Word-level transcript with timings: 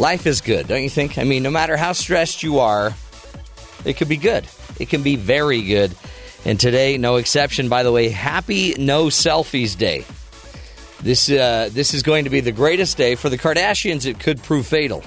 Life 0.00 0.26
is 0.26 0.40
good, 0.40 0.66
don't 0.66 0.82
you 0.82 0.88
think? 0.88 1.18
I 1.18 1.24
mean, 1.24 1.42
no 1.42 1.50
matter 1.50 1.76
how 1.76 1.92
stressed 1.92 2.42
you 2.42 2.60
are, 2.60 2.94
it 3.84 3.98
could 3.98 4.08
be 4.08 4.16
good. 4.16 4.46
It 4.78 4.88
can 4.88 5.02
be 5.02 5.16
very 5.16 5.60
good. 5.60 5.94
And 6.46 6.58
today, 6.58 6.96
no 6.96 7.16
exception. 7.16 7.68
By 7.68 7.82
the 7.82 7.92
way, 7.92 8.08
happy 8.08 8.74
No 8.78 9.08
Selfies 9.08 9.76
Day. 9.76 10.06
This 11.02 11.30
uh, 11.30 11.68
this 11.70 11.92
is 11.92 12.02
going 12.02 12.24
to 12.24 12.30
be 12.30 12.40
the 12.40 12.50
greatest 12.50 12.96
day 12.96 13.14
for 13.14 13.28
the 13.28 13.36
Kardashians. 13.36 14.06
It 14.06 14.18
could 14.18 14.42
prove 14.42 14.66
fatal 14.66 15.04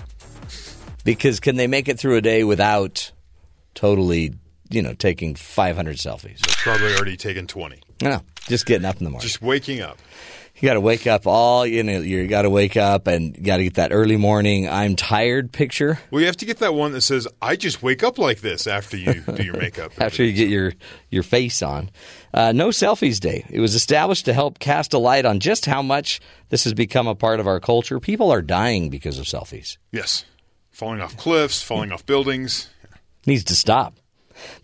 because 1.04 1.40
can 1.40 1.56
they 1.56 1.66
make 1.66 1.90
it 1.90 1.98
through 1.98 2.18
a 2.18 2.22
day 2.22 2.44
without 2.44 3.12
totally, 3.74 4.36
you 4.70 4.84
know, 4.84 4.94
taking 4.94 5.34
500 5.34 5.98
selfies? 5.98 6.40
Probably 6.58 6.94
already 6.94 7.18
taken 7.18 7.48
20. 7.48 7.82
No, 8.04 8.22
just 8.48 8.68
getting 8.68 8.86
up 8.86 8.98
in 8.98 9.06
the 9.06 9.10
morning. 9.10 9.28
Just 9.28 9.42
waking 9.42 9.82
up. 9.82 9.98
You 10.56 10.68
got 10.68 10.76
to 10.76 10.82
wake 10.82 11.08
up 11.08 11.26
all 11.26 11.66
you 11.66 11.84
know. 11.84 12.00
You 12.00 12.28
got 12.28 12.44
to 12.44 12.50
wake 12.50 12.78
up 12.78 13.08
and 13.08 13.34
got 13.44 13.58
to 13.58 13.64
get 13.64 13.74
that 13.76 13.92
early 13.92 14.18
morning. 14.18 14.70
I'm 14.70 14.96
tired 14.96 15.52
picture 15.52 16.00
Well, 16.12 16.22
you 16.22 16.28
have 16.28 16.38
to 16.38 16.46
get 16.46 16.60
that 16.60 16.74
one 16.74 16.92
that 16.94 17.02
says, 17.02 17.28
I 17.42 17.56
just 17.56 17.82
wake 17.82 18.04
up 18.04 18.18
like 18.18 18.42
this 18.42 18.68
after 18.68 18.96
you 18.96 19.22
do 19.22 19.44
your 19.44 19.58
makeup. 19.58 19.94
after 20.00 20.24
you 20.24 20.32
get 20.32 20.50
your 20.50 20.74
your 21.10 21.24
face 21.24 21.62
on. 21.62 21.90
Uh, 22.34 22.52
no 22.52 22.70
selfies 22.70 23.20
day. 23.20 23.46
It 23.50 23.60
was 23.60 23.76
established 23.76 24.26
to 24.26 24.34
help 24.34 24.60
cast 24.60 24.94
a 24.94 25.00
light 25.00 25.26
on 25.26 25.40
just 25.40 25.66
how 25.66 25.82
much 25.82 26.20
this 26.50 26.64
has 26.66 26.74
become 26.74 27.08
a 27.08 27.16
part 27.16 27.40
of 27.40 27.48
our 27.48 27.60
culture. 27.60 28.00
People 28.00 28.32
are 28.32 28.42
dying 28.42 28.90
because 28.90 29.20
of 29.20 29.26
selfies. 29.26 29.78
Yes. 29.92 30.26
Falling 30.72 31.02
off 31.02 31.18
cliffs, 31.18 31.62
falling 31.62 31.92
off 31.92 32.06
buildings. 32.06 32.70
needs 33.26 33.44
to 33.46 33.56
stop. 33.56 33.96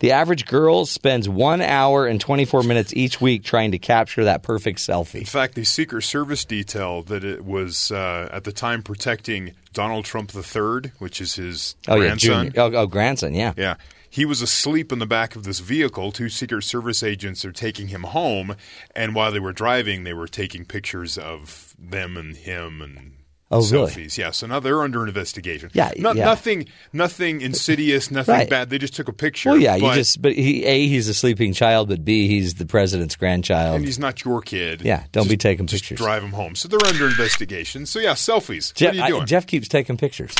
The 0.00 0.12
average 0.12 0.46
girl 0.46 0.86
spends 0.86 1.28
one 1.28 1.60
hour 1.60 2.06
and 2.06 2.20
24 2.20 2.62
minutes 2.62 2.92
each 2.94 3.20
week 3.20 3.44
trying 3.44 3.72
to 3.72 3.78
capture 3.78 4.24
that 4.24 4.42
perfect 4.42 4.78
selfie. 4.78 5.20
In 5.20 5.24
fact, 5.24 5.54
the 5.54 5.64
Secret 5.64 6.02
Service 6.02 6.44
detail 6.44 7.02
that 7.04 7.24
it 7.24 7.44
was 7.44 7.90
uh, 7.92 8.28
at 8.32 8.44
the 8.44 8.52
time 8.52 8.82
protecting 8.82 9.52
Donald 9.72 10.04
Trump 10.04 10.32
III, 10.34 10.92
which 10.98 11.20
is 11.20 11.34
his 11.34 11.76
Oh, 11.88 11.96
grandson. 11.98 12.46
junior. 12.46 12.52
Oh, 12.60 12.74
oh, 12.82 12.86
grandson, 12.86 13.34
yeah. 13.34 13.52
Yeah. 13.56 13.74
He 14.12 14.24
was 14.24 14.42
asleep 14.42 14.90
in 14.90 14.98
the 14.98 15.06
back 15.06 15.36
of 15.36 15.44
this 15.44 15.60
vehicle. 15.60 16.10
Two 16.10 16.28
Secret 16.28 16.62
Service 16.64 17.04
agents 17.04 17.44
are 17.44 17.52
taking 17.52 17.88
him 17.88 18.02
home, 18.02 18.56
and 18.96 19.14
while 19.14 19.30
they 19.30 19.38
were 19.38 19.52
driving, 19.52 20.02
they 20.02 20.12
were 20.14 20.26
taking 20.26 20.64
pictures 20.64 21.16
of 21.16 21.76
them 21.78 22.16
and 22.16 22.36
him 22.36 22.82
and 22.82 23.12
Oh, 23.52 23.68
really? 23.68 23.90
selfies. 23.90 24.16
Yeah. 24.16 24.30
So 24.30 24.46
now 24.46 24.60
they're 24.60 24.80
under 24.82 25.04
investigation. 25.04 25.70
Yeah, 25.72 25.90
No- 25.98 26.12
yeah. 26.12 26.24
Nothing, 26.24 26.66
nothing 26.92 27.40
insidious, 27.40 28.08
nothing 28.10 28.32
Right. 28.34 28.48
bad. 28.48 28.70
They 28.70 28.78
just 28.78 28.94
took 28.94 29.08
a 29.08 29.12
picture. 29.12 29.50
Well, 29.50 29.58
yeah, 29.60 29.74
you 29.74 29.92
just, 29.92 30.22
but 30.22 30.34
he, 30.34 30.64
A, 30.64 30.86
he's 30.86 31.08
a 31.08 31.14
sleeping 31.14 31.52
child, 31.52 31.88
but 31.88 32.04
B, 32.04 32.28
he's 32.28 32.54
the 32.54 32.66
president's 32.66 33.16
grandchild. 33.16 33.74
and 33.76 33.84
he's 33.84 33.98
not 33.98 34.24
your 34.24 34.40
kid. 34.40 34.82
Yeah, 34.82 35.02
don't 35.10 35.24
be 35.24 35.30
Just- 35.30 35.40
taking 35.40 35.66
just 35.66 35.82
pictures. 35.82 35.98
Drive 35.98 36.22
him 36.22 36.30
home. 36.32 36.54
So 36.54 36.68
they're 36.68 36.78
under 36.86 37.06
investigation. 37.08 37.86
So 37.86 37.98
yeah, 37.98 38.12
selfies. 38.12 38.72
Jeff, 38.74 38.94
what 38.94 38.94
are 38.94 38.98
you 38.98 39.02
I- 39.02 39.08
doing? 39.18 39.26
Jeff 39.26 39.46
keeps 39.48 39.66
taking 39.66 39.96
pictures. 39.96 40.32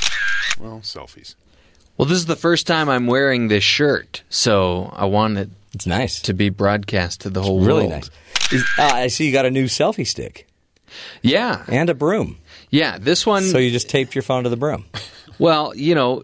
well, 0.61 0.81
selfies. 0.85 1.35
Well, 1.99 2.07
this 2.07 2.19
is 2.19 2.27
the 2.27 2.37
first 2.37 2.67
time 2.69 2.89
I'm 2.89 3.07
wearing 3.09 3.49
this 3.49 3.65
shirt, 3.65 4.23
so 4.31 4.91
I 4.97 5.05
want 5.07 5.37
it 5.37 5.51
It's 5.75 5.87
nice. 5.87 6.21
to 6.23 6.33
be 6.33 6.49
broadcast 6.49 7.23
to 7.23 7.31
the 7.31 7.43
whole 7.43 7.61
really 7.61 7.89
world. 7.89 7.91
nice. 7.91 8.53
Is, 8.53 8.65
uh, 8.79 8.83
I 8.85 9.09
see 9.09 9.27
you 9.27 9.33
got 9.33 9.47
a 9.47 9.51
new 9.51 9.65
selfie 9.67 10.07
stick 10.07 10.47
Yeah, 11.23 11.63
and 11.69 11.91
a 11.91 11.95
broom. 11.95 12.37
Yeah. 12.71 12.99
This 12.99 13.27
one. 13.27 13.43
So 13.45 13.59
you 13.59 13.71
just 13.71 13.89
taped 13.89 14.15
your 14.15 14.23
phone 14.23 14.45
to 14.45 14.51
the 14.51 14.57
broom. 14.57 14.85
well, 15.39 15.75
you 15.77 15.95
know, 15.95 16.23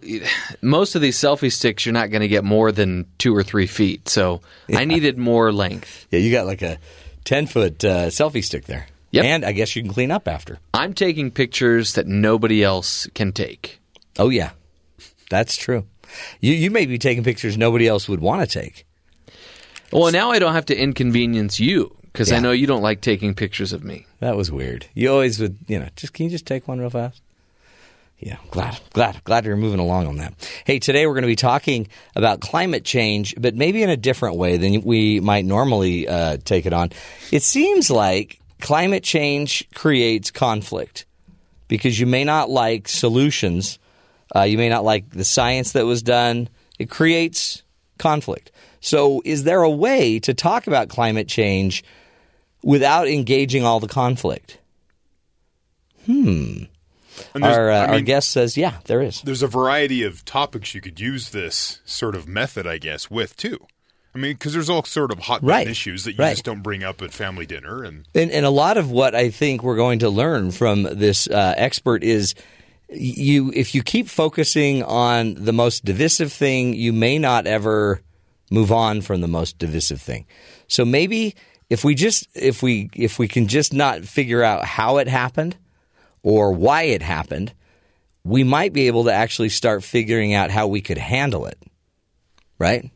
most 0.62 0.94
of 0.94 1.02
these 1.02 1.16
selfie 1.16 1.52
sticks, 1.52 1.84
you're 1.86 1.92
not 1.92 2.10
going 2.10 2.22
to 2.22 2.28
get 2.28 2.44
more 2.44 2.72
than 2.72 3.06
two 3.18 3.34
or 3.36 3.42
three 3.42 3.66
feet. 3.66 4.08
So 4.08 4.40
I 4.74 4.84
needed 4.84 5.18
more 5.18 5.52
length. 5.52 6.06
Yeah, 6.10 6.20
you 6.20 6.30
got 6.32 6.46
like 6.46 6.62
a 6.62 6.78
10 7.24 7.46
foot 7.46 7.84
uh, 7.84 8.06
selfie 8.08 8.44
stick 8.44 8.64
there. 8.66 8.86
Yep. 9.12 9.24
And 9.24 9.44
I 9.44 9.52
guess 9.52 9.74
you 9.76 9.82
can 9.82 9.92
clean 9.92 10.10
up 10.10 10.28
after. 10.28 10.58
I'm 10.74 10.92
taking 10.92 11.30
pictures 11.30 11.94
that 11.94 12.06
nobody 12.06 12.62
else 12.62 13.06
can 13.14 13.32
take. 13.32 13.80
Oh, 14.18 14.28
yeah. 14.28 14.50
That's 15.30 15.56
true. 15.56 15.86
You, 16.40 16.52
you 16.52 16.70
may 16.70 16.86
be 16.86 16.98
taking 16.98 17.24
pictures 17.24 17.56
nobody 17.56 17.86
else 17.88 18.08
would 18.08 18.20
want 18.20 18.48
to 18.48 18.60
take. 18.60 18.84
Well, 19.92 20.12
now 20.12 20.30
I 20.30 20.38
don't 20.38 20.52
have 20.52 20.66
to 20.66 20.76
inconvenience 20.76 21.58
you 21.60 21.96
because 22.12 22.30
Yeah. 22.30 22.36
I 22.36 22.40
know 22.40 22.50
you 22.52 22.66
don't 22.66 22.82
like 22.82 23.00
taking 23.00 23.34
pictures 23.34 23.72
of 23.72 23.84
me. 23.84 24.05
That 24.20 24.36
was 24.36 24.50
weird. 24.50 24.86
You 24.94 25.12
always 25.12 25.40
would, 25.40 25.58
you 25.66 25.78
know, 25.78 25.88
just 25.96 26.12
can 26.12 26.24
you 26.24 26.30
just 26.30 26.46
take 26.46 26.66
one 26.66 26.78
real 26.78 26.90
fast? 26.90 27.22
Yeah, 28.18 28.36
glad, 28.50 28.80
glad, 28.94 29.22
glad 29.24 29.44
you're 29.44 29.56
moving 29.56 29.78
along 29.78 30.06
on 30.06 30.16
that. 30.16 30.32
Hey, 30.64 30.78
today 30.78 31.06
we're 31.06 31.12
going 31.12 31.22
to 31.22 31.28
be 31.28 31.36
talking 31.36 31.88
about 32.14 32.40
climate 32.40 32.82
change, 32.82 33.34
but 33.38 33.54
maybe 33.54 33.82
in 33.82 33.90
a 33.90 33.96
different 33.96 34.36
way 34.36 34.56
than 34.56 34.80
we 34.82 35.20
might 35.20 35.44
normally 35.44 36.08
uh, 36.08 36.38
take 36.42 36.64
it 36.64 36.72
on. 36.72 36.92
It 37.30 37.42
seems 37.42 37.90
like 37.90 38.40
climate 38.58 39.04
change 39.04 39.68
creates 39.74 40.30
conflict 40.30 41.04
because 41.68 42.00
you 42.00 42.06
may 42.06 42.24
not 42.24 42.48
like 42.48 42.88
solutions, 42.88 43.78
uh, 44.34 44.42
you 44.42 44.56
may 44.56 44.70
not 44.70 44.82
like 44.82 45.10
the 45.10 45.24
science 45.24 45.72
that 45.72 45.84
was 45.84 46.02
done. 46.02 46.48
It 46.78 46.88
creates 46.88 47.62
conflict. 47.98 48.50
So, 48.80 49.20
is 49.24 49.44
there 49.44 49.62
a 49.62 49.70
way 49.70 50.20
to 50.20 50.32
talk 50.32 50.66
about 50.66 50.88
climate 50.88 51.28
change 51.28 51.84
without 52.66 53.06
engaging 53.08 53.64
all 53.64 53.78
the 53.80 53.86
conflict? 53.88 54.58
And 56.06 56.68
there's- 57.34 57.56
Our, 57.56 57.70
uh, 57.70 57.86
I 57.86 57.86
our 57.94 58.00
guest 58.00 58.30
says, 58.30 58.56
yeah, 58.56 58.74
there 58.84 59.00
is. 59.02 59.22
there's 59.22 59.42
a 59.42 59.46
variety 59.48 60.02
of 60.02 60.24
topics 60.24 60.74
you 60.74 60.80
could 60.80 61.00
use 61.00 61.30
this 61.30 61.80
sort 61.84 62.14
of 62.14 62.28
method, 62.28 62.66
I 62.66 62.78
guess, 62.78 63.10
with 63.10 63.36
too. 63.36 63.66
I 64.14 64.18
mean, 64.18 64.32
because 64.32 64.52
there's 64.54 64.70
all 64.70 64.82
sort 64.84 65.10
of 65.12 65.20
hot 65.20 65.42
button 65.42 65.48
Right. 65.48 65.68
issues 65.68 66.04
that 66.04 66.12
you 66.12 66.18
Right. 66.18 66.30
just 66.32 66.44
don't 66.44 66.62
bring 66.62 66.82
up 66.82 67.02
at 67.02 67.12
family 67.12 67.44
dinner, 67.46 67.84
and 67.84 68.04
And, 68.14 68.30
and 68.30 68.46
a 68.46 68.50
lot 68.50 68.76
of 68.78 68.90
what 68.90 69.14
I 69.14 69.30
think 69.30 69.62
we're 69.62 69.76
going 69.76 69.98
to 70.00 70.08
learn 70.10 70.50
from 70.52 70.84
this 70.84 71.28
uh, 71.28 71.54
expert 71.56 72.02
is 72.02 72.34
you 72.88 73.52
if 73.54 73.74
you 73.74 73.82
keep 73.82 74.08
focusing 74.08 74.82
on 74.82 75.34
the 75.34 75.52
most 75.52 75.84
divisive 75.84 76.32
thing, 76.32 76.72
you 76.74 76.92
may 76.92 77.18
not 77.18 77.46
ever 77.46 78.00
move 78.50 78.70
on 78.72 79.00
from 79.02 79.20
the 79.20 79.28
most 79.28 79.58
divisive 79.58 80.00
thing. 80.00 80.24
So 80.68 80.84
maybe 80.84 81.34
if 81.68 81.84
we 81.84 81.94
just 81.94 82.28
if 82.34 82.62
we 82.62 82.90
if 82.94 83.18
we 83.18 83.28
can 83.28 83.48
just 83.48 83.72
not 83.72 84.04
figure 84.04 84.42
out 84.42 84.64
how 84.64 84.98
it 84.98 85.08
happened 85.08 85.56
or 86.22 86.52
why 86.52 86.82
it 86.82 87.02
happened, 87.02 87.52
we 88.24 88.44
might 88.44 88.72
be 88.72 88.86
able 88.86 89.04
to 89.04 89.12
actually 89.12 89.48
start 89.48 89.84
figuring 89.84 90.34
out 90.34 90.50
how 90.50 90.66
we 90.66 90.80
could 90.80 90.98
handle 90.98 91.46
it. 91.46 91.58
Right? 92.58 92.90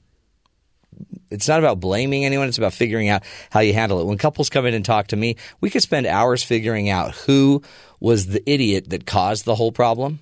it's 1.31 1.49
not 1.49 1.59
about 1.59 1.81
blaming 1.81 2.25
anyone. 2.25 2.49
It's 2.49 2.59
about 2.59 2.73
figuring 2.73 3.09
out 3.09 3.23
how 3.51 3.61
you 3.61 3.73
handle 3.73 4.01
it. 4.01 4.07
When 4.07 4.19
couples 4.19 4.51
come 4.51 4.67
in 4.67 4.75
and 4.75 4.85
talk 4.85 5.09
to 5.09 5.17
me, 5.17 5.37
we 5.61 5.71
could 5.71 5.83
spend 5.83 6.07
hours 6.07 6.43
figuring 6.43 6.91
out 6.91 7.15
who 7.15 7.63
was 8.01 8.27
the 8.27 8.43
idiot 8.51 8.91
that 8.91 9.07
caused 9.07 9.45
the 9.45 9.55
whole 9.55 9.73
problem. 9.73 10.21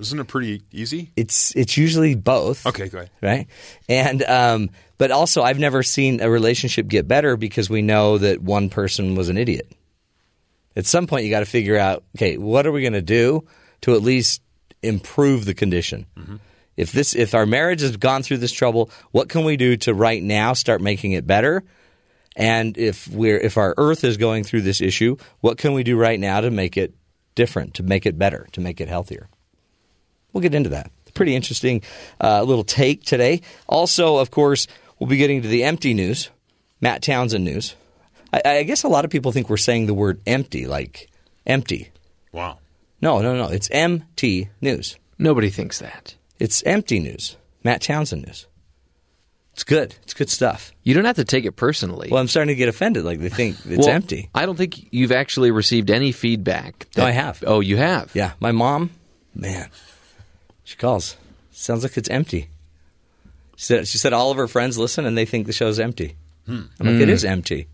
isn't 0.00 0.18
it 0.18 0.28
pretty 0.28 0.62
easy? 0.72 1.10
It's 1.16 1.54
it's 1.56 1.76
usually 1.76 2.14
both. 2.14 2.66
Okay, 2.66 2.88
go 2.88 2.98
ahead. 2.98 3.10
Right, 3.20 3.46
and 3.88 4.22
um, 4.22 4.70
but 4.98 5.10
also 5.10 5.42
I've 5.42 5.58
never 5.58 5.82
seen 5.82 6.20
a 6.20 6.30
relationship 6.30 6.88
get 6.88 7.08
better 7.08 7.36
because 7.36 7.68
we 7.68 7.82
know 7.82 8.18
that 8.18 8.40
one 8.40 8.70
person 8.70 9.14
was 9.14 9.28
an 9.28 9.38
idiot. 9.38 9.70
At 10.76 10.86
some 10.86 11.06
point, 11.06 11.24
you 11.24 11.30
got 11.30 11.40
to 11.40 11.46
figure 11.46 11.78
out, 11.78 12.04
okay, 12.16 12.36
what 12.36 12.66
are 12.66 12.72
we 12.72 12.82
going 12.82 12.92
to 12.92 13.02
do 13.02 13.46
to 13.82 13.94
at 13.94 14.02
least 14.02 14.42
improve 14.82 15.44
the 15.44 15.54
condition? 15.54 16.06
If 16.76 16.92
this, 16.92 17.14
if 17.14 17.34
our 17.34 17.46
marriage 17.46 17.80
has 17.80 17.96
gone 17.96 18.22
through 18.22 18.38
this 18.38 18.52
trouble, 18.52 18.90
what 19.10 19.30
can 19.30 19.44
we 19.44 19.56
do 19.56 19.76
to 19.78 19.94
right 19.94 20.22
now 20.22 20.52
start 20.52 20.82
making 20.82 21.12
it 21.12 21.26
better? 21.26 21.64
And 22.36 22.76
if 22.76 23.08
we're 23.08 23.38
if 23.38 23.56
our 23.56 23.74
Earth 23.78 24.04
is 24.04 24.18
going 24.18 24.44
through 24.44 24.60
this 24.60 24.82
issue, 24.82 25.16
what 25.40 25.56
can 25.56 25.72
we 25.72 25.82
do 25.82 25.96
right 25.96 26.20
now 26.20 26.42
to 26.42 26.50
make 26.50 26.76
it 26.76 26.94
different, 27.34 27.74
to 27.74 27.82
make 27.82 28.04
it 28.04 28.18
better, 28.18 28.46
to 28.52 28.60
make 28.60 28.82
it 28.82 28.88
healthier? 28.88 29.30
We'll 30.34 30.42
get 30.42 30.54
into 30.54 30.68
that. 30.70 30.90
Pretty 31.14 31.34
interesting 31.34 31.80
uh, 32.20 32.42
little 32.42 32.62
take 32.62 33.02
today. 33.04 33.40
Also, 33.66 34.18
of 34.18 34.30
course, 34.30 34.66
we'll 34.98 35.08
be 35.08 35.16
getting 35.16 35.42
to 35.42 35.48
the 35.48 35.64
empty 35.64 35.94
news, 35.94 36.30
Matt 36.80 37.02
Townsend 37.02 37.44
news. 37.44 37.74
I, 38.32 38.42
I 38.44 38.62
guess 38.64 38.82
a 38.82 38.88
lot 38.88 39.04
of 39.04 39.10
people 39.10 39.32
think 39.32 39.48
we're 39.48 39.56
saying 39.56 39.86
the 39.86 39.94
word 39.94 40.20
empty, 40.26 40.66
like 40.66 41.08
empty. 41.46 41.90
Wow. 42.32 42.58
No, 43.00 43.20
no, 43.20 43.36
no. 43.36 43.48
It's 43.48 43.70
MT 43.70 44.48
news. 44.60 44.96
Nobody 45.18 45.50
thinks 45.50 45.78
that. 45.78 46.14
It's 46.38 46.62
empty 46.64 46.98
news. 47.00 47.36
Matt 47.62 47.82
Townsend 47.82 48.26
news. 48.26 48.46
It's 49.54 49.64
good. 49.64 49.94
It's 50.02 50.12
good 50.12 50.28
stuff. 50.28 50.72
You 50.82 50.92
don't 50.92 51.06
have 51.06 51.16
to 51.16 51.24
take 51.24 51.46
it 51.46 51.52
personally. 51.52 52.08
Well, 52.10 52.20
I'm 52.20 52.28
starting 52.28 52.54
to 52.54 52.58
get 52.58 52.68
offended. 52.68 53.04
Like 53.04 53.20
they 53.20 53.30
think 53.30 53.56
it's 53.64 53.86
Well, 53.86 53.88
empty. 53.88 54.28
I 54.34 54.44
don't 54.44 54.56
think 54.56 54.92
you've 54.92 55.12
actually 55.12 55.50
received 55.50 55.90
any 55.90 56.12
feedback. 56.12 56.86
No, 56.96 57.04
I 57.06 57.12
have. 57.12 57.42
Oh, 57.46 57.60
you 57.60 57.78
have. 57.78 58.14
Yeah, 58.14 58.32
my 58.38 58.52
mom, 58.52 58.90
man, 59.34 59.70
She 60.64 60.76
calls. 60.76 61.16
Sounds 61.52 61.82
like 61.84 61.96
it's 61.96 62.10
empty. 62.10 62.48
She 63.56 63.64
said, 63.64 63.88
she 63.88 63.98
said 63.98 64.12
all 64.12 64.30
of 64.30 64.36
her 64.36 64.48
friends 64.48 64.78
listen 64.78 65.06
and 65.06 65.16
they 65.16 65.24
think 65.24 65.46
the 65.46 65.52
show's 65.52 65.80
empty. 65.80 66.16
I'm 66.48 66.70
like, 66.78 66.88
it 66.88 67.04
hmm. 67.06 67.10
is 67.10 67.24
empty. 67.24 67.66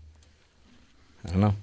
I 1.25 1.29
don't 1.29 1.41
know. 1.41 1.55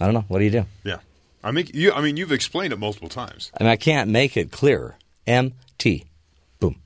I 0.00 0.04
don't 0.06 0.14
know. 0.14 0.24
What 0.28 0.38
do 0.38 0.44
you 0.44 0.50
do? 0.50 0.64
Yeah. 0.84 0.98
I 1.44 1.50
mean, 1.52 1.68
you, 1.72 1.92
I 1.92 2.00
mean, 2.00 2.16
you've 2.16 2.32
explained 2.32 2.72
it 2.72 2.78
multiple 2.78 3.08
times. 3.08 3.52
I 3.58 3.64
mean, 3.64 3.70
I 3.70 3.76
can't 3.76 4.10
make 4.10 4.36
it 4.36 4.50
clearer. 4.50 4.96
MT. 5.26 6.04
Boom. 6.60 6.76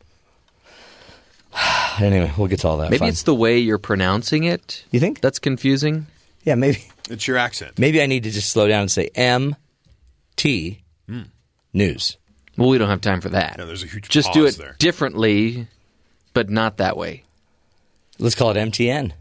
anyway, 2.00 2.32
we'll 2.36 2.48
get 2.48 2.60
to 2.60 2.68
all 2.68 2.78
that. 2.78 2.90
Maybe 2.90 2.98
fun. 2.98 3.08
it's 3.08 3.22
the 3.22 3.34
way 3.34 3.58
you're 3.58 3.78
pronouncing 3.78 4.44
it. 4.44 4.84
You 4.90 5.00
think? 5.00 5.20
That's 5.20 5.38
confusing. 5.38 6.06
Yeah, 6.44 6.54
maybe. 6.56 6.84
It's 7.08 7.26
your 7.26 7.38
accent. 7.38 7.78
Maybe 7.78 8.00
I 8.00 8.06
need 8.06 8.22
to 8.24 8.30
just 8.30 8.50
slow 8.50 8.68
down 8.68 8.82
and 8.82 8.90
say 8.90 9.10
MT 9.14 10.80
hmm. 11.08 11.22
news. 11.72 12.16
Well, 12.56 12.68
we 12.68 12.78
don't 12.78 12.88
have 12.88 13.00
time 13.00 13.20
for 13.20 13.30
that. 13.30 13.56
Yeah, 13.58 13.64
there's 13.64 13.82
a 13.82 13.86
huge 13.86 14.08
Just 14.08 14.32
do 14.32 14.44
it 14.46 14.56
there. 14.56 14.76
differently, 14.78 15.66
but 16.32 16.50
not 16.50 16.76
that 16.78 16.96
way. 16.96 17.24
Let's 18.18 18.34
call 18.34 18.50
it 18.50 18.56
MTN. 18.56 19.12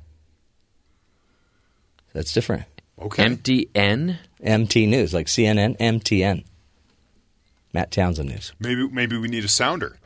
That's 2.14 2.34
different. 2.34 2.64
Okay. 3.02 3.26
MTN? 3.26 3.70
N. 3.76 4.20
MT 4.42 4.86
News, 4.88 5.14
like 5.14 5.28
CNN, 5.28 5.78
MTN. 5.78 6.44
Matt 7.74 7.92
Townsend 7.92 8.30
News. 8.30 8.54
Maybe 8.60 8.88
maybe 8.88 9.18
we 9.18 9.28
need 9.28 9.46
a 9.46 9.50
sounder 9.50 9.98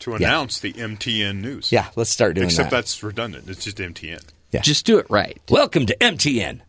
to 0.00 0.14
announce 0.14 0.60
the 0.60 0.72
MTN 0.74 1.40
news. 1.40 1.72
Yeah, 1.72 1.88
let's 1.96 2.10
start 2.10 2.34
doing 2.34 2.46
Except 2.46 2.70
that. 2.70 2.78
Except 2.78 3.00
that's 3.00 3.02
redundant. 3.02 3.48
It's 3.48 3.64
just 3.64 3.78
MTN. 3.78 4.22
Yeah. 4.52 4.60
Just 4.60 4.86
do 4.86 4.98
it 4.98 5.06
right. 5.10 5.40
Welcome 5.48 5.86
to 5.86 5.96
MTN. 5.96 6.60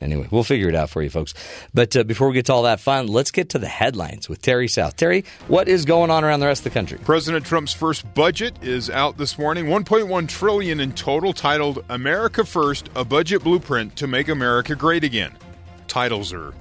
Anyway, 0.00 0.26
we'll 0.30 0.44
figure 0.44 0.68
it 0.68 0.74
out 0.74 0.90
for 0.90 1.02
you 1.02 1.10
folks. 1.10 1.34
But 1.74 1.96
uh, 1.96 2.04
before 2.04 2.28
we 2.28 2.34
get 2.34 2.46
to 2.46 2.52
all 2.52 2.62
that 2.62 2.80
fun, 2.80 3.06
let's 3.06 3.30
get 3.30 3.50
to 3.50 3.58
the 3.58 3.68
headlines 3.68 4.28
with 4.28 4.40
Terry 4.42 4.68
South. 4.68 4.96
Terry, 4.96 5.24
what 5.48 5.68
is 5.68 5.84
going 5.84 6.10
on 6.10 6.24
around 6.24 6.40
the 6.40 6.46
rest 6.46 6.60
of 6.60 6.64
the 6.64 6.70
country? 6.70 6.98
President 7.04 7.44
Trump's 7.44 7.72
first 7.72 8.12
budget 8.14 8.54
is 8.62 8.90
out 8.90 9.18
this 9.18 9.38
morning, 9.38 9.66
1.1 9.66 10.28
trillion 10.28 10.80
in 10.80 10.92
total, 10.92 11.32
titled 11.32 11.84
"America 11.88 12.44
First: 12.44 12.88
A 12.94 13.04
Budget 13.04 13.42
Blueprint 13.44 13.96
to 13.96 14.06
Make 14.06 14.28
America 14.28 14.74
Great 14.74 15.04
Again." 15.04 15.36
Titles 15.86 16.32
are 16.32 16.54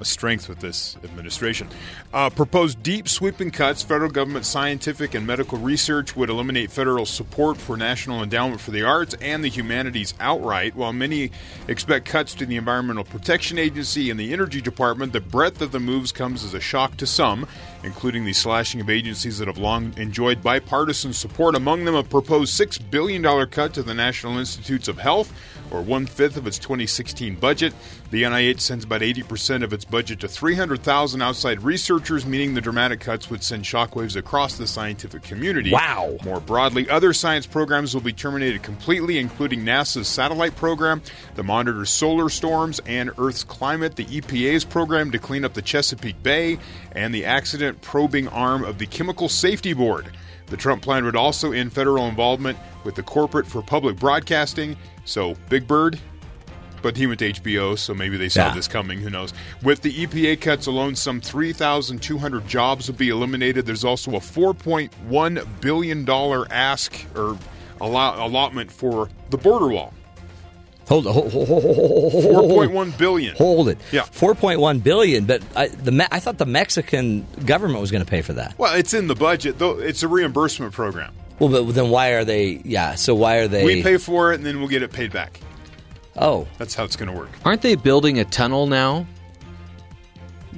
a 0.00 0.04
strength 0.04 0.48
with 0.48 0.60
this 0.60 0.96
administration. 1.04 1.68
Uh, 2.12 2.30
proposed 2.30 2.82
deep, 2.82 3.08
sweeping 3.08 3.50
cuts. 3.50 3.82
Federal 3.82 4.10
government 4.10 4.46
scientific 4.46 5.14
and 5.14 5.26
medical 5.26 5.58
research 5.58 6.16
would 6.16 6.30
eliminate 6.30 6.70
federal 6.70 7.06
support 7.06 7.56
for 7.56 7.76
National 7.76 8.22
Endowment 8.22 8.60
for 8.60 8.70
the 8.70 8.82
Arts 8.82 9.14
and 9.20 9.44
the 9.44 9.48
Humanities 9.48 10.14
outright. 10.18 10.74
While 10.74 10.92
many 10.92 11.30
expect 11.68 12.06
cuts 12.06 12.34
to 12.34 12.46
the 12.46 12.56
Environmental 12.56 13.04
Protection 13.04 13.58
Agency 13.58 14.10
and 14.10 14.18
the 14.18 14.32
Energy 14.32 14.60
Department, 14.60 15.12
the 15.12 15.20
breadth 15.20 15.60
of 15.60 15.72
the 15.72 15.80
moves 15.80 16.12
comes 16.12 16.44
as 16.44 16.54
a 16.54 16.60
shock 16.60 16.96
to 16.96 17.06
some, 17.06 17.46
including 17.82 18.24
the 18.24 18.32
slashing 18.32 18.80
of 18.80 18.90
agencies 18.90 19.38
that 19.38 19.48
have 19.48 19.58
long 19.58 19.92
enjoyed 19.96 20.42
bipartisan 20.42 21.12
support. 21.12 21.54
Among 21.54 21.84
them, 21.84 21.94
a 21.94 22.02
proposed 22.02 22.58
$6 22.58 22.90
billion 22.90 23.22
cut 23.46 23.74
to 23.74 23.82
the 23.82 23.94
National 23.94 24.38
Institutes 24.38 24.88
of 24.88 24.98
Health, 24.98 25.32
or 25.70 25.82
one 25.82 26.06
fifth 26.06 26.36
of 26.36 26.46
its 26.46 26.58
2016 26.58 27.36
budget. 27.36 27.72
The 28.10 28.24
NIH 28.24 28.60
sends 28.60 28.84
about 28.84 29.02
80% 29.02 29.62
of 29.62 29.72
its 29.72 29.84
budget 29.84 30.20
to 30.20 30.28
300,000 30.28 31.22
outside 31.22 31.62
researchers, 31.62 32.26
meaning 32.26 32.54
the 32.54 32.60
dramatic 32.60 33.00
cuts 33.00 33.30
would 33.30 33.44
send 33.44 33.64
shockwaves 33.64 34.16
across 34.16 34.56
the 34.56 34.66
scientific 34.66 35.22
community. 35.22 35.70
Wow. 35.70 36.16
More 36.24 36.40
broadly, 36.40 36.90
other 36.90 37.12
science 37.12 37.46
programs 37.46 37.94
will 37.94 38.00
be 38.00 38.12
terminated 38.12 38.62
completely, 38.62 39.18
including 39.18 39.60
NASA's 39.60 40.08
satellite 40.08 40.56
program, 40.56 41.02
the 41.36 41.44
monitors 41.44 41.90
solar 41.90 42.28
storms 42.28 42.80
and 42.86 43.12
Earth's 43.16 43.44
climate, 43.44 43.94
the 43.94 44.06
EPA's 44.06 44.64
program 44.64 45.12
to 45.12 45.18
clean 45.18 45.44
up 45.44 45.54
the 45.54 45.62
Chesapeake 45.62 46.20
Bay, 46.22 46.58
and 46.92 47.14
the 47.14 47.24
accident 47.24 47.69
probing 47.80 48.28
arm 48.28 48.64
of 48.64 48.78
the 48.78 48.86
Chemical 48.86 49.28
Safety 49.28 49.72
Board. 49.72 50.10
The 50.46 50.56
Trump 50.56 50.82
plan 50.82 51.04
would 51.04 51.16
also 51.16 51.52
end 51.52 51.72
federal 51.72 52.06
involvement 52.08 52.58
with 52.84 52.94
the 52.96 53.02
corporate 53.02 53.46
for 53.46 53.62
public 53.62 53.96
broadcasting. 53.96 54.76
So, 55.04 55.34
Big 55.48 55.66
Bird, 55.66 55.98
but 56.82 56.96
he 56.96 57.06
went 57.06 57.18
to 57.20 57.28
HBO, 57.32 57.76
so 57.78 57.94
maybe 57.94 58.16
they 58.16 58.28
saw 58.28 58.46
Yeah. 58.48 58.54
this 58.54 58.66
coming. 58.66 58.98
Who 59.00 59.10
knows? 59.10 59.32
With 59.62 59.82
the 59.82 59.92
EPA 59.92 60.36
cuts 60.36 60.66
alone, 60.66 60.96
some 60.96 61.20
3,200 61.20 62.48
jobs 62.48 62.88
will 62.88 62.96
be 62.96 63.10
eliminated. 63.10 63.66
There's 63.66 63.84
also 63.84 64.12
a 64.16 64.20
4.1 64.20 65.40
billion 65.60 66.04
dollar 66.04 66.46
ask 66.50 66.94
or 67.14 67.36
allow- 67.80 68.24
allotment 68.26 68.72
for 68.72 69.08
the 69.30 69.36
border 69.38 69.68
wall. 69.68 69.92
Hold 70.90 71.06
it. 71.06 71.12
Hold, 71.12 71.32
hold, 71.32 71.48
hold, 71.48 71.62
hold, 71.62 71.76
hold, 71.76 72.12
hold, 72.12 72.50
hold, 72.50 72.70
4.1 72.70 72.98
billion. 72.98 73.36
Hold 73.36 73.68
it. 73.68 73.78
Yeah. 73.92 74.02
4.1 74.02 74.82
billion, 74.82 75.24
but 75.24 75.40
I, 75.54 75.68
the 75.68 76.08
I 76.10 76.18
thought 76.18 76.38
the 76.38 76.46
Mexican 76.46 77.24
government 77.46 77.80
was 77.80 77.92
going 77.92 78.04
to 78.04 78.10
pay 78.10 78.22
for 78.22 78.32
that. 78.32 78.58
Well, 78.58 78.74
it's 78.74 78.92
in 78.92 79.06
the 79.06 79.14
budget, 79.14 79.60
though. 79.60 79.78
It's 79.78 80.02
a 80.02 80.08
reimbursement 80.08 80.72
program. 80.72 81.14
Well, 81.38 81.48
but 81.48 81.74
then 81.76 81.90
why 81.90 82.08
are 82.10 82.24
they? 82.24 82.60
Yeah. 82.64 82.96
So 82.96 83.14
why 83.14 83.36
are 83.36 83.46
they? 83.46 83.64
We 83.64 83.84
pay 83.84 83.98
for 83.98 84.32
it, 84.32 84.36
and 84.38 84.44
then 84.44 84.58
we'll 84.58 84.68
get 84.68 84.82
it 84.82 84.90
paid 84.92 85.12
back. 85.12 85.38
Oh, 86.16 86.48
That's 86.58 86.74
how 86.74 86.82
it's 86.82 86.96
going 86.96 87.08
to 87.10 87.16
work. 87.16 87.30
Aren't 87.44 87.62
they 87.62 87.76
building 87.76 88.18
a 88.18 88.24
tunnel 88.24 88.66
now? 88.66 89.06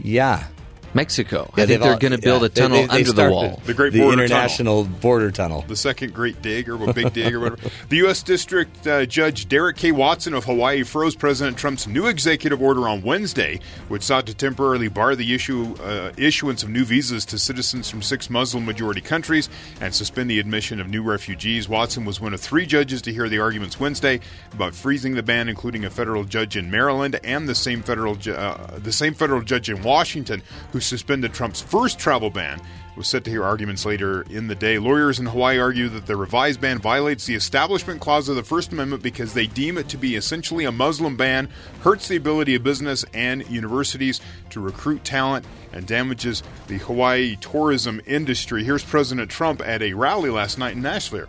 yeah. 0.02 0.46
Mexico. 0.94 1.50
Yeah, 1.56 1.65
I 1.65 1.67
think 1.67 1.69
they've 1.69 1.81
they're 1.81 1.99
going 1.99 2.12
to 2.12 2.19
build 2.19 2.43
yeah, 2.43 2.47
a 2.47 2.49
tunnel 2.50 2.77
they- 2.79 2.87
they- 2.87 3.03
they 3.05 3.11
under 3.11 3.12
the 3.12 3.31
wall. 3.31 3.62
The 3.65 3.75
Great 3.75 3.93
the 3.93 4.00
Border 4.00 4.25
international 4.25 4.85
border 4.85 5.31
tunnel. 5.31 5.65
the 5.67 5.77
second 5.77 6.12
Great 6.15 6.43
Dig 6.43 6.69
or 6.69 6.75
a 6.89 6.93
Big 6.93 7.12
Dig 7.12 7.35
or 7.35 7.41
whatever. 7.41 7.71
The 7.89 7.97
U.S. 7.99 8.23
District 8.23 8.87
uh, 8.87 9.06
Judge 9.06 9.49
Derrick 9.49 9.77
K. 9.77 9.93
Watson 9.93 10.35
of 10.35 10.44
Hawaii 10.44 10.83
froze 10.83 11.15
President 11.15 11.56
Trump's 11.56 11.87
new 11.87 12.06
executive 12.06 12.61
order 12.61 12.89
on 12.89 13.03
Wednesday, 13.03 13.61
which 13.89 14.03
sought 14.03 14.27
to 14.27 14.35
temporarily 14.35 14.89
bar 14.89 15.17
the 15.17 15.35
issue 15.35 15.75
uh, 15.83 16.12
issuance 16.17 16.62
of 16.62 16.69
new 16.71 16.85
visas 16.85 17.25
to 17.27 17.39
citizens 17.39 17.89
from 17.89 18.03
six 18.03 18.29
Muslim-majority 18.29 19.00
countries 19.00 19.49
and 19.81 19.94
suspend 19.94 20.31
the 20.31 20.39
admission 20.39 20.81
of 20.81 20.89
new 20.89 21.03
refugees. 21.03 21.69
Watson 21.69 22.05
was 22.05 22.21
one 22.21 22.35
of 22.35 22.41
three 22.41 22.67
judges 22.67 23.00
to 23.03 23.12
hear 23.12 23.29
the 23.29 23.39
arguments 23.39 23.81
Wednesday 23.81 24.21
about 24.53 24.75
freezing 24.75 25.15
the 25.15 25.23
ban, 25.23 25.49
including 25.49 25.85
a 25.85 25.91
federal 25.91 26.25
judge 26.25 26.56
in 26.56 26.71
Maryland 26.71 27.19
and 27.25 27.49
the 27.49 27.55
same 27.55 27.83
federal 27.83 28.15
ju- 28.17 28.35
uh, 28.35 28.79
the 28.79 28.93
same 28.93 29.15
federal 29.15 29.41
judge 29.43 29.71
in 29.71 29.83
Washington 29.83 30.43
who 30.73 30.81
suspended 30.82 31.32
Trump's 31.32 31.62
first 31.62 31.99
travel 31.99 32.29
ban 32.29 32.61
was 32.96 33.08
set 33.08 33.25
to 33.25 33.31
hear 33.31 33.43
arguments 33.43 33.87
later 33.87 34.23
in 34.29 34.49
the 34.49 34.55
day. 34.55 34.79
Lawyers 34.79 35.19
in 35.19 35.26
Hawaii 35.26 35.58
argue 35.58 35.88
that 35.88 36.06
the 36.06 36.17
revised 36.17 36.61
ban 36.61 36.79
violates 36.79 37.25
the 37.25 37.34
Establishment 37.34 38.00
Clause 38.00 38.29
of 38.29 38.37
the 38.37 38.43
First 38.43 38.73
Amendment 38.73 39.02
because 39.02 39.32
they 39.32 39.46
deem 39.46 39.79
it 39.79 39.88
to 39.88 39.96
be 39.96 40.14
essentially 40.14 40.67
a 40.67 40.73
Muslim 40.73 41.17
ban, 41.17 41.49
hurts 41.81 42.08
the 42.08 42.17
ability 42.17 42.55
of 42.55 42.62
business 42.62 43.05
and 43.14 43.49
universities 43.49 44.20
to 44.50 44.61
recruit 44.61 45.05
talent, 45.05 45.46
and 45.73 45.87
damages 45.87 46.43
the 46.67 46.76
Hawaii 46.79 47.37
tourism 47.37 48.00
industry. 48.06 48.62
Here's 48.62 48.84
President 48.84 49.31
Trump 49.31 49.62
at 49.62 49.81
a 49.81 49.94
rally 49.94 50.29
last 50.29 50.58
night 50.58 50.74
in 50.74 50.82
Nashville. 50.82 51.29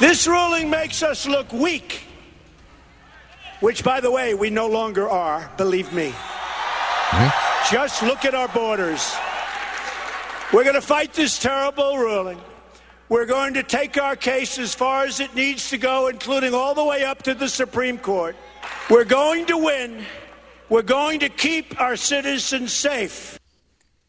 This 0.00 0.26
ruling 0.26 0.68
makes 0.68 1.02
us 1.04 1.26
look 1.28 1.52
weak, 1.52 2.02
which, 3.60 3.84
by 3.84 4.00
the 4.00 4.10
way, 4.10 4.34
we 4.34 4.50
no 4.50 4.66
longer 4.66 5.08
are, 5.08 5.48
believe 5.56 5.92
me. 5.92 6.12
Just 7.70 8.02
look 8.02 8.24
at 8.24 8.34
our 8.34 8.48
borders. 8.48 9.14
We're 10.52 10.64
going 10.64 10.74
to 10.74 10.80
fight 10.82 11.12
this 11.14 11.38
terrible 11.38 11.96
ruling. 11.96 12.38
We're 13.08 13.26
going 13.26 13.54
to 13.54 13.62
take 13.62 13.98
our 14.00 14.16
case 14.16 14.58
as 14.58 14.74
far 14.74 15.04
as 15.04 15.20
it 15.20 15.34
needs 15.34 15.70
to 15.70 15.78
go, 15.78 16.08
including 16.08 16.54
all 16.54 16.74
the 16.74 16.84
way 16.84 17.04
up 17.04 17.22
to 17.24 17.34
the 17.34 17.48
Supreme 17.48 17.98
Court. 17.98 18.36
We're 18.90 19.04
going 19.04 19.46
to 19.46 19.58
win. 19.58 20.04
We're 20.68 20.82
going 20.82 21.20
to 21.20 21.28
keep 21.28 21.78
our 21.80 21.96
citizens 21.96 22.72
safe. 22.72 23.38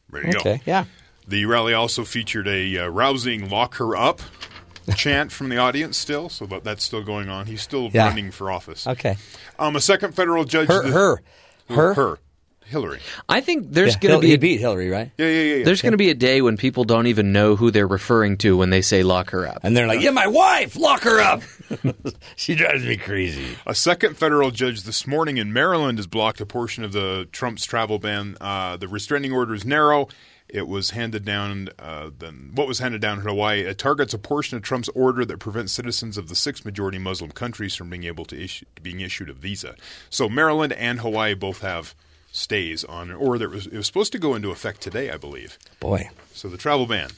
There 0.09 0.25
you 0.25 0.37
Okay. 0.37 0.57
go. 0.57 0.63
Yeah. 0.65 0.85
The 1.27 1.45
rally 1.45 1.73
also 1.73 2.03
featured 2.05 2.47
a 2.47 2.77
uh, 2.77 2.87
rousing 2.87 3.49
"Lock 3.49 3.75
her 3.75 3.95
up" 3.95 4.21
chant 4.95 5.31
from 5.31 5.49
the 5.49 5.57
audience. 5.57 5.97
Still, 5.97 6.29
so 6.29 6.45
that, 6.45 6.63
that's 6.63 6.83
still 6.83 7.03
going 7.03 7.29
on. 7.29 7.45
He's 7.47 7.61
still 7.61 7.89
Yeah. 7.93 8.07
running 8.07 8.31
for 8.31 8.51
office. 8.51 8.85
Okay. 8.87 9.17
Um, 9.59 9.75
a 9.75 9.81
second 9.81 10.13
federal 10.15 10.43
judge. 10.45 10.67
Her. 10.69 10.83
the- 10.83 10.91
Her. 10.91 11.21
Her. 11.69 11.93
her, 11.93 12.19
Hillary. 12.65 12.99
I 13.29 13.41
think 13.41 13.71
there's 13.71 13.93
Yeah, 13.95 13.99
going 13.99 14.11
Hil- 14.13 14.21
to 14.21 14.27
he 14.27 14.37
be 14.37 14.49
beat 14.55 14.59
Hillary, 14.59 14.89
right? 14.89 15.11
Yeah, 15.17 15.27
yeah, 15.27 15.41
yeah. 15.41 15.55
yeah. 15.57 15.63
there's 15.65 15.81
going 15.81 15.91
to 15.93 15.97
be 15.97 16.09
a 16.09 16.13
day 16.15 16.41
when 16.41 16.57
people 16.57 16.83
don't 16.83 17.07
even 17.07 17.31
know 17.31 17.55
who 17.55 17.71
they're 17.71 17.87
referring 17.87 18.37
to 18.37 18.57
when 18.57 18.69
they 18.69 18.81
say 18.81 19.03
lock 19.03 19.29
her 19.31 19.47
up. 19.47 19.59
And 19.63 19.75
they're 19.75 19.87
like, 19.87 20.01
"Yeah, 20.01 20.11
my 20.11 20.27
wife, 20.27 20.75
lock 20.75 21.01
her 21.03 21.19
up." 21.19 21.41
she 22.35 22.55
drives 22.55 22.83
me 22.85 22.97
crazy. 22.97 23.57
A 23.65 23.75
second 23.75 24.17
federal 24.17 24.51
judge 24.51 24.83
this 24.83 25.05
morning 25.07 25.37
in 25.37 25.53
Maryland 25.53 25.97
has 25.97 26.07
blocked 26.07 26.41
a 26.41 26.45
portion 26.45 26.83
of 26.83 26.91
the 26.91 27.27
Trump's 27.31 27.65
travel 27.65 27.99
ban. 27.99 28.37
Uh, 28.41 28.77
the 28.77 28.87
restraining 28.87 29.31
order 29.31 29.53
is 29.53 29.65
narrow. 29.65 30.07
It 30.49 30.67
was 30.67 30.91
handed 30.91 31.25
down. 31.25 31.69
Uh, 31.79 32.11
then 32.19 32.51
what 32.53 32.67
was 32.67 32.77
handed 32.77 33.01
down 33.01 33.17
in 33.19 33.25
Hawaii? 33.25 33.61
It 33.61 33.79
targets 33.79 34.13
a 34.13 34.19
portion 34.19 34.55
of 34.55 34.61
Trump's 34.61 34.89
order 34.89 35.25
that 35.25 35.39
prevents 35.39 35.71
citizens 35.73 36.15
of 36.15 36.29
the 36.29 36.35
six 36.35 36.63
majority 36.63 36.99
Muslim 36.99 37.31
countries 37.31 37.73
from 37.73 37.89
being 37.89 38.03
able 38.03 38.25
to 38.25 38.39
issue 38.39 38.65
being 38.81 38.99
issued 38.99 39.29
a 39.29 39.33
visa. 39.33 39.75
So 40.11 40.29
Maryland 40.29 40.73
and 40.73 40.99
Hawaii 40.99 41.33
both 41.33 41.61
have 41.61 41.95
stays 42.33 42.83
on 42.83 43.11
or 43.11 43.37
that 43.37 43.49
was 43.49 43.67
it 43.67 43.77
was 43.77 43.87
supposed 43.87 44.11
to 44.11 44.19
go 44.19 44.35
into 44.35 44.51
effect 44.51 44.81
today, 44.81 45.09
I 45.09 45.17
believe. 45.17 45.57
Boy. 45.79 46.09
So 46.33 46.49
the 46.49 46.57
travel 46.57 46.85
ban. 46.85 47.11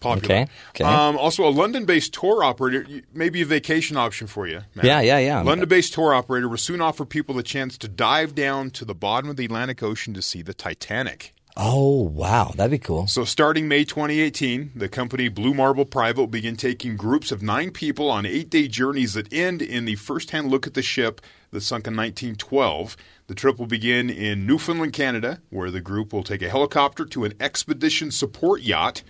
Popular. 0.00 0.34
Okay, 0.34 0.46
okay. 0.70 0.84
Um, 0.84 1.16
also, 1.16 1.48
a 1.48 1.50
London-based 1.50 2.12
tour 2.12 2.44
operator, 2.44 2.86
maybe 3.14 3.40
a 3.40 3.46
vacation 3.46 3.96
option 3.96 4.26
for 4.26 4.46
you. 4.46 4.60
Matt. 4.74 4.84
Yeah, 4.84 5.00
yeah, 5.00 5.18
yeah. 5.18 5.40
London-based 5.40 5.94
tour 5.94 6.12
operator 6.12 6.46
will 6.46 6.58
soon 6.58 6.82
offer 6.82 7.06
people 7.06 7.34
the 7.34 7.42
chance 7.42 7.78
to 7.78 7.88
dive 7.88 8.34
down 8.34 8.68
to 8.72 8.84
the 8.84 8.94
bottom 8.94 9.30
of 9.30 9.36
the 9.36 9.46
Atlantic 9.46 9.82
Ocean 9.82 10.12
to 10.12 10.20
see 10.20 10.42
the 10.42 10.52
Titanic. 10.52 11.32
Oh 11.56 12.02
wow, 12.02 12.52
that'd 12.54 12.70
be 12.70 12.78
cool. 12.78 13.06
So, 13.06 13.24
starting 13.24 13.68
May 13.68 13.84
2018, 13.84 14.72
the 14.74 14.88
company 14.88 15.28
Blue 15.28 15.54
Marble 15.54 15.84
Private 15.84 16.20
will 16.20 16.26
begin 16.26 16.56
taking 16.56 16.96
groups 16.96 17.30
of 17.30 17.42
nine 17.42 17.70
people 17.70 18.10
on 18.10 18.26
eight 18.26 18.50
day 18.50 18.66
journeys 18.68 19.14
that 19.14 19.32
end 19.32 19.62
in 19.62 19.84
the 19.84 19.94
first 19.94 20.32
hand 20.32 20.50
look 20.50 20.66
at 20.66 20.74
the 20.74 20.82
ship 20.82 21.22
that 21.52 21.60
sunk 21.60 21.86
in 21.86 21.96
1912. 21.96 22.96
The 23.26 23.34
trip 23.34 23.58
will 23.58 23.66
begin 23.66 24.10
in 24.10 24.46
Newfoundland, 24.46 24.92
Canada, 24.92 25.40
where 25.50 25.70
the 25.70 25.80
group 25.80 26.12
will 26.12 26.24
take 26.24 26.42
a 26.42 26.48
helicopter 26.50 27.04
to 27.06 27.24
an 27.24 27.32
expedition 27.40 28.10
support 28.10 28.60
yacht 28.62 29.02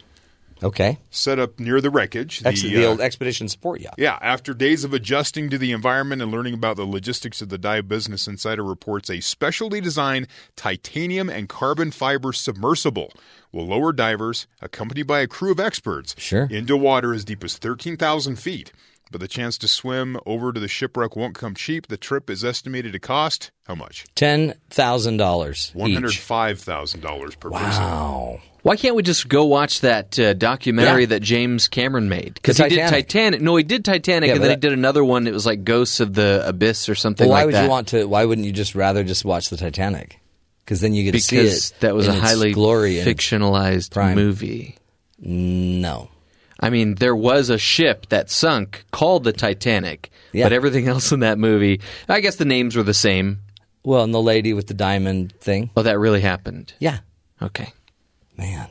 Okay, 0.62 0.98
set 1.10 1.40
up 1.40 1.58
near 1.58 1.80
the 1.80 1.90
wreckage. 1.90 2.40
Ex- 2.44 2.62
the, 2.62 2.84
uh, 2.84 2.88
old 2.88 3.00
expedition 3.00 3.48
support 3.48 3.80
yacht. 3.80 3.96
yeah, 3.98 4.16
after 4.22 4.54
days 4.54 4.84
of 4.84 4.94
adjusting 4.94 5.50
to 5.50 5.58
the 5.58 5.72
environment 5.72 6.22
and 6.22 6.30
learning 6.30 6.54
about 6.54 6.76
the 6.76 6.86
logistics 6.86 7.42
of 7.42 7.48
the 7.48 7.58
dive, 7.58 7.88
Business 7.88 8.28
Insider 8.28 8.62
reports 8.62 9.10
a 9.10 9.20
specially 9.20 9.80
designed 9.80 10.28
titanium 10.54 11.28
and 11.28 11.48
carbon 11.48 11.90
fiber 11.90 12.32
submersible 12.32 13.12
will 13.52 13.66
lower 13.66 13.92
divers, 13.92 14.46
accompanied 14.62 15.08
by 15.08 15.20
a 15.20 15.26
crew 15.26 15.50
of 15.50 15.58
experts, 15.60 16.14
Sure. 16.18 16.46
into 16.50 16.76
water 16.76 17.12
as 17.12 17.24
deep 17.24 17.42
as 17.44 17.58
13,000 17.58 18.36
feet. 18.36 18.72
But 19.10 19.20
the 19.20 19.28
chance 19.28 19.56
to 19.58 19.68
swim 19.68 20.16
over 20.26 20.52
to 20.52 20.58
the 20.58 20.66
shipwreck 20.66 21.14
won't 21.14 21.34
come 21.36 21.54
cheap. 21.54 21.86
The 21.86 21.96
trip 21.96 22.28
is 22.28 22.44
estimated 22.44 22.92
to 22.94 22.98
cost 22.98 23.52
how 23.66 23.74
much? 23.76 24.06
Ten 24.16 24.54
thousand 24.70 25.18
dollars 25.18 25.72
$105,000 25.76 27.38
per 27.40 27.50
person. 27.50 27.82
Wow. 27.82 28.40
Why 28.62 28.76
can't 28.76 28.96
we 28.96 29.02
just 29.02 29.28
go 29.28 29.44
watch 29.44 29.80
that 29.82 30.18
uh, 30.18 30.32
documentary 30.32 31.02
Yeah. 31.02 31.06
that 31.08 31.20
James 31.20 31.68
Cameron 31.68 32.08
made? 32.08 32.34
Because 32.34 32.56
The 32.56 32.64
he 32.64 32.70
did 32.70 32.76
Titanic. 32.76 33.06
Titanic. 33.08 33.40
No, 33.42 33.56
he 33.56 33.62
did 33.62 33.84
Titanic, 33.84 34.28
Yeah, 34.28 34.34
and 34.34 34.40
but 34.40 34.48
then 34.48 34.56
he 34.56 34.60
did 34.60 34.72
another 34.72 35.04
one. 35.04 35.26
It 35.26 35.34
was 35.34 35.44
like 35.46 35.64
Ghosts 35.64 36.00
of 36.00 36.14
the 36.14 36.42
Abyss 36.46 36.88
or 36.88 36.94
something 36.94 37.28
Well, 37.28 37.34
why 37.34 37.40
like 37.40 37.46
would 37.46 37.54
that. 37.56 37.64
you 37.64 37.70
want 37.70 37.88
to? 37.88 38.04
Why 38.06 38.24
wouldn't 38.24 38.46
you 38.46 38.52
just 38.52 38.74
rather 38.74 39.04
just 39.04 39.24
watch 39.24 39.50
the 39.50 39.56
Titanic? 39.58 40.18
Because 40.64 40.80
then 40.80 40.94
you 40.94 41.04
get 41.04 41.12
to 41.12 41.20
see 41.20 41.36
it. 41.36 41.72
that 41.80 41.94
was 41.94 42.08
in 42.08 42.14
a 42.14 42.18
highly 42.20 42.52
glory 42.52 42.94
fictionalized 42.96 44.14
movie. 44.14 44.76
No. 45.18 46.08
I 46.64 46.70
mean, 46.70 46.94
there 46.96 47.14
was 47.16 47.50
a 47.50 47.58
ship 47.58 48.06
that 48.08 48.30
sunk 48.30 48.84
called 48.90 49.24
the 49.24 49.32
Titanic, 49.32 50.10
Yeah. 50.32 50.44
but 50.46 50.52
everything 50.52 50.88
else 50.94 51.12
in 51.12 51.20
that 51.20 51.38
movie, 51.38 51.80
I 52.08 52.20
guess 52.20 52.36
the 52.36 52.44
names 52.44 52.74
were 52.76 52.82
the 52.82 52.94
same. 52.94 53.40
Well, 53.84 54.02
and 54.02 54.14
the 54.14 54.22
lady 54.22 54.54
with 54.54 54.66
the 54.66 54.74
diamond 54.74 55.34
thing. 55.40 55.70
Oh, 55.76 55.82
that 55.82 55.98
really 55.98 56.22
happened. 56.22 56.72
Yeah. 56.78 57.00
Okay. 57.42 57.72
Man. 58.36 58.68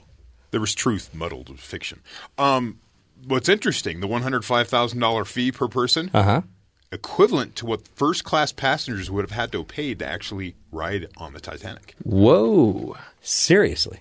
There 0.51 0.59
was 0.61 0.73
truth 0.73 1.13
muddled 1.13 1.49
with 1.49 1.59
fiction. 1.59 2.01
Um, 2.37 2.79
what's 3.27 3.47
interesting, 3.49 3.99
the 3.99 4.07
$105,000 4.07 5.27
fee 5.27 5.51
per 5.51 5.67
person, 5.67 6.09
Uh 6.13 6.23
huh. 6.23 6.41
equivalent 6.91 7.55
to 7.57 7.65
what 7.65 7.87
first 7.87 8.23
class 8.23 8.51
passengers 8.51 9.09
would 9.11 9.23
have 9.23 9.31
had 9.37 9.51
to 9.51 9.63
pay 9.63 9.93
to 9.95 10.05
actually 10.05 10.55
ride 10.71 11.07
on 11.17 11.33
the 11.33 11.39
Titanic. 11.39 11.95
Whoa. 12.03 12.95
Seriously. 13.21 13.99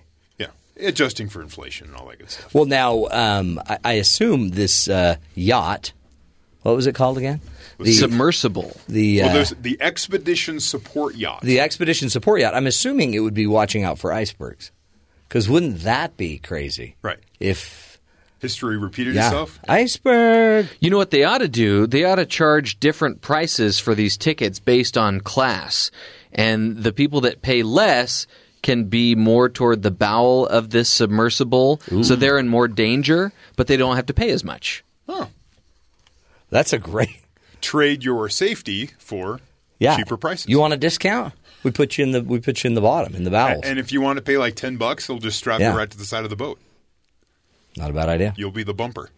Yeah, 0.77 0.89
adjusting 0.89 1.29
for 1.29 1.41
inflation 1.41 1.87
and 1.87 1.95
all 1.95 2.07
that 2.07 2.19
good 2.19 2.31
stuff. 2.31 2.53
Well, 2.53 2.65
now 2.65 3.07
um, 3.11 3.59
I, 3.67 3.79
I 3.83 3.93
assume 3.93 4.49
this 4.49 4.87
uh, 4.87 5.17
yacht. 5.35 5.93
What 6.63 6.75
was 6.75 6.87
it 6.87 6.95
called 6.95 7.17
again? 7.17 7.41
The 7.77 7.91
Submersible. 7.91 8.77
the 8.87 9.21
well, 9.21 9.29
uh, 9.29 9.33
there's 9.33 9.49
the 9.49 9.77
expedition 9.81 10.59
support 10.59 11.15
yacht. 11.15 11.41
the 11.41 11.59
expedition 11.59 12.09
support 12.09 12.39
yacht. 12.39 12.55
I'm 12.55 12.67
assuming 12.67 13.13
it 13.13 13.19
would 13.19 13.33
be 13.33 13.47
watching 13.47 13.83
out 13.83 13.99
for 13.99 14.13
icebergs. 14.13 14.71
Because 15.27 15.49
wouldn't 15.49 15.79
that 15.79 16.15
be 16.15 16.37
crazy? 16.37 16.95
Right. 17.01 17.17
If 17.39 17.99
History 18.39 18.77
repeated 18.77 19.15
yeah, 19.15 19.27
itself. 19.27 19.57
iceberg. 19.67 20.67
You 20.79 20.89
know 20.89 20.97
what 20.97 21.11
they 21.11 21.23
ought 21.23 21.39
to 21.39 21.47
do? 21.47 21.87
They 21.87 22.03
ought 22.03 22.15
to 22.15 22.25
charge 22.25 22.79
different 22.79 23.21
prices 23.21 23.79
for 23.79 23.95
these 23.95 24.17
tickets 24.17 24.59
based 24.59 24.97
on 24.97 25.21
class. 25.21 25.91
And 26.33 26.77
the 26.77 26.91
people 26.91 27.21
that 27.21 27.41
pay 27.41 27.63
less 27.63 28.27
can 28.63 28.85
be 28.85 29.13
more 29.13 29.47
toward 29.49 29.83
the 29.83 29.91
bow 29.91 30.45
of 30.45 30.71
this 30.71 30.89
submersible, 30.89 31.79
so 32.01 32.15
they're 32.15 32.39
in 32.39 32.47
more 32.49 32.67
danger, 32.67 33.31
but 33.55 33.67
they 33.67 33.77
don't 33.77 33.95
have 33.95 34.07
to 34.07 34.13
pay 34.13 34.31
as 34.31 34.43
much. 34.43 34.83
That's 36.49 36.73
a 36.73 36.77
great. 36.79 37.17
Trade 37.61 38.03
your 38.03 38.29
safety 38.29 38.91
for 38.99 39.39
Yeah. 39.79 39.97
cheaper 39.97 40.17
prices. 40.17 40.47
You 40.47 40.59
want 40.59 40.73
a 40.73 40.77
discount? 40.77 41.33
We 41.63 41.71
put 41.71 41.97
you 41.97 42.03
in 42.03 42.11
the 42.11 42.21
we 42.21 42.39
put 42.39 42.63
you 42.63 42.67
in 42.67 42.73
the 42.75 42.81
bottom 42.81 43.15
in 43.15 43.23
the 43.23 43.31
bowels. 43.31 43.63
and 43.63 43.79
if 43.79 43.91
you 43.91 44.01
want 44.01 44.17
to 44.17 44.21
pay 44.23 44.37
like 44.37 44.55
ten 44.55 44.77
bucks, 44.77 45.07
they'll 45.07 45.17
just 45.17 45.37
strap 45.37 45.59
Yeah. 45.59 45.71
you 45.71 45.77
right 45.77 45.89
to 45.89 45.97
the 45.97 46.05
side 46.05 46.23
of 46.25 46.29
the 46.29 46.35
boat. 46.35 46.59
Not 47.75 47.89
a 47.89 47.93
bad 47.93 48.07
idea. 48.09 48.33
You'll 48.37 48.51
be 48.51 48.63
the 48.63 48.73
bumper. 48.73 49.09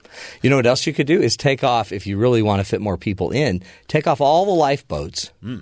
You 0.42 0.50
know 0.50 0.56
what 0.56 0.66
else 0.66 0.88
you 0.88 0.94
could 0.94 1.08
do 1.08 1.22
is 1.22 1.36
take 1.36 1.62
off 1.64 1.92
if 1.92 2.08
you 2.08 2.18
really 2.18 2.42
want 2.42 2.62
to 2.62 2.64
fit 2.64 2.80
more 2.80 2.98
people 2.98 3.32
in. 3.32 3.62
Take 3.90 4.08
off 4.08 4.22
all 4.22 4.46
the 4.46 4.52
lifeboats 4.52 5.32
hmm. 5.42 5.60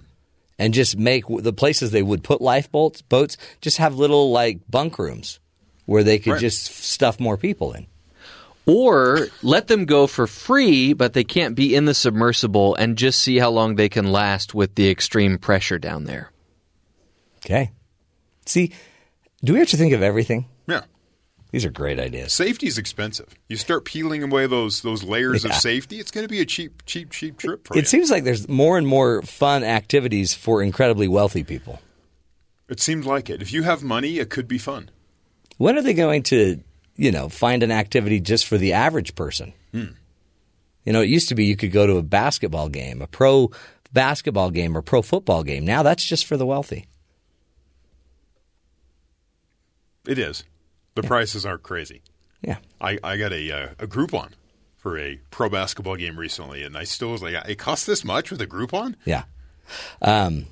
And 0.60 0.74
just 0.74 0.98
make 0.98 1.24
the 1.28 1.54
places 1.54 1.92
they 1.92 2.04
would 2.04 2.24
put 2.24 2.42
lifeboats 2.42 3.02
boats 3.02 3.38
just 3.62 3.78
have 3.78 3.96
little 3.96 4.32
like 4.32 4.60
bunk 4.70 4.98
rooms 5.00 5.40
where 5.86 6.04
they 6.04 6.20
could 6.20 6.34
Right. 6.34 6.42
just 6.42 6.66
stuff 6.66 7.20
more 7.20 7.38
people 7.38 7.74
in. 7.74 7.88
Or 8.66 9.28
let 9.42 9.68
them 9.68 9.84
go 9.84 10.08
for 10.08 10.26
free, 10.26 10.94
but 10.94 11.12
they 11.12 11.26
can't 11.26 11.54
be 11.54 11.76
in 11.76 11.84
the 11.84 11.94
submersible 11.94 12.76
and 12.76 12.98
just 12.98 13.20
see 13.20 13.38
how 13.38 13.50
long 13.50 13.76
they 13.76 13.90
can 13.90 14.10
last 14.12 14.56
with 14.56 14.76
the 14.76 14.90
extreme 14.90 15.38
pressure 15.38 15.78
down 15.78 16.06
there. 16.06 16.32
Okay. 17.46 17.72
See, 18.46 18.72
do 19.44 19.52
we 19.52 19.60
have 19.60 19.68
to 19.70 19.78
think 19.78 19.92
of 19.94 20.02
everything? 20.02 20.46
These 21.54 21.66
are 21.66 21.70
great 21.70 22.00
ideas. 22.00 22.34
Safety 22.34 22.66
is 22.66 22.80
expensive. 22.80 23.36
You 23.48 23.58
start 23.58 23.86
peeling 23.86 24.24
away 24.24 24.48
those 24.48 24.82
those 24.82 25.04
layers 25.04 25.44
Yeah. 25.44 25.52
of 25.52 25.56
safety, 25.58 26.00
it's 26.00 26.10
going 26.10 26.24
to 26.24 26.28
be 26.30 26.40
a 26.42 26.46
cheap, 26.46 26.84
cheap, 26.88 27.12
cheap 27.12 27.38
trip 27.38 27.68
for 27.68 27.76
you. 27.76 27.80
It 27.80 27.88
seems 27.88 28.10
like 28.10 28.24
there's 28.24 28.50
more 28.50 28.76
and 28.80 28.88
more 28.88 29.22
fun 29.22 29.64
activities 29.64 30.34
for 30.34 30.64
incredibly 30.64 31.08
wealthy 31.08 31.44
people. 31.44 31.80
It 32.70 32.80
seems 32.80 33.06
like 33.06 33.30
it. 33.30 33.40
If 33.44 33.54
you 33.54 33.62
have 33.62 33.84
money, 33.84 34.18
it 34.18 34.32
could 34.32 34.48
be 34.48 34.58
fun. 34.58 34.90
When 35.58 35.78
are 35.78 35.84
they 35.84 35.94
going 35.94 36.24
to, 36.24 36.60
you 36.96 37.12
know, 37.12 37.30
find 37.30 37.62
an 37.62 37.70
activity 37.72 38.20
just 38.20 38.48
for 38.48 38.58
the 38.58 38.74
average 38.74 39.14
person? 39.14 39.54
Hmm. 39.72 39.94
You 40.86 40.92
know, 40.92 41.02
it 41.02 41.10
used 41.10 41.30
to 41.30 41.36
be 41.36 41.46
you 41.46 41.56
could 41.56 41.72
go 41.72 41.86
to 41.86 41.98
a 41.98 42.02
basketball 42.04 42.68
game, 42.68 43.00
a 43.00 43.06
pro 43.08 43.52
basketball 43.94 44.50
game 44.50 44.76
or 44.76 44.82
pro 44.82 45.04
football 45.04 45.44
game. 45.44 45.66
Now 45.66 45.84
that's 45.84 46.04
just 46.04 46.26
for 46.26 46.36
the 46.36 46.48
wealthy. 46.48 46.88
It 50.08 50.18
is. 50.18 50.44
The 50.96 51.04
prices 51.04 51.46
aren't 51.46 51.64
crazy. 51.64 52.02
Yeah. 52.42 52.58
I, 52.82 53.00
I 53.04 53.18
got 53.18 53.32
a 53.34 53.52
uh, 53.52 53.70
a 53.80 53.88
Groupon 53.88 54.32
for 54.78 54.98
a 54.98 55.20
pro 55.32 55.50
basketball 55.50 55.96
game 55.96 56.18
recently, 56.20 56.64
and 56.64 56.78
I 56.78 56.84
still 56.84 57.12
was 57.12 57.24
like, 57.24 57.34
it 57.48 57.56
costs 57.58 57.86
this 57.86 58.04
much 58.04 58.30
with 58.32 58.42
a 58.42 58.48
Groupon? 58.48 58.96
Yeah. 59.06 59.24
Um, 60.02 60.48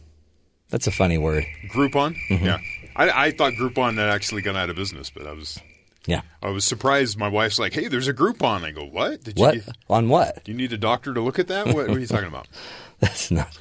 that's 0.70 0.88
a 0.88 0.92
funny 0.92 1.18
word. 1.18 1.46
Groupon? 1.70 2.16
Mm-hmm. 2.30 2.46
Yeah. 2.46 2.60
I, 2.96 3.26
I 3.28 3.32
thought 3.32 3.54
Groupon 3.54 3.98
had 3.98 4.10
actually 4.10 4.42
gone 4.42 4.56
out 4.56 4.70
of 4.70 4.76
business, 4.76 5.10
but 5.10 5.28
I 5.28 5.34
was 5.34 5.60
Yeah. 6.08 6.22
I 6.42 6.50
was 6.50 6.64
surprised. 6.66 7.18
My 7.18 7.28
wife's 7.28 7.60
like, 7.60 7.74
"Hey, 7.74 7.88
there's 7.88 8.08
a 8.08 8.14
Groupon." 8.14 8.64
I 8.64 8.72
go, 8.72 8.86
"What? 8.86 9.24
Did 9.24 9.38
What? 9.38 9.56
you 9.56 9.64
On 9.90 10.08
what? 10.10 10.44
do 10.46 10.52
you 10.52 10.58
need 10.58 10.72
a 10.74 10.78
doctor 10.78 11.14
to 11.14 11.22
look 11.22 11.40
at 11.40 11.48
that? 11.50 11.68
What, 11.68 11.76
what 11.88 11.90
are 11.90 12.00
you 12.00 12.08
talking 12.08 12.28
about?" 12.30 12.48
That's 13.00 13.32
not. 13.32 13.58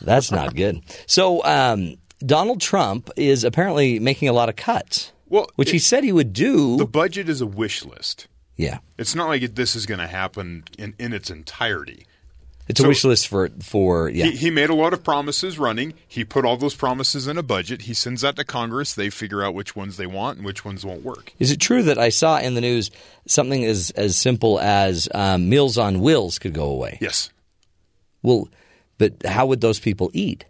That's 0.00 0.30
not 0.30 0.54
good. 0.54 0.80
So 1.06 1.42
um, 1.44 1.96
Donald 2.24 2.60
Trump 2.60 3.10
is 3.16 3.42
apparently 3.44 3.98
making 3.98 4.28
a 4.28 4.32
lot 4.32 4.48
of 4.48 4.56
cuts. 4.56 5.10
Well, 5.34 5.48
which 5.56 5.70
he 5.72 5.78
said 5.80 6.04
he 6.04 6.12
would 6.12 6.32
do. 6.32 6.76
The 6.76 6.86
budget 6.86 7.28
is 7.28 7.40
a 7.40 7.46
wish 7.46 7.84
list. 7.84 8.28
yeah, 8.56 8.78
It's 8.98 9.14
not 9.16 9.26
like 9.28 9.54
this 9.56 9.74
is 9.74 9.84
going 9.84 9.98
to 10.00 10.06
happen 10.06 10.62
in, 10.78 10.94
in 10.98 11.12
its 11.12 11.28
entirety. 11.28 12.06
it's 12.68 12.78
a 12.78 12.86
wish 12.86 13.02
list 13.04 13.26
for 13.26 13.48
for 13.60 14.08
yeah. 14.08 14.26
He, 14.26 14.36
he 14.36 14.50
made 14.50 14.70
a 14.70 14.74
lot 14.74 14.92
of 14.92 15.02
promises 15.02 15.58
running. 15.58 15.94
He 16.06 16.24
put 16.24 16.44
all 16.44 16.56
those 16.56 16.76
promises 16.76 17.26
in 17.26 17.36
a 17.36 17.42
budget. 17.42 17.82
He 17.82 17.94
sends 17.94 18.20
that 18.22 18.36
to 18.36 18.44
Congress. 18.44 18.94
They 18.94 19.10
figure 19.10 19.42
out 19.42 19.54
which 19.54 19.74
ones 19.74 19.96
they 19.96 20.06
want 20.06 20.36
and 20.38 20.46
which 20.46 20.64
ones 20.64 20.86
won't 20.86 21.02
work. 21.02 21.32
Is 21.40 21.50
it 21.50 21.58
true 21.60 21.82
that 21.82 21.98
I 21.98 22.10
saw 22.10 22.38
in 22.38 22.54
the 22.54 22.60
news 22.60 22.92
something 23.26 23.64
as 23.64 23.90
as 23.96 24.16
simple 24.16 24.60
as 24.60 25.08
um, 25.14 25.48
Meals 25.48 25.76
on 25.78 26.00
Wheels 26.00 26.38
could 26.38 26.54
go 26.54 26.66
away? 26.70 26.98
Yes. 27.00 27.30
Well, 28.22 28.48
but 28.98 29.26
how 29.26 29.46
would 29.46 29.60
those 29.60 29.80
people 29.80 30.10
eat? 30.14 30.44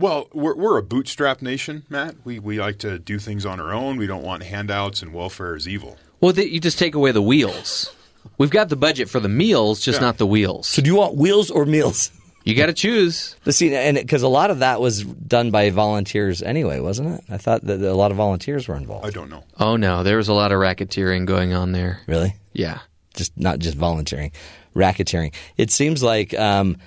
Well, 0.00 0.28
we're, 0.32 0.56
we're 0.56 0.78
a 0.78 0.82
bootstrap 0.82 1.42
nation, 1.42 1.84
Matt. 1.88 2.16
We, 2.24 2.38
we 2.38 2.58
like 2.58 2.78
to 2.80 2.98
do 2.98 3.18
things 3.18 3.44
on 3.46 3.60
our 3.60 3.72
own. 3.72 3.96
We 3.98 4.06
don't 4.06 4.22
want 4.24 4.42
handouts, 4.42 5.02
and 5.02 5.12
welfare 5.12 5.54
is 5.54 5.68
evil. 5.68 5.98
Well, 6.20 6.32
th- 6.32 6.50
you 6.50 6.58
just 6.58 6.78
take 6.78 6.94
away 6.94 7.12
the 7.12 7.22
wheels. 7.22 7.94
We've 8.38 8.50
got 8.50 8.68
the 8.70 8.76
budget 8.76 9.08
for 9.08 9.20
the 9.20 9.28
meals, 9.28 9.80
just 9.80 10.00
Yeah. 10.00 10.06
not 10.06 10.18
the 10.18 10.26
wheels. 10.26 10.66
So, 10.68 10.82
do 10.82 10.90
you 10.90 10.96
want 10.96 11.16
wheels 11.16 11.50
or 11.50 11.64
meals? 11.66 12.10
You 12.44 12.54
got 12.54 12.66
to 12.66 12.72
choose. 12.72 13.36
But 13.44 13.54
see, 13.54 13.74
and 13.74 13.96
because 13.98 14.22
a 14.22 14.28
lot 14.28 14.50
of 14.50 14.60
that 14.60 14.80
was 14.80 15.04
done 15.04 15.50
by 15.50 15.68
volunteers 15.70 16.42
anyway, 16.42 16.80
wasn't 16.80 17.18
it? 17.20 17.24
I 17.28 17.36
thought 17.36 17.62
that 17.66 17.80
a 17.82 17.94
lot 17.94 18.10
of 18.10 18.16
volunteers 18.16 18.66
were 18.66 18.76
involved. 18.76 19.04
I 19.06 19.10
don't 19.10 19.28
know. 19.28 19.44
Oh 19.58 19.76
no, 19.76 20.02
there 20.02 20.16
was 20.16 20.28
a 20.28 20.32
lot 20.32 20.50
of 20.50 20.58
racketeering 20.58 21.26
going 21.26 21.52
on 21.52 21.72
there. 21.72 22.00
Really? 22.06 22.34
Yeah. 22.54 22.78
just 23.14 23.36
not 23.38 23.58
just 23.58 23.76
volunteering, 23.76 24.32
racketeering. 24.74 25.34
It 25.58 25.70
seems 25.70 26.02
like 26.02 26.32
um, 26.38 26.78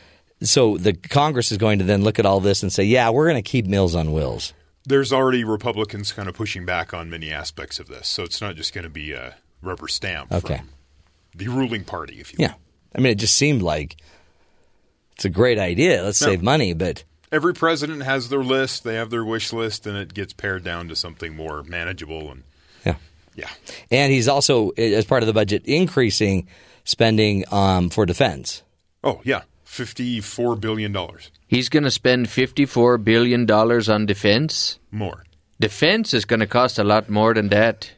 so 0.43 0.77
the 0.77 0.93
Congress 0.93 1.51
is 1.51 1.57
going 1.57 1.79
to 1.79 1.85
then 1.85 2.03
look 2.03 2.19
at 2.19 2.25
all 2.25 2.39
this 2.39 2.63
and 2.63 2.71
say, 2.71 2.83
yeah, 2.83 3.09
we're 3.09 3.25
going 3.29 3.41
to 3.41 3.49
keep 3.49 3.65
Mills 3.65 3.95
on 3.95 4.11
wills. 4.11 4.53
There's 4.85 5.13
already 5.13 5.43
Republicans 5.43 6.11
kind 6.11 6.27
of 6.27 6.35
pushing 6.35 6.65
back 6.65 6.93
on 6.93 7.09
many 7.09 7.31
aspects 7.31 7.79
of 7.79 7.87
this, 7.87 8.07
so 8.07 8.23
it's 8.23 8.41
not 8.41 8.55
just 8.55 8.73
going 8.73 8.83
to 8.83 8.89
be 8.89 9.13
a 9.13 9.35
rubber 9.61 9.87
stamp 9.87 10.31
Okay. 10.31 10.57
from 10.57 10.69
the 11.35 11.47
ruling 11.47 11.83
party, 11.85 12.19
if 12.19 12.33
you 12.33 12.37
will. 12.39 12.45
Yeah, 12.47 12.53
I 12.95 12.99
mean, 12.99 13.11
it 13.13 13.15
just 13.19 13.35
seemed 13.37 13.61
like 13.61 13.95
it's 15.15 15.25
a 15.25 15.29
great 15.29 15.57
idea. 15.59 16.03
Let's 16.03 16.19
Yeah. 16.21 16.27
save 16.29 16.43
money, 16.43 16.73
but 16.73 17.03
Every 17.31 17.53
president 17.55 18.03
has 18.03 18.29
their 18.29 18.43
list. 18.43 18.83
They 18.83 18.93
have 18.95 19.09
their 19.09 19.25
wish 19.25 19.51
list, 19.53 19.87
and 19.87 19.97
it 19.97 20.13
gets 20.13 20.33
pared 20.33 20.63
down 20.63 20.87
to 20.89 20.95
something 20.95 21.35
more 21.35 21.63
manageable. 21.63 22.29
And 22.29 22.43
Yeah. 22.85 22.95
yeah, 23.35 23.49
And 23.89 24.11
he's 24.11 24.27
also, 24.27 24.69
as 24.71 25.05
part 25.05 25.23
of 25.23 25.27
the 25.27 25.33
budget, 25.33 25.63
increasing 25.65 26.47
spending 26.83 27.43
um, 27.51 27.89
for 27.89 28.05
defense. 28.05 28.61
oh 29.03 29.19
yeah, 29.23 29.41
fifty-four 29.73 30.55
billion 30.57 30.91
dollars 30.91 31.31
He's 31.47 31.69
going 31.69 31.83
to 31.83 31.91
spend 31.91 32.25
$54 32.27 33.03
billion 33.03 33.49
on 33.51 34.05
defense. 34.07 34.79
more. 34.91 35.23
Defense 35.59 36.13
is 36.15 36.25
going 36.25 36.39
to 36.39 36.47
cost 36.47 36.79
a 36.79 36.83
lot 36.83 37.09
more 37.09 37.33
than 37.35 37.49
that. 37.49 37.91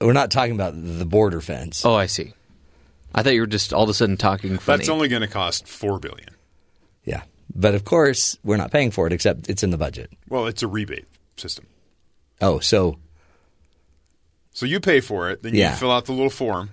We're 0.00 0.12
not 0.12 0.30
talking 0.32 0.54
about 0.54 0.74
the 0.74 1.04
border 1.06 1.40
fence. 1.40 1.84
Oh, 1.84 1.94
I 1.94 2.06
see. 2.06 2.32
I 3.14 3.22
thought 3.22 3.34
you 3.34 3.40
were 3.42 3.46
just 3.46 3.72
all 3.72 3.84
of 3.84 3.88
a 3.90 3.94
sudden 3.94 4.16
talking 4.16 4.58
funny. 4.58 4.78
That's 4.78 4.88
only 4.88 5.06
going 5.08 5.22
to 5.22 5.28
cost 5.28 5.68
four 5.68 5.98
billion. 6.00 6.30
Yeah. 7.04 7.22
But 7.54 7.74
of 7.76 7.84
course, 7.84 8.36
we're 8.44 8.56
not 8.58 8.72
paying 8.72 8.90
for 8.90 9.06
it, 9.06 9.12
except 9.12 9.48
it's 9.48 9.62
in 9.62 9.70
the 9.70 9.78
budget. 9.78 10.10
Well, 10.28 10.46
it's 10.48 10.62
a 10.64 10.68
rebate 10.68 11.06
system, 11.36 11.66
Oh, 12.40 12.58
so, 12.58 12.98
so 14.52 14.66
you 14.66 14.80
pay 14.80 15.00
for 15.00 15.30
it. 15.30 15.42
Then 15.42 15.54
Yeah. 15.54 15.70
you 15.70 15.76
fill 15.76 15.92
out 15.92 16.06
the 16.06 16.12
little 16.12 16.28
form. 16.30 16.70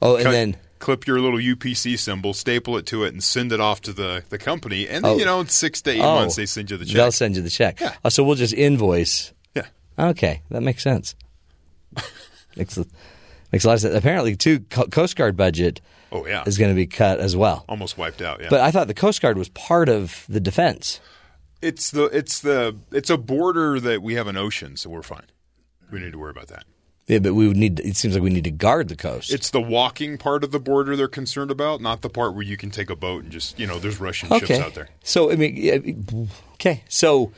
oh, 0.00 0.16
and 0.16 0.24
cut- 0.24 0.32
then, 0.32 0.56
clip 0.78 1.06
your 1.06 1.20
little 1.20 1.38
UPC 1.38 1.98
symbol, 1.98 2.34
staple 2.34 2.76
it 2.76 2.86
to 2.86 3.04
it, 3.04 3.12
and 3.12 3.22
send 3.22 3.52
it 3.52 3.60
off 3.60 3.80
to 3.82 3.92
the, 3.92 4.24
the 4.28 4.38
company. 4.38 4.88
And 4.88 5.04
then, 5.04 5.12
Oh. 5.12 5.18
you 5.18 5.24
know, 5.24 5.40
in 5.40 5.48
six 5.48 5.80
to 5.82 5.90
eight 5.90 6.00
oh, 6.00 6.16
months, 6.16 6.36
they 6.36 6.46
send 6.46 6.70
you 6.70 6.76
the 6.76 6.84
check. 6.84 6.94
They'll 6.94 7.12
send 7.12 7.36
you 7.36 7.42
the 7.42 7.50
check. 7.50 7.80
Yeah. 7.80 7.94
Oh, 8.04 8.08
so 8.08 8.22
we'll 8.24 8.36
just 8.36 8.54
invoice. 8.54 9.32
yeah. 9.54 9.66
Okay, 9.98 10.42
that 10.50 10.62
makes 10.62 10.82
sense. 10.82 11.14
makes, 12.56 12.78
makes 13.52 13.64
a 13.64 13.68
lot 13.68 13.74
of 13.74 13.80
sense. 13.80 13.94
Apparently, 13.94 14.36
too, 14.36 14.60
Coast 14.60 15.16
Guard 15.16 15.36
budget 15.36 15.80
Oh, 16.12 16.26
yeah. 16.26 16.44
is 16.46 16.56
going 16.58 16.70
to 16.70 16.76
be 16.76 16.86
cut 16.86 17.18
as 17.20 17.36
well. 17.36 17.64
Almost 17.68 17.98
wiped 17.98 18.22
out. 18.22 18.40
Yeah. 18.40 18.48
But 18.50 18.60
I 18.60 18.70
thought 18.70 18.86
the 18.86 18.94
Coast 18.94 19.20
Guard 19.20 19.36
was 19.38 19.48
part 19.50 19.88
of 19.88 20.24
the 20.28 20.40
defense. 20.40 21.00
it's 21.62 21.90
the 21.90 22.04
it's 22.04 22.40
the 22.40 22.76
it's 22.92 23.10
a 23.10 23.16
border 23.16 23.80
that 23.80 24.02
we 24.02 24.14
have 24.14 24.26
an 24.26 24.36
ocean, 24.36 24.76
so 24.76 24.90
we're 24.90 25.02
fine. 25.02 25.26
We 25.90 26.00
need 26.00 26.12
to 26.12 26.18
worry 26.18 26.30
about 26.30 26.48
that. 26.48 26.64
Yeah, 27.06 27.20
but 27.20 27.34
we 27.34 27.46
would 27.46 27.56
need. 27.56 27.78
It 27.80 27.94
seems 27.96 28.14
like 28.14 28.22
we 28.24 28.30
need 28.30 28.44
to 28.44 28.50
guard 28.50 28.88
the 28.88 28.96
coast. 28.96 29.32
It's 29.32 29.50
the 29.50 29.60
walking 29.60 30.18
part 30.18 30.42
of 30.42 30.50
the 30.50 30.58
border 30.58 30.96
they're 30.96 31.06
concerned 31.06 31.52
about, 31.52 31.80
not 31.80 32.02
the 32.02 32.08
part 32.10 32.34
where 32.34 32.42
you 32.42 32.56
can 32.56 32.70
take 32.70 32.90
a 32.90 32.96
boat 32.96 33.22
and 33.22 33.30
just 33.32 33.58
you 33.60 33.66
know 33.66 33.78
there's 33.78 34.00
Russian 34.00 34.32
okay. 34.32 34.46
ships 34.46 34.58
out 34.60 34.74
there. 34.74 34.88
So 35.04 35.30
I 35.30 35.36
mean, 35.36 36.28
okay. 36.54 36.82
So 36.88 37.32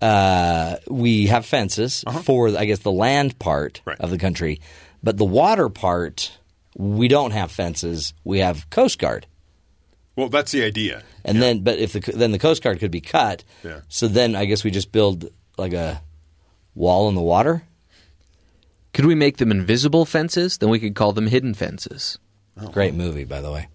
uh, 0.00 0.76
we 0.88 1.26
have 1.28 1.46
fences 1.46 2.02
for, 2.24 2.48
I 2.58 2.64
guess, 2.64 2.80
the 2.80 2.90
land 2.90 3.38
part 3.38 3.78
Uh-huh. 3.86 3.90
Right. 3.92 4.00
of 4.00 4.10
the 4.10 4.18
country, 4.18 4.60
but 5.04 5.16
the 5.18 5.24
water 5.24 5.68
part, 5.68 6.32
we 6.76 7.06
don't 7.06 7.30
have 7.30 7.52
fences. 7.52 8.14
We 8.24 8.40
have 8.40 8.68
Coast 8.70 8.98
Guard, 8.98 9.26
Well, 10.16 10.28
that's 10.30 10.50
the 10.50 10.64
idea. 10.64 11.04
and 11.24 11.40
then, 11.40 11.60
but 11.60 11.78
if 11.78 11.92
the 11.92 12.00
then 12.00 12.32
the 12.32 12.40
Coast 12.40 12.60
Guard 12.64 12.80
could 12.80 12.90
be 12.90 13.00
cut. 13.00 13.44
Yeah. 13.62 13.82
So 13.88 14.08
then 14.08 14.34
I 14.34 14.46
guess 14.46 14.64
we 14.64 14.72
just 14.72 14.90
build 14.90 15.30
like 15.56 15.74
a 15.74 16.02
wall 16.74 17.08
in 17.08 17.14
the 17.14 17.20
water. 17.22 17.62
Could 18.92 19.06
we 19.06 19.14
make 19.14 19.38
them 19.38 19.50
invisible 19.50 20.04
fences? 20.04 20.58
Then 20.58 20.68
we 20.68 20.78
could 20.78 20.94
call 20.94 21.12
them 21.12 21.26
hidden 21.26 21.54
fences. 21.54 22.18
Oh. 22.60 22.68
Great 22.68 22.94
movie, 22.94 23.24
by 23.24 23.40
the 23.40 23.50
way. 23.50 23.68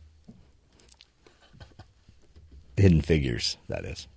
Hidden 2.77 3.01
Figures, 3.01 3.57
that 3.69 3.85
is. 3.85 4.07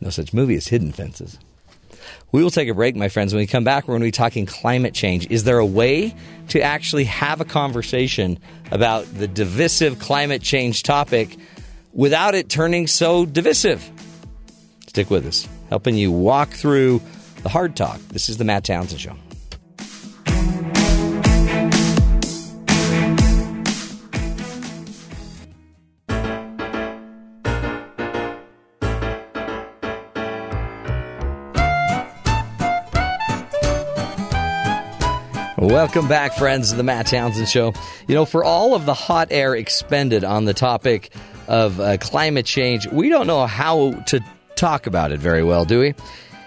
No 0.00 0.10
such 0.10 0.34
movie 0.34 0.56
as 0.56 0.68
Hidden 0.68 0.92
Fences. 0.92 1.38
We 2.30 2.42
will 2.42 2.50
take 2.50 2.68
a 2.68 2.74
break, 2.74 2.94
my 2.94 3.08
friends. 3.08 3.32
When 3.32 3.40
we 3.40 3.46
come 3.46 3.64
back, 3.64 3.84
we're 3.84 3.92
going 3.92 4.02
to 4.02 4.06
be 4.06 4.10
talking 4.10 4.44
climate 4.44 4.92
change. 4.92 5.26
Is 5.30 5.44
there 5.44 5.58
a 5.58 5.66
way 5.66 6.14
to 6.48 6.60
actually 6.60 7.04
have 7.04 7.40
a 7.40 7.44
conversation 7.44 8.38
about 8.70 9.06
the 9.14 9.26
divisive 9.26 9.98
climate 9.98 10.42
change 10.42 10.82
topic 10.82 11.36
without 11.94 12.34
it 12.34 12.50
turning 12.50 12.86
so 12.86 13.24
divisive? 13.24 13.90
Stick 14.86 15.08
with 15.08 15.26
us, 15.26 15.48
helping 15.70 15.94
you 15.96 16.12
walk 16.12 16.50
through 16.50 17.00
the 17.42 17.48
hard 17.48 17.74
talk. 17.74 17.98
This 18.08 18.28
is 18.28 18.36
the 18.36 18.44
Matt 18.44 18.64
Townsend 18.64 19.00
Show. 19.00 19.16
Welcome 35.66 36.06
back, 36.06 36.34
friends, 36.34 36.70
to 36.70 36.76
the 36.76 36.84
Matt 36.84 37.06
Townsend 37.06 37.48
Show. 37.48 37.72
You 38.06 38.14
know, 38.14 38.24
for 38.24 38.44
all 38.44 38.76
of 38.76 38.86
the 38.86 38.94
hot 38.94 39.32
air 39.32 39.56
expended 39.56 40.22
on 40.22 40.44
the 40.44 40.54
topic 40.54 41.12
of 41.48 41.80
uh, 41.80 41.96
climate 41.96 42.46
change, 42.46 42.86
we 42.86 43.08
don't 43.08 43.26
know 43.26 43.46
how 43.46 43.90
to 44.06 44.20
talk 44.54 44.86
about 44.86 45.10
it 45.10 45.18
very 45.18 45.42
well, 45.42 45.64
do 45.64 45.80
we? 45.80 45.94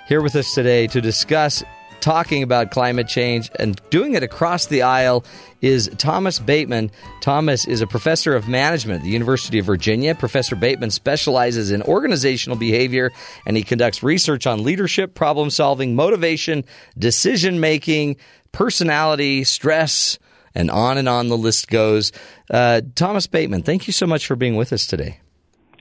Here 0.08 0.22
with 0.22 0.38
us 0.38 0.56
today 0.56 0.88
to 0.88 1.02
discuss 1.02 1.66
talking 2.00 2.44
about 2.44 2.72
climate 2.72 3.10
change 3.10 3.52
and 3.60 3.82
doing 3.90 4.14
it 4.14 4.24
across 4.24 4.68
the 4.68 4.84
aisle 4.84 5.26
is 5.62 5.90
Thomas 5.98 6.40
Bateman. 6.40 6.90
Thomas 7.22 7.68
is 7.68 7.82
a 7.82 7.88
professor 7.88 8.36
of 8.36 8.48
management 8.48 9.00
at 9.00 9.04
the 9.04 9.10
University 9.10 9.60
of 9.60 9.66
Virginia. 9.66 10.16
Professor 10.16 10.56
Bateman 10.56 10.92
specializes 10.92 11.72
in 11.72 11.82
organizational 11.84 12.58
behavior 12.58 13.12
and 13.46 13.58
he 13.58 13.64
conducts 13.64 14.02
research 14.02 14.48
on 14.48 14.64
leadership, 14.64 15.14
problem 15.14 15.50
solving, 15.50 15.94
motivation, 15.94 16.64
decision 16.98 17.60
making, 17.60 18.16
personality, 18.52 19.44
stress, 19.44 20.20
and 20.56 20.70
on 20.72 20.98
and 20.98 21.08
on 21.08 21.30
the 21.30 21.38
list 21.38 21.68
goes. 21.68 22.12
Uh, 22.50 22.82
Thomas 22.96 23.28
Bateman, 23.28 23.64
thank 23.64 23.88
you 23.88 23.94
so 23.94 24.08
much 24.08 24.26
for 24.26 24.36
being 24.36 24.56
with 24.56 24.74
us 24.74 24.88
today. 24.88 25.20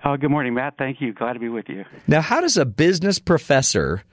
Oh, 0.04 0.16
good 0.16 0.31
morning, 0.31 0.54
Matt. 0.54 0.74
Thank 0.78 1.00
you. 1.00 1.12
Glad 1.12 1.33
to 1.35 1.40
be 1.40 1.48
with 1.48 1.68
you. 1.68 1.85
Now, 2.07 2.20
how 2.20 2.40
does 2.40 2.57
a 2.57 2.64
business 2.64 3.18
professor 3.18 4.04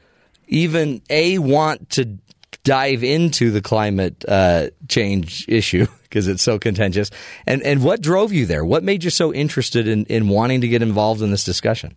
even 0.48 1.02
a 1.10 1.38
want 1.38 1.92
to 1.92 2.18
dive 2.64 3.04
into 3.04 3.52
the 3.52 3.62
climate 3.62 4.26
uh, 4.28 4.70
change 4.88 5.46
issue 5.48 5.86
because 6.04 6.28
it's 6.28 6.42
so 6.42 6.58
contentious? 6.58 7.12
And 7.46 7.62
and 7.62 7.84
what 7.84 8.02
drove 8.02 8.34
you 8.34 8.46
there? 8.46 8.66
What 8.66 8.84
made 8.84 9.04
you 9.04 9.10
so 9.10 9.34
interested 9.34 9.88
in 9.88 10.06
in 10.06 10.28
wanting 10.28 10.62
to 10.62 10.68
get 10.68 10.82
involved 10.82 11.22
in 11.22 11.32
this 11.32 11.44
discussion? 11.44 11.96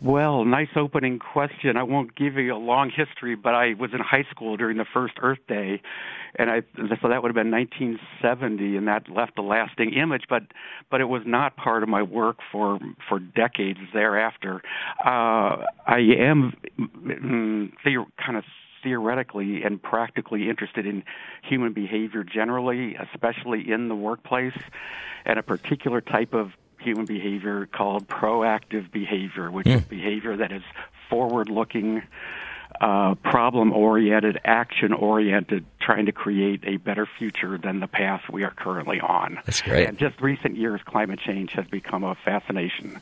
Well, 0.00 0.44
nice 0.44 0.68
opening 0.76 1.18
question. 1.18 1.76
I 1.76 1.82
won't 1.82 2.14
give 2.14 2.36
you 2.36 2.54
a 2.54 2.56
long 2.56 2.88
history, 2.88 3.34
but 3.34 3.54
I 3.54 3.74
was 3.74 3.90
in 3.92 3.98
high 3.98 4.24
school 4.30 4.56
during 4.56 4.76
the 4.76 4.84
first 4.84 5.14
Earth 5.20 5.40
Day, 5.48 5.82
and 6.36 6.50
I 6.50 6.62
so 7.02 7.08
that 7.08 7.20
would 7.20 7.30
have 7.30 7.34
been 7.34 7.50
1970, 7.50 8.76
and 8.76 8.86
that 8.86 9.10
left 9.10 9.38
a 9.38 9.42
lasting 9.42 9.94
image. 9.94 10.24
But 10.28 10.44
but 10.88 11.00
it 11.00 11.06
was 11.06 11.22
not 11.26 11.56
part 11.56 11.82
of 11.82 11.88
my 11.88 12.04
work 12.04 12.36
for 12.52 12.78
for 13.08 13.18
decades 13.18 13.80
thereafter. 13.92 14.62
Uh, 15.04 15.64
I 15.86 15.98
am 16.16 16.52
mm, 16.78 17.72
kind 17.84 18.38
of 18.38 18.44
theoretically 18.84 19.64
and 19.64 19.82
practically 19.82 20.48
interested 20.48 20.86
in 20.86 21.02
human 21.42 21.72
behavior 21.72 22.22
generally, 22.22 22.94
especially 22.94 23.68
in 23.68 23.88
the 23.88 23.96
workplace, 23.96 24.56
and 25.24 25.40
a 25.40 25.42
particular 25.42 26.00
type 26.00 26.34
of 26.34 26.52
human 26.80 27.04
behavior 27.04 27.66
called 27.66 28.08
proactive 28.08 28.90
behavior, 28.90 29.50
which 29.50 29.66
is 29.66 29.82
behavior 29.82 30.36
that 30.36 30.52
is 30.52 30.62
forward 31.08 31.48
looking, 31.48 32.02
uh, 32.80 33.14
problem 33.16 33.72
oriented, 33.72 34.38
action 34.44 34.92
oriented, 34.92 35.64
trying 35.80 36.06
to 36.06 36.12
create 36.12 36.60
a 36.64 36.76
better 36.76 37.08
future 37.18 37.58
than 37.58 37.80
the 37.80 37.86
path 37.86 38.22
we 38.30 38.44
are 38.44 38.50
currently 38.50 39.00
on. 39.00 39.40
That's 39.46 39.62
great. 39.62 39.88
And 39.88 39.98
just 39.98 40.20
recent 40.20 40.56
years, 40.56 40.80
climate 40.84 41.18
change 41.18 41.52
has 41.52 41.66
become 41.66 42.04
a 42.04 42.14
fascination. 42.24 43.00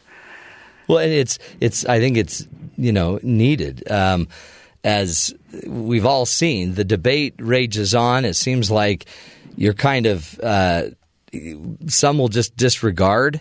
Well, 0.88 0.98
and 0.98 1.12
it's 1.12 1.38
it's 1.60 1.84
I 1.84 1.98
think 1.98 2.16
it's 2.16 2.46
you 2.76 2.92
know 2.92 3.18
needed. 3.22 3.90
Um, 3.90 4.28
as 4.84 5.34
we've 5.66 6.06
all 6.06 6.26
seen, 6.26 6.74
the 6.74 6.84
debate 6.84 7.34
rages 7.38 7.92
on. 7.92 8.24
It 8.24 8.34
seems 8.34 8.70
like 8.70 9.06
you're 9.56 9.74
kind 9.74 10.06
of 10.06 10.38
uh, 10.40 10.84
some 11.88 12.18
will 12.18 12.28
just 12.28 12.56
disregard 12.56 13.40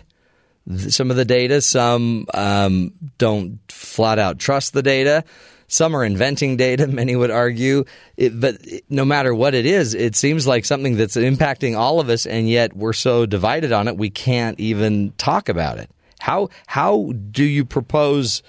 some 0.88 1.10
of 1.10 1.16
the 1.16 1.24
data. 1.24 1.60
Some 1.60 2.26
um, 2.34 2.92
don't 3.18 3.60
flat 3.68 4.18
out 4.18 4.38
trust 4.38 4.72
the 4.72 4.82
data. 4.82 5.24
Some 5.68 5.96
are 5.96 6.04
inventing 6.04 6.56
data. 6.56 6.86
Many 6.86 7.16
would 7.16 7.30
argue, 7.30 7.84
it, 8.16 8.38
but 8.38 8.58
no 8.88 9.04
matter 9.04 9.34
what 9.34 9.54
it 9.54 9.66
is, 9.66 9.94
it 9.94 10.14
seems 10.14 10.46
like 10.46 10.64
something 10.64 10.96
that's 10.96 11.16
impacting 11.16 11.76
all 11.76 12.00
of 12.00 12.08
us, 12.08 12.26
and 12.26 12.48
yet 12.48 12.76
we're 12.76 12.92
so 12.92 13.26
divided 13.26 13.72
on 13.72 13.88
it 13.88 13.96
we 13.96 14.10
can't 14.10 14.58
even 14.60 15.12
talk 15.18 15.48
about 15.48 15.78
it. 15.78 15.90
How 16.20 16.48
how 16.66 17.12
do 17.30 17.44
you 17.44 17.64
propose? 17.64 18.42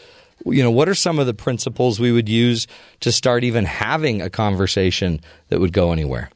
You 0.45 0.63
know, 0.63 0.71
what 0.71 0.87
are 0.87 0.95
some 0.95 1.19
of 1.19 1.25
the 1.25 1.33
principles 1.33 1.99
we 1.99 2.11
would 2.11 2.29
use 2.29 2.67
to 3.01 3.11
start 3.11 3.43
even 3.43 3.65
having 3.65 4.21
a 4.21 4.29
conversation 4.29 5.19
that 5.49 5.59
would 5.59 5.73
go 5.73 5.91
anywhere? 5.91 6.29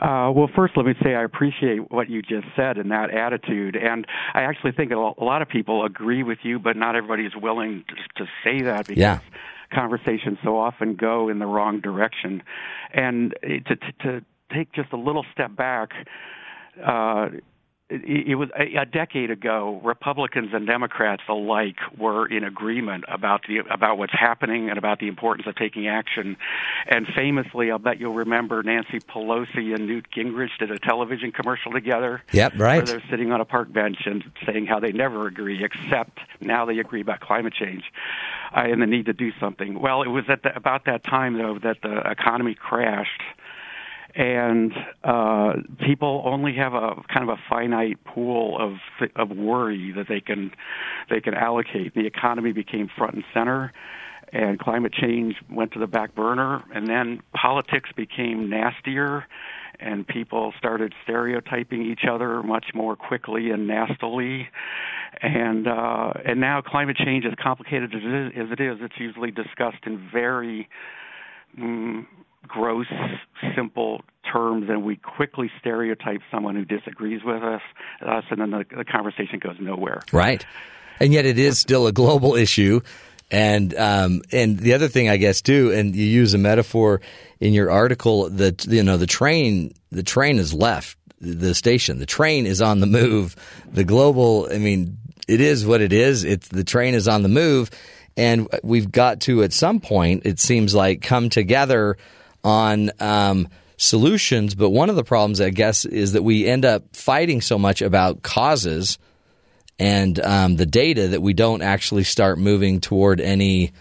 Uh, 0.00 0.30
well, 0.30 0.48
first, 0.54 0.76
let 0.76 0.84
me 0.84 0.94
say 1.02 1.14
I 1.14 1.24
appreciate 1.24 1.90
what 1.90 2.10
you 2.10 2.20
just 2.20 2.46
said 2.54 2.76
and 2.76 2.90
that 2.90 3.10
attitude. 3.10 3.76
And 3.76 4.06
I 4.34 4.42
actually 4.42 4.72
think 4.72 4.92
a 4.92 4.96
lot 4.96 5.40
of 5.42 5.48
people 5.48 5.84
agree 5.84 6.22
with 6.22 6.38
you, 6.42 6.58
but 6.58 6.76
not 6.76 6.96
everybody 6.96 7.24
is 7.24 7.32
willing 7.34 7.84
to, 7.88 8.24
to 8.24 8.30
say 8.44 8.62
that 8.62 8.86
because 8.86 8.98
Yeah. 8.98 9.18
conversations 9.72 10.38
so 10.44 10.58
often 10.58 10.96
go 10.96 11.28
in 11.28 11.38
the 11.38 11.46
wrong 11.46 11.80
direction. 11.80 12.42
And 12.92 13.34
to, 13.42 13.60
to, 13.60 13.92
to 14.02 14.24
take 14.52 14.72
just 14.72 14.92
a 14.92 14.96
little 14.98 15.24
step 15.32 15.56
back, 15.56 15.90
uh, 16.84 17.28
it, 17.88 18.28
it 18.28 18.34
was 18.34 18.48
a, 18.58 18.82
a 18.82 18.84
decade 18.84 19.30
ago. 19.30 19.80
Republicans 19.84 20.50
and 20.52 20.66
Democrats 20.66 21.22
alike 21.28 21.76
were 21.96 22.26
in 22.26 22.44
agreement 22.44 23.04
about 23.08 23.42
the 23.46 23.58
about 23.70 23.98
what's 23.98 24.12
happening 24.12 24.68
and 24.68 24.78
about 24.78 24.98
the 24.98 25.08
importance 25.08 25.46
of 25.46 25.54
taking 25.54 25.86
action. 25.86 26.36
And 26.88 27.06
famously, 27.14 27.70
I'll 27.70 27.78
bet 27.78 28.00
you'll 28.00 28.14
remember 28.14 28.62
Nancy 28.62 28.98
Pelosi 28.98 29.74
and 29.74 29.86
Newt 29.86 30.06
Gingrich 30.10 30.58
did 30.58 30.70
a 30.70 30.78
television 30.78 31.30
commercial 31.30 31.72
together. 31.72 32.22
Yep, 32.32 32.54
right. 32.56 32.76
Where 32.78 32.86
they're 32.86 33.10
sitting 33.10 33.32
on 33.32 33.40
a 33.40 33.44
park 33.44 33.72
bench 33.72 33.98
and 34.06 34.24
saying 34.44 34.66
how 34.66 34.80
they 34.80 34.92
never 34.92 35.26
agree, 35.26 35.64
except 35.64 36.18
now 36.40 36.64
they 36.64 36.78
agree 36.78 37.02
about 37.02 37.20
climate 37.20 37.54
change 37.54 37.84
uh, 38.56 38.60
and 38.60 38.82
the 38.82 38.86
need 38.86 39.06
to 39.06 39.12
do 39.12 39.30
something. 39.38 39.80
Well, 39.80 40.02
it 40.02 40.08
was 40.08 40.24
at 40.28 40.42
the, 40.42 40.54
about 40.56 40.86
that 40.86 41.04
time 41.04 41.38
though 41.38 41.58
that 41.62 41.78
the 41.82 41.98
economy 42.10 42.54
crashed 42.54 43.22
and 44.16 44.72
uh, 45.04 45.52
people 45.84 46.22
only 46.24 46.54
have 46.54 46.72
a 46.72 46.94
kind 47.12 47.28
of 47.28 47.28
a 47.28 47.36
finite 47.50 48.02
pool 48.04 48.56
of 48.58 49.08
of 49.14 49.36
worry 49.36 49.92
that 49.92 50.08
they 50.08 50.20
can 50.20 50.52
they 51.10 51.20
can 51.20 51.34
allocate. 51.34 51.94
The 51.94 52.06
economy 52.06 52.52
became 52.52 52.88
front 52.96 53.14
and 53.14 53.24
center, 53.34 53.74
and 54.32 54.58
climate 54.58 54.94
change 54.94 55.36
went 55.50 55.72
to 55.72 55.78
the 55.78 55.86
back 55.86 56.14
burner, 56.14 56.64
and 56.74 56.86
then 56.88 57.20
politics 57.34 57.90
became 57.94 58.48
nastier, 58.48 59.26
and 59.80 60.06
people 60.08 60.54
started 60.58 60.94
stereotyping 61.04 61.82
each 61.82 62.06
other 62.10 62.42
much 62.42 62.66
more 62.74 62.96
quickly 62.96 63.50
and 63.50 63.66
nastily. 63.66 64.48
And 65.20 65.68
uh, 65.68 66.12
and 66.24 66.40
now 66.40 66.62
climate 66.62 66.96
change, 66.96 67.26
as 67.26 67.34
complicated 67.42 67.94
as 67.94 68.00
it 68.02 68.36
is, 68.38 68.50
it 68.50 68.60
is, 68.60 68.78
it's 68.80 68.98
usually 68.98 69.30
discussed 69.30 69.84
in 69.84 70.08
very 70.10 70.68
mm, 71.58 72.06
gross, 72.46 72.86
simple 73.54 74.02
terms, 74.30 74.68
and 74.68 74.84
we 74.84 74.96
quickly 74.96 75.50
stereotype 75.60 76.20
someone 76.30 76.56
who 76.56 76.64
disagrees 76.64 77.20
with 77.24 77.42
us, 77.42 77.62
us 78.00 78.24
and 78.30 78.40
then 78.40 78.50
the, 78.50 78.64
the 78.76 78.84
conversation 78.84 79.38
goes 79.38 79.56
nowhere. 79.60 80.02
Right, 80.12 80.44
and 81.00 81.12
yet 81.12 81.26
it 81.26 81.38
is 81.38 81.58
still 81.58 81.86
a 81.86 81.92
global 81.92 82.34
issue. 82.34 82.80
And 83.28 83.74
um, 83.76 84.22
and 84.30 84.58
the 84.58 84.74
other 84.74 84.86
thing, 84.86 85.08
I 85.08 85.16
guess, 85.16 85.42
too, 85.42 85.72
and 85.72 85.96
you 85.96 86.04
use 86.04 86.32
a 86.34 86.38
metaphor 86.38 87.00
in 87.40 87.52
your 87.52 87.70
article 87.70 88.30
that 88.30 88.66
you 88.66 88.84
know 88.84 88.96
the 88.96 89.06
train 89.06 89.72
the 89.90 90.04
train 90.04 90.36
has 90.36 90.54
left 90.54 90.96
the 91.20 91.54
station. 91.54 91.98
The 91.98 92.06
train 92.06 92.46
is 92.46 92.62
on 92.62 92.80
the 92.80 92.86
move. 92.86 93.34
The 93.72 93.84
global, 93.84 94.48
I 94.52 94.58
mean, 94.58 94.98
it 95.26 95.40
is 95.40 95.66
what 95.66 95.80
it 95.80 95.92
is. 95.92 96.24
It's 96.24 96.48
the 96.48 96.64
train 96.64 96.94
is 96.94 97.08
on 97.08 97.22
the 97.22 97.28
move, 97.28 97.70
and 98.16 98.48
we've 98.62 98.90
got 98.90 99.20
to 99.22 99.42
at 99.42 99.52
some 99.52 99.80
point. 99.80 100.24
It 100.24 100.38
seems 100.38 100.74
like 100.74 101.02
come 101.02 101.28
together 101.28 101.96
on 102.46 102.92
um, 103.00 103.48
solutions. 103.76 104.54
But 104.54 104.70
one 104.70 104.88
of 104.88 104.96
the 104.96 105.02
problems, 105.02 105.40
I 105.40 105.50
guess, 105.50 105.84
is 105.84 106.12
that 106.12 106.22
we 106.22 106.46
end 106.46 106.64
up 106.64 106.94
fighting 106.94 107.40
so 107.40 107.58
much 107.58 107.82
about 107.82 108.22
causes 108.22 108.98
and 109.78 110.18
um, 110.20 110.56
the 110.56 110.64
data 110.64 111.08
that 111.08 111.20
we 111.20 111.34
don't 111.34 111.60
actually 111.60 112.04
start 112.04 112.38
moving 112.38 112.80
toward 112.80 113.20
any, 113.20 113.72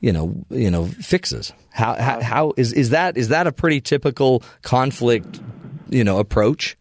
you 0.00 0.12
know, 0.12 0.44
you 0.50 0.70
know, 0.70 0.86
fixes. 0.86 1.52
How, 1.70 1.94
how, 1.94 2.20
how 2.20 2.52
is 2.56 2.72
is 2.72 2.90
that 2.90 3.16
is 3.16 3.28
that 3.28 3.46
a 3.46 3.52
pretty 3.52 3.80
typical 3.80 4.42
conflict, 4.62 5.40
you 5.88 6.02
know, 6.02 6.18
approach? 6.18 6.76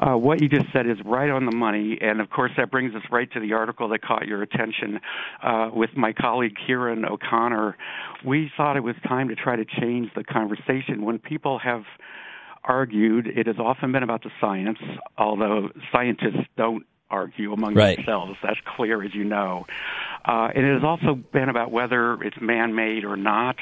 Uh, 0.00 0.16
what 0.16 0.40
you 0.40 0.48
just 0.48 0.66
said 0.72 0.86
is 0.86 0.96
right 1.04 1.30
on 1.30 1.44
the 1.44 1.54
money, 1.54 1.98
and 2.00 2.20
of 2.20 2.30
course 2.30 2.52
that 2.56 2.70
brings 2.70 2.94
us 2.94 3.02
right 3.10 3.30
to 3.32 3.40
the 3.40 3.52
article 3.52 3.88
that 3.88 4.00
caught 4.02 4.26
your 4.26 4.42
attention 4.42 5.00
uh, 5.42 5.70
with 5.72 5.90
my 5.96 6.12
colleague 6.12 6.54
Kieran 6.66 7.04
O'Connor. 7.04 7.76
We 8.24 8.50
thought 8.56 8.76
it 8.76 8.82
was 8.82 8.96
time 9.06 9.28
to 9.28 9.34
try 9.34 9.56
to 9.56 9.64
change 9.64 10.10
the 10.14 10.24
conversation. 10.24 11.04
When 11.04 11.18
people 11.18 11.58
have 11.58 11.82
argued, 12.64 13.26
it 13.26 13.46
has 13.46 13.56
often 13.58 13.92
been 13.92 14.02
about 14.02 14.22
the 14.22 14.30
science, 14.40 14.78
although 15.16 15.70
scientists 15.92 16.46
don't 16.56 16.84
argue 17.10 17.52
among 17.52 17.74
right. 17.74 17.96
themselves. 17.96 18.36
That's 18.42 18.60
clear, 18.76 19.02
as 19.02 19.14
you 19.14 19.24
know. 19.24 19.66
Uh, 20.24 20.50
and 20.54 20.64
it 20.64 20.74
has 20.74 20.84
also 20.84 21.14
been 21.14 21.48
about 21.48 21.70
whether 21.70 22.14
it's 22.22 22.40
man-made 22.40 23.04
or 23.04 23.16
not 23.16 23.56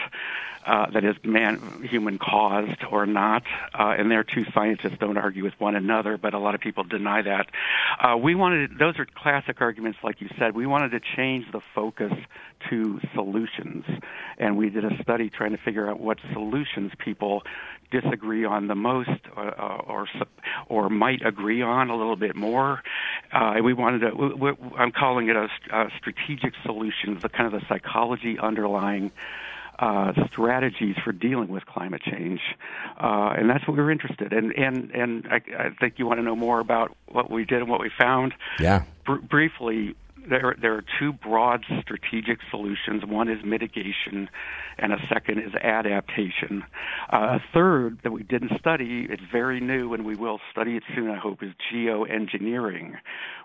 uh, 0.66 0.90
that 0.90 1.05
is 1.05 1.14
man 1.23 1.87
human 1.88 2.19
caused 2.19 2.83
or 2.90 3.07
not. 3.07 3.45
Uh, 3.73 3.95
and 3.97 4.11
there 4.11 4.25
two 4.25 4.45
scientists 4.53 4.97
don't 4.99 5.16
argue 5.16 5.45
with 5.45 5.55
one 5.59 5.77
another, 5.77 6.19
but 6.19 6.35
a 6.35 6.38
lot 6.38 6.55
of 6.55 6.61
people 6.61 6.83
deny 6.83 7.23
that. 7.23 7.47
Uh, 8.01 8.16
we 8.16 8.35
wanted 8.35 8.77
those 8.79 8.99
are 8.99 9.07
classic 9.14 9.61
arguments, 9.61 9.99
like 10.03 10.21
you 10.21 10.29
said. 10.38 10.55
We 10.55 10.66
wanted 10.66 10.90
to 10.90 11.01
change 11.16 11.51
the 11.53 11.61
focus 11.75 12.12
to 12.69 13.01
solutions, 13.14 13.85
and 14.38 14.57
we 14.57 14.71
did 14.71 14.85
a 14.85 15.01
study 15.03 15.31
trying 15.31 15.53
to 15.53 15.59
figure 15.59 15.88
out 15.88 16.01
what 16.01 16.19
solutions 16.33 16.92
people 16.99 17.42
disagree 17.90 18.45
on 18.45 18.66
the 18.66 18.75
most, 18.75 19.11
or 19.37 19.61
uh, 19.61 19.77
or, 19.87 20.09
or 20.69 20.90
might 20.90 21.25
agree 21.25 21.62
on 21.62 21.90
a 21.90 21.97
little 21.97 22.16
bit 22.16 22.35
more. 22.35 22.83
Uh, 23.33 23.55
we 23.62 23.73
wanted 23.73 24.01
to. 24.01 24.57
I'm 24.77 24.92
calling 24.92 25.29
it 25.29 25.37
a, 25.37 25.49
a 25.73 25.90
strategic 25.99 26.45
solutions, 26.64 27.22
the 27.22 27.28
kind 27.28 27.52
of 27.52 27.61
the 27.61 27.66
psychology 27.68 28.38
underlying 28.38 29.12
uh, 29.78 30.12
strategies 30.30 30.96
for 31.04 31.12
dealing 31.12 31.48
with 31.48 31.66
climate 31.66 32.02
change, 32.02 32.40
uh, 32.98 33.35
and 33.37 33.50
that's 33.50 33.66
what 33.68 33.76
we 33.76 33.82
were 33.82 33.90
interested 33.90 34.32
in. 34.32 34.52
And 34.52 34.90
and 34.90 35.28
I, 35.28 35.40
I 35.59 35.70
think 35.78 35.98
you 35.98 36.06
want 36.06 36.18
to 36.18 36.22
know 36.22 36.37
more 36.37 36.61
about 36.61 36.96
what 37.09 37.30
we 37.30 37.44
did 37.44 37.61
and 37.61 37.68
what 37.68 37.80
we 37.80 37.90
found. 37.98 38.32
Yeah. 38.59 38.85
Br- 39.04 39.16
briefly, 39.16 39.94
there 40.28 40.56
there 40.60 40.74
are 40.74 40.84
two 40.98 41.12
broad 41.12 41.64
strategic 41.80 42.38
solutions. 42.50 43.04
One 43.04 43.28
is 43.28 43.44
mitigation, 43.44 44.28
and 44.78 44.92
a 44.92 44.98
second 45.08 45.40
is 45.40 45.54
adaptation. 45.54 46.64
Uh, 47.12 47.38
a 47.38 47.42
third 47.52 48.00
that 48.02 48.12
we 48.12 48.22
didn't 48.22 48.52
study, 48.58 49.06
it's 49.08 49.22
very 49.30 49.60
new, 49.60 49.94
and 49.94 50.04
we 50.04 50.16
will 50.16 50.40
study 50.50 50.76
it 50.76 50.82
soon. 50.94 51.10
I 51.10 51.18
hope 51.18 51.42
is 51.42 51.52
geoengineering, 51.72 52.94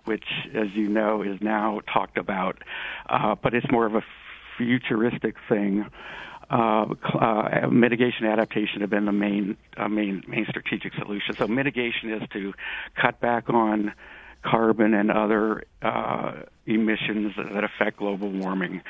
which, 0.05 0.25
as 0.53 0.67
you 0.73 0.87
know, 0.89 1.21
is 1.21 1.39
now 1.41 1.81
talked 1.91 2.17
about, 2.17 2.61
uh, 3.09 3.35
but 3.35 3.53
it's 3.53 3.69
more 3.71 3.85
of 3.85 3.95
a 3.95 4.03
futuristic 4.57 5.35
thing. 5.47 5.85
Uh, 6.49 6.85
uh, 7.17 7.67
mitigation 7.71 8.25
adaptation 8.25 8.81
have 8.81 8.89
been 8.89 9.05
the 9.05 9.11
main 9.13 9.55
uh, 9.77 9.87
main 9.87 10.21
main 10.27 10.45
strategic 10.49 10.93
solution. 10.95 11.33
So 11.35 11.47
mitigation 11.47 12.11
is 12.11 12.27
to 12.33 12.53
cut 13.01 13.21
back 13.21 13.49
on 13.49 13.93
carbon 14.43 14.93
and 14.93 15.11
other 15.11 15.63
uh, 15.81 16.33
emissions 16.65 17.33
that 17.35 17.63
affect 17.63 17.97
global 17.97 18.29
warming. 18.29 18.81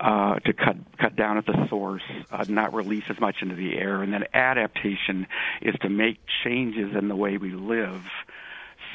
Uh, 0.00 0.38
to 0.38 0.52
cut 0.52 0.76
cut 0.96 1.16
down 1.16 1.38
at 1.38 1.46
the 1.46 1.66
source, 1.68 2.04
uh, 2.30 2.44
not 2.48 2.72
release 2.72 3.02
as 3.10 3.18
much 3.18 3.34
into 3.42 3.56
the 3.56 3.76
air, 3.76 4.00
and 4.00 4.12
then 4.12 4.22
adaptation 4.32 5.26
is 5.60 5.74
to 5.80 5.88
make 5.88 6.20
changes 6.44 6.94
in 6.94 7.08
the 7.08 7.16
way 7.16 7.36
we 7.36 7.50
live 7.50 8.02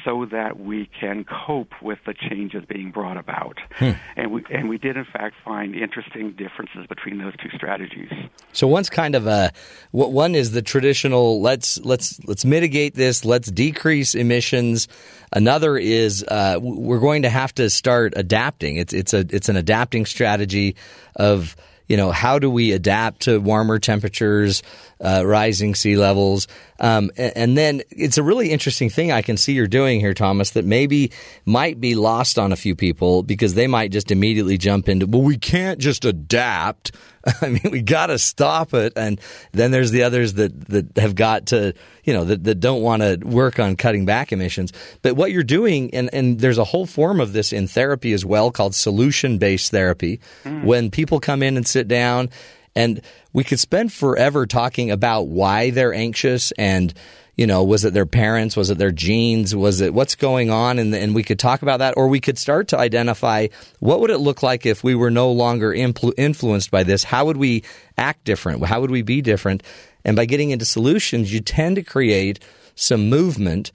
so 0.04 0.26
that 0.26 0.60
we 0.60 0.88
can 1.00 1.24
cope 1.24 1.72
with 1.82 1.98
the 2.06 2.14
changes 2.14 2.64
being 2.68 2.90
brought 2.90 3.16
about. 3.16 3.58
Hmm. 3.76 3.92
And 4.16 4.32
we 4.32 4.44
and 4.50 4.68
we 4.68 4.78
did 4.78 4.96
in 4.96 5.04
fact 5.04 5.36
find 5.44 5.74
interesting 5.74 6.32
differences 6.32 6.86
between 6.88 7.18
those 7.18 7.34
two 7.36 7.50
strategies. 7.56 8.10
So 8.52 8.66
one's 8.66 8.90
kind 8.90 9.14
of 9.14 9.26
a 9.26 9.52
one 9.90 10.34
is 10.34 10.52
the 10.52 10.62
traditional 10.62 11.40
let's 11.40 11.78
let's 11.80 12.22
let's 12.24 12.44
mitigate 12.44 12.94
this, 12.94 13.24
let's 13.24 13.50
decrease 13.50 14.14
emissions. 14.14 14.88
Another 15.32 15.76
is 15.76 16.24
uh, 16.28 16.58
we're 16.60 17.00
going 17.00 17.22
to 17.22 17.30
have 17.30 17.54
to 17.56 17.70
start 17.70 18.12
adapting. 18.16 18.76
It's 18.76 18.92
it's 18.92 19.14
a 19.14 19.26
it's 19.30 19.48
an 19.48 19.56
adapting 19.56 20.06
strategy 20.06 20.76
of 21.16 21.56
you 21.88 21.96
know, 21.96 22.10
how 22.10 22.38
do 22.38 22.50
we 22.50 22.72
adapt 22.72 23.22
to 23.22 23.40
warmer 23.40 23.78
temperatures, 23.78 24.62
uh, 25.00 25.22
rising 25.26 25.74
sea 25.74 25.96
levels? 25.96 26.48
Um, 26.80 27.10
and, 27.16 27.32
and, 27.36 27.58
then 27.58 27.82
it's 27.90 28.18
a 28.18 28.22
really 28.22 28.50
interesting 28.50 28.90
thing 28.90 29.12
I 29.12 29.22
can 29.22 29.36
see 29.36 29.52
you're 29.52 29.66
doing 29.66 30.00
here, 30.00 30.14
Thomas, 30.14 30.50
that 30.52 30.64
maybe 30.64 31.12
might 31.44 31.80
be 31.80 31.94
lost 31.94 32.38
on 32.38 32.52
a 32.52 32.56
few 32.56 32.74
people 32.74 33.22
because 33.22 33.54
they 33.54 33.66
might 33.66 33.92
just 33.92 34.10
immediately 34.10 34.58
jump 34.58 34.88
into, 34.88 35.06
well, 35.06 35.22
we 35.22 35.36
can't 35.36 35.78
just 35.78 36.04
adapt. 36.04 36.92
I 37.40 37.48
mean, 37.48 37.70
we 37.70 37.82
got 37.82 38.06
to 38.06 38.18
stop 38.18 38.74
it. 38.74 38.92
And 38.96 39.20
then 39.52 39.70
there's 39.70 39.90
the 39.90 40.02
others 40.02 40.34
that, 40.34 40.68
that 40.68 40.98
have 40.98 41.14
got 41.14 41.46
to, 41.46 41.74
you 42.04 42.12
know, 42.12 42.24
that, 42.24 42.44
that 42.44 42.60
don't 42.60 42.82
want 42.82 43.02
to 43.02 43.16
work 43.26 43.58
on 43.58 43.76
cutting 43.76 44.04
back 44.04 44.32
emissions. 44.32 44.72
But 45.02 45.16
what 45.16 45.32
you're 45.32 45.42
doing, 45.42 45.92
and, 45.94 46.10
and 46.12 46.40
there's 46.40 46.58
a 46.58 46.64
whole 46.64 46.86
form 46.86 47.20
of 47.20 47.32
this 47.32 47.52
in 47.52 47.66
therapy 47.66 48.12
as 48.12 48.24
well 48.24 48.50
called 48.50 48.74
solution 48.74 49.38
based 49.38 49.70
therapy. 49.70 50.20
Mm. 50.44 50.64
When 50.64 50.90
people 50.90 51.20
come 51.20 51.42
in 51.42 51.56
and 51.56 51.66
sit 51.66 51.88
down, 51.88 52.30
and 52.76 53.00
we 53.32 53.44
could 53.44 53.60
spend 53.60 53.92
forever 53.92 54.46
talking 54.46 54.90
about 54.90 55.28
why 55.28 55.70
they're 55.70 55.94
anxious 55.94 56.52
and, 56.52 56.92
you 57.36 57.46
know, 57.46 57.64
was 57.64 57.84
it 57.84 57.92
their 57.92 58.06
parents? 58.06 58.56
Was 58.56 58.70
it 58.70 58.78
their 58.78 58.92
genes? 58.92 59.54
Was 59.54 59.80
it 59.80 59.92
what's 59.92 60.14
going 60.14 60.50
on? 60.50 60.78
And, 60.78 60.94
and 60.94 61.14
we 61.14 61.22
could 61.22 61.38
talk 61.38 61.62
about 61.62 61.78
that, 61.78 61.94
or 61.96 62.08
we 62.08 62.20
could 62.20 62.38
start 62.38 62.68
to 62.68 62.78
identify 62.78 63.48
what 63.80 64.00
would 64.00 64.10
it 64.10 64.18
look 64.18 64.42
like 64.42 64.66
if 64.66 64.84
we 64.84 64.94
were 64.94 65.10
no 65.10 65.32
longer 65.32 65.72
influ- 65.72 66.14
influenced 66.16 66.70
by 66.70 66.84
this? 66.84 67.04
How 67.04 67.24
would 67.24 67.36
we 67.36 67.64
act 67.98 68.24
different? 68.24 68.64
How 68.64 68.80
would 68.80 68.90
we 68.90 69.02
be 69.02 69.20
different? 69.20 69.62
And 70.04 70.16
by 70.16 70.26
getting 70.26 70.50
into 70.50 70.64
solutions, 70.64 71.32
you 71.32 71.40
tend 71.40 71.76
to 71.76 71.82
create 71.82 72.38
some 72.76 73.08
movement 73.08 73.72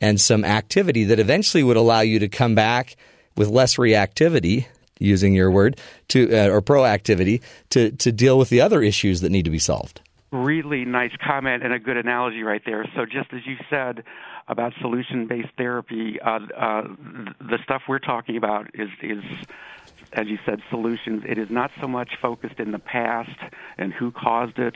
and 0.00 0.20
some 0.20 0.44
activity 0.44 1.04
that 1.04 1.18
eventually 1.18 1.62
would 1.62 1.76
allow 1.76 2.00
you 2.00 2.18
to 2.20 2.28
come 2.28 2.54
back 2.54 2.96
with 3.36 3.48
less 3.48 3.76
reactivity 3.76 4.66
using 4.98 5.34
your 5.34 5.50
word 5.50 5.78
to 6.08 6.34
uh, 6.34 6.48
or 6.48 6.62
proactivity 6.62 7.42
to 7.70 7.90
to 7.92 8.12
deal 8.12 8.38
with 8.38 8.48
the 8.48 8.60
other 8.60 8.82
issues 8.82 9.20
that 9.20 9.30
need 9.30 9.44
to 9.44 9.50
be 9.50 9.58
solved. 9.58 10.00
Really 10.36 10.84
nice 10.84 11.12
comment 11.24 11.62
and 11.62 11.72
a 11.72 11.78
good 11.78 11.96
analogy 11.96 12.42
right 12.42 12.62
there. 12.64 12.84
So, 12.94 13.06
just 13.06 13.32
as 13.32 13.46
you 13.46 13.56
said 13.70 14.04
about 14.48 14.72
solution-based 14.80 15.50
therapy, 15.56 16.20
uh, 16.20 16.40
uh, 16.56 16.82
the 17.40 17.58
stuff 17.64 17.82
we're 17.88 17.98
talking 17.98 18.36
about 18.36 18.70
is 18.74 18.88
is 19.02 19.22
as 20.12 20.28
you 20.28 20.38
said, 20.46 20.62
solutions. 20.70 21.24
It 21.26 21.38
is 21.38 21.50
not 21.50 21.70
so 21.80 21.86
much 21.86 22.16
focused 22.20 22.58
in 22.58 22.72
the 22.72 22.78
past 22.78 23.38
and 23.76 23.92
who 23.92 24.10
caused 24.10 24.58
it 24.58 24.74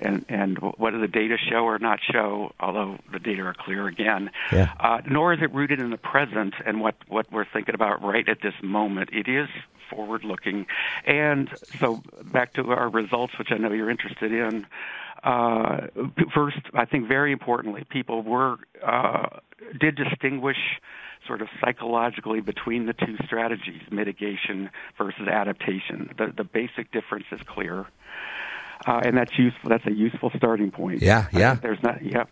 and, 0.00 0.24
and 0.28 0.58
what 0.58 0.92
do 0.92 1.00
the 1.00 1.08
data 1.08 1.36
show 1.38 1.64
or 1.64 1.78
not 1.78 2.00
show, 2.02 2.52
although 2.58 2.98
the 3.12 3.18
data 3.18 3.42
are 3.42 3.54
clear 3.54 3.86
again. 3.86 4.30
Yeah. 4.50 4.72
Uh, 4.80 5.00
nor 5.08 5.32
is 5.32 5.40
it 5.42 5.52
rooted 5.54 5.78
in 5.78 5.90
the 5.90 5.98
present 5.98 6.54
and 6.64 6.80
what, 6.80 6.96
what 7.08 7.30
we're 7.30 7.44
thinking 7.44 7.74
about 7.74 8.02
right 8.02 8.28
at 8.28 8.38
this 8.42 8.54
moment. 8.62 9.10
It 9.12 9.28
is 9.28 9.48
forward 9.90 10.24
looking. 10.24 10.66
And 11.04 11.50
so 11.78 12.02
back 12.32 12.54
to 12.54 12.70
our 12.70 12.88
results, 12.88 13.38
which 13.38 13.48
I 13.50 13.58
know 13.58 13.72
you're 13.72 13.90
interested 13.90 14.32
in. 14.32 14.66
Uh, 15.22 15.86
first, 16.34 16.58
I 16.74 16.86
think 16.86 17.08
very 17.08 17.32
importantly, 17.32 17.84
people 17.90 18.22
were 18.22 18.56
uh, 18.84 19.40
did 19.78 19.96
distinguish 19.96 20.56
sort 21.26 21.42
of 21.42 21.48
psychologically 21.62 22.40
between 22.40 22.86
the 22.86 22.94
two 22.94 23.16
strategies, 23.26 23.82
mitigation 23.90 24.70
versus 24.96 25.28
adaptation. 25.28 26.14
The, 26.16 26.32
the 26.34 26.44
basic 26.44 26.90
difference 26.92 27.26
is 27.30 27.40
clear. 27.46 27.86
Uh, 28.86 29.00
and 29.04 29.16
that's 29.16 29.38
useful. 29.38 29.68
That's 29.68 29.86
a 29.86 29.92
useful 29.92 30.30
starting 30.36 30.70
point. 30.70 31.02
Yeah, 31.02 31.26
yeah. 31.32 31.54
There's 31.54 31.82
not. 31.82 32.02
Yeah, 32.02 32.24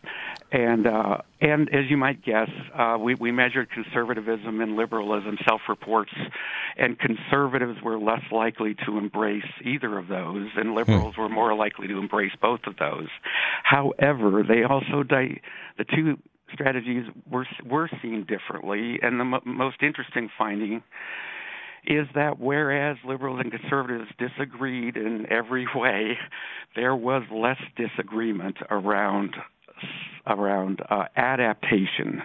and 0.50 0.86
uh, 0.86 1.18
and 1.42 1.68
as 1.74 1.90
you 1.90 1.98
might 1.98 2.24
guess, 2.24 2.48
uh, 2.74 2.96
we 2.98 3.14
we 3.14 3.32
measured 3.32 3.70
conservatism 3.70 4.60
and 4.60 4.74
liberalism 4.74 5.36
self-reports, 5.46 6.12
and 6.78 6.98
conservatives 6.98 7.82
were 7.82 7.98
less 7.98 8.22
likely 8.32 8.74
to 8.86 8.96
embrace 8.96 9.44
either 9.62 9.98
of 9.98 10.08
those, 10.08 10.48
and 10.56 10.74
liberals 10.74 11.16
hmm. 11.16 11.20
were 11.20 11.28
more 11.28 11.54
likely 11.54 11.86
to 11.86 11.98
embrace 11.98 12.32
both 12.40 12.60
of 12.66 12.76
those. 12.76 13.08
However, 13.62 14.42
they 14.42 14.62
also 14.62 15.02
di- 15.02 15.42
the 15.76 15.84
two 15.84 16.18
strategies 16.52 17.04
were 17.30 17.46
were 17.62 17.90
seen 18.00 18.24
differently, 18.24 18.98
and 19.02 19.20
the 19.20 19.24
m- 19.24 19.42
most 19.44 19.82
interesting 19.82 20.30
finding 20.38 20.82
is 21.88 22.06
that 22.14 22.38
whereas 22.38 22.98
liberals 23.04 23.40
and 23.40 23.50
conservatives 23.50 24.10
disagreed 24.18 24.96
in 24.96 25.26
every 25.32 25.66
way, 25.74 26.18
there 26.76 26.94
was 26.94 27.22
less 27.32 27.60
disagreement 27.76 28.58
around 28.70 29.34
around 30.26 30.82
uh, 30.90 31.04
adaptation. 31.16 32.22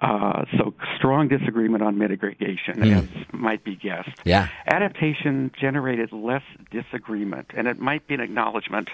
Uh, 0.00 0.44
so 0.56 0.72
strong 0.96 1.26
disagreement 1.26 1.82
on 1.82 1.98
mitigation, 1.98 2.76
mm. 2.76 2.96
as 2.96 3.08
might 3.32 3.64
be 3.64 3.74
guessed. 3.74 4.10
Yeah. 4.24 4.48
Adaptation 4.68 5.50
generated 5.60 6.12
less 6.12 6.44
disagreement, 6.70 7.48
and 7.56 7.66
it 7.66 7.80
might 7.80 8.06
be 8.06 8.14
an 8.14 8.20
acknowledgement 8.20 8.90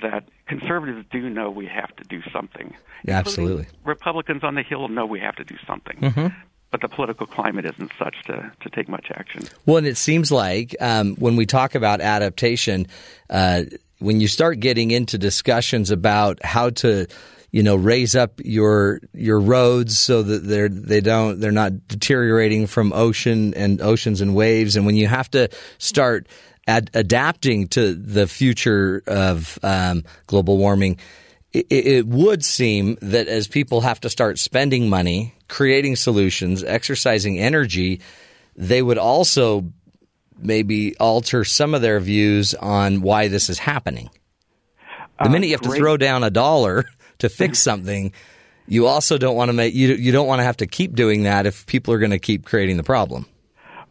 that 0.00 0.24
conservatives 0.46 1.04
do 1.12 1.28
know 1.28 1.50
we 1.50 1.66
have 1.66 1.94
to 1.96 2.04
do 2.04 2.22
something. 2.32 2.74
Yeah, 3.04 3.18
absolutely. 3.18 3.66
Republicans 3.84 4.42
on 4.42 4.54
the 4.54 4.62
Hill 4.62 4.88
know 4.88 5.04
we 5.04 5.20
have 5.20 5.36
to 5.36 5.44
do 5.44 5.56
something. 5.66 5.98
Mm-hmm. 5.98 6.26
But 6.72 6.80
the 6.80 6.88
political 6.88 7.26
climate 7.26 7.64
isn't 7.64 7.92
such 7.98 8.16
to, 8.24 8.50
to 8.60 8.70
take 8.70 8.88
much 8.88 9.12
action. 9.14 9.44
Well, 9.66 9.76
and 9.76 9.86
it 9.86 9.96
seems 9.96 10.32
like 10.32 10.74
um, 10.80 11.14
when 11.16 11.36
we 11.36 11.46
talk 11.46 11.76
about 11.76 12.00
adaptation, 12.00 12.88
uh, 13.30 13.62
when 13.98 14.20
you 14.20 14.26
start 14.26 14.58
getting 14.58 14.90
into 14.90 15.18
discussions 15.18 15.90
about 15.90 16.44
how 16.44 16.70
to 16.70 17.06
you 17.52 17.62
know 17.62 17.76
raise 17.76 18.16
up 18.16 18.40
your 18.42 19.00
your 19.12 19.38
roads 19.38 19.98
so 19.98 20.22
that 20.22 20.38
they're 20.38 20.70
they 20.70 21.02
don't 21.02 21.38
they're 21.38 21.52
not 21.52 21.86
deteriorating 21.86 22.66
from 22.66 22.92
ocean 22.94 23.52
and 23.54 23.82
oceans 23.82 24.22
and 24.22 24.34
waves 24.34 24.74
and 24.74 24.86
when 24.86 24.96
you 24.96 25.06
have 25.06 25.30
to 25.30 25.50
start 25.76 26.26
ad- 26.66 26.90
adapting 26.94 27.68
to 27.68 27.94
the 27.94 28.26
future 28.26 29.02
of 29.06 29.58
um, 29.62 30.04
global 30.26 30.58
warming, 30.58 30.98
it, 31.52 31.66
it 31.70 32.06
would 32.06 32.44
seem 32.44 32.96
that 33.02 33.28
as 33.28 33.48
people 33.48 33.80
have 33.80 34.00
to 34.00 34.10
start 34.10 34.38
spending 34.38 34.88
money, 34.88 35.34
creating 35.52 35.96
solutions, 35.96 36.64
exercising 36.64 37.38
energy, 37.38 38.00
they 38.56 38.80
would 38.80 38.96
also 38.96 39.70
maybe 40.38 40.96
alter 40.96 41.44
some 41.44 41.74
of 41.74 41.82
their 41.82 42.00
views 42.00 42.54
on 42.54 43.02
why 43.02 43.28
this 43.28 43.50
is 43.50 43.58
happening. 43.58 44.08
The 45.22 45.28
minute 45.28 45.48
you 45.48 45.52
have 45.52 45.60
to 45.60 45.68
uh, 45.68 45.76
throw 45.76 45.98
down 45.98 46.24
a 46.24 46.30
dollar 46.30 46.86
to 47.18 47.28
fix 47.28 47.58
something, 47.58 48.12
you 48.66 48.86
also 48.86 49.18
don't 49.18 49.36
want 49.36 49.50
to 49.50 49.52
make 49.52 49.74
you 49.74 49.88
you 49.94 50.10
don't 50.10 50.26
want 50.26 50.38
to 50.38 50.44
have 50.44 50.56
to 50.56 50.66
keep 50.66 50.94
doing 50.94 51.24
that 51.24 51.44
if 51.44 51.66
people 51.66 51.92
are 51.92 51.98
going 51.98 52.12
to 52.12 52.18
keep 52.18 52.46
creating 52.46 52.78
the 52.78 52.82
problem. 52.82 53.26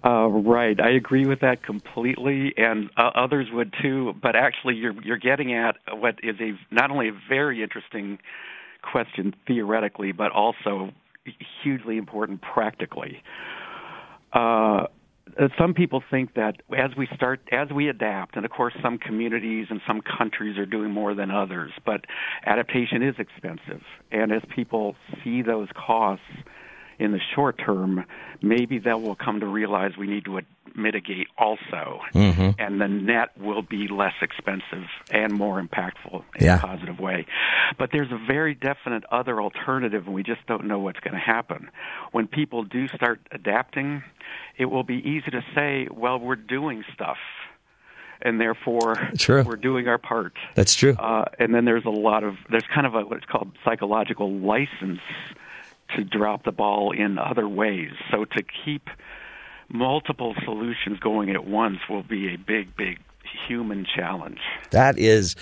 Uh, 0.04 0.28
right, 0.30 0.82
I 0.82 0.90
agree 0.90 1.28
with 1.28 1.42
that 1.42 1.62
completely, 1.62 2.56
and 2.58 2.90
uh, 2.98 3.12
others 3.14 3.50
would 3.54 3.72
too. 3.84 4.16
But 4.20 4.36
actually, 4.36 4.76
you're 4.78 5.00
you're 5.04 5.18
getting 5.18 5.54
at 5.54 5.78
what 5.92 6.16
is 6.24 6.38
a 6.42 6.58
not 6.74 6.90
only 6.90 7.10
a 7.10 7.18
very 7.30 7.62
interesting 7.62 8.18
question 8.82 9.36
theoretically, 9.46 10.12
but 10.12 10.32
also 10.32 10.92
hugely 11.64 11.98
important 11.98 12.42
practically. 12.42 13.22
Uh, 14.34 14.86
some 15.58 15.74
people 15.74 16.04
think 16.12 16.34
that 16.34 16.62
as 16.78 16.92
we 16.98 17.08
start, 17.16 17.42
as 17.52 17.70
we 17.70 17.88
adapt, 17.88 18.36
and 18.36 18.46
of 18.46 18.52
course, 18.52 18.74
some 18.82 18.98
communities 18.98 19.68
and 19.70 19.80
some 19.88 20.02
countries 20.02 20.58
are 20.58 20.66
doing 20.66 20.92
more 20.92 21.14
than 21.14 21.32
others, 21.32 21.72
but 21.86 22.06
adaptation 22.46 23.02
is 23.02 23.16
expensive, 23.18 23.82
and 24.12 24.32
as 24.32 24.42
people 24.54 24.96
see 25.24 25.42
those 25.42 25.70
costs 25.76 26.26
in 27.00 27.12
the 27.12 27.20
short 27.34 27.60
term, 27.64 28.06
maybe 28.42 28.78
they 28.78 28.94
will 28.94 29.16
come 29.16 29.40
to 29.40 29.48
realize 29.48 29.92
we 29.98 30.08
need 30.08 30.26
to 30.26 30.38
mitigate 30.76 31.28
also, 31.38 32.02
mm-hmm. 32.14 32.52
and 32.60 32.82
the 32.82 32.88
net 32.88 33.30
will 33.38 33.62
be 33.62 33.88
less 33.88 34.14
expensive 34.22 34.88
and 35.12 35.34
more 35.34 35.62
impactful 35.62 36.24
in 36.36 36.46
yeah. 36.46 36.58
a 36.58 36.60
positive 36.60 37.00
way. 37.00 37.26
But 37.78 37.90
there's 37.92 38.12
a 38.12 38.20
very 38.28 38.56
definite 38.56 39.04
other 39.12 39.42
alternative, 39.42 40.06
and 40.06 40.14
we 40.14 40.24
just 40.24 40.46
don't 40.48 40.66
know 40.66 40.80
what's 40.80 41.00
going 41.00 41.14
to 41.14 41.20
happen. 41.20 41.70
When 42.12 42.28
people 42.28 42.64
do 42.64 42.88
start 42.88 43.20
adapting, 43.32 44.04
it 44.58 44.66
will 44.66 44.84
be 44.84 44.98
easy 44.98 45.32
to 45.32 45.44
say, 45.56 45.88
well, 45.92 46.20
we're 46.20 46.36
doing 46.36 46.84
stuff 46.94 47.18
and 48.22 48.40
therefore 48.40 49.10
true. 49.18 49.44
we're 49.44 49.56
doing 49.56 49.88
our 49.88 49.98
part. 49.98 50.34
That's 50.56 50.76
true. 50.76 50.94
Uh, 50.94 51.26
and 51.40 51.54
then 51.54 51.66
there's 51.66 51.86
a 51.86 51.90
lot 51.90 52.24
of 52.24 52.36
there's 52.50 52.68
kind 52.74 52.86
of 52.86 52.96
a 52.96 53.02
what's 53.02 53.26
called 53.26 53.52
psychological 53.66 54.32
license 54.32 55.00
to 55.96 56.04
drop 56.04 56.44
the 56.44 56.52
ball 56.52 56.92
in 56.92 57.18
other 57.18 57.48
ways. 57.48 57.92
So 58.12 58.26
to 58.26 58.44
keep 58.44 58.90
multiple 59.74 60.36
solutions 60.44 61.00
going 61.00 61.30
at 61.30 61.46
once 61.46 61.80
will 61.90 62.04
be 62.04 62.34
a 62.34 62.38
big, 62.38 62.76
big 62.76 63.00
human 63.48 63.86
challenge. 63.86 64.40
That 64.72 64.98
is. 64.98 65.36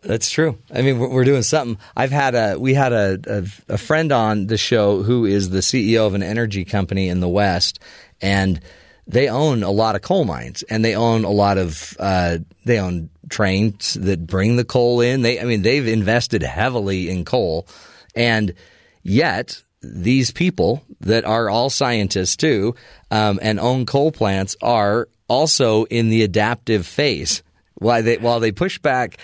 That's 0.00 0.30
true. 0.30 0.56
I 0.72 0.82
mean, 0.82 1.00
we're 1.00 1.24
doing 1.24 1.42
something. 1.42 1.76
I've 1.96 2.12
had 2.12 2.36
a 2.36 2.56
we 2.56 2.74
had 2.74 2.92
a, 2.92 3.18
a, 3.26 3.74
a 3.74 3.78
friend 3.78 4.12
on 4.12 4.46
the 4.46 4.56
show 4.56 5.02
who 5.02 5.24
is 5.24 5.50
the 5.50 5.58
CEO 5.58 6.06
of 6.06 6.14
an 6.14 6.22
energy 6.22 6.64
company 6.64 7.08
in 7.08 7.18
the 7.18 7.28
West, 7.28 7.80
and 8.22 8.60
they 9.08 9.28
own 9.28 9.64
a 9.64 9.72
lot 9.72 9.96
of 9.96 10.02
coal 10.02 10.24
mines, 10.24 10.62
and 10.64 10.84
they 10.84 10.94
own 10.94 11.24
a 11.24 11.30
lot 11.30 11.58
of 11.58 11.96
uh, 11.98 12.38
they 12.64 12.78
own 12.78 13.10
trains 13.28 13.94
that 13.94 14.24
bring 14.24 14.54
the 14.54 14.64
coal 14.64 15.00
in. 15.00 15.22
They, 15.22 15.40
I 15.40 15.44
mean, 15.44 15.62
they've 15.62 15.88
invested 15.88 16.42
heavily 16.42 17.10
in 17.10 17.24
coal, 17.24 17.66
and 18.14 18.54
Yet, 19.08 19.62
these 19.80 20.30
people 20.30 20.82
that 21.00 21.24
are 21.24 21.48
all 21.48 21.70
scientists 21.70 22.36
too 22.36 22.74
um, 23.10 23.38
and 23.42 23.60
own 23.60 23.86
coal 23.86 24.10
plants 24.10 24.56
are 24.60 25.08
also 25.28 25.84
in 25.84 26.08
the 26.08 26.22
adaptive 26.22 26.86
phase. 26.86 27.42
While 27.74 28.02
they, 28.02 28.18
while 28.18 28.40
they 28.40 28.52
push 28.52 28.78
back 28.78 29.18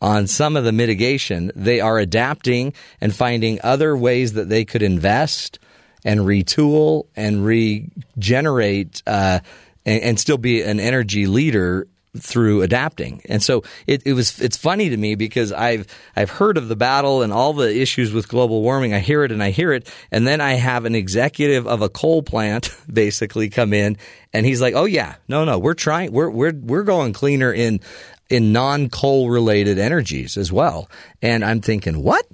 on 0.00 0.26
some 0.26 0.56
of 0.56 0.64
the 0.64 0.72
mitigation, 0.72 1.52
they 1.54 1.80
are 1.80 1.98
adapting 1.98 2.72
and 3.00 3.14
finding 3.14 3.60
other 3.62 3.96
ways 3.96 4.32
that 4.32 4.48
they 4.48 4.64
could 4.64 4.82
invest 4.82 5.58
and 6.04 6.20
retool 6.20 7.06
and 7.14 7.44
regenerate 7.44 9.02
uh, 9.06 9.40
and, 9.84 10.02
and 10.02 10.20
still 10.20 10.38
be 10.38 10.62
an 10.62 10.80
energy 10.80 11.26
leader 11.26 11.86
through 12.18 12.62
adapting. 12.62 13.22
And 13.28 13.42
so 13.42 13.62
it, 13.86 14.02
it 14.04 14.14
was 14.14 14.40
it's 14.40 14.56
funny 14.56 14.90
to 14.90 14.96
me 14.96 15.14
because 15.14 15.52
I've 15.52 15.86
I've 16.16 16.30
heard 16.30 16.56
of 16.56 16.68
the 16.68 16.76
battle 16.76 17.22
and 17.22 17.32
all 17.32 17.52
the 17.52 17.80
issues 17.80 18.12
with 18.12 18.28
global 18.28 18.62
warming. 18.62 18.92
I 18.92 18.98
hear 18.98 19.24
it 19.24 19.32
and 19.32 19.42
I 19.42 19.50
hear 19.50 19.72
it, 19.72 19.92
and 20.10 20.26
then 20.26 20.40
I 20.40 20.54
have 20.54 20.84
an 20.84 20.94
executive 20.94 21.66
of 21.66 21.82
a 21.82 21.88
coal 21.88 22.22
plant 22.22 22.70
basically 22.92 23.48
come 23.48 23.72
in 23.72 23.96
and 24.32 24.44
he's 24.44 24.60
like, 24.60 24.74
"Oh 24.74 24.84
yeah, 24.84 25.16
no 25.28 25.44
no, 25.44 25.58
we're 25.58 25.74
trying 25.74 26.12
we're 26.12 26.30
we're 26.30 26.54
we're 26.54 26.84
going 26.84 27.12
cleaner 27.12 27.52
in 27.52 27.80
in 28.28 28.52
non-coal 28.52 29.30
related 29.30 29.78
energies 29.78 30.36
as 30.36 30.52
well." 30.52 30.90
And 31.22 31.44
I'm 31.44 31.60
thinking, 31.60 32.02
"What? 32.02 32.26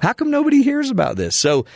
How 0.00 0.12
come 0.12 0.30
nobody 0.30 0.62
hears 0.62 0.90
about 0.90 1.16
this?" 1.16 1.36
So 1.36 1.66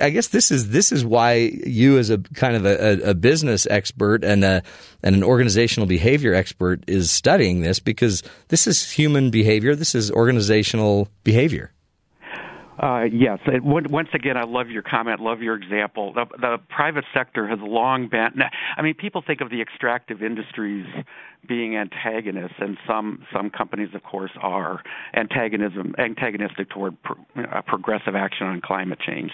I 0.00 0.10
guess 0.10 0.28
this 0.28 0.50
is 0.50 0.70
this 0.70 0.92
is 0.92 1.04
why 1.04 1.34
you, 1.66 1.98
as 1.98 2.10
a 2.10 2.18
kind 2.18 2.56
of 2.56 2.64
a, 2.64 3.10
a, 3.10 3.14
business 3.14 3.66
expert 3.70 4.24
and 4.24 4.42
a 4.42 4.62
and 5.02 5.14
an 5.14 5.22
organizational 5.22 5.86
behavior 5.86 6.34
expert, 6.34 6.82
is 6.86 7.10
studying 7.10 7.60
this 7.60 7.80
because 7.80 8.22
this 8.48 8.66
is 8.66 8.90
human 8.90 9.30
behavior. 9.30 9.76
This 9.76 9.94
is 9.94 10.10
organizational 10.10 11.08
behavior. 11.22 11.73
Uh, 12.78 13.04
yes. 13.12 13.38
It, 13.46 13.62
once 13.62 14.08
again, 14.14 14.36
I 14.36 14.44
love 14.44 14.68
your 14.68 14.82
comment, 14.82 15.20
love 15.20 15.40
your 15.40 15.54
example. 15.54 16.12
The, 16.12 16.26
the 16.38 16.58
private 16.68 17.04
sector 17.14 17.46
has 17.46 17.58
long 17.60 18.08
been. 18.08 18.42
I 18.76 18.82
mean, 18.82 18.94
people 18.94 19.22
think 19.24 19.40
of 19.40 19.50
the 19.50 19.60
extractive 19.60 20.22
industries 20.22 20.86
being 21.46 21.76
antagonists, 21.76 22.54
and 22.58 22.78
some 22.86 23.24
some 23.32 23.50
companies, 23.50 23.90
of 23.94 24.02
course, 24.02 24.30
are 24.40 24.82
antagonism 25.14 25.94
antagonistic 25.98 26.70
toward 26.70 27.00
pro, 27.02 27.16
uh, 27.36 27.60
progressive 27.62 28.14
action 28.14 28.46
on 28.46 28.60
climate 28.60 28.98
change. 28.98 29.32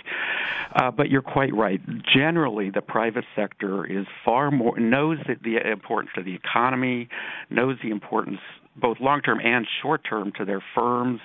Uh, 0.74 0.90
but 0.90 1.08
you're 1.08 1.22
quite 1.22 1.54
right. 1.54 1.80
Generally, 2.02 2.70
the 2.70 2.82
private 2.82 3.24
sector 3.36 3.86
is 3.86 4.06
far 4.24 4.50
more 4.50 4.78
knows 4.78 5.18
the, 5.26 5.36
the 5.42 5.70
importance 5.70 6.10
of 6.16 6.24
the 6.24 6.34
economy, 6.34 7.08
knows 7.48 7.78
the 7.82 7.90
importance 7.90 8.40
both 8.76 8.98
long 9.00 9.20
term 9.20 9.40
and 9.42 9.66
short 9.82 10.02
term 10.08 10.32
to 10.38 10.44
their 10.44 10.62
firms. 10.74 11.20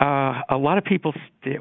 Uh, 0.00 0.40
a 0.48 0.56
lot 0.56 0.78
of 0.78 0.84
people 0.84 1.12
st- 1.44 1.60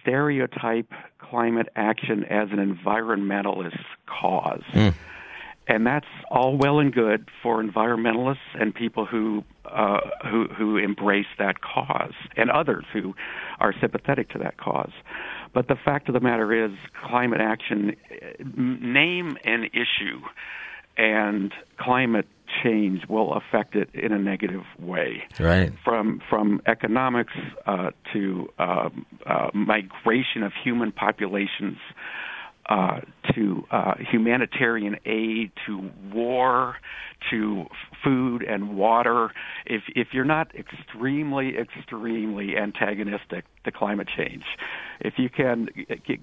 stereotype 0.00 0.92
climate 1.18 1.68
action 1.76 2.24
as 2.24 2.48
an 2.50 2.58
environmentalist 2.58 3.84
cause. 4.06 4.62
Mm. 4.72 4.94
And 5.66 5.86
that's 5.86 6.06
all 6.30 6.58
well 6.58 6.78
and 6.78 6.92
good 6.92 7.26
for 7.42 7.62
environmentalists 7.62 8.36
and 8.60 8.74
people 8.74 9.06
who 9.06 9.42
uh, 9.64 10.00
who 10.30 10.44
who 10.48 10.76
embrace 10.76 11.26
that 11.38 11.62
cause, 11.62 12.12
and 12.36 12.50
others 12.50 12.84
who 12.92 13.14
are 13.60 13.74
sympathetic 13.80 14.28
to 14.30 14.38
that 14.38 14.58
cause. 14.58 14.92
But 15.54 15.68
the 15.68 15.76
fact 15.76 16.08
of 16.08 16.12
the 16.12 16.20
matter 16.20 16.66
is, 16.66 16.72
climate 17.02 17.40
action 17.40 17.96
name 18.44 19.38
an 19.44 19.64
issue, 19.72 20.20
and 20.98 21.50
climate 21.78 22.28
change 22.62 23.06
will 23.08 23.34
affect 23.34 23.74
it 23.74 23.88
in 23.94 24.12
a 24.12 24.18
negative 24.18 24.64
way. 24.78 25.24
Right. 25.38 25.72
From 25.84 26.20
from 26.30 26.62
economics 26.66 27.34
uh, 27.66 27.90
to 28.12 28.48
uh, 28.58 28.90
uh, 29.26 29.50
migration 29.52 30.42
of 30.42 30.52
human 30.62 30.92
populations. 30.92 31.78
Uh, 32.66 33.00
to 33.34 33.66
uh, 33.70 33.92
humanitarian 34.10 34.96
aid, 35.04 35.52
to 35.66 35.90
war, 36.10 36.76
to 37.30 37.66
food 38.02 38.42
and 38.42 38.78
water. 38.78 39.32
If 39.66 39.82
if 39.94 40.08
you're 40.14 40.24
not 40.24 40.54
extremely, 40.54 41.58
extremely 41.58 42.56
antagonistic 42.56 43.44
to 43.64 43.70
climate 43.70 44.08
change, 44.16 44.44
if 45.00 45.18
you 45.18 45.28
can 45.28 45.68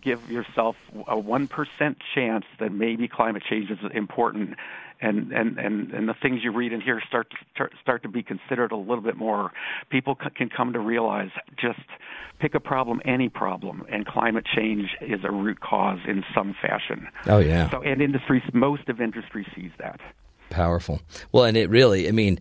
give 0.02 0.32
yourself 0.32 0.76
a 1.08 1.20
one 1.20 1.48
percent 1.48 1.98
chance 2.16 2.46
that 2.60 2.72
maybe 2.72 3.08
climate 3.08 3.44
change 3.48 3.70
is 3.70 3.78
important, 3.94 4.56
and 5.02 5.32
and 5.32 5.58
and 5.58 5.92
and 5.92 6.08
the 6.08 6.14
things 6.22 6.42
you 6.44 6.52
read 6.52 6.74
and 6.74 6.82
hear 6.82 7.02
start 7.08 7.28
to 7.58 7.70
start 7.82 8.04
to 8.04 8.10
be 8.10 8.24
considered 8.24 8.72
a 8.72 8.78
little 8.78 9.02
bit 9.02 9.18
more. 9.18 9.52
People 9.90 10.16
can 10.16 10.50
come 10.50 10.74
to 10.74 10.80
realize 10.80 11.30
just 11.60 11.80
pick 12.40 12.56
a 12.56 12.60
problem, 12.60 13.02
any 13.06 13.30
problem, 13.30 13.86
and 13.92 14.06
climate 14.06 14.46
change 14.46 14.90
is 15.02 15.20
a 15.24 15.32
root 15.32 15.60
cause 15.60 16.00
in 16.08 16.24
some 16.34 16.56
fashion. 16.62 17.08
Oh 17.28 17.40
yeah. 17.40 17.70
So 17.70 17.82
and 17.82 18.02
industries, 18.02 18.44
most 18.54 18.88
of 18.90 19.02
industry 19.02 19.46
sees 19.56 19.72
that. 19.80 20.00
Powerful. 20.50 21.02
Well, 21.32 21.46
and 21.46 21.56
it 21.56 21.70
really, 21.70 22.08
I 22.08 22.12
mean, 22.12 22.40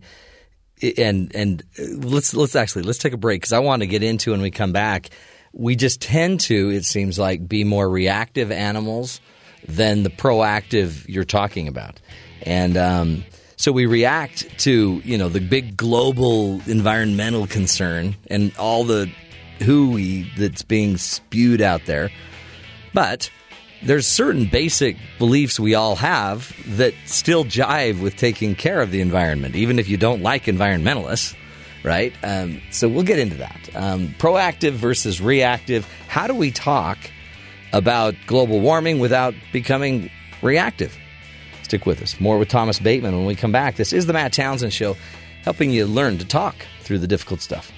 and 0.97 1.33
and 1.35 1.63
uh, 1.79 1.83
let's 2.07 2.33
let's 2.33 2.55
actually 2.55 2.83
let's 2.83 2.99
take 2.99 3.13
a 3.13 3.17
break 3.17 3.41
because 3.41 3.53
I 3.53 3.59
want 3.59 3.81
to 3.81 3.87
get 3.87 4.03
into 4.03 4.31
when 4.31 4.41
we 4.41 4.51
come 4.51 4.71
back. 4.71 5.09
We 5.53 5.75
just 5.75 6.01
tend 6.01 6.39
to, 6.41 6.69
it 6.69 6.85
seems 6.85 7.19
like, 7.19 7.45
be 7.45 7.65
more 7.65 7.89
reactive 7.89 8.51
animals 8.51 9.19
than 9.67 10.03
the 10.03 10.09
proactive 10.09 11.05
you're 11.09 11.25
talking 11.25 11.67
about. 11.67 11.99
And 12.43 12.77
um, 12.77 13.23
so 13.55 13.71
we 13.71 13.85
react 13.85 14.59
to 14.61 15.01
you 15.03 15.17
know 15.17 15.29
the 15.29 15.39
big 15.39 15.77
global 15.77 16.61
environmental 16.67 17.47
concern 17.47 18.15
and 18.29 18.55
all 18.57 18.83
the 18.83 19.11
hooey 19.59 20.29
that's 20.37 20.63
being 20.63 20.97
spewed 20.97 21.61
out 21.61 21.85
there. 21.85 22.09
But 22.93 23.29
there's 23.83 24.07
certain 24.07 24.45
basic 24.45 24.97
beliefs 25.17 25.59
we 25.59 25.75
all 25.75 25.95
have 25.95 26.53
that 26.77 26.93
still 27.05 27.45
jive 27.45 28.01
with 28.01 28.15
taking 28.15 28.55
care 28.55 28.81
of 28.81 28.91
the 28.91 29.01
environment, 29.01 29.55
even 29.55 29.79
if 29.79 29.87
you 29.89 29.97
don't 29.97 30.21
like 30.21 30.45
environmentalists, 30.45 31.35
right? 31.83 32.13
Um, 32.23 32.61
so 32.71 32.87
we'll 32.87 33.03
get 33.03 33.19
into 33.19 33.37
that. 33.37 33.69
Um, 33.75 34.09
proactive 34.19 34.71
versus 34.71 35.19
reactive. 35.21 35.87
How 36.07 36.27
do 36.27 36.35
we 36.35 36.51
talk 36.51 36.97
about 37.73 38.15
global 38.27 38.59
warming 38.59 38.99
without 38.99 39.33
becoming 39.51 40.11
reactive? 40.41 40.95
Stick 41.71 41.85
with 41.85 42.01
us. 42.01 42.19
More 42.19 42.37
with 42.37 42.49
Thomas 42.49 42.79
Bateman 42.79 43.15
when 43.15 43.25
we 43.25 43.33
come 43.33 43.53
back. 43.53 43.77
This 43.77 43.93
is 43.93 44.05
the 44.05 44.11
Matt 44.11 44.33
Townsend 44.33 44.73
Show, 44.73 44.97
helping 45.45 45.71
you 45.71 45.85
learn 45.85 46.17
to 46.17 46.25
talk 46.25 46.53
through 46.81 46.99
the 46.99 47.07
difficult 47.07 47.39
stuff. 47.39 47.71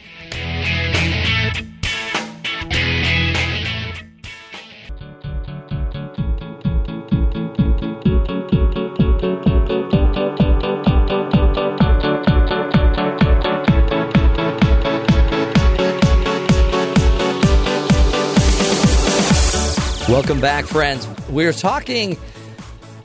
Welcome 20.10 20.42
back, 20.42 20.66
friends. 20.66 21.08
We're 21.30 21.54
talking 21.54 22.18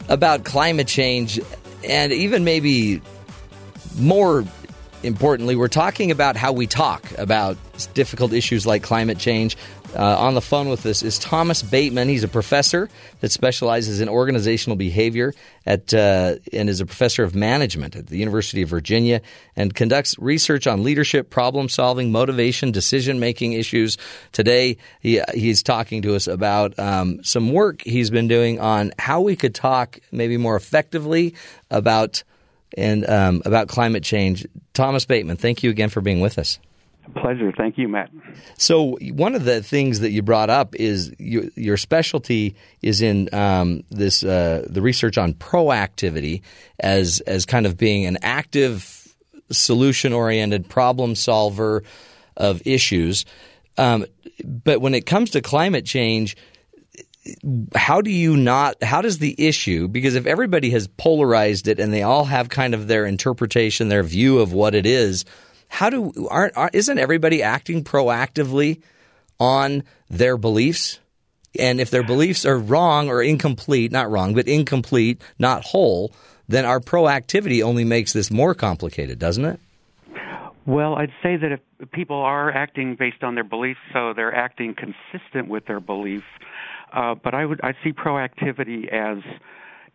about 0.09 0.45
climate 0.45 0.89
change 0.89 1.41
and 1.85 2.13
even 2.13 2.45
maybe 2.45 3.01
more 3.99 4.45
importantly, 5.03 5.57
we're 5.57 5.69
talking 5.69 6.11
about 6.11 6.37
how 6.37 6.53
we 6.53 6.67
talk 6.67 7.11
about 7.19 7.57
difficult 7.95 8.33
issues 8.33 8.67
like 8.67 8.83
climate 8.83 9.19
change. 9.19 9.57
Uh, 9.97 10.19
on 10.19 10.35
the 10.35 10.41
phone 10.41 10.69
with 10.69 10.85
us 10.85 11.03
is 11.03 11.19
Thomas 11.19 11.63
Bateman. 11.63 12.09
He's 12.09 12.23
a 12.23 12.29
professor 12.29 12.91
that 13.21 13.33
specializes 13.33 14.01
in 14.01 14.09
organizational 14.09 14.77
behavior 14.77 15.33
at 15.65 15.95
uh, 15.95 16.37
and 16.53 16.69
is 16.69 16.81
a 16.81 16.87
professor 16.87 17.25
of 17.25 17.35
management 17.35 17.97
at 17.97 18.07
the 18.07 18.19
University 18.19 18.63
of 18.63 18.69
Virginia 18.69 19.23
and 19.57 19.75
conducts 19.75 20.19
research 20.19 20.67
on 20.67 20.83
leadership, 20.83 21.31
problem 21.31 21.69
solving, 21.71 22.13
motivation, 22.13 22.71
decision 22.71 23.19
making 23.19 23.55
issues. 23.55 23.97
Today, 24.33 24.77
he, 25.01 25.23
he's 25.35 25.63
talking 25.63 26.03
to 26.03 26.15
us 26.15 26.27
about 26.27 26.79
um, 26.79 27.25
some 27.25 27.53
work 27.53 27.83
he's 27.83 28.11
been 28.11 28.29
doing 28.29 28.61
on 28.61 28.93
how 28.99 29.23
we 29.23 29.37
could 29.37 29.55
talk 29.55 29.99
maybe 30.13 30.37
more 30.37 30.57
effectively 30.57 31.35
about 31.71 32.23
and 32.77 33.09
um, 33.09 33.43
about 33.47 33.69
climate 33.69 34.05
change. 34.05 34.47
Thomas 34.75 35.07
Bateman, 35.07 35.39
thank 35.39 35.63
you 35.63 35.71
again 35.71 35.89
for 35.89 36.03
being 36.03 36.21
with 36.21 36.39
us. 36.39 36.59
Pleasure. 37.17 37.53
Thank 37.57 37.79
you, 37.79 37.89
Matt. 37.89 38.11
So, 38.59 38.97
one 39.13 39.35
of 39.35 39.45
the 39.45 39.63
things 39.63 40.01
that 40.01 40.11
you 40.11 40.23
brought 40.23 40.51
up 40.51 40.75
is 40.75 41.15
you, 41.19 41.51
your 41.57 41.77
specialty 41.77 42.57
is 42.83 43.03
in 43.03 43.33
um, 43.35 43.85
this 43.91 44.23
uh, 44.23 44.67
the 44.69 44.83
research 44.83 45.17
on 45.19 45.35
proactivity 45.35 46.43
as 46.79 47.21
as 47.21 47.47
kind 47.47 47.67
of 47.67 47.77
being 47.77 48.07
an 48.07 48.19
active, 48.23 49.15
solution 49.51 50.13
oriented 50.13 50.69
problem 50.69 51.15
solver 51.15 51.83
of 52.37 52.63
issues. 52.67 53.25
Um, 53.77 54.07
but 54.45 54.81
when 54.81 54.95
it 54.95 55.07
comes 55.07 55.31
to 55.31 55.41
climate 55.41 55.87
change, 55.87 56.37
how 57.75 58.01
do 58.01 58.11
you 58.11 58.37
not 58.37 58.83
how 58.83 59.03
does 59.03 59.19
the 59.19 59.35
issue 59.39 59.89
because 59.89 60.15
if 60.15 60.27
everybody 60.27 60.71
has 60.71 60.87
polarized 60.87 61.69
it 61.69 61.79
and 61.79 61.93
they 61.93 62.03
all 62.03 62.25
have 62.25 62.49
kind 62.49 62.75
of 62.75 62.89
their 62.89 63.05
interpretation 63.05 63.89
their 63.89 64.03
view 64.03 64.39
of 64.39 64.53
what 64.53 64.75
it 64.75 64.87
is 64.87 65.25
how 65.69 65.91
do 65.91 66.29
aren't, 66.31 66.55
isn't 66.75 66.99
everybody 66.99 67.43
acting 67.43 67.85
proactively 67.85 68.83
on 69.39 69.85
their 70.09 70.37
beliefs? 70.37 70.99
And 71.59 71.81
if 71.81 71.91
their 71.91 72.03
beliefs 72.03 72.45
are 72.45 72.59
wrong 72.59 73.09
or 73.09 73.23
incomplete, 73.23 73.91
not 73.91 74.11
wrong, 74.11 74.35
but 74.35 74.47
incomplete, 74.49 75.23
not 75.39 75.65
whole, 75.65 76.13
then 76.49 76.65
our 76.65 76.81
proactivity 76.81 77.63
only 77.63 77.85
makes 77.85 78.13
this 78.13 78.31
more 78.31 78.55
complicated, 78.55 79.19
doesn't 79.19 79.45
it? 79.45 79.61
Well, 80.67 80.97
I'd 80.97 81.13
say 81.23 81.37
that 81.37 81.53
if 81.53 81.91
people 81.93 82.17
are 82.17 82.51
acting 82.51 82.97
based 82.99 83.23
on 83.23 83.35
their 83.35 83.45
beliefs, 83.45 83.81
so 83.93 84.13
they're 84.15 84.35
acting 84.35 84.75
consistent 84.75 85.49
with 85.49 85.65
their 85.67 85.81
belief. 85.81 86.25
Uh, 86.93 87.15
but 87.15 87.35
I 87.35 87.45
would 87.45 87.61
I 87.63 87.75
see 87.83 87.93
proactivity 87.93 88.89
as 88.89 89.19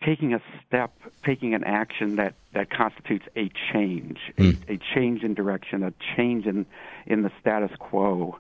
taking 0.06 0.34
a 0.34 0.42
step, 0.68 0.94
taking 1.26 1.54
an 1.54 1.63
action 1.63 2.16
that, 2.18 2.36
that 2.54 2.70
constitutes 2.70 3.26
a 3.36 3.50
change, 3.72 4.18
mm. 4.38 4.70
a, 4.70 4.74
a, 4.74 4.80
change 4.96 5.24
in 5.24 5.34
direction, 5.34 5.84
a 5.84 5.94
change 6.16 6.46
in, 6.46 6.66
in 7.06 7.24
the 7.24 7.32
status 7.42 7.72
quo. 7.80 8.38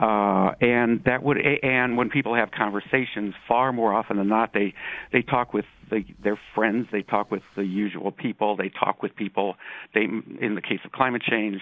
Uh, 0.00 0.52
and 0.60 1.02
that 1.04 1.22
would, 1.24 1.38
and 1.38 1.96
when 1.96 2.08
people 2.08 2.34
have 2.34 2.52
conversations, 2.52 3.34
far 3.48 3.72
more 3.72 3.92
often 3.92 4.16
than 4.16 4.28
not, 4.28 4.52
they 4.52 4.72
they 5.12 5.22
talk 5.22 5.52
with 5.52 5.64
the, 5.90 6.04
their 6.22 6.38
friends, 6.54 6.86
they 6.92 7.02
talk 7.02 7.32
with 7.32 7.42
the 7.56 7.64
usual 7.64 8.12
people, 8.12 8.56
they 8.56 8.68
talk 8.68 9.02
with 9.02 9.16
people. 9.16 9.56
They, 9.94 10.02
in 10.02 10.54
the 10.54 10.62
case 10.62 10.78
of 10.84 10.92
climate 10.92 11.22
change, 11.22 11.60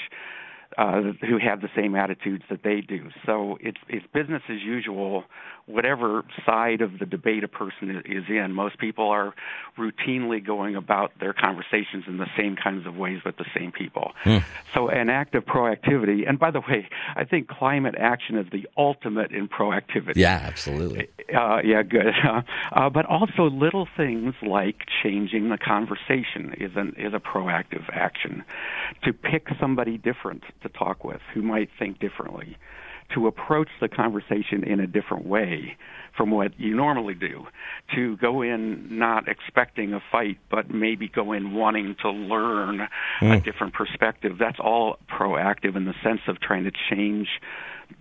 uh, 0.77 1.01
who 1.27 1.39
have 1.39 1.61
the 1.61 1.71
same 1.75 1.95
attitudes 1.95 2.45
that 2.51 2.63
they 2.63 2.81
do. 2.81 3.09
So 3.25 3.57
it's 3.61 3.79
it's 3.89 4.07
business 4.13 4.43
as 4.51 4.61
usual, 4.63 5.25
whatever 5.67 6.23
side 6.45 6.81
of 6.81 6.99
the 6.99 7.07
debate 7.07 7.43
a 7.43 7.49
person 7.49 8.03
is 8.05 8.25
in. 8.29 8.53
Most 8.53 8.79
people 8.79 9.09
are 9.09 9.35
routinely 9.77 10.45
going 10.45 10.77
about 10.77 11.13
their 11.19 11.33
conversations 11.33 12.05
in 12.07 12.19
the 12.19 12.29
same 12.39 12.57
kinds 12.57 12.87
of 12.87 12.97
ways 12.97 13.21
with 13.25 13.37
the 13.37 13.45
same 13.57 13.73
people. 13.73 14.13
Hmm. 14.23 14.39
So 14.75 14.89
an 14.89 15.11
act 15.11 15.35
of 15.35 15.45
proactivity. 15.45 16.29
And 16.29 16.39
by 16.39 16.53
the 16.53 16.61
way, 16.61 16.89
I 17.17 17.25
think 17.25 17.49
climate 17.49 17.97
action 17.99 18.39
is 18.39 18.47
the 18.53 18.69
ultimate 18.77 19.33
in 19.33 19.49
proactivity. 19.49 20.17
Yeah, 20.17 20.41
absolutely. 20.43 21.09
Uh, 21.37 21.59
yeah, 21.65 21.83
good. 21.83 22.07
Uh, 22.73 22.91
but 22.91 23.07
also 23.07 23.45
little 23.45 23.89
things 23.97 24.35
like 24.43 24.83
changing 25.03 25.49
the 25.49 25.57
conversation 25.57 26.55
is 26.59 26.73
an 26.77 26.95
is 26.99 27.15
a 27.15 27.19
proactive 27.19 27.85
action. 27.93 28.45
To 29.05 29.13
pick 29.13 29.49
somebody 29.61 29.97
different 29.99 30.43
to 30.63 30.69
talk 30.69 31.05
with 31.05 31.21
who 31.33 31.43
might 31.43 31.71
think 31.79 31.99
differently, 31.99 32.57
to 33.15 33.27
approach 33.27 33.69
the 33.81 33.89
conversation 33.89 34.65
in 34.65 34.81
a 34.81 34.87
different 34.87 35.27
way 35.27 35.77
from 36.17 36.31
what 36.31 36.59
you 36.59 36.75
normally 36.75 37.15
do, 37.15 37.47
to 37.95 38.17
go 38.17 38.41
in 38.41 38.99
not 38.99 39.29
expecting 39.29 39.93
a 39.93 40.01
fight, 40.11 40.39
but 40.51 40.71
maybe 40.71 41.09
go 41.09 41.33
in 41.33 41.55
wanting 41.55 41.95
to 42.01 42.11
learn 42.11 42.89
mm. 43.21 43.37
a 43.37 43.41
different 43.41 43.75
perspective. 43.75 44.39
That's 44.39 44.59
all 44.59 44.99
proactive 45.11 45.77
in 45.77 45.85
the 45.85 45.95
sense 46.03 46.23
of 46.27 46.41
trying 46.41 46.65
to 46.65 46.73
change 46.91 47.29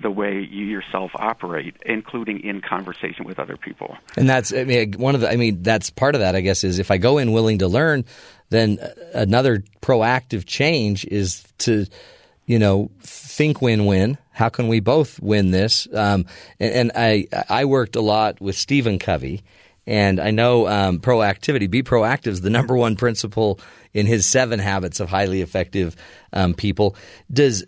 the 0.01 0.10
way 0.10 0.39
you 0.39 0.66
yourself 0.66 1.12
operate, 1.16 1.76
including 1.86 2.39
in 2.39 2.62
conversation 2.62 3.26
with 3.26 3.38
other 3.38 3.58
people. 3.58 3.97
And 4.18 4.28
that's, 4.28 4.53
I 4.53 4.64
mean, 4.64 4.93
one 4.93 5.14
of 5.14 5.22
the, 5.22 5.30
I 5.30 5.36
mean, 5.36 5.62
that's 5.62 5.89
part 5.89 6.16
of 6.16 6.22
that, 6.22 6.36
I 6.36 6.41
guess, 6.41 6.64
is 6.64 6.80
if 6.80 6.91
I 6.91 6.97
go 6.97 7.18
in 7.18 7.34
willing 7.34 7.60
to 7.60 7.68
learn, 7.68 8.06
then 8.49 8.80
another 9.14 9.64
proactive 9.82 10.45
change 10.45 11.06
is 11.06 11.43
to 11.60 11.86
you 12.46 12.60
know, 12.60 12.91
think 13.02 13.62
win-win. 13.62 14.18
How 14.32 14.50
can 14.50 14.68
we 14.68 14.80
both 14.80 15.20
win 15.20 15.52
this? 15.52 15.88
Um, 15.93 16.26
and, 16.60 16.74
and, 16.74 16.91
I 16.96 17.28
I 17.50 17.66
worked 17.66 17.96
a 17.96 18.02
lot 18.02 18.41
with 18.41 18.56
Stephen 18.56 19.00
Covey, 19.00 19.43
and 19.88 20.20
I 20.20 20.32
know 20.32 20.68
um, 20.68 21.00
proactivity. 21.00 21.70
Be 21.70 21.84
proactive 21.84 22.28
is 22.28 22.41
the 22.41 22.50
number 22.52 22.76
one 22.76 22.96
principle 22.96 23.60
in 23.93 24.06
his 24.06 24.26
seven 24.26 24.60
habits 24.60 25.00
of 25.00 25.10
highly 25.10 25.41
effective 25.41 25.96
um, 26.34 26.54
people. 26.54 26.96
Does 27.32 27.64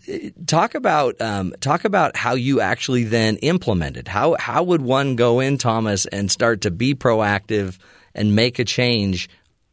talk 0.46 0.76
about 0.76 1.20
um, 1.22 1.54
talk 1.62 1.86
about 1.86 2.16
how 2.18 2.36
you 2.36 2.60
actually 2.60 3.06
then 3.06 3.38
implement 3.38 3.98
it. 3.98 4.08
How 4.08 4.36
how 4.38 4.64
would 4.64 4.82
one 4.82 5.16
go 5.16 5.40
in, 5.40 5.58
Thomas, 5.58 6.06
and 6.06 6.30
start 6.30 6.62
to 6.62 6.72
be 6.72 6.94
proactive 6.94 7.78
and 8.14 8.36
make 8.36 8.60
a 8.60 8.66
change 8.66 9.30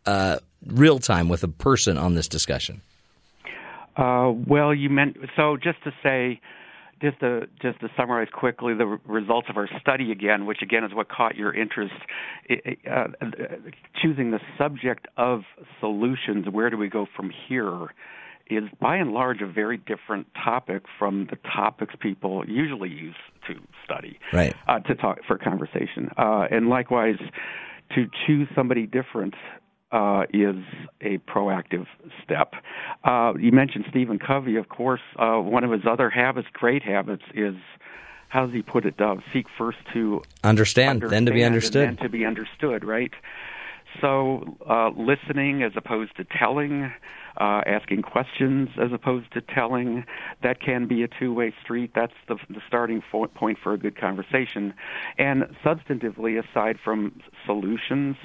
uh, 0.07 0.39
real 0.65 0.99
time 0.99 1.29
with 1.29 1.43
a 1.43 1.49
person 1.49 1.99
on 1.99 2.15
this 2.15 2.29
discussion? 2.29 2.83
Uh, 3.97 4.33
well, 4.47 4.75
you 4.75 4.91
meant 4.91 5.17
so. 5.37 5.57
Just 5.57 5.83
to 5.85 5.93
say, 6.03 6.41
just 7.01 7.21
to 7.21 7.47
just 7.61 7.81
to 7.81 7.89
summarize 7.97 8.29
quickly 8.33 8.75
the 8.75 8.99
results 9.07 9.49
of 9.51 9.57
our 9.57 9.69
study 9.81 10.11
again, 10.11 10.47
which 10.47 10.63
again 10.63 10.85
is 10.85 10.95
what 10.95 11.09
caught 11.09 11.37
your 11.37 11.55
interest. 11.55 11.95
Uh, 12.91 13.05
choosing 14.03 14.31
the 14.31 14.41
subject 14.59 15.07
of 15.17 15.43
solutions, 15.81 16.47
where 16.51 16.71
do 16.71 16.77
we 16.77 16.89
go 16.89 17.07
from 17.15 17.31
here? 17.49 17.89
Is 18.51 18.65
by 18.79 18.97
and 18.97 19.13
large 19.13 19.41
a 19.41 19.47
very 19.47 19.79
different 19.79 20.27
topic 20.35 20.83
from 20.99 21.29
the 21.31 21.37
topics 21.37 21.95
people 21.99 22.45
usually 22.47 22.91
use 22.91 23.15
to 23.47 23.55
study, 23.85 24.19
right? 24.33 24.55
Uh, 24.69 24.81
to 24.81 24.95
talk 24.95 25.19
for 25.27 25.39
conversation, 25.39 26.11
uh, 26.19 26.47
and 26.51 26.69
likewise 26.69 27.17
to 27.95 28.07
choose 28.27 28.49
somebody 28.55 28.87
different 28.87 29.35
uh, 29.95 30.25
is 30.33 30.57
a 31.01 31.19
proactive 31.19 31.87
step. 32.23 32.55
Uh, 33.05 33.33
you 33.39 33.53
mentioned 33.53 33.85
Stephen 33.89 34.19
Covey, 34.19 34.57
of 34.57 34.69
course. 34.69 35.01
Uh, 35.17 35.37
one 35.37 35.63
of 35.63 35.71
his 35.71 35.83
other 35.89 36.11
habits, 36.11 36.49
great 36.53 36.83
habits, 36.83 37.23
is 37.33 37.55
how 38.29 38.45
does 38.45 38.53
he 38.53 38.63
put 38.63 38.85
it? 38.85 39.01
Uh, 39.01 39.17
seek 39.33 39.47
first 39.57 39.79
to 39.93 40.21
understand, 40.43 40.97
understand, 40.97 41.13
then 41.13 41.27
to 41.27 41.33
be 41.33 41.45
understood, 41.45 41.89
then 41.89 41.97
to 41.99 42.09
be 42.09 42.25
understood, 42.25 42.85
right? 42.85 43.13
So, 44.01 44.59
uh, 44.69 44.91
listening 44.91 45.63
as 45.63 45.71
opposed 45.77 46.17
to 46.17 46.25
telling, 46.25 46.93
uh, 47.37 47.61
asking 47.65 48.03
questions 48.03 48.71
as 48.77 48.93
opposed 48.93 49.33
to 49.35 49.41
telling, 49.41 50.05
that 50.43 50.61
can 50.61 50.89
be 50.89 51.05
a 51.05 51.09
two-way 51.09 51.55
street. 51.63 51.93
That's 51.95 52.13
the, 52.27 52.37
the 52.51 52.61
starting 52.67 53.01
point 53.13 53.59
for 53.63 53.73
a 53.73 53.79
good 53.79 53.97
conversation. 53.97 54.75
And 55.17 55.45
substantively, 55.65 56.43
aside 56.43 56.81
from 56.83 57.21
solutions, 57.47 58.17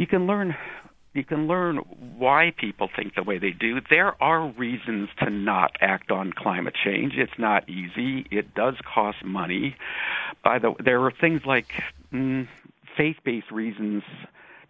you 0.00 0.06
can 0.06 0.26
learn 0.26 0.56
you 1.12 1.24
can 1.24 1.46
learn 1.46 1.76
why 2.16 2.52
people 2.56 2.88
think 2.94 3.16
the 3.16 3.22
way 3.24 3.38
they 3.38 3.50
do. 3.50 3.80
There 3.90 4.20
are 4.22 4.48
reasons 4.48 5.08
to 5.18 5.28
not 5.28 5.76
act 5.80 6.12
on 6.12 6.32
climate 6.32 6.74
change. 6.84 7.14
It's 7.16 7.36
not 7.36 7.68
easy. 7.68 8.26
It 8.30 8.54
does 8.54 8.76
cost 8.94 9.24
money. 9.24 9.76
By 10.42 10.58
the 10.58 10.72
there 10.82 11.04
are 11.04 11.10
things 11.10 11.44
like 11.44 11.82
mm, 12.12 12.48
faith-based 12.96 13.50
reasons 13.50 14.02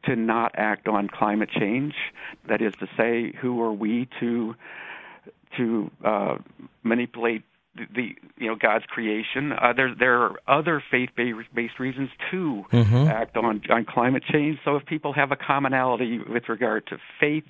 to 0.06 0.16
not 0.16 0.52
act 0.56 0.88
on 0.88 1.08
climate 1.08 1.50
change. 1.50 1.94
That 2.48 2.60
is 2.60 2.72
to 2.80 2.88
say, 2.96 3.32
who 3.40 3.62
are 3.62 3.72
we 3.72 4.08
to 4.18 4.56
to 5.58 5.90
uh, 6.04 6.38
manipulate 6.82 7.44
the, 7.76 8.14
you 8.36 8.48
know 8.48 8.56
God's 8.60 8.84
creation. 8.86 9.52
Uh, 9.52 9.72
there 9.74 9.94
there 9.96 10.22
are 10.22 10.40
other 10.48 10.82
faith 10.90 11.10
based 11.16 11.78
reasons 11.78 12.10
to 12.30 12.64
mm-hmm. 12.72 13.08
act 13.08 13.36
on 13.36 13.62
on 13.70 13.84
climate 13.88 14.22
change. 14.30 14.58
So 14.64 14.76
if 14.76 14.86
people 14.86 15.12
have 15.12 15.30
a 15.32 15.36
commonality 15.36 16.18
with 16.18 16.48
regard 16.48 16.86
to 16.88 16.98
faith, 17.20 17.44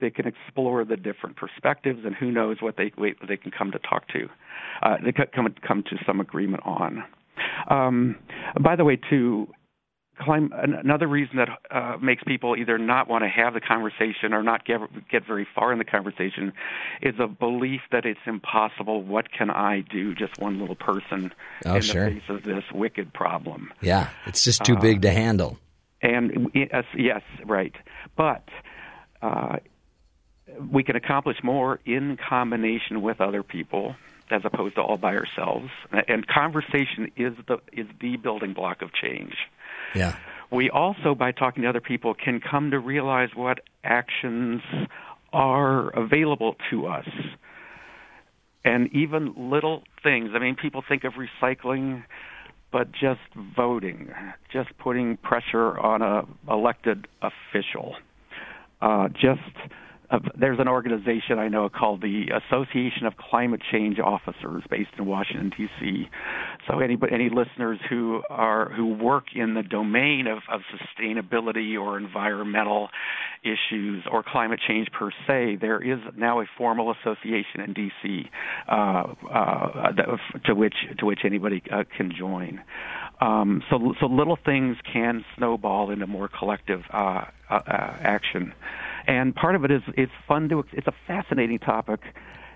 they 0.00 0.10
can 0.10 0.26
explore 0.26 0.84
the 0.84 0.96
different 0.96 1.36
perspectives, 1.36 2.00
and 2.04 2.14
who 2.14 2.30
knows 2.30 2.58
what 2.60 2.76
they 2.76 2.92
what 2.96 3.16
they 3.28 3.36
can 3.36 3.50
come 3.50 3.70
to 3.72 3.78
talk 3.78 4.08
to, 4.08 4.28
uh, 4.82 4.96
they 5.04 5.12
come 5.12 5.54
come 5.66 5.82
to 5.84 5.96
some 6.06 6.20
agreement 6.20 6.62
on. 6.64 7.04
Um, 7.68 8.16
by 8.60 8.76
the 8.76 8.84
way, 8.84 8.98
too, 9.10 9.48
another 10.18 11.06
reason 11.06 11.36
that 11.36 11.48
uh, 11.70 11.96
makes 11.98 12.22
people 12.24 12.56
either 12.56 12.78
not 12.78 13.08
want 13.08 13.24
to 13.24 13.28
have 13.28 13.54
the 13.54 13.60
conversation 13.60 14.32
or 14.32 14.42
not 14.42 14.64
get 14.64 14.80
get 15.10 15.26
very 15.26 15.46
far 15.54 15.72
in 15.72 15.78
the 15.78 15.84
conversation 15.84 16.52
is 17.02 17.14
a 17.18 17.26
belief 17.26 17.82
that 17.92 18.04
it's 18.06 18.20
impossible. 18.26 19.02
What 19.02 19.30
can 19.30 19.50
I 19.50 19.80
do? 19.80 20.14
Just 20.14 20.38
one 20.38 20.58
little 20.58 20.74
person 20.74 21.32
oh, 21.64 21.76
in 21.76 21.82
sure. 21.82 22.06
the 22.06 22.20
face 22.20 22.28
of 22.28 22.42
this 22.44 22.64
wicked 22.72 23.12
problem. 23.12 23.72
Yeah, 23.80 24.08
it's 24.26 24.44
just 24.44 24.64
too 24.64 24.76
uh, 24.76 24.80
big 24.80 25.02
to 25.02 25.10
handle. 25.10 25.58
And 26.02 26.50
yes, 26.54 26.84
yes, 26.96 27.22
right. 27.44 27.74
But 28.16 28.48
uh, 29.22 29.56
we 30.70 30.82
can 30.82 30.96
accomplish 30.96 31.38
more 31.42 31.80
in 31.84 32.16
combination 32.28 33.02
with 33.02 33.20
other 33.20 33.42
people 33.42 33.96
as 34.30 34.42
opposed 34.44 34.74
to 34.74 34.82
all 34.82 34.96
by 34.96 35.14
ourselves. 35.14 35.68
And 36.08 36.26
conversation 36.26 37.12
is 37.16 37.34
the 37.46 37.58
is 37.72 37.86
the 38.00 38.16
building 38.16 38.54
block 38.54 38.82
of 38.82 38.90
change. 38.92 39.34
Yeah. 39.96 40.16
We 40.50 40.70
also, 40.70 41.14
by 41.14 41.32
talking 41.32 41.64
to 41.64 41.68
other 41.68 41.80
people, 41.80 42.14
can 42.14 42.40
come 42.40 42.70
to 42.70 42.78
realize 42.78 43.30
what 43.34 43.60
actions 43.82 44.62
are 45.32 45.90
available 45.90 46.56
to 46.70 46.86
us. 46.86 47.08
And 48.64 48.92
even 48.92 49.34
little 49.36 49.82
things. 50.02 50.30
I 50.34 50.38
mean, 50.38 50.56
people 50.56 50.82
think 50.88 51.04
of 51.04 51.14
recycling, 51.14 52.04
but 52.72 52.92
just 52.92 53.20
voting, 53.56 54.10
just 54.52 54.76
putting 54.78 55.16
pressure 55.18 55.78
on 55.78 56.02
a 56.02 56.22
elected 56.52 57.06
official, 57.22 57.96
uh, 58.80 59.08
just 59.08 59.40
there's 60.38 60.58
an 60.58 60.68
organization 60.68 61.38
I 61.38 61.48
know 61.48 61.68
called 61.68 62.00
the 62.00 62.26
Association 62.30 63.06
of 63.06 63.16
Climate 63.16 63.60
Change 63.72 63.98
Officers, 63.98 64.62
based 64.70 64.90
in 64.98 65.06
Washington 65.06 65.52
D.C. 65.56 66.08
So 66.68 66.80
any 66.80 66.96
any 67.10 67.28
listeners 67.28 67.78
who 67.88 68.22
are 68.30 68.70
who 68.70 68.94
work 68.94 69.24
in 69.34 69.54
the 69.54 69.62
domain 69.62 70.26
of, 70.26 70.38
of 70.50 70.60
sustainability 70.72 71.80
or 71.80 71.98
environmental 71.98 72.88
issues 73.42 74.04
or 74.10 74.22
climate 74.22 74.60
change 74.66 74.88
per 74.92 75.10
se, 75.26 75.58
there 75.60 75.82
is 75.82 75.98
now 76.16 76.40
a 76.40 76.44
formal 76.56 76.92
association 76.92 77.60
in 77.64 77.72
D.C. 77.72 78.30
Uh, 78.68 79.14
uh, 79.30 79.92
to 80.44 80.54
which 80.54 80.74
to 80.98 81.06
which 81.06 81.20
anybody 81.24 81.62
uh, 81.72 81.84
can 81.96 82.12
join. 82.16 82.62
Um, 83.20 83.62
so 83.70 83.94
so 84.00 84.06
little 84.06 84.38
things 84.44 84.76
can 84.92 85.24
snowball 85.36 85.90
into 85.90 86.06
more 86.06 86.28
collective 86.28 86.82
uh, 86.92 87.24
uh, 87.48 87.60
action 87.66 88.52
and 89.06 89.34
part 89.34 89.54
of 89.54 89.64
it 89.64 89.70
is 89.70 89.82
it's 89.94 90.12
fun 90.26 90.48
to 90.48 90.64
it's 90.72 90.86
a 90.86 90.94
fascinating 91.06 91.58
topic 91.58 92.00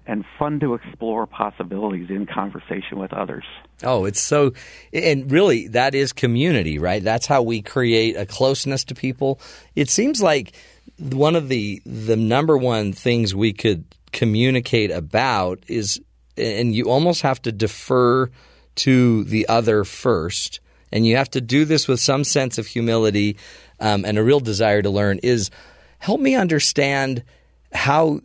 and 0.07 0.24
fun 0.38 0.59
to 0.61 0.74
explore 0.74 1.26
possibilities 1.26 2.11
in 2.11 2.26
conversation 2.26 2.98
with 2.98 3.12
others. 3.12 3.44
Oh, 3.84 4.07
it's 4.07 4.20
so, 4.20 4.53
and 4.92 5.30
really, 5.30 5.68
that 5.68 5.94
is 5.94 6.12
community, 6.12 6.78
right? 6.78 7.03
That's 7.03 7.26
how 7.26 7.42
we 7.42 7.62
create 7.62 8.16
a 8.16 8.26
closeness 8.26 8.84
to 8.84 8.94
people. 8.94 9.40
It 9.76 9.88
seems 9.88 10.20
like 10.20 10.53
one 10.98 11.36
of 11.36 11.48
the 11.48 11.80
the 11.86 12.16
number 12.16 12.59
one 12.59 12.92
things 12.92 13.34
we 13.34 13.53
could 13.53 13.84
communicate 14.12 14.90
about 14.90 15.62
is, 15.68 16.01
and 16.36 16.74
you 16.74 16.90
almost 16.90 17.22
have 17.22 17.40
to 17.42 17.53
defer 17.53 18.30
to 18.76 19.24
the 19.24 19.48
other 19.48 19.84
first, 19.84 20.61
and 20.90 21.07
you 21.07 21.16
have 21.16 21.30
to 21.30 21.40
do 21.40 21.64
this 21.64 21.86
with 21.86 22.01
some 22.01 22.24
sense 22.24 22.59
of 22.59 22.66
humility 22.66 23.36
um, 23.78 24.05
and 24.05 24.18
a 24.18 24.24
real 24.24 24.40
desire 24.40 24.82
to 24.82 24.90
learn. 24.90 25.20
Is 25.22 25.51
help 26.01 26.20
me 26.20 26.34
understand 26.34 27.22
how 27.72 28.20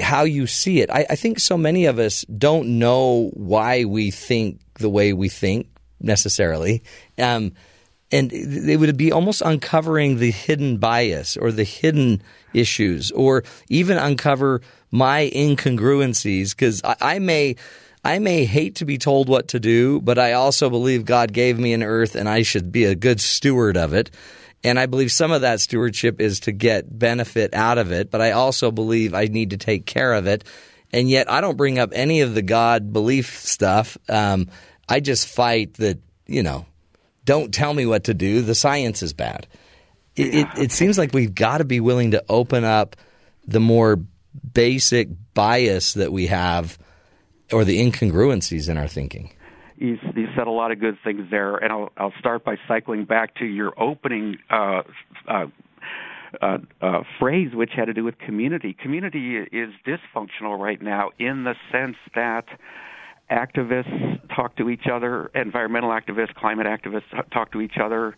how 0.00 0.24
you 0.24 0.46
see 0.46 0.80
it. 0.80 0.90
I, 0.90 1.06
I 1.10 1.16
think 1.16 1.38
so 1.38 1.56
many 1.56 1.86
of 1.86 1.98
us 1.98 2.24
don't 2.24 2.78
know 2.78 3.30
why 3.34 3.84
we 3.84 4.10
think 4.10 4.60
the 4.74 4.90
way 4.90 5.12
we 5.12 5.28
think 5.28 5.68
necessarily. 6.00 6.82
Um, 7.18 7.52
and 8.12 8.30
it 8.32 8.78
would 8.78 8.96
be 8.96 9.10
almost 9.10 9.42
uncovering 9.42 10.18
the 10.18 10.30
hidden 10.30 10.76
bias 10.76 11.36
or 11.36 11.50
the 11.50 11.64
hidden 11.64 12.22
issues 12.54 13.10
or 13.10 13.42
even 13.68 13.98
uncover 13.98 14.60
my 14.90 15.30
incongruencies 15.34 16.50
because 16.50 16.82
I, 16.84 16.96
I 17.00 17.18
may 17.18 17.56
I 18.04 18.20
may 18.20 18.44
hate 18.44 18.76
to 18.76 18.84
be 18.84 18.98
told 18.98 19.28
what 19.28 19.48
to 19.48 19.58
do, 19.58 20.00
but 20.00 20.16
I 20.16 20.34
also 20.34 20.70
believe 20.70 21.04
God 21.04 21.32
gave 21.32 21.58
me 21.58 21.72
an 21.72 21.82
earth 21.82 22.14
and 22.14 22.28
I 22.28 22.42
should 22.42 22.70
be 22.70 22.84
a 22.84 22.94
good 22.94 23.20
steward 23.20 23.76
of 23.76 23.92
it. 23.94 24.12
And 24.64 24.78
I 24.78 24.86
believe 24.86 25.12
some 25.12 25.30
of 25.30 25.42
that 25.42 25.60
stewardship 25.60 26.20
is 26.20 26.40
to 26.40 26.52
get 26.52 26.98
benefit 26.98 27.54
out 27.54 27.78
of 27.78 27.92
it, 27.92 28.10
but 28.10 28.20
I 28.20 28.32
also 28.32 28.70
believe 28.70 29.14
I 29.14 29.26
need 29.26 29.50
to 29.50 29.56
take 29.56 29.86
care 29.86 30.12
of 30.12 30.26
it. 30.26 30.44
And 30.92 31.08
yet 31.08 31.30
I 31.30 31.40
don't 31.40 31.56
bring 31.56 31.78
up 31.78 31.90
any 31.92 32.22
of 32.22 32.34
the 32.34 32.42
God 32.42 32.92
belief 32.92 33.38
stuff. 33.38 33.96
Um, 34.08 34.48
I 34.88 35.00
just 35.00 35.28
fight 35.28 35.74
that, 35.74 35.98
you 36.26 36.42
know, 36.42 36.66
don't 37.24 37.52
tell 37.52 37.74
me 37.74 37.86
what 37.86 38.04
to 38.04 38.14
do. 38.14 38.42
The 38.42 38.54
science 38.54 39.02
is 39.02 39.12
bad. 39.12 39.46
It, 40.14 40.32
yeah. 40.32 40.52
it, 40.56 40.62
it 40.64 40.72
seems 40.72 40.96
like 40.96 41.12
we've 41.12 41.34
got 41.34 41.58
to 41.58 41.64
be 41.64 41.80
willing 41.80 42.12
to 42.12 42.24
open 42.28 42.64
up 42.64 42.96
the 43.46 43.60
more 43.60 44.00
basic 44.52 45.08
bias 45.34 45.94
that 45.94 46.12
we 46.12 46.28
have 46.28 46.78
or 47.52 47.64
the 47.64 47.78
incongruencies 47.78 48.68
in 48.68 48.78
our 48.78 48.88
thinking. 48.88 49.32
You, 49.78 49.98
you 50.14 50.26
said 50.36 50.46
a 50.46 50.50
lot 50.50 50.72
of 50.72 50.80
good 50.80 50.96
things 51.04 51.26
there, 51.30 51.56
and 51.56 51.72
I'll, 51.72 51.92
I'll 51.96 52.14
start 52.18 52.44
by 52.44 52.56
cycling 52.66 53.04
back 53.04 53.34
to 53.36 53.44
your 53.44 53.72
opening 53.80 54.38
uh, 54.50 54.82
uh, 55.28 55.46
uh, 56.40 56.58
uh, 56.80 57.02
phrase, 57.18 57.54
which 57.54 57.70
had 57.74 57.86
to 57.86 57.94
do 57.94 58.04
with 58.04 58.18
community. 58.18 58.74
Community 58.74 59.36
is 59.36 59.70
dysfunctional 59.86 60.58
right 60.58 60.80
now 60.80 61.10
in 61.18 61.44
the 61.44 61.54
sense 61.70 61.96
that 62.14 62.46
activists 63.30 64.20
talk 64.34 64.56
to 64.56 64.70
each 64.70 64.86
other, 64.90 65.30
environmental 65.34 65.90
activists, 65.90 66.34
climate 66.34 66.66
activists 66.66 67.30
talk 67.32 67.52
to 67.52 67.60
each 67.60 67.76
other, 67.82 68.16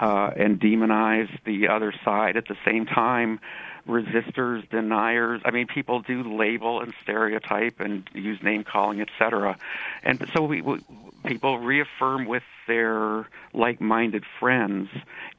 uh, 0.00 0.30
and 0.36 0.60
demonize 0.60 1.28
the 1.44 1.68
other 1.68 1.92
side 2.04 2.36
at 2.36 2.46
the 2.48 2.56
same 2.64 2.86
time 2.86 3.40
resistors, 3.88 4.68
deniers. 4.70 5.40
I 5.44 5.50
mean, 5.50 5.66
people 5.66 6.00
do 6.00 6.22
label 6.22 6.80
and 6.80 6.92
stereotype 7.02 7.80
and 7.80 8.08
use 8.14 8.40
name 8.42 8.64
calling, 8.64 9.00
etc. 9.00 9.58
And 10.02 10.28
so 10.34 10.42
we, 10.42 10.60
we 10.60 10.80
people 11.24 11.58
reaffirm 11.58 12.26
with 12.26 12.44
their 12.66 13.26
like-minded 13.52 14.24
friends 14.38 14.88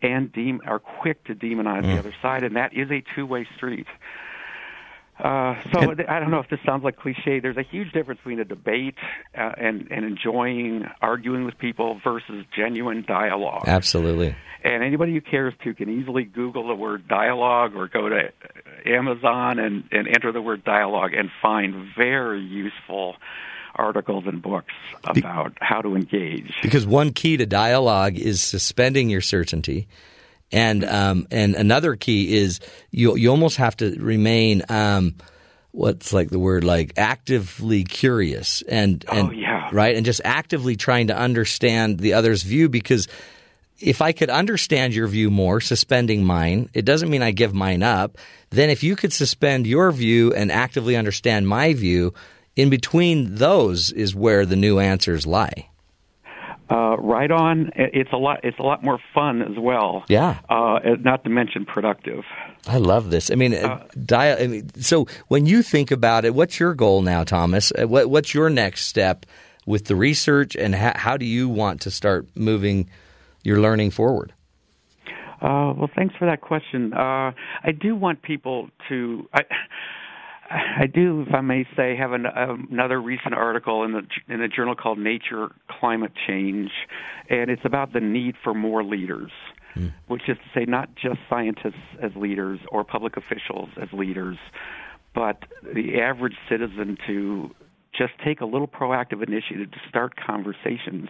and 0.01 0.31
de- 0.33 0.59
are 0.65 0.79
quick 0.79 1.23
to 1.25 1.35
demonize 1.35 1.83
mm. 1.83 1.93
the 1.93 1.99
other 1.99 2.15
side, 2.21 2.43
and 2.43 2.55
that 2.55 2.73
is 2.73 2.89
a 2.91 3.03
two-way 3.15 3.47
street. 3.55 3.87
Uh, 5.19 5.61
so 5.73 5.91
and, 5.91 6.01
I 6.07 6.19
don't 6.19 6.31
know 6.31 6.39
if 6.39 6.49
this 6.49 6.59
sounds 6.65 6.83
like 6.83 6.97
cliche. 6.97 7.39
There's 7.39 7.57
a 7.57 7.63
huge 7.63 7.91
difference 7.91 8.19
between 8.19 8.39
a 8.39 8.45
debate 8.45 8.95
uh, 9.37 9.51
and 9.57 9.91
and 9.91 10.05
enjoying 10.05 10.85
arguing 11.01 11.43
with 11.43 11.57
people 11.57 11.99
versus 12.03 12.45
genuine 12.55 13.03
dialogue. 13.05 13.63
Absolutely. 13.67 14.35
And 14.63 14.83
anybody 14.83 15.13
who 15.13 15.21
cares 15.21 15.53
to 15.63 15.73
can 15.73 15.89
easily 15.89 16.23
Google 16.23 16.67
the 16.67 16.75
word 16.75 17.07
dialogue 17.07 17.75
or 17.75 17.87
go 17.87 18.09
to 18.09 18.31
Amazon 18.85 19.59
and, 19.59 19.85
and 19.91 20.07
enter 20.07 20.31
the 20.31 20.41
word 20.41 20.63
dialogue 20.63 21.13
and 21.13 21.29
find 21.41 21.93
very 21.95 22.41
useful 22.41 23.15
articles 23.75 24.25
and 24.27 24.41
books 24.41 24.73
about 25.05 25.53
how 25.61 25.81
to 25.81 25.95
engage. 25.95 26.53
Because 26.61 26.85
one 26.85 27.13
key 27.13 27.37
to 27.37 27.45
dialogue 27.45 28.17
is 28.17 28.41
suspending 28.41 29.09
your 29.09 29.21
certainty. 29.21 29.87
And 30.51 30.83
um, 30.83 31.27
and 31.31 31.55
another 31.55 31.95
key 31.95 32.35
is 32.35 32.59
you 32.89 33.15
you 33.15 33.29
almost 33.29 33.57
have 33.57 33.77
to 33.77 33.95
remain 33.99 34.63
um, 34.67 35.15
what's 35.71 36.11
like 36.11 36.29
the 36.29 36.39
word 36.39 36.63
like 36.63 36.93
actively 36.97 37.83
curious 37.83 38.63
and 38.63 39.05
and 39.11 39.29
oh, 39.29 39.31
yeah. 39.31 39.69
right 39.71 39.95
and 39.95 40.05
just 40.05 40.21
actively 40.25 40.75
trying 40.75 41.07
to 41.07 41.15
understand 41.15 41.99
the 41.99 42.13
other's 42.13 42.41
view 42.41 42.67
because 42.67 43.07
if 43.79 44.01
I 44.01 44.11
could 44.11 44.29
understand 44.29 44.93
your 44.93 45.07
view 45.07 45.29
more, 45.29 45.61
suspending 45.61 46.23
mine, 46.23 46.69
it 46.73 46.85
doesn't 46.85 47.09
mean 47.09 47.21
I 47.21 47.31
give 47.31 47.53
mine 47.53 47.83
up. 47.83 48.17
Then 48.49 48.69
if 48.69 48.83
you 48.83 48.95
could 48.95 49.13
suspend 49.13 49.67
your 49.67 49.91
view 49.91 50.33
and 50.33 50.51
actively 50.51 50.95
understand 50.95 51.47
my 51.47 51.73
view, 51.73 52.13
in 52.55 52.69
between 52.69 53.35
those 53.35 53.91
is 53.91 54.13
where 54.15 54.45
the 54.45 54.55
new 54.55 54.79
answers 54.79 55.25
lie. 55.25 55.69
Uh, 56.71 56.95
right 56.99 57.31
on. 57.31 57.71
It's 57.75 58.11
a 58.11 58.17
lot. 58.17 58.41
It's 58.43 58.59
a 58.59 58.63
lot 58.63 58.83
more 58.83 58.99
fun 59.13 59.41
as 59.41 59.57
well. 59.57 60.03
Yeah. 60.07 60.39
Uh, 60.49 60.79
not 60.99 61.23
to 61.23 61.29
mention 61.29 61.65
productive. 61.65 62.23
I 62.67 62.77
love 62.77 63.09
this. 63.09 63.31
I 63.31 63.35
mean, 63.35 63.55
uh, 63.55 63.87
di- 64.05 64.43
I 64.43 64.45
mean, 64.45 64.69
so 64.79 65.07
when 65.29 65.47
you 65.47 65.63
think 65.63 65.89
about 65.89 66.25
it, 66.25 66.35
what's 66.35 66.59
your 66.59 66.75
goal 66.75 67.01
now, 67.01 67.23
Thomas? 67.23 67.71
Uh, 67.71 67.87
what, 67.87 68.11
what's 68.11 68.35
your 68.35 68.51
next 68.51 68.85
step 68.85 69.25
with 69.65 69.85
the 69.85 69.95
research, 69.95 70.55
and 70.55 70.75
ha- 70.75 70.93
how 70.95 71.17
do 71.17 71.25
you 71.25 71.49
want 71.49 71.81
to 71.81 71.91
start 71.91 72.27
moving? 72.35 72.87
Your 73.43 73.59
learning 73.59 73.91
forward? 73.91 74.33
Uh, 75.41 75.73
well, 75.75 75.89
thanks 75.95 76.15
for 76.17 76.25
that 76.25 76.41
question. 76.41 76.93
Uh, 76.93 77.31
I 77.63 77.71
do 77.71 77.95
want 77.95 78.21
people 78.21 78.69
to. 78.89 79.27
I, 79.33 79.41
I 80.51 80.87
do, 80.87 81.25
if 81.27 81.33
I 81.33 81.41
may 81.41 81.65
say, 81.77 81.95
have 81.95 82.11
an, 82.11 82.25
another 82.25 82.99
recent 82.99 83.35
article 83.35 83.83
in 83.83 83.93
the 83.93 84.01
in 84.27 84.41
a 84.41 84.47
journal 84.47 84.75
called 84.75 84.97
Nature 84.97 85.49
Climate 85.79 86.11
Change, 86.27 86.71
and 87.29 87.49
it's 87.49 87.61
about 87.63 87.93
the 87.93 88.01
need 88.01 88.35
for 88.43 88.53
more 88.53 88.83
leaders, 88.83 89.31
mm. 89.75 89.93
which 90.07 90.23
is 90.27 90.37
to 90.37 90.59
say, 90.59 90.65
not 90.65 90.89
just 90.95 91.19
scientists 91.29 91.75
as 92.01 92.11
leaders 92.15 92.59
or 92.71 92.83
public 92.83 93.15
officials 93.15 93.69
as 93.81 93.87
leaders, 93.93 94.37
but 95.13 95.43
the 95.73 96.01
average 96.01 96.35
citizen 96.49 96.97
to 97.07 97.51
just 97.95 98.13
take 98.25 98.41
a 98.41 98.45
little 98.45 98.67
proactive 98.67 99.23
initiative 99.25 99.71
to 99.71 99.77
start 99.87 100.15
conversations 100.15 101.09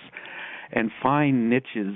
and 0.72 0.92
find 1.02 1.50
niches 1.50 1.96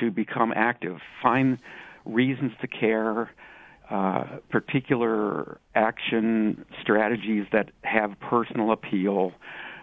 to 0.00 0.10
become 0.10 0.52
active, 0.54 0.98
find 1.22 1.58
reasons 2.04 2.52
to 2.60 2.66
care, 2.66 3.30
uh, 3.90 4.38
particular 4.50 5.58
action 5.74 6.64
strategies 6.80 7.44
that 7.52 7.70
have 7.82 8.18
personal 8.20 8.72
appeal, 8.72 9.32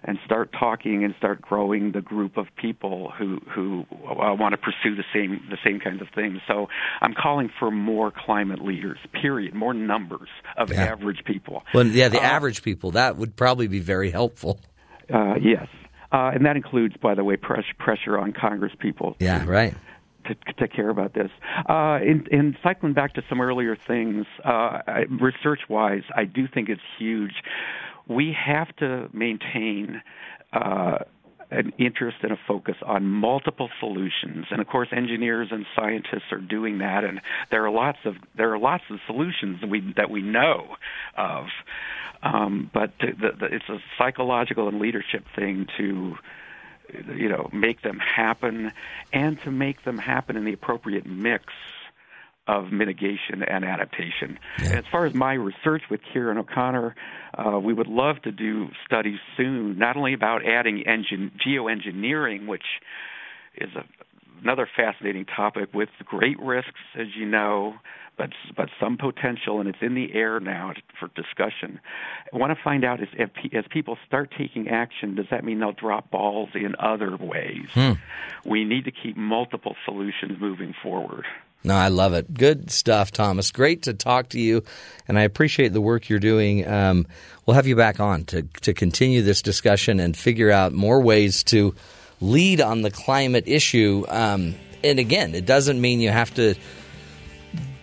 and 0.03 0.17
start 0.25 0.51
talking 0.57 1.03
and 1.03 1.13
start 1.17 1.41
growing 1.41 1.91
the 1.91 2.01
group 2.01 2.37
of 2.37 2.45
people 2.55 3.11
who 3.17 3.39
who 3.53 3.85
uh, 4.07 4.33
want 4.33 4.53
to 4.53 4.57
pursue 4.57 4.95
the 4.95 5.03
same 5.13 5.41
the 5.49 5.57
same 5.65 5.79
kinds 5.79 6.01
of 6.01 6.07
things. 6.15 6.39
So 6.47 6.67
I'm 7.01 7.13
calling 7.13 7.49
for 7.59 7.71
more 7.71 8.11
climate 8.11 8.63
leaders. 8.63 8.99
Period. 9.21 9.53
More 9.53 9.73
numbers 9.73 10.29
of 10.55 10.71
yeah. 10.71 10.85
average 10.85 11.23
people. 11.25 11.63
Well, 11.73 11.87
yeah, 11.87 12.07
the 12.09 12.19
uh, 12.19 12.21
average 12.21 12.63
people 12.63 12.91
that 12.91 13.17
would 13.17 13.35
probably 13.35 13.67
be 13.67 13.79
very 13.79 14.11
helpful. 14.11 14.61
Uh, 15.13 15.35
yes, 15.41 15.67
uh, 16.11 16.31
and 16.33 16.45
that 16.45 16.55
includes, 16.55 16.95
by 17.01 17.15
the 17.15 17.23
way, 17.23 17.35
press, 17.37 17.65
pressure 17.77 18.17
on 18.17 18.33
Congress 18.33 18.73
people. 18.79 19.15
Yeah, 19.19 19.39
to, 19.43 19.45
right. 19.45 19.75
To, 20.27 20.35
to 20.53 20.67
care 20.67 20.89
about 20.89 21.13
this. 21.13 21.29
Uh, 21.69 21.99
in, 22.01 22.25
in 22.31 22.57
cycling 22.61 22.93
back 22.93 23.13
to 23.13 23.23
some 23.29 23.39
earlier 23.41 23.77
things, 23.87 24.25
uh, 24.43 24.79
research 25.21 25.61
wise, 25.69 26.03
I 26.15 26.25
do 26.25 26.47
think 26.53 26.69
it's 26.69 26.81
huge. 26.97 27.33
We 28.07 28.35
have 28.45 28.75
to 28.77 29.09
maintain 29.13 30.01
uh, 30.53 30.99
an 31.49 31.71
interest 31.77 32.17
and 32.23 32.31
a 32.31 32.39
focus 32.47 32.75
on 32.85 33.05
multiple 33.05 33.69
solutions. 33.79 34.45
And 34.51 34.59
of 34.59 34.67
course 34.67 34.89
engineers 34.91 35.49
and 35.51 35.65
scientists 35.75 36.31
are 36.31 36.39
doing 36.39 36.79
that 36.79 37.03
and 37.03 37.21
there 37.51 37.65
are 37.65 37.71
lots 37.71 37.99
of 38.05 38.15
there 38.35 38.53
are 38.53 38.59
lots 38.59 38.83
of 38.89 38.99
solutions 39.05 39.61
that 39.61 39.69
we 39.69 39.93
that 39.95 40.09
we 40.09 40.21
know 40.21 40.75
of. 41.15 41.47
Um, 42.23 42.69
but 42.73 42.91
the, 42.99 43.31
the, 43.39 43.45
it's 43.45 43.69
a 43.69 43.77
psychological 43.97 44.67
and 44.67 44.79
leadership 44.79 45.23
thing 45.35 45.67
to 45.77 46.17
you 47.15 47.29
know 47.29 47.49
make 47.53 47.81
them 47.81 47.99
happen 47.99 48.71
and 49.13 49.39
to 49.41 49.51
make 49.51 49.83
them 49.83 49.97
happen 49.97 50.35
in 50.35 50.45
the 50.45 50.53
appropriate 50.53 51.05
mix 51.05 51.45
of 52.47 52.71
mitigation 52.71 53.43
and 53.47 53.65
adaptation. 53.65 54.39
Yeah. 54.59 54.69
And 54.69 54.79
as 54.79 54.85
far 54.91 55.05
as 55.05 55.13
my 55.13 55.33
research 55.33 55.83
with 55.89 56.01
Kieran 56.11 56.37
O'Connor, 56.37 56.95
uh, 57.37 57.59
we 57.59 57.73
would 57.73 57.87
love 57.87 58.21
to 58.23 58.31
do 58.31 58.69
studies 58.85 59.19
soon, 59.35 59.77
not 59.77 59.97
only 59.97 60.13
about 60.13 60.45
adding 60.45 60.83
engine, 60.87 61.31
geoengineering, 61.45 62.47
which 62.47 62.63
is 63.55 63.69
a, 63.75 63.83
another 64.41 64.67
fascinating 64.75 65.25
topic 65.25 65.73
with 65.73 65.89
great 66.05 66.39
risks, 66.39 66.79
as 66.97 67.07
you 67.15 67.25
know, 67.25 67.75
but 68.17 68.31
but 68.55 68.69
some 68.79 68.97
potential, 68.97 69.59
and 69.59 69.69
it's 69.69 69.77
in 69.81 69.93
the 69.93 70.13
air 70.13 70.39
now 70.39 70.73
for 70.99 71.09
discussion. 71.09 71.79
I 72.33 72.37
want 72.37 72.57
to 72.57 72.63
find 72.63 72.83
out 72.83 73.01
is 73.01 73.07
if 73.13 73.29
as 73.53 73.65
people 73.69 73.97
start 74.07 74.33
taking 74.37 74.69
action, 74.69 75.15
does 75.15 75.27
that 75.31 75.43
mean 75.43 75.59
they'll 75.59 75.71
drop 75.71 76.09
balls 76.09 76.49
in 76.55 76.75
other 76.79 77.15
ways? 77.15 77.67
Hmm. 77.73 77.93
We 78.45 78.65
need 78.65 78.85
to 78.85 78.91
keep 78.91 79.15
multiple 79.17 79.75
solutions 79.85 80.39
moving 80.39 80.73
forward. 80.81 81.25
No, 81.63 81.75
I 81.75 81.89
love 81.89 82.13
it. 82.13 82.33
Good 82.33 82.71
stuff, 82.71 83.11
Thomas. 83.11 83.51
Great 83.51 83.83
to 83.83 83.93
talk 83.93 84.29
to 84.29 84.39
you, 84.39 84.63
and 85.07 85.19
I 85.19 85.23
appreciate 85.23 85.73
the 85.73 85.81
work 85.81 86.07
you're 86.07 86.19
doing. 86.19 86.67
Um, 86.67 87.07
we'll 87.45 87.55
have 87.55 87.67
you 87.67 87.75
back 87.75 87.99
on 87.99 88.25
to 88.25 88.43
to 88.61 88.73
continue 88.73 89.21
this 89.21 89.41
discussion 89.41 89.99
and 89.99 90.15
figure 90.15 90.51
out 90.51 90.71
more 90.71 91.01
ways 91.01 91.43
to 91.45 91.75
lead 92.21 92.61
on 92.61 92.83
the 92.83 92.91
climate 92.91 93.45
issue. 93.47 94.05
Um, 94.07 94.55
and 94.83 94.99
again, 94.99 95.35
it 95.35 95.45
doesn't 95.45 95.81
mean 95.81 95.99
you 95.99 96.09
have 96.09 96.33
to 96.35 96.55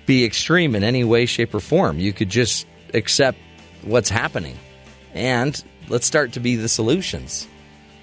be 0.06 0.24
extreme 0.24 0.74
in 0.74 0.84
any 0.84 1.04
way, 1.04 1.26
shape, 1.26 1.54
or 1.54 1.60
form. 1.60 1.98
You 1.98 2.12
could 2.12 2.30
just 2.30 2.66
accept 2.94 3.38
what's 3.82 4.08
happening, 4.08 4.56
and 5.12 5.62
let's 5.88 6.06
start 6.06 6.32
to 6.32 6.40
be 6.40 6.56
the 6.56 6.68
solutions. 6.68 7.46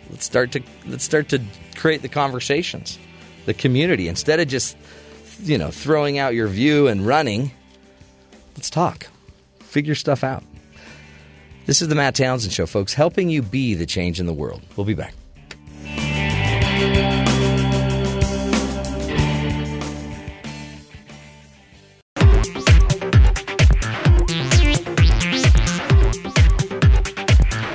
Let's 0.09 0.25
start 0.25 0.51
to 0.51 0.61
let's 0.85 1.05
start 1.05 1.29
to 1.29 1.41
create 1.75 2.01
the 2.01 2.09
conversations, 2.09 2.99
the 3.45 3.53
community 3.53 4.07
instead 4.07 4.39
of 4.39 4.47
just 4.47 4.75
you 5.41 5.57
know 5.57 5.71
throwing 5.71 6.17
out 6.17 6.33
your 6.33 6.47
view 6.47 6.87
and 6.87 7.05
running. 7.05 7.51
Let's 8.55 8.69
talk, 8.69 9.07
figure 9.59 9.95
stuff 9.95 10.23
out. 10.23 10.43
This 11.65 11.81
is 11.81 11.87
the 11.87 11.95
Matt 11.95 12.15
Townsend 12.15 12.53
Show, 12.53 12.65
folks, 12.65 12.93
helping 12.93 13.29
you 13.29 13.41
be 13.41 13.75
the 13.75 13.85
change 13.85 14.19
in 14.19 14.25
the 14.25 14.33
world. 14.33 14.61
We'll 14.75 14.85
be 14.85 14.93
back. 14.93 15.13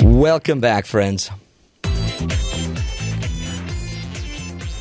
Welcome 0.03 0.61
back, 0.61 0.87
friends. 0.87 1.31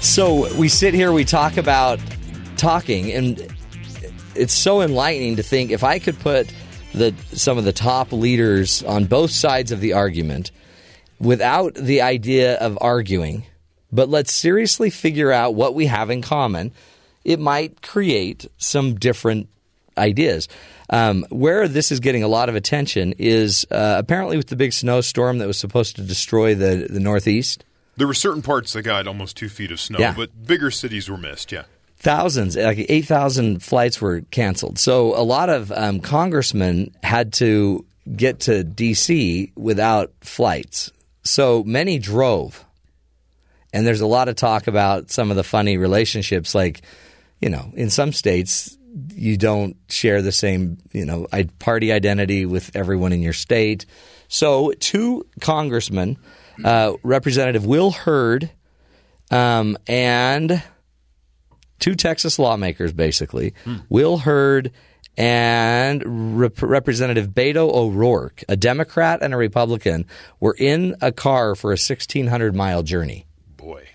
So 0.02 0.54
we 0.56 0.70
sit 0.70 0.94
here, 0.94 1.12
we 1.12 1.26
talk 1.26 1.58
about 1.58 2.00
talking, 2.66 3.11
and 3.11 3.53
it's 4.34 4.53
so 4.53 4.82
enlightening 4.82 5.36
to 5.36 5.43
think 5.43 5.70
if 5.70 5.84
I 5.84 5.99
could 5.99 6.18
put 6.20 6.51
the 6.95 7.13
some 7.32 7.59
of 7.59 7.63
the 7.63 7.72
top 7.72 8.11
leaders 8.11 8.82
on 8.82 9.05
both 9.05 9.30
sides 9.30 9.72
of 9.72 9.82
the 9.82 9.93
argument 9.93 10.49
without 11.20 11.76
the 11.76 12.01
idea 12.01 12.55
of 12.55 12.78
arguing, 12.82 13.45
but 13.91 14.09
let's 14.09 14.34
seriously 14.34 14.89
figure 14.89 15.32
out 15.32 15.53
what 15.53 15.76
we 15.76 15.86
have 15.86 16.09
in 16.09 16.24
common, 16.24 16.72
it 17.24 17.39
might 17.39 17.84
create 17.84 18.47
some 18.57 18.95
different 18.95 19.47
ideas. 19.95 20.47
Um, 20.89 21.24
where 21.30 21.68
this 21.68 21.91
is 21.91 21.99
getting 21.99 22.24
a 22.24 22.28
lot 22.28 22.49
of 22.49 22.55
attention 22.55 23.13
is 23.20 23.66
uh, 23.70 23.95
apparently 23.99 24.38
with 24.38 24.47
the 24.47 24.55
big 24.55 24.74
snowstorm 24.74 25.38
that 25.38 25.47
was 25.47 25.57
supposed 25.57 25.95
to 25.97 26.01
destroy 26.01 26.53
the, 26.55 26.88
the 26.89 26.99
Northeast. 26.99 27.63
There 27.97 28.07
were 28.07 28.13
certain 28.13 28.41
parts 28.41 28.74
that 28.74 28.82
got 28.84 29.07
almost 29.07 29.38
two 29.38 29.49
feet 29.49 29.72
of 29.72 29.80
snow, 29.80 29.99
Yeah. 29.99 30.13
but 30.16 30.45
bigger 30.45 30.70
cities 30.70 31.09
were 31.09 31.18
missed. 31.18 31.51
Yeah. 31.51 31.63
Thousands, 32.06 32.56
like 32.56 32.86
8,000 32.88 33.64
flights 33.64 33.99
were 33.99 34.22
canceled. 34.30 34.78
So 34.78 35.20
a 35.20 35.26
lot 35.26 35.49
of 35.49 35.72
um, 35.72 35.99
congressmen 35.99 36.95
had 37.01 37.34
to 37.34 37.84
get 38.16 38.41
to 38.41 38.64
D.C. 38.64 39.51
without 39.56 40.14
flights. 40.22 40.91
So 41.24 41.64
many 41.64 41.97
drove. 41.97 42.64
And 43.74 43.88
there's 43.88 44.01
a 44.01 44.06
lot 44.06 44.30
of 44.30 44.36
talk 44.36 44.68
about 44.68 45.10
some 45.10 45.32
of 45.32 45.36
the 45.36 45.43
funny 45.43 45.78
relationships. 45.78 46.53
Like, 46.53 46.84
you 47.41 47.49
know, 47.49 47.72
in 47.74 47.89
some 47.89 48.12
states, 48.12 48.78
you 49.16 49.36
don't 49.36 49.76
share 49.89 50.22
the 50.22 50.32
same, 50.32 50.78
you 50.91 51.08
know, 51.08 51.26
party 51.58 51.91
identity 51.91 52.45
with 52.45 52.70
everyone 52.76 53.14
in 53.14 53.24
your 53.24 53.34
state. 53.34 53.88
So 54.28 54.74
two 54.74 55.26
congressmen, 55.41 56.20
uh, 56.64 56.93
Representative 57.01 57.66
Will 57.66 57.89
Hurd 57.89 58.51
um, 59.32 59.76
and 59.88 60.62
two 61.80 61.95
Texas 61.95 62.39
lawmakers, 62.39 62.93
basically, 62.93 63.53
Will 63.89 64.17
Hurd 64.17 64.71
and 65.17 66.39
Rep- 66.39 66.61
Representative 66.61 67.30
Beto 67.30 67.73
O'Rourke, 67.73 68.43
a 68.49 68.55
Democrat 68.55 69.21
and 69.21 69.34
a 69.34 69.38
Republican, 69.38 70.05
were 70.39 70.55
in 70.57 70.95
a 71.01 71.11
car 71.11 71.55
for 71.55 71.71
a 71.71 71.80
1,600 71.80 72.55
mile 72.55 72.84
journey. 72.84 73.26
Boy. 73.57 73.88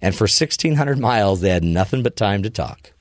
And 0.00 0.14
for 0.14 0.24
1,600 0.24 0.98
miles, 0.98 1.40
they 1.40 1.50
had 1.50 1.64
nothing 1.64 2.02
but 2.02 2.16
time 2.16 2.42
to 2.42 2.50
talk. 2.50 2.92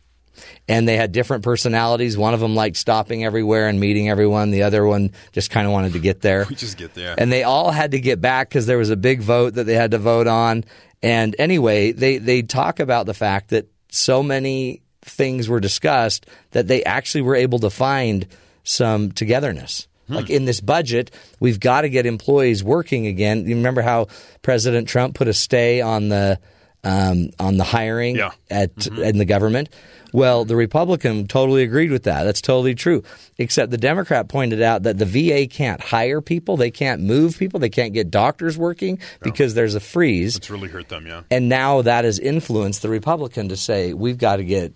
And 0.67 0.87
they 0.87 0.97
had 0.97 1.13
different 1.13 1.43
personalities. 1.43 2.17
One 2.17 2.33
of 2.33 2.39
them 2.41 2.53
liked 2.53 2.77
stopping 2.77 3.23
everywhere 3.23 3.69
and 3.69 3.79
meeting 3.79 4.09
everyone. 4.09 4.51
The 4.51 4.63
other 4.63 4.85
one 4.85 5.11
just 5.31 5.49
kind 5.49 5.65
of 5.65 5.73
wanted 5.73 5.93
to 5.93 5.99
get 5.99 6.21
there. 6.21 6.45
We 6.49 6.55
just 6.55 6.77
get 6.77 6.93
there. 6.93 7.15
And 7.17 7.31
they 7.31 7.43
all 7.43 7.71
had 7.71 7.91
to 7.91 7.99
get 7.99 8.19
back 8.21 8.49
because 8.49 8.65
there 8.65 8.77
was 8.77 8.89
a 8.89 8.97
big 8.97 9.21
vote 9.21 9.55
that 9.55 9.63
they 9.63 9.75
had 9.75 9.91
to 9.91 9.97
vote 9.97 10.27
on. 10.27 10.65
And 11.01 11.35
anyway, 11.39 11.91
they, 11.91 12.17
they 12.17 12.41
talk 12.41 12.79
about 12.79 13.05
the 13.05 13.13
fact 13.13 13.49
that 13.49 13.67
so 13.89 14.21
many 14.23 14.81
things 15.01 15.47
were 15.47 15.59
discussed 15.59 16.25
that 16.51 16.67
they 16.67 16.83
actually 16.83 17.21
were 17.21 17.35
able 17.35 17.59
to 17.59 17.69
find 17.69 18.27
some 18.63 19.11
togetherness. 19.11 19.87
Hmm. 20.07 20.15
Like 20.15 20.29
in 20.29 20.45
this 20.45 20.61
budget, 20.61 21.11
we've 21.39 21.59
got 21.59 21.81
to 21.81 21.89
get 21.89 22.05
employees 22.05 22.63
working 22.63 23.07
again. 23.07 23.45
You 23.45 23.55
remember 23.55 23.81
how 23.81 24.07
President 24.41 24.87
Trump 24.87 25.15
put 25.15 25.27
a 25.27 25.33
stay 25.33 25.81
on 25.81 26.09
the 26.09 26.39
um, 26.83 27.29
on 27.39 27.57
the 27.57 27.63
hiring 27.63 28.15
Yeah. 28.15 28.31
at 28.49 28.87
in 28.87 29.17
the 29.17 29.25
government. 29.25 29.69
Well, 30.13 30.45
the 30.45 30.55
Republican 30.55 31.27
totally 31.27 31.63
agreed 31.63 31.91
with 31.91 32.03
that. 32.03 32.23
That's 32.23 32.39
totally 32.41 32.75
true. 32.75 33.03
Except 33.37 33.71
the 33.71 33.77
Democrat 33.77 34.29
pointed 34.29 34.61
out 34.61 34.83
that 34.83 34.97
the 34.97 35.05
VA 35.05 35.47
can't 35.47 35.81
hire 35.81 36.21
people, 36.21 36.55
they 36.55 36.71
can't 36.71 37.01
move 37.01 37.37
people, 37.37 37.59
they 37.59 37.69
can't 37.69 37.93
get 37.93 38.09
doctors 38.09 38.57
working 38.57 38.99
because 39.21 39.53
there's 39.53 39.75
a 39.75 39.81
freeze. 39.81 40.37
It's 40.37 40.49
really 40.49 40.69
hurt 40.69 40.87
them, 40.87 41.05
yeah. 41.07 41.23
And 41.29 41.49
now 41.49 41.81
that 41.81 42.05
has 42.05 42.19
influenced 42.19 42.81
the 42.83 42.89
Republican 42.89 43.49
to 43.49 43.57
say 43.57 43.93
we've 43.93 44.17
got 44.17 44.37
to 44.37 44.45
get 44.45 44.73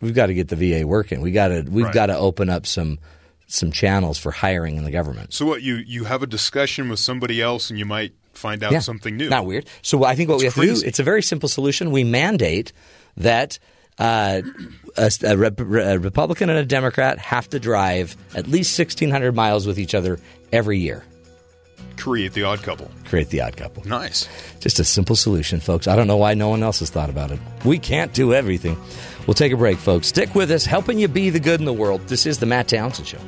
we've 0.00 0.14
got 0.14 0.26
to 0.26 0.34
get 0.34 0.48
the 0.48 0.56
VA 0.56 0.86
working. 0.86 1.20
We 1.20 1.30
got 1.30 1.48
to 1.48 1.60
we've 1.68 1.84
Right. 1.84 1.94
got 1.94 2.06
to 2.06 2.16
open 2.16 2.48
up 2.48 2.64
some 2.66 2.98
some 3.46 3.70
channels 3.72 4.16
for 4.16 4.30
hiring 4.30 4.76
in 4.76 4.84
the 4.84 4.90
government. 4.90 5.34
So 5.34 5.44
what 5.44 5.60
you 5.60 5.74
you 5.76 6.04
have 6.04 6.22
a 6.22 6.26
discussion 6.26 6.88
with 6.88 7.00
somebody 7.00 7.42
else 7.42 7.68
and 7.68 7.78
you 7.78 7.84
might 7.84 8.12
find 8.32 8.62
out 8.62 8.82
something 8.82 9.16
new. 9.16 9.28
Not 9.28 9.46
weird. 9.46 9.66
So 9.82 10.04
I 10.04 10.14
think 10.14 10.28
what 10.28 10.38
we 10.38 10.44
have 10.44 10.56
It's 10.56 10.78
to 10.78 10.82
do, 10.82 10.88
it's 10.88 10.98
a 10.98 11.04
very 11.04 11.22
simple 11.22 11.48
solution. 11.48 11.90
We 11.90 12.04
mandate 12.04 12.72
that 13.16 13.58
uh, 13.98 14.42
a, 14.96 15.10
a 15.24 15.36
Rep- 15.36 15.60
a 15.60 15.98
Republican 15.98 16.48
and 16.50 16.58
a 16.58 16.64
Democrat 16.64 17.18
have 17.18 17.48
to 17.50 17.60
drive 17.60 18.16
at 18.34 18.46
least 18.46 18.78
1,600 18.78 19.34
miles 19.34 19.66
with 19.66 19.78
each 19.78 19.94
other 19.94 20.18
every 20.52 20.78
year. 20.78 21.04
Create 21.96 22.32
the 22.32 22.44
odd 22.44 22.62
couple. 22.62 22.90
Create 23.04 23.28
the 23.28 23.42
odd 23.42 23.58
couple. 23.58 23.86
Nice. 23.86 24.26
Just 24.60 24.78
a 24.80 24.84
simple 24.84 25.16
solution, 25.16 25.60
folks. 25.60 25.86
I 25.86 25.96
don't 25.96 26.06
know 26.06 26.16
why 26.16 26.32
no 26.32 26.48
one 26.48 26.62
else 26.62 26.78
has 26.78 26.88
thought 26.88 27.10
about 27.10 27.30
it. 27.30 27.38
We 27.62 27.78
can't 27.78 28.14
do 28.14 28.32
everything. 28.32 28.78
We'll 29.26 29.34
take 29.34 29.52
a 29.52 29.56
break, 29.56 29.76
folks. 29.76 30.06
Stick 30.06 30.34
with 30.34 30.50
us, 30.50 30.64
helping 30.64 30.98
you 30.98 31.08
be 31.08 31.28
the 31.28 31.40
good 31.40 31.60
in 31.60 31.66
the 31.66 31.74
world. 31.74 32.00
This 32.08 32.24
is 32.24 32.38
the 32.38 32.46
Matt 32.46 32.68
Townsend 32.68 33.06
Show. 33.06 33.18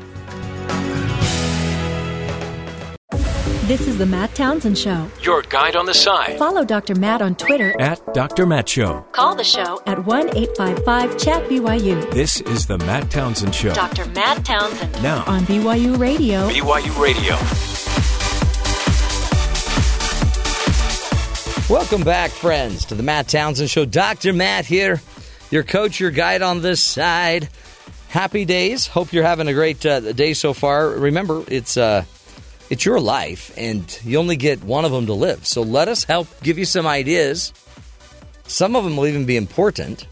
This 3.66 3.86
is 3.86 3.96
the 3.96 4.06
Matt 4.06 4.34
Townsend 4.34 4.76
Show. 4.76 5.08
Your 5.20 5.42
guide 5.42 5.76
on 5.76 5.86
the 5.86 5.94
side. 5.94 6.36
Follow 6.36 6.64
Dr. 6.64 6.96
Matt 6.96 7.22
on 7.22 7.36
Twitter. 7.36 7.80
At 7.80 8.12
Dr. 8.12 8.44
Matt 8.44 8.68
Show. 8.68 9.02
Call 9.12 9.36
the 9.36 9.44
show 9.44 9.80
at 9.86 10.04
1 10.04 10.36
855 10.36 11.16
Chat 11.16 11.48
BYU. 11.48 12.10
This 12.10 12.40
is 12.40 12.66
the 12.66 12.76
Matt 12.78 13.08
Townsend 13.08 13.54
Show. 13.54 13.72
Dr. 13.72 14.06
Matt 14.06 14.44
Townsend 14.44 15.00
Now, 15.00 15.22
on 15.28 15.42
BYU 15.42 15.96
Radio. 15.96 16.48
BYU 16.48 17.00
Radio. 17.00 17.36
Welcome 21.72 22.02
back, 22.02 22.32
friends, 22.32 22.84
to 22.86 22.96
the 22.96 23.04
Matt 23.04 23.28
Townsend 23.28 23.70
Show. 23.70 23.84
Dr. 23.84 24.32
Matt 24.32 24.66
here, 24.66 25.00
your 25.52 25.62
coach, 25.62 26.00
your 26.00 26.10
guide 26.10 26.42
on 26.42 26.62
this 26.62 26.82
side. 26.82 27.48
Happy 28.08 28.44
days. 28.44 28.88
Hope 28.88 29.12
you're 29.12 29.22
having 29.22 29.46
a 29.46 29.54
great 29.54 29.86
uh, 29.86 30.00
day 30.12 30.34
so 30.34 30.52
far. 30.52 30.88
Remember, 30.88 31.44
it's 31.46 31.76
uh, 31.76 32.04
it's 32.72 32.86
your 32.86 33.00
life, 33.00 33.52
and 33.58 34.00
you 34.02 34.16
only 34.18 34.34
get 34.34 34.64
one 34.64 34.86
of 34.86 34.92
them 34.92 35.04
to 35.04 35.12
live. 35.12 35.46
So 35.46 35.60
let 35.60 35.88
us 35.88 36.04
help 36.04 36.26
give 36.42 36.56
you 36.56 36.64
some 36.64 36.86
ideas. 36.86 37.52
Some 38.46 38.76
of 38.76 38.82
them 38.84 38.96
will 38.96 39.06
even 39.06 39.26
be 39.26 39.36
important. 39.36 40.06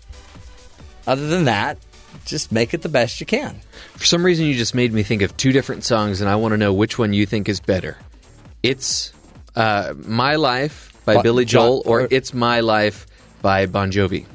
Other 1.07 1.27
than 1.29 1.47
that, 1.47 1.79
just 2.27 2.53
make 2.53 2.75
it 2.75 2.83
the 2.83 2.91
best 2.91 3.19
you 3.19 3.25
can. 3.25 3.59
For 3.97 4.05
some 4.05 4.23
reason, 4.23 4.45
you 4.45 4.53
just 4.55 4.75
made 4.75 4.93
me 4.93 5.03
think 5.03 5.23
of 5.23 5.35
two 5.39 5.53
different 5.53 5.85
songs, 5.85 6.21
and 6.21 6.29
I 6.29 6.37
want 6.37 6.53
to 6.53 6.59
know 6.59 6.75
which 6.75 6.99
one 6.99 7.15
you 7.15 7.25
think 7.25 7.49
is 7.49 7.61
better. 7.61 7.97
It's 8.63 9.15
uh, 9.57 9.95
"My 9.97 10.37
Life" 10.37 10.93
by 11.07 11.15
Bon- 11.15 11.23
Billy 11.23 11.47
Joel, 11.47 11.83
John- 11.83 11.91
or 11.91 12.01
or- 12.03 12.09
"It's 12.11 12.35
My 12.35 12.61
Life" 12.61 13.07
by 13.41 13.65
Bon 13.65 13.91
Jovi. 13.91 14.27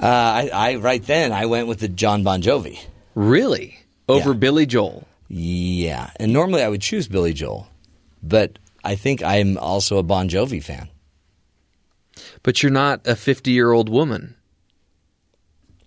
Uh, 0.00 0.06
I, 0.06 0.50
I 0.52 0.74
right 0.76 1.04
then 1.04 1.30
I 1.30 1.44
went 1.44 1.66
with 1.68 1.80
the 1.80 1.88
Jon 1.88 2.22
Bon 2.22 2.40
Jovi. 2.40 2.78
Really, 3.14 3.76
over 4.08 4.30
Yeah. 4.30 4.36
Billy 4.38 4.64
Joel. 4.64 5.06
Yeah, 5.36 6.10
and 6.20 6.32
normally 6.32 6.62
I 6.62 6.68
would 6.68 6.80
choose 6.80 7.08
Billy 7.08 7.32
Joel, 7.32 7.66
but 8.22 8.60
I 8.84 8.94
think 8.94 9.20
I'm 9.20 9.58
also 9.58 9.98
a 9.98 10.04
Bon 10.04 10.28
Jovi 10.28 10.62
fan. 10.62 10.88
But 12.44 12.62
you're 12.62 12.70
not 12.70 13.04
a 13.04 13.16
50 13.16 13.50
year 13.50 13.72
old 13.72 13.88
woman. 13.88 14.36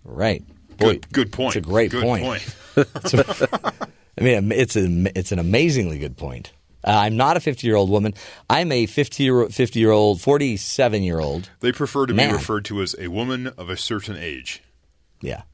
Right. 0.04 0.44
Good 0.76 1.10
good 1.14 1.32
point. 1.32 1.56
It's 1.56 1.66
a 1.66 1.70
great 1.70 1.92
Good 1.92 2.02
point. 2.02 2.56
I 4.18 4.20
mean, 4.20 4.52
it's 4.52 4.76
a, 4.76 5.18
it's 5.18 5.32
an 5.32 5.38
amazingly 5.38 5.98
good 5.98 6.18
point. 6.18 6.52
Uh, 6.84 6.90
I'm 6.90 7.16
not 7.16 7.38
a 7.38 7.40
50 7.40 7.66
year 7.66 7.76
old 7.76 7.88
woman. 7.88 8.12
I'm 8.50 8.70
a 8.70 8.84
50 8.84 9.22
year 9.22 9.48
50 9.48 9.80
year 9.80 9.92
old, 9.92 10.20
47 10.20 11.02
year 11.02 11.20
old. 11.20 11.48
They 11.60 11.72
prefer 11.72 12.04
to 12.04 12.12
Man. 12.12 12.28
be 12.28 12.34
referred 12.34 12.66
to 12.66 12.82
as 12.82 12.94
a 12.98 13.08
woman 13.08 13.46
of 13.46 13.70
a 13.70 13.78
certain 13.78 14.18
age. 14.18 14.62
Yeah. 15.22 15.44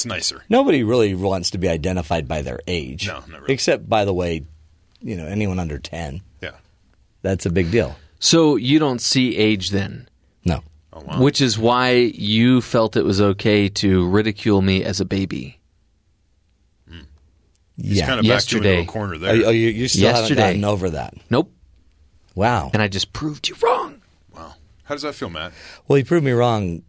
It's 0.00 0.06
nicer. 0.06 0.42
Nobody 0.48 0.82
really 0.82 1.14
wants 1.14 1.50
to 1.50 1.58
be 1.58 1.68
identified 1.68 2.26
by 2.26 2.40
their 2.42 2.60
age. 2.66 3.06
No, 3.06 3.22
not 3.28 3.42
really. 3.42 3.52
Except, 3.54 3.86
by 3.88 4.04
the 4.06 4.14
way, 4.14 4.44
you 5.02 5.14
know, 5.16 5.26
anyone 5.26 5.58
under 5.58 5.78
10. 5.78 6.22
Yeah. 6.40 6.52
That's 7.22 7.44
a 7.44 7.50
big 7.50 7.70
deal. 7.70 7.96
So 8.18 8.56
you 8.56 8.78
don't 8.78 9.00
see 9.00 9.36
age 9.36 9.70
then, 9.70 10.08
No. 10.44 10.62
Oh 10.92 11.00
wow. 11.02 11.20
which 11.22 11.40
is 11.42 11.58
why 11.58 11.92
you 11.92 12.60
felt 12.62 12.96
it 12.96 13.04
was 13.04 13.20
okay 13.20 13.68
to 13.68 14.08
ridicule 14.08 14.62
me 14.62 14.82
as 14.84 15.00
a 15.00 15.04
baby. 15.04 15.58
Hmm. 16.88 17.00
He's 17.76 17.98
Yeah. 17.98 18.06
kind 18.06 18.20
of 18.20 18.26
backed 18.26 18.50
you 18.52 18.58
into 18.58 18.68
Yesterday. 18.68 18.82
a 18.82 18.86
corner 18.86 19.18
there. 19.18 19.36
you- 19.36 19.44
oh, 19.46 19.50
you, 19.50 19.68
you 19.68 19.88
still 19.88 20.06
haven't 20.08 20.20
Yesterday. 20.22 20.40
gotten 20.40 20.64
over 20.64 20.90
that. 20.90 21.14
Nope. 21.30 21.52
Wow. 22.34 22.70
And 22.72 22.80
I 22.82 22.88
just 22.88 23.12
proved 23.12 23.48
you 23.48 23.56
wrong. 23.62 24.00
wow. 24.34 24.54
How 24.84 24.94
does 24.94 25.02
that 25.02 25.14
feel, 25.14 25.28
Matt? 25.30 25.52
Well, 25.86 25.98
you 25.98 26.04
proved 26.04 26.24
me 26.24 26.32
wrong 26.32 26.82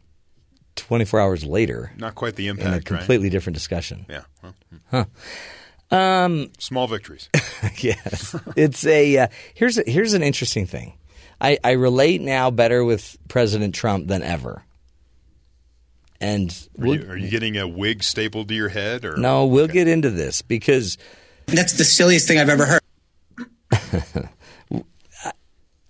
24 0.75 1.19
hours 1.19 1.43
later 1.45 1.91
Not 1.97 2.15
quite 2.15 2.35
the 2.35 2.47
impact, 2.47 2.65
in 2.65 2.73
a 2.73 2.75
impact, 2.77 2.91
right? 2.91 2.97
completely 2.99 3.29
different 3.29 3.55
discussion. 3.55 4.05
Yeah. 4.09 4.21
Well, 4.41 4.55
hmm. 4.91 5.95
Um, 5.95 6.51
Small 6.59 6.87
victories. 6.87 7.29
yes, 7.79 8.35
it's 8.55 8.85
a 8.85 9.17
uh, 9.17 9.27
here's 9.53 9.77
a, 9.77 9.83
here's 9.85 10.13
an 10.13 10.23
interesting 10.23 10.65
thing. 10.65 10.93
I, 11.41 11.57
I 11.63 11.71
relate 11.71 12.21
now 12.21 12.51
better 12.51 12.83
with 12.85 13.17
President 13.27 13.75
Trump 13.75 14.07
than 14.07 14.23
ever. 14.23 14.63
And 16.21 16.51
Are 16.79 16.85
we'll, 16.85 16.95
you, 16.99 17.09
are 17.09 17.17
you 17.17 17.29
getting 17.29 17.57
a 17.57 17.67
wig 17.67 18.03
stapled 18.03 18.47
to 18.49 18.53
your 18.53 18.69
head? 18.69 19.03
Or 19.05 19.17
no, 19.17 19.47
we'll 19.47 19.67
get 19.67 19.87
into 19.87 20.11
this 20.11 20.43
because 20.43 20.97
That's 21.47 21.73
the 21.73 21.83
silliest 21.83 22.27
thing 22.27 22.37
I've 22.37 22.47
ever 22.49 22.65
heard. 22.65 22.81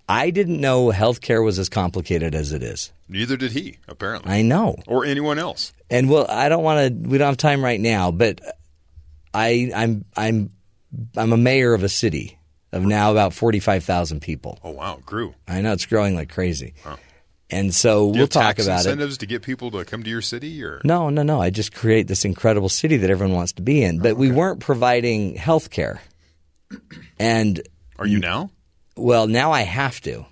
I 0.08 0.30
didn't 0.30 0.60
know 0.60 0.88
healthcare 0.88 1.44
was 1.44 1.58
as 1.58 1.68
complicated 1.68 2.34
as 2.34 2.52
it 2.52 2.62
is. 2.62 2.92
Neither 3.08 3.36
did 3.36 3.52
he, 3.52 3.78
apparently, 3.88 4.32
I 4.32 4.42
know. 4.42 4.76
or 4.86 5.04
anyone 5.04 5.38
else. 5.38 5.72
And 5.90 6.10
well, 6.10 6.26
I 6.28 6.48
don't 6.48 6.62
want 6.62 6.88
to. 7.02 7.08
We 7.08 7.18
don't 7.18 7.28
have 7.28 7.36
time 7.36 7.62
right 7.64 7.80
now, 7.80 8.10
but 8.10 8.40
I, 9.32 9.70
I'm, 9.74 10.04
I'm, 10.16 10.50
I'm 11.16 11.32
a 11.32 11.36
mayor 11.36 11.74
of 11.74 11.82
a 11.82 11.88
city 11.88 12.38
of 12.72 12.82
now 12.82 13.10
about 13.12 13.32
forty-five 13.34 13.84
thousand 13.84 14.20
people. 14.20 14.58
Oh 14.64 14.70
wow, 14.70 14.96
it 14.98 15.06
grew. 15.06 15.34
I 15.46 15.60
know 15.60 15.72
it's 15.72 15.86
growing 15.86 16.14
like 16.14 16.30
crazy, 16.30 16.74
and 17.50 17.74
so 17.74 18.06
we'll 18.06 18.26
talk 18.28 18.58
about 18.58 18.84
it. 18.84 18.88
incentives 18.88 19.18
to 19.18 19.26
get 19.26 19.42
people 19.42 19.70
to 19.72 19.84
come 19.84 20.02
to 20.02 20.10
your 20.10 20.22
city, 20.22 20.62
or 20.64 20.80
No, 20.84 21.10
no, 21.10 21.22
no. 21.22 21.40
I 21.40 21.50
just 21.50 21.74
create 21.74 22.08
this 22.08 22.24
incredible 22.24 22.68
city 22.70 22.96
that 22.98 23.10
everyone 23.10 23.36
wants 23.36 23.52
to 23.54 23.62
be 23.62 23.82
in, 23.82 23.98
but 23.98 24.12
oh, 24.12 24.14
we 24.16 24.30
weren't 24.32 24.60
providing 24.60 25.36
health 25.36 25.70
care, 25.70 26.00
and 27.18 27.60
are 27.98 28.06
you 28.06 28.18
now? 28.18 28.50
Well, 28.96 29.26
now 29.26 29.52
I 29.52 29.62
have 29.62 30.00
to 30.02 30.26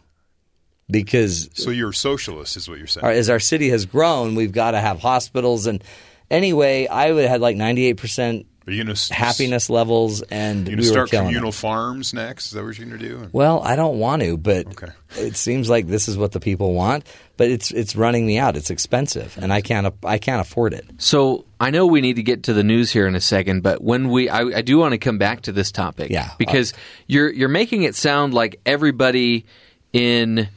because 0.90 1.48
So 1.54 1.70
you're 1.70 1.90
a 1.90 1.94
socialist, 1.94 2.56
is 2.56 2.68
what 2.68 2.78
you're 2.78 2.86
saying? 2.86 3.04
our, 3.04 3.12
as 3.12 3.30
our 3.30 3.40
city 3.40 3.70
has 3.70 3.86
grown, 3.86 4.34
we've 4.34 4.52
got 4.52 4.72
to 4.72 4.80
have 4.80 5.00
hospitals. 5.00 5.66
And 5.66 5.82
anyway, 6.30 6.86
I 6.86 7.12
would 7.12 7.28
had 7.28 7.40
like 7.40 7.56
ninety 7.56 7.86
eight 7.86 7.96
percent 7.96 8.46
Are 8.70 8.72
you 8.72 8.84
going 8.84 8.94
to 8.94 9.14
happiness 9.14 9.68
levels, 9.68 10.22
and 10.22 10.68
You 10.68 10.76
we 10.76 10.76
going 10.76 10.76
to 10.76 10.88
were 10.90 10.92
start 10.92 11.10
killing 11.10 11.26
communal 11.26 11.48
it. 11.48 11.54
farms 11.56 12.14
next? 12.14 12.46
Is 12.46 12.52
that 12.52 12.64
what 12.64 12.78
you're 12.78 12.86
going 12.86 13.00
to 13.00 13.04
do? 13.08 13.28
Well, 13.32 13.60
I 13.64 13.74
don't 13.74 13.98
want 13.98 14.22
to, 14.22 14.36
but 14.36 14.66
Okay. 14.68 14.92
it 15.16 15.34
seems 15.36 15.68
like 15.68 15.88
this 15.88 16.06
is 16.06 16.16
what 16.16 16.30
the 16.30 16.38
people 16.38 16.72
want. 16.72 17.04
But 17.36 17.48
it's 17.50 17.70
it's 17.72 17.96
running 17.96 18.26
me 18.26 18.38
out. 18.38 18.56
It's 18.56 18.70
expensive, 18.70 19.36
and 19.40 19.52
I 19.52 19.60
can't 19.62 19.92
I 20.04 20.18
can't 20.18 20.40
afford 20.40 20.72
it. 20.74 20.84
So 20.98 21.46
I 21.58 21.70
know 21.70 21.86
we 21.86 22.00
need 22.00 22.16
to 22.16 22.22
get 22.22 22.44
to 22.44 22.52
the 22.52 22.62
news 22.62 22.92
here 22.92 23.06
in 23.08 23.14
a 23.16 23.20
second, 23.20 23.62
but 23.62 23.82
when 23.82 24.08
we, 24.10 24.28
I, 24.28 24.40
I 24.58 24.60
do 24.62 24.78
want 24.78 24.92
to 24.92 24.98
come 24.98 25.18
back 25.18 25.40
to 25.42 25.52
this 25.52 25.72
topic, 25.72 26.10
Yeah. 26.10 26.30
because 26.38 26.72
you're 27.06 27.30
you're 27.32 27.48
making 27.48 27.82
it 27.82 27.94
sound 27.96 28.34
like 28.34 28.60
everybody 28.66 29.46
in, 29.92 30.48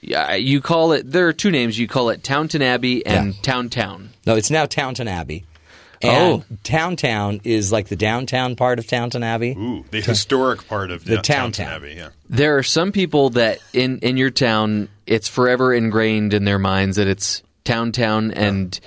yeah, 0.00 0.34
you 0.34 0.60
call 0.60 0.92
it. 0.92 1.10
There 1.10 1.28
are 1.28 1.32
two 1.32 1.50
names. 1.52 1.78
You 1.78 1.86
call 1.88 2.10
it 2.10 2.22
Townton 2.24 2.62
Abbey 2.62 3.06
and 3.06 3.34
Yeah. 3.34 3.40
Town 3.42 3.68
Town. 3.70 4.10
No, 4.26 4.34
it's 4.34 4.50
now 4.50 4.66
Townton 4.66 5.08
Abbey. 5.08 5.44
Oh. 6.04 6.34
And 6.34 6.44
Oh. 6.50 6.56
Town 6.64 6.96
Town 6.96 7.40
is 7.44 7.72
like 7.72 7.88
the 7.88 7.96
downtown 7.96 8.56
part 8.56 8.78
of 8.78 8.86
Townton 8.86 9.22
Abbey. 9.22 9.52
Ooh, 9.58 9.84
the 9.90 10.00
historic 10.00 10.66
part 10.68 10.90
of 10.90 11.04
The 11.04 11.16
the 11.16 11.22
town 11.22 11.50
Downton 11.52 11.64
town. 11.66 11.74
Abbey. 11.74 11.94
Yeah. 11.96 12.08
There 12.28 12.56
are 12.58 12.62
some 12.62 12.92
people 12.92 13.30
that 13.30 13.58
in 13.72 13.98
in 14.00 14.16
your 14.16 14.30
town, 14.30 14.88
it's 15.06 15.28
forever 15.28 15.72
ingrained 15.74 16.34
in 16.34 16.44
their 16.44 16.58
minds 16.58 16.96
that 16.96 17.06
it's 17.08 17.42
Town 17.64 17.92
Town, 17.92 18.30
and 18.32 18.78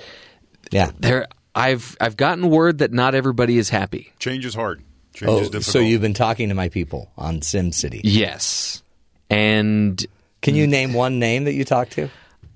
Yeah. 0.70 0.90
there. 0.98 1.26
I've 1.54 1.96
I've 2.00 2.16
gotten 2.16 2.50
word 2.50 2.78
that 2.78 2.92
not 2.92 3.14
everybody 3.16 3.58
is 3.58 3.68
happy. 3.70 4.12
Change 4.20 4.44
is 4.46 4.54
hard. 4.54 4.80
Change 5.14 5.28
Oh, 5.30 5.36
is 5.40 5.50
difficult. 5.50 5.64
so 5.64 5.78
you've 5.80 6.00
been 6.02 6.14
talking 6.14 6.48
to 6.50 6.54
my 6.54 6.68
people 6.68 7.10
on 7.18 7.42
Sim 7.42 7.72
City. 7.72 8.00
Yes, 8.04 8.82
and 9.28 10.04
Can 10.40 10.54
you 10.54 10.68
name 10.68 10.92
one 10.92 11.18
name 11.18 11.44
that 11.44 11.54
you 11.54 11.64
talked 11.64 11.92
to? 11.92 12.08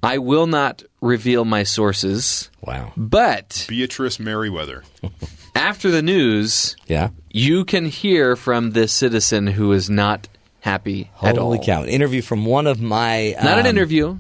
I 0.03 0.19
will 0.19 0.47
not 0.47 0.83
reveal 1.01 1.45
my 1.45 1.63
sources, 1.63 2.51
Wow. 2.61 2.93
but 2.97 3.67
Beatrice 3.69 4.19
Merriweather. 4.19 4.83
after 5.55 5.91
the 5.91 6.03
news, 6.03 6.77
Yeah. 6.87 7.11
you 7.31 7.65
can 7.65 7.85
hear 7.87 8.35
from 8.37 8.73
this 8.73 8.93
citizen 8.93 9.47
who 9.47 9.73
is 9.73 9.89
not 9.89 10.29
happy 10.61 11.11
at 11.23 11.39
all. 11.39 11.53
Holy 11.53 11.65
cow! 11.65 11.83
An 11.83 11.89
interview 11.89 12.21
from 12.23 12.45
one 12.45 12.67
of 12.67 12.81
my 12.81 13.35
Not 13.43 13.59
an 13.59 13.67
um, 13.67 13.67
interview. 13.67 14.19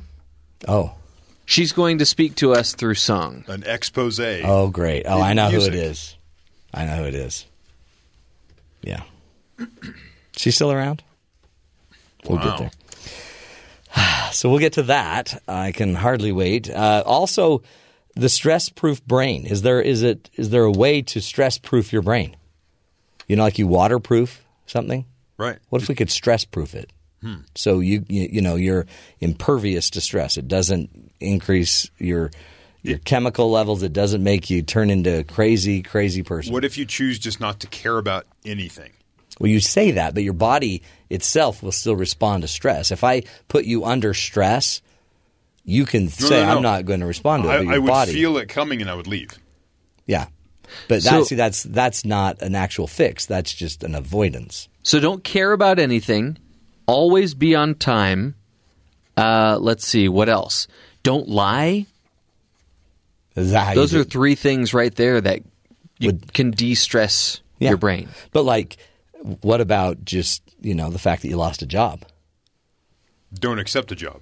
Oh, 0.68 0.92
She's 1.44 1.72
going 1.72 1.98
to 1.98 2.06
speak 2.06 2.36
to 2.36 2.52
us 2.54 2.72
through 2.74 2.94
song. 2.94 3.44
An 3.48 3.64
expose. 3.66 4.20
oh, 4.20 4.68
great! 4.70 5.04
Oh, 5.06 5.20
I 5.20 5.32
know 5.34 5.50
who 5.50 5.60
it 5.60 5.74
is. 5.74 6.16
I 6.72 6.84
know 6.86 6.96
who 6.98 7.04
it 7.04 7.14
is. 7.14 7.44
Yeah. 8.82 9.02
She's 10.36 10.54
still 10.54 10.70
around. 10.72 11.02
We'll 12.24 12.38
Wow. 12.38 12.44
get 12.50 12.58
there. 12.58 12.70
So 14.32 14.50
we'll 14.50 14.58
get 14.58 14.74
to 14.74 14.84
that. 14.84 15.42
I 15.46 15.72
can 15.72 15.94
hardly 15.94 16.32
wait. 16.32 16.70
Uh, 16.70 17.02
also, 17.06 17.62
the 18.14 18.28
stress-proof 18.28 19.04
brain. 19.04 19.46
Is 19.46 19.62
there 19.62 19.80
is 19.80 20.02
it 20.02 20.30
is 20.34 20.50
there 20.50 20.64
a 20.64 20.72
way 20.72 21.02
to 21.02 21.20
stress-proof 21.20 21.92
your 21.92 22.02
brain? 22.02 22.36
You 23.28 23.36
know, 23.36 23.44
like 23.44 23.58
you 23.58 23.66
waterproof 23.66 24.44
something. 24.66 25.06
Right. 25.38 25.58
What 25.68 25.82
if 25.82 25.88
we 25.88 25.94
could 25.94 26.10
stress-proof 26.10 26.74
it? 26.74 26.92
So 27.54 27.78
you, 27.78 28.04
you 28.08 28.28
you 28.32 28.40
know 28.40 28.56
you're 28.56 28.86
impervious 29.20 29.90
to 29.90 30.00
stress. 30.00 30.36
It 30.36 30.48
doesn't 30.48 31.12
increase 31.20 31.88
your 31.98 32.32
your 32.82 32.98
chemical 32.98 33.48
levels. 33.48 33.84
It 33.84 33.92
doesn't 33.92 34.24
make 34.24 34.50
you 34.50 34.62
turn 34.62 34.90
into 34.90 35.20
a 35.20 35.22
crazy 35.22 35.82
crazy 35.82 36.24
person. 36.24 36.52
What 36.52 36.64
if 36.64 36.76
you 36.76 36.84
choose 36.84 37.20
just 37.20 37.38
not 37.38 37.60
to 37.60 37.68
care 37.68 37.96
about 37.96 38.26
anything? 38.44 38.90
Well, 39.38 39.50
you 39.50 39.60
say 39.60 39.92
that, 39.92 40.14
but 40.14 40.24
your 40.24 40.32
body 40.32 40.82
itself 41.12 41.62
will 41.62 41.72
still 41.72 41.96
respond 41.96 42.42
to 42.42 42.48
stress. 42.48 42.90
If 42.90 43.04
I 43.04 43.22
put 43.48 43.64
you 43.64 43.84
under 43.84 44.14
stress, 44.14 44.80
you 45.64 45.84
can 45.86 46.04
No, 46.04 46.10
say 46.10 46.40
no, 46.40 46.46
no. 46.46 46.56
I'm 46.56 46.62
not 46.62 46.84
going 46.86 47.00
to 47.00 47.06
respond 47.06 47.44
to 47.44 47.48
it. 47.50 47.52
I, 47.52 47.56
but 47.58 47.64
your 47.64 47.74
I 47.74 47.78
would 47.78 47.88
body, 47.88 48.12
feel 48.12 48.36
it 48.38 48.48
coming 48.48 48.80
and 48.80 48.90
I 48.90 48.94
would 48.94 49.06
leave. 49.06 49.30
yeah. 50.06 50.26
But 50.88 51.02
So- 51.02 51.24
see, 51.24 51.34
that's 51.34 51.62
that's 51.64 52.04
not 52.06 52.40
an 52.40 52.54
actual 52.54 52.86
fix. 52.86 53.26
That's 53.26 53.52
just 53.52 53.84
an 53.84 53.94
avoidance. 53.94 54.68
So 54.82 54.98
don't 55.00 55.22
care 55.22 55.52
about 55.52 55.78
anything. 55.78 56.38
Always 56.86 57.34
be 57.34 57.54
on 57.54 57.74
time. 57.74 58.34
Uh, 59.16 59.58
let's 59.60 59.86
see 59.86 60.08
what 60.08 60.28
else. 60.30 60.66
Don't 61.02 61.28
lie. 61.28 61.86
Is 63.36 63.50
that 63.52 63.66
how 63.68 63.74
Those 63.74 63.94
are 63.94 64.04
three 64.04 64.34
things 64.34 64.74
right 64.74 64.94
there 64.94 65.20
that 65.20 65.42
you 65.98 66.08
Would- 66.08 66.32
can 66.32 66.50
de-stress 66.50 67.40
Yeah. 67.58 67.70
your 67.70 67.78
brain. 67.78 68.08
But 68.32 68.44
like, 68.44 68.76
what 69.42 69.60
about 69.60 70.04
just 70.04 70.41
you 70.62 70.74
know 70.74 70.90
the 70.90 70.98
fact 70.98 71.22
that 71.22 71.28
you 71.28 71.36
lost 71.36 71.62
a 71.62 71.66
job? 71.66 72.04
Don't 73.34 73.58
accept 73.58 73.92
a 73.92 73.94
job. 73.96 74.20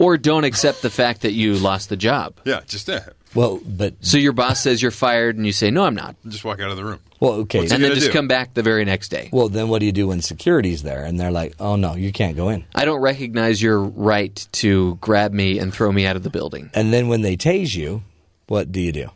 Or 0.00 0.16
don't 0.16 0.44
accept 0.44 0.82
the 0.82 0.90
fact 0.90 1.22
that 1.22 1.32
you 1.32 1.54
lost 1.54 1.88
the 1.88 1.96
job. 1.96 2.34
Yeah, 2.44 2.60
just 2.68 2.86
that. 2.86 3.14
Well, 3.34 3.60
but 3.66 3.94
So 4.00 4.16
your 4.16 4.32
boss 4.32 4.62
says 4.62 4.80
you're 4.80 4.92
fired, 4.92 5.36
and 5.36 5.44
you 5.44 5.52
say, 5.52 5.70
"No, 5.72 5.84
I'm 5.84 5.96
not," 5.96 6.14
just 6.28 6.44
walk 6.44 6.60
out 6.60 6.70
of 6.70 6.76
the 6.76 6.84
room. 6.84 7.00
well, 7.18 7.32
okay. 7.32 7.60
What's 7.60 7.72
and 7.72 7.82
then 7.82 7.94
just 7.94 8.06
do? 8.06 8.12
come 8.12 8.28
back 8.28 8.54
the 8.54 8.62
very 8.62 8.84
next 8.84 9.08
day. 9.08 9.28
Well, 9.32 9.48
then 9.48 9.68
what 9.68 9.80
do 9.80 9.86
you 9.86 9.92
do 9.92 10.06
when 10.06 10.22
security's 10.22 10.84
there 10.84 11.04
and 11.04 11.18
they're 11.18 11.32
like, 11.32 11.54
"Oh 11.58 11.74
no, 11.74 11.94
you 11.96 12.12
can't 12.12 12.36
go 12.36 12.48
in." 12.48 12.64
I 12.76 12.84
don't 12.84 13.00
recognize 13.00 13.60
your 13.60 13.80
right 13.80 14.46
to 14.52 14.94
grab 15.00 15.32
me 15.32 15.58
and 15.58 15.74
throw 15.74 15.90
me 15.90 16.06
out 16.06 16.14
of 16.14 16.22
the 16.22 16.30
building. 16.30 16.70
And 16.74 16.92
then 16.92 17.08
when 17.08 17.22
they 17.22 17.36
tase 17.36 17.74
you, 17.74 18.04
what 18.46 18.70
do 18.70 18.80
you 18.80 18.92
do 18.92 19.10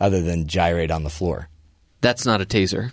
other 0.00 0.22
than 0.22 0.46
gyrate 0.46 0.92
on 0.92 1.02
the 1.02 1.10
floor? 1.10 1.48
That's 2.00 2.24
not 2.24 2.40
a 2.40 2.44
taser. 2.46 2.92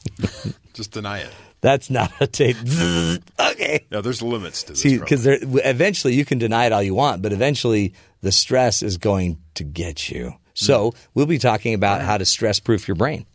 Just 0.74 0.90
deny 0.92 1.20
it. 1.20 1.30
That's 1.66 1.90
not 1.90 2.12
a 2.20 2.28
tase. 2.28 3.20
okay. 3.50 3.86
No, 3.90 4.00
there's 4.00 4.22
limits 4.22 4.62
to 4.62 4.74
this. 4.74 4.82
See, 4.82 4.98
because 4.98 5.26
eventually 5.26 6.14
you 6.14 6.24
can 6.24 6.38
deny 6.38 6.66
it 6.66 6.72
all 6.72 6.80
you 6.80 6.94
want, 6.94 7.22
but 7.22 7.32
eventually 7.32 7.92
the 8.20 8.30
stress 8.30 8.84
is 8.84 8.98
going 8.98 9.38
to 9.54 9.64
get 9.64 10.08
you. 10.08 10.36
So 10.54 10.90
hmm. 10.90 10.98
we'll 11.14 11.26
be 11.26 11.38
talking 11.38 11.74
about 11.74 12.02
how 12.02 12.18
to 12.18 12.24
stress 12.24 12.60
proof 12.60 12.86
your 12.86 12.94
brain. 12.94 13.26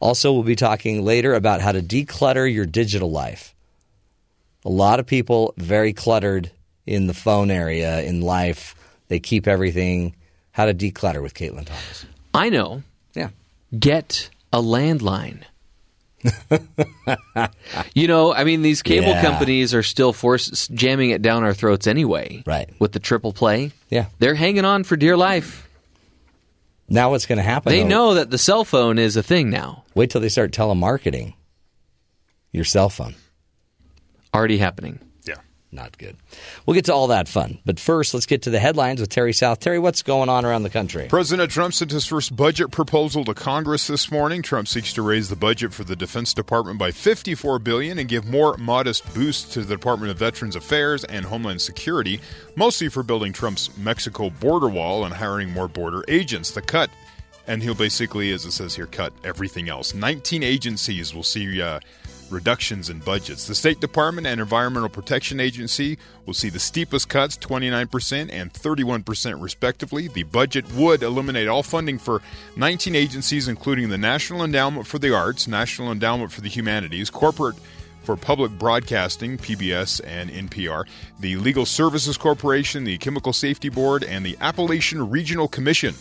Also, 0.00 0.34
we'll 0.34 0.42
be 0.42 0.54
talking 0.54 1.02
later 1.02 1.32
about 1.32 1.62
how 1.62 1.72
to 1.72 1.80
declutter 1.80 2.52
your 2.52 2.66
digital 2.66 3.10
life. 3.10 3.54
A 4.66 4.70
lot 4.70 5.00
of 5.00 5.06
people 5.06 5.54
very 5.56 5.94
cluttered 5.94 6.50
in 6.84 7.06
the 7.06 7.14
phone 7.14 7.50
area 7.50 8.02
in 8.02 8.20
life. 8.20 8.74
They 9.08 9.18
keep 9.18 9.48
everything. 9.48 10.14
How 10.52 10.66
to 10.66 10.74
declutter 10.74 11.22
with 11.22 11.32
Caitlin 11.32 11.64
Thomas. 11.64 12.04
I 12.34 12.50
know. 12.50 12.82
Yeah. 13.14 13.30
Get 13.78 14.28
a 14.52 14.60
landline. 14.60 15.44
you 17.94 18.08
know, 18.08 18.32
I 18.34 18.44
mean, 18.44 18.62
these 18.62 18.82
cable 18.82 19.08
Yeah. 19.08 19.22
companies 19.22 19.74
are 19.74 19.82
still 19.82 20.12
force 20.12 20.68
jamming 20.68 21.10
it 21.10 21.22
down 21.22 21.44
our 21.44 21.54
throats 21.54 21.86
anyway. 21.86 22.42
Right. 22.46 22.68
With 22.78 22.92
the 22.92 22.98
triple 22.98 23.32
play. 23.32 23.72
Yeah. 23.90 24.06
They're 24.18 24.34
hanging 24.34 24.64
on 24.64 24.84
for 24.84 24.96
dear 24.96 25.16
life. 25.16 25.68
Now 26.88 27.10
what's 27.10 27.26
going 27.26 27.36
to 27.38 27.42
happen? 27.44 27.70
They 27.70 27.82
though- 27.82 27.88
know 27.88 28.14
that 28.14 28.30
the 28.30 28.38
cell 28.38 28.64
phone 28.64 28.98
is 28.98 29.16
a 29.16 29.22
thing 29.22 29.50
now. 29.50 29.84
Wait 29.94 30.10
till 30.10 30.20
they 30.20 30.28
start 30.28 30.52
telemarketing 30.52 31.34
your 32.52 32.64
cell 32.64 32.88
phone. 32.88 33.14
Already 34.34 34.58
happening. 34.58 34.98
Not 35.70 35.98
good. 35.98 36.16
We'll 36.64 36.74
get 36.74 36.86
to 36.86 36.94
all 36.94 37.08
that 37.08 37.28
fun. 37.28 37.58
But 37.66 37.78
first, 37.78 38.14
let's 38.14 38.24
get 38.24 38.42
to 38.42 38.50
the 38.50 38.58
headlines 38.58 39.02
with 39.02 39.10
Terry 39.10 39.34
South. 39.34 39.60
Terry, 39.60 39.78
what's 39.78 40.02
going 40.02 40.30
on 40.30 40.46
around 40.46 40.62
the 40.62 40.70
country? 40.70 41.08
President 41.08 41.50
Trump 41.50 41.74
sent 41.74 41.90
his 41.90 42.06
first 42.06 42.34
budget 42.34 42.70
proposal 42.70 43.22
to 43.26 43.34
Congress 43.34 43.86
this 43.86 44.10
morning. 44.10 44.40
Trump 44.40 44.66
seeks 44.66 44.94
to 44.94 45.02
raise 45.02 45.28
the 45.28 45.36
budget 45.36 45.74
for 45.74 45.84
the 45.84 45.94
Defense 45.94 46.32
Department 46.32 46.78
by 46.78 46.90
54 46.90 47.58
billion 47.58 47.98
and 47.98 48.08
give 48.08 48.24
more 48.24 48.56
modest 48.56 49.12
boosts 49.12 49.52
to 49.52 49.60
the 49.60 49.76
Department 49.76 50.10
of 50.10 50.18
Veterans 50.18 50.56
Affairs 50.56 51.04
and 51.04 51.26
Homeland 51.26 51.60
Security, 51.60 52.18
mostly 52.56 52.88
for 52.88 53.02
building 53.02 53.34
Trump's 53.34 53.76
Mexico 53.76 54.30
border 54.30 54.68
wall 54.68 55.04
and 55.04 55.12
hiring 55.12 55.50
more 55.50 55.68
border 55.68 56.02
agents. 56.08 56.52
The 56.52 56.62
cut 56.62 56.88
and 57.48 57.62
he'll 57.62 57.74
basically, 57.74 58.30
as 58.30 58.44
it 58.44 58.52
says 58.52 58.74
here, 58.76 58.86
cut 58.86 59.12
everything 59.24 59.68
else. 59.70 59.94
19 59.94 60.42
agencies 60.42 61.14
will 61.14 61.22
see 61.22 61.60
uh, 61.60 61.80
reductions 62.30 62.90
in 62.90 63.00
budgets. 63.00 63.46
The 63.46 63.54
State 63.54 63.80
Department 63.80 64.26
and 64.26 64.40
Environmental 64.40 64.88
Protection 64.88 65.40
Agency 65.40 65.98
will 66.26 66.34
see 66.34 66.50
the 66.50 66.58
steepest 66.58 67.08
cuts, 67.08 67.36
29% 67.36 68.30
and 68.32 68.52
31% 68.52 69.42
respectively. 69.42 70.08
The 70.08 70.24
budget 70.24 70.70
would 70.74 71.02
eliminate 71.02 71.48
all 71.48 71.62
funding 71.62 71.98
for 71.98 72.22
19 72.56 72.94
agencies, 72.94 73.48
including 73.48 73.88
the 73.88 73.98
National 73.98 74.44
Endowment 74.44 74.86
for 74.86 74.98
the 74.98 75.14
Arts, 75.14 75.48
National 75.48 75.90
Endowment 75.90 76.32
for 76.32 76.40
the 76.40 76.48
Humanities, 76.48 77.10
Corporate 77.10 77.56
for 78.02 78.16
Public 78.16 78.52
Broadcasting, 78.52 79.36
PBS 79.36 80.00
and 80.06 80.30
NPR, 80.30 80.86
the 81.20 81.36
Legal 81.36 81.66
Services 81.66 82.16
Corporation, 82.16 82.84
the 82.84 82.96
Chemical 82.98 83.32
Safety 83.32 83.68
Board, 83.68 84.02
and 84.02 84.24
the 84.24 84.36
Appalachian 84.40 85.10
Regional 85.10 85.46
Commission. 85.46 85.94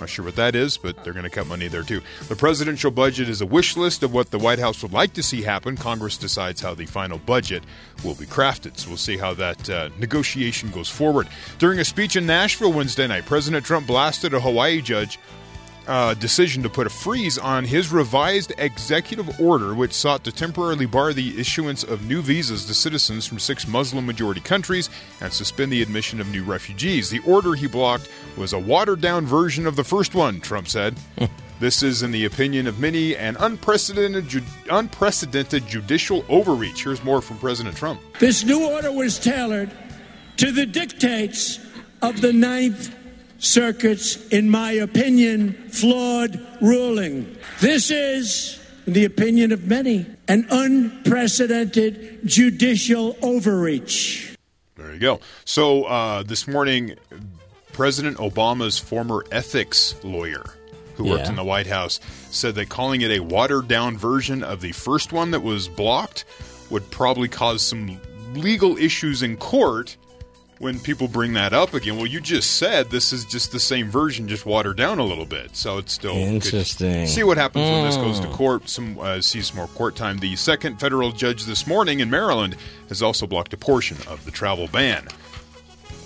Not 0.00 0.08
sure 0.08 0.24
what 0.24 0.36
that 0.36 0.54
is, 0.54 0.76
but 0.76 1.02
they're 1.02 1.12
going 1.12 1.24
to 1.24 1.30
cut 1.30 1.46
money 1.46 1.68
there 1.68 1.82
too. 1.82 2.00
The 2.28 2.36
presidential 2.36 2.90
budget 2.90 3.28
is 3.28 3.40
a 3.40 3.46
wish 3.46 3.76
list 3.76 4.02
of 4.02 4.12
what 4.12 4.30
the 4.30 4.38
White 4.38 4.58
House 4.58 4.82
would 4.82 4.92
like 4.92 5.12
to 5.14 5.22
see 5.22 5.42
happen. 5.42 5.76
Congress 5.76 6.16
decides 6.16 6.60
how 6.60 6.74
the 6.74 6.86
final 6.86 7.18
budget 7.18 7.64
will 8.04 8.14
be 8.14 8.26
crafted. 8.26 8.76
So 8.78 8.90
we'll 8.90 8.96
see 8.96 9.16
how 9.16 9.34
that 9.34 9.68
uh, 9.68 9.90
negotiation 9.98 10.70
goes 10.70 10.88
forward. 10.88 11.28
During 11.58 11.78
a 11.80 11.84
speech 11.84 12.16
in 12.16 12.26
Nashville 12.26 12.72
Wednesday 12.72 13.06
night, 13.06 13.26
President 13.26 13.64
Trump 13.64 13.86
blasted 13.86 14.34
a 14.34 14.40
Hawaii 14.40 14.80
judge 14.80 15.18
uh, 15.88 16.14
decision 16.14 16.62
to 16.62 16.68
put 16.68 16.86
a 16.86 16.90
freeze 16.90 17.38
on 17.38 17.64
his 17.64 17.90
revised 17.90 18.52
executive 18.58 19.40
order, 19.40 19.74
which 19.74 19.92
sought 19.92 20.22
to 20.24 20.30
temporarily 20.30 20.86
bar 20.86 21.12
the 21.12 21.40
issuance 21.40 21.82
of 21.82 22.06
new 22.06 22.20
visas 22.22 22.66
to 22.66 22.74
citizens 22.74 23.26
from 23.26 23.38
six 23.38 23.66
Muslim 23.66 24.06
majority 24.06 24.40
countries 24.40 24.90
and 25.20 25.32
suspend 25.32 25.72
the 25.72 25.82
admission 25.82 26.20
of 26.20 26.28
new 26.28 26.44
refugees. 26.44 27.10
The 27.10 27.20
order 27.20 27.54
he 27.54 27.66
blocked 27.66 28.10
was 28.36 28.52
a 28.52 28.58
watered 28.58 29.00
down 29.00 29.26
version 29.26 29.66
of 29.66 29.76
the 29.76 29.84
first 29.84 30.14
one, 30.14 30.40
Trump 30.40 30.68
said. 30.68 30.94
this 31.60 31.82
is, 31.82 32.02
in 32.02 32.10
the 32.10 32.26
opinion 32.26 32.66
of 32.66 32.78
many, 32.78 33.16
an 33.16 33.36
unprecedented, 33.40 34.28
ju- 34.28 34.42
unprecedented 34.70 35.66
judicial 35.66 36.24
overreach. 36.28 36.84
Here's 36.84 37.02
more 37.02 37.22
from 37.22 37.38
President 37.38 37.76
Trump. 37.76 38.00
This 38.18 38.44
new 38.44 38.68
order 38.68 38.92
was 38.92 39.18
tailored 39.18 39.70
to 40.36 40.52
the 40.52 40.66
dictates 40.66 41.58
of 42.02 42.20
the 42.20 42.32
Ninth 42.32 42.94
Circuit's, 43.38 44.16
in 44.28 44.50
my 44.50 44.72
opinion, 44.72 45.52
flawed 45.70 46.44
ruling. 46.60 47.36
This 47.60 47.90
is, 47.90 48.60
in 48.86 48.92
the 48.94 49.04
opinion 49.04 49.52
of 49.52 49.66
many, 49.66 50.06
an 50.26 50.46
unprecedented 50.50 52.20
judicial 52.24 53.16
overreach. 53.22 54.34
There 54.76 54.92
you 54.92 54.98
go. 55.00 55.20
So 55.44 55.84
uh, 55.84 56.22
this 56.22 56.46
morning, 56.48 56.94
President 57.72 58.16
Obama's 58.18 58.78
former 58.78 59.24
ethics 59.30 59.94
lawyer, 60.02 60.44
who 60.96 61.04
worked 61.04 61.24
Yeah. 61.24 61.30
in 61.30 61.36
the 61.36 61.44
White 61.44 61.66
House, 61.68 62.00
said 62.30 62.54
that 62.56 62.68
calling 62.68 63.02
it 63.02 63.10
a 63.10 63.20
watered 63.20 63.68
down 63.68 63.96
version 63.96 64.42
of 64.42 64.60
the 64.60 64.72
first 64.72 65.12
one 65.12 65.30
that 65.30 65.42
was 65.44 65.68
blocked 65.68 66.24
would 66.70 66.90
probably 66.90 67.28
cause 67.28 67.62
some 67.62 68.00
legal 68.34 68.76
issues 68.76 69.22
in 69.22 69.36
court 69.36 69.96
when 70.58 70.80
people 70.80 71.08
bring 71.08 71.34
that 71.34 71.52
up 71.52 71.74
again. 71.74 71.96
Well, 71.96 72.06
you 72.06 72.20
just 72.20 72.56
said 72.56 72.90
this 72.90 73.12
is 73.12 73.24
just 73.24 73.52
the 73.52 73.60
same 73.60 73.90
version, 73.90 74.28
just 74.28 74.46
watered 74.46 74.76
down 74.76 74.98
a 74.98 75.04
little 75.04 75.24
bit. 75.24 75.56
So 75.56 75.78
it's 75.78 75.92
still. 75.92 76.14
Interesting. 76.14 77.06
See 77.06 77.22
what 77.22 77.36
happens 77.36 77.70
when 77.70 77.84
this 77.84 77.96
goes 77.96 78.20
to 78.20 78.28
court. 78.28 78.68
Some 78.68 78.98
uh, 78.98 79.20
see 79.20 79.40
some 79.42 79.56
more 79.56 79.68
court 79.68 79.96
time. 79.96 80.18
The 80.18 80.36
second 80.36 80.80
federal 80.80 81.12
judge 81.12 81.44
this 81.44 81.66
morning 81.66 82.00
in 82.00 82.10
Maryland 82.10 82.56
has 82.88 83.02
also 83.02 83.26
blocked 83.26 83.52
a 83.52 83.56
portion 83.56 83.96
of 84.08 84.24
the 84.24 84.30
travel 84.30 84.68
ban. 84.68 85.06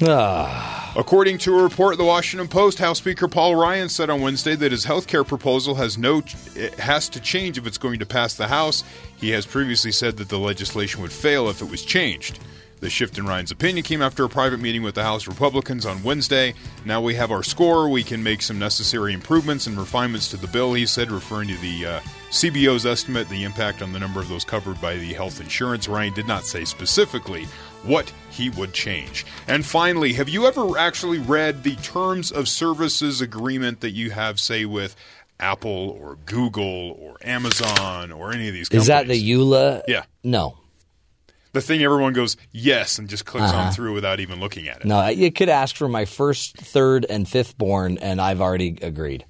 Ah, 0.05 0.93
According 0.97 1.39
to 1.39 1.59
a 1.59 1.63
report, 1.63 1.95
in 1.95 1.99
the 1.99 2.05
Washington 2.05 2.49
Post, 2.49 2.79
House 2.79 2.99
Speaker 2.99 3.29
Paul 3.29 3.55
Ryan 3.55 3.89
said 3.89 4.11
on 4.11 4.21
Wednesday 4.21 4.57
that 4.57 4.73
his 4.73 4.85
health 4.85 5.07
care 5.07 5.23
proposal 5.23 5.77
has 5.77 5.97
no 5.97 6.23
it 6.57 6.75
has 6.75 7.09
to 7.11 7.21
change 7.21 7.57
if 7.57 7.67
it's 7.67 7.79
going 7.79 8.01
to 8.01 8.07
pass 8.07 8.35
the 8.35 8.49
House. 8.49 8.83
He 9.17 9.31
has 9.31 9.47
previously 9.47 9.93
said 9.93 10.17
that 10.17 10.29
the 10.29 10.39
legislation 10.39 11.03
would 11.03 11.13
fail 11.13 11.49
if 11.49 11.63
it 11.63 11.71
was 11.71 11.85
changed. 11.85 12.41
The 12.83 12.91
shift 12.91 13.17
in 13.17 13.27
Ryan's 13.27 13.53
opinion 13.53 13.85
came 13.85 14.03
after 14.03 14.25
a 14.25 14.29
private 14.29 14.59
meeting 14.59 14.83
with 14.83 14.97
the 14.97 15.05
House 15.05 15.29
Republicans 15.29 15.87
on 15.87 16.03
Wednesday. 16.03 16.53
Now 16.85 17.01
we 17.01 17.15
have 17.15 17.31
our 17.31 17.45
score. 17.45 17.89
We 17.89 18.03
can 18.03 18.25
make 18.25 18.43
some 18.43 18.59
necessary 18.59 19.13
improvements 19.13 19.69
and 19.69 19.79
refinements 19.79 20.27
to 20.31 20.37
the 20.37 20.49
bill, 20.49 20.75
he 20.75 20.85
said, 20.85 21.13
referring 21.13 21.47
to 21.47 21.57
the 21.59 21.87
uh, 21.87 22.01
CBO's 22.31 22.85
estimate, 22.85 23.29
the 23.29 23.45
impact 23.45 23.83
on 23.83 23.93
the 23.93 24.01
number 24.01 24.19
of 24.19 24.29
those 24.29 24.45
covered 24.45 24.81
by 24.81 24.97
the 24.97 25.13
health 25.13 25.41
insurance. 25.41 25.87
Ryan 25.87 26.13
did 26.13 26.27
not 26.27 26.43
say 26.43 26.65
specifically 26.65 27.45
what 27.85 28.13
he 28.31 28.51
would 28.51 28.73
change. 28.73 29.27
And 29.47 29.65
finally, 29.65 30.13
have 30.15 30.29
you 30.29 30.47
ever 30.47 30.77
actually 30.77 31.21
read 31.21 31.63
the 31.63 31.77
terms 31.77 32.33
of 32.33 32.49
services 32.49 33.21
agreement 33.21 33.81
that 33.83 33.93
you 33.93 34.11
have, 34.11 34.41
say, 34.41 34.65
with 34.65 34.97
Apple 35.39 35.97
or 36.01 36.19
Google 36.27 36.99
or 36.99 37.17
Amazon 37.23 38.11
or 38.11 38.33
any 38.33 38.49
of 38.49 38.55
these 38.55 38.69
companies? 38.69 38.83
is 38.83 38.89
that 38.89 39.07
the 39.07 39.31
EULA? 39.31 39.83
Yeah. 39.87 40.03
No. 40.25 40.59
The 41.53 41.61
thing 41.61 41.83
everyone 41.83 42.13
goes 42.13 42.37
yes 42.51 42.99
and 42.99 43.09
just 43.09 43.25
clicks 43.25 43.51
Uh-huh. 43.51 43.67
on 43.69 43.73
through 43.73 43.95
without 43.95 44.21
even 44.21 44.41
looking 44.41 44.69
at 44.69 44.79
it? 44.81 44.87
No, 44.87 45.01
it 45.07 45.35
could 45.35 45.49
ask 45.49 45.77
for 45.77 45.89
my 45.89 46.05
first, 46.05 46.57
third, 46.57 47.07
and 47.09 47.29
fifth 47.29 47.57
born, 47.59 47.99
and 47.99 48.21
I've 48.21 48.41
already 48.41 48.79
agreed. 48.83 49.25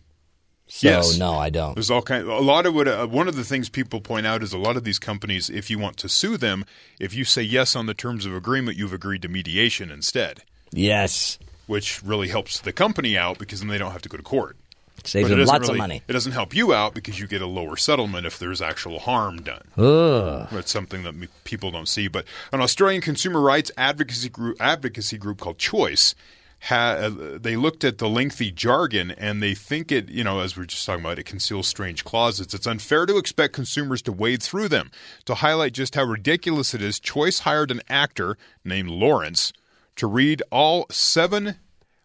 So 0.69 0.89
Yes. 0.89 1.19
no, 1.19 1.35
I 1.35 1.51
don't. 1.51 1.75
There's 1.75 1.91
all 1.91 2.01
kind. 2.01 2.27
A 2.27 2.39
lot 2.41 2.65
of 2.65 2.75
what. 2.75 2.89
Uh, 2.89 3.07
one 3.07 3.29
of 3.29 3.37
the 3.37 3.45
things 3.45 3.69
people 3.69 4.01
point 4.01 4.27
out 4.27 4.43
is 4.43 4.55
a 4.55 4.59
lot 4.59 4.77
of 4.79 4.85
these 4.85 4.99
companies, 4.99 5.51
if 5.51 5.69
you 5.69 5.79
want 5.79 5.99
to 5.99 6.09
sue 6.09 6.39
them, 6.39 6.65
if 6.99 7.13
you 7.15 7.25
say 7.25 7.43
yes 7.43 7.77
on 7.77 7.85
the 7.87 7.93
terms 7.95 8.25
of 8.25 8.35
agreement, 8.35 8.79
you've 8.79 8.93
agreed 8.95 9.21
to 9.23 9.29
mediation 9.29 9.91
instead, 9.91 10.43
Yes, 10.73 11.39
which 11.67 12.03
really 12.03 12.29
helps 12.29 12.59
the 12.61 12.73
company 12.73 13.19
out 13.19 13.39
because 13.39 13.61
then 13.61 13.69
they 13.69 13.77
don't 13.77 13.93
have 13.93 14.01
to 14.03 14.09
go 14.09 14.17
to 14.17 14.23
court. 14.23 14.57
Saves 15.05 15.27
it 15.27 15.31
them 15.31 15.39
doesn't 15.39 15.53
lots 15.53 15.69
really- 15.69 15.79
of 15.79 15.79
money. 15.79 16.03
It 16.07 16.13
doesn't 16.13 16.33
help 16.33 16.55
you 16.55 16.73
out 16.73 16.95
because 16.95 17.19
you 17.19 17.27
get 17.27 17.43
a 17.43 17.47
lower 17.47 17.77
settlement 17.77 18.27
if 18.27 18.39
there's 18.39 18.63
actual 18.63 19.01
harm 19.01 19.43
done. 19.43 19.63
Ugh. 19.77 20.49
That's 20.53 20.71
something 20.71 21.03
that 21.03 21.15
people 21.45 21.71
don't 21.71 21.89
see. 21.89 22.09
But 22.09 22.25
an 22.53 22.61
Australian 22.61 23.03
consumer 23.03 23.41
rights 23.41 23.71
advocacy 23.77 24.29
group, 24.29 24.57
advocacy 24.61 25.19
group 25.19 25.41
called 25.41 25.59
Choice, 25.59 26.15
ha- 26.61 26.97
uh, 27.01 27.39
they 27.41 27.57
looked 27.57 27.83
at 27.83 27.99
the 27.99 28.09
lengthy 28.09 28.53
jargon 28.53 29.11
and 29.11 29.43
they 29.43 29.55
think 29.55 29.91
it, 29.91 30.09
you 30.09 30.23
know, 30.23 30.41
as 30.41 30.57
we 30.57 30.63
are 30.63 30.67
just 30.67 30.87
talking 30.87 31.05
about, 31.05 31.19
it 31.19 31.25
conceals 31.25 31.67
strange 31.67 32.05
clauses. 32.05 32.55
It's 32.55 32.67
unfair 32.67 33.05
to 33.07 33.17
expect 33.19 33.55
consumers 33.55 34.03
to 34.03 34.13
wade 34.13 34.43
through 34.43 34.69
them. 34.69 34.91
To 35.25 35.35
highlight 35.37 35.73
just 35.73 35.97
how 35.97 36.05
ridiculous 36.05 36.75
it 36.75 36.83
is, 36.83 37.01
Choice 37.01 37.41
hired 37.41 37.73
an 37.73 37.81
actor 37.89 38.37
named 38.65 38.91
Lawrence 38.91 39.53
to 39.97 40.07
read 40.07 40.43
all 40.53 40.87
seven. 40.91 41.57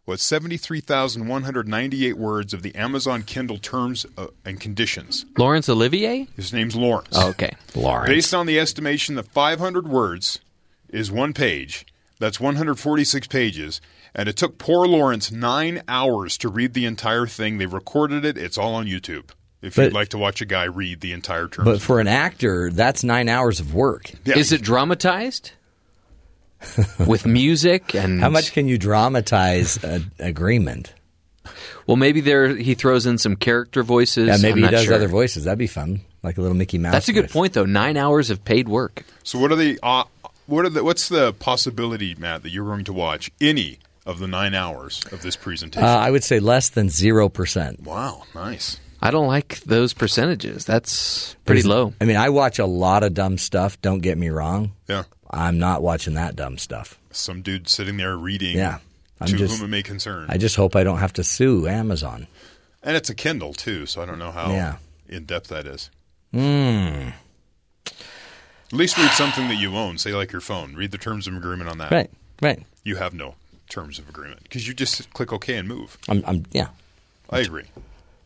What 0.08 0.22
73,198 0.22 2.14
words 2.18 2.54
of 2.54 2.62
the 2.62 2.74
Amazon 2.76 3.24
Kindle 3.24 3.58
terms 3.58 4.06
uh, 4.18 4.28
and 4.46 4.58
conditions. 4.58 5.26
Laurence 5.38 5.68
Olivier? 5.68 6.28
His 6.38 6.54
name's 6.54 6.78
Lawrence. 6.78 7.10
Oh, 7.12 7.32
okay. 7.32 7.52
Lawrence. 7.76 8.08
Based 8.08 8.34
on 8.34 8.46
the 8.46 8.58
estimation 8.58 9.16
that 9.16 9.28
500 9.28 9.86
words 9.86 10.40
is 10.88 11.12
one 11.12 11.34
page, 11.34 11.86
that's 12.20 12.40
146 12.40 13.28
pages, 13.28 13.82
and 14.16 14.30
it 14.30 14.38
took 14.38 14.58
poor 14.58 14.88
Lawrence 14.88 15.30
nine 15.30 15.84
hours 15.90 16.38
to 16.38 16.48
read 16.48 16.74
the 16.74 16.86
entire 16.86 17.28
thing. 17.28 17.58
They 17.58 17.66
recorded 17.66 18.24
it. 18.24 18.38
It's 18.38 18.58
all 18.58 18.76
on 18.76 18.86
YouTube. 18.86 19.32
If 19.62 19.76
But- 19.76 19.82
you'd 19.84 19.94
like 19.94 20.10
to 20.10 20.18
watch 20.18 20.40
a 20.40 20.46
guy 20.46 20.64
read 20.64 21.02
the 21.02 21.12
entire 21.12 21.50
terms. 21.50 21.66
But 21.66 21.82
for 21.82 22.00
an 22.00 22.08
actor, 22.08 22.72
that's 22.72 23.04
nine 23.04 23.28
hours 23.28 23.60
of 23.60 23.74
work. 23.74 24.10
Yeah. 24.24 24.38
Is 24.38 24.54
it 24.54 24.62
dramatized? 24.62 25.52
With 27.08 27.26
music 27.26 27.94
and 27.96 28.20
How 28.20 28.30
much 28.30 28.52
can 28.54 28.68
you 28.68 28.78
dramatize 28.78 29.84
an 29.84 30.12
agreement? 30.20 30.94
Well, 31.86 31.98
maybe 31.98 32.20
there 32.22 32.56
he 32.56 32.74
throws 32.74 33.06
in 33.06 33.18
some 33.18 33.36
character 33.36 33.84
voices. 33.84 34.28
Yeah, 34.28 34.38
maybe 34.38 34.62
I'm 34.64 34.70
he 34.70 34.76
does 34.76 34.86
sure. 34.86 34.96
other 34.96 35.08
voices. 35.08 35.46
That'd 35.46 35.60
be 35.60 35.68
fun, 35.68 36.02
like 36.24 36.38
a 36.38 36.42
little 36.42 36.58
Mickey 36.58 36.78
Mouse. 36.78 36.92
That's 36.92 37.10
a 37.10 37.14
good 37.14 37.26
voice. 37.26 37.32
point, 37.32 37.54
though. 37.54 37.66
Nine 37.66 37.96
hours 37.96 38.30
of 38.30 38.44
paid 38.44 38.68
work. 38.68 39.04
So 39.24 39.40
what 39.40 39.52
are 39.52 39.56
the 39.56 39.80
uh, 39.82 40.04
what 40.48 40.66
are 40.66 40.70
the 40.70 40.84
what's 40.84 41.08
the 41.08 41.34
possibility, 41.34 42.16
Matt, 42.16 42.44
that 42.44 42.50
you're 42.50 42.66
going 42.66 42.84
to 42.86 42.94
watch 42.94 43.32
any 43.40 43.80
of 44.06 44.20
the 44.20 44.28
nine 44.28 44.54
hours 44.54 45.02
of 45.12 45.22
this 45.22 45.36
presentation? 45.38 45.88
Uh, 45.88 45.96
I 45.98 46.12
would 46.12 46.24
say 46.24 46.40
less 46.40 46.70
than 46.70 46.90
zero 46.90 47.30
percent. 47.30 47.82
wow, 47.84 48.24
nice. 48.36 48.80
I 49.02 49.12
don't 49.12 49.28
like 49.28 49.60
those 49.62 49.94
percentages. 49.94 50.66
That's 50.66 51.36
pretty 51.46 51.62
low. 51.62 51.94
I 52.02 52.06
mean, 52.06 52.16
I 52.18 52.30
watch 52.30 52.58
a 52.58 52.66
lot 52.66 53.04
of 53.04 53.14
dumb 53.14 53.38
stuff. 53.38 53.80
Don't 53.82 54.00
get 54.00 54.18
me 54.18 54.30
wrong. 54.30 54.72
Yeah, 54.90 55.04
I'm 55.32 55.60
not 55.60 55.82
watching 55.82 56.14
that 56.16 56.36
dumb 56.36 56.58
stuff. 56.58 56.98
some 57.12 57.42
dude 57.42 57.68
sitting 57.68 57.98
there 57.98 58.16
reading. 58.16 58.56
Yeah. 58.58 58.80
I'm 59.20 59.28
to 59.28 59.38
just- 59.38 59.58
whom 59.58 59.66
it 59.66 59.70
may 59.70 59.84
concern. 59.84 60.28
I 60.30 60.38
just 60.38 60.56
hope 60.56 60.76
I 60.76 60.84
don't 60.84 61.00
have 61.00 61.14
to 61.14 61.24
sue 61.24 61.68
Amazon. 61.68 62.28
and 62.84 62.96
it's 62.96 63.10
a 63.10 63.16
Kindle 63.16 63.54
too, 63.54 63.86
so 63.86 64.02
I 64.02 64.06
don't 64.06 64.20
know 64.20 64.32
how 64.32 64.52
Yeah. 64.52 64.78
in 65.10 65.26
depth 65.26 65.48
that 65.50 65.66
is. 65.66 65.90
Hmm. 66.32 67.10
At 67.88 68.74
least 68.74 68.98
read 68.98 69.12
something 69.12 69.48
that 69.48 69.56
you 69.56 69.76
own, 69.76 69.98
say 69.98 70.12
like 70.14 70.32
your 70.32 70.42
phone. 70.42 70.76
Read 70.76 70.92
the 70.92 70.98
terms 70.98 71.28
of 71.28 71.36
agreement 71.36 71.70
on 71.70 71.78
that. 71.80 71.92
Right, 71.92 72.10
right. 72.42 72.62
You 72.84 72.98
have 72.98 73.14
no 73.14 73.36
terms 73.70 73.98
of 74.00 74.08
agreement 74.10 74.44
because 74.44 74.68
you 74.68 74.74
just 74.74 75.12
click 75.14 75.32
OK 75.34 75.56
and 75.56 75.68
move. 75.68 75.98
I'm, 76.08 76.24
I'm 76.28 76.46
yeah, 76.52 76.68
I 77.30 77.40
agree. 77.40 77.66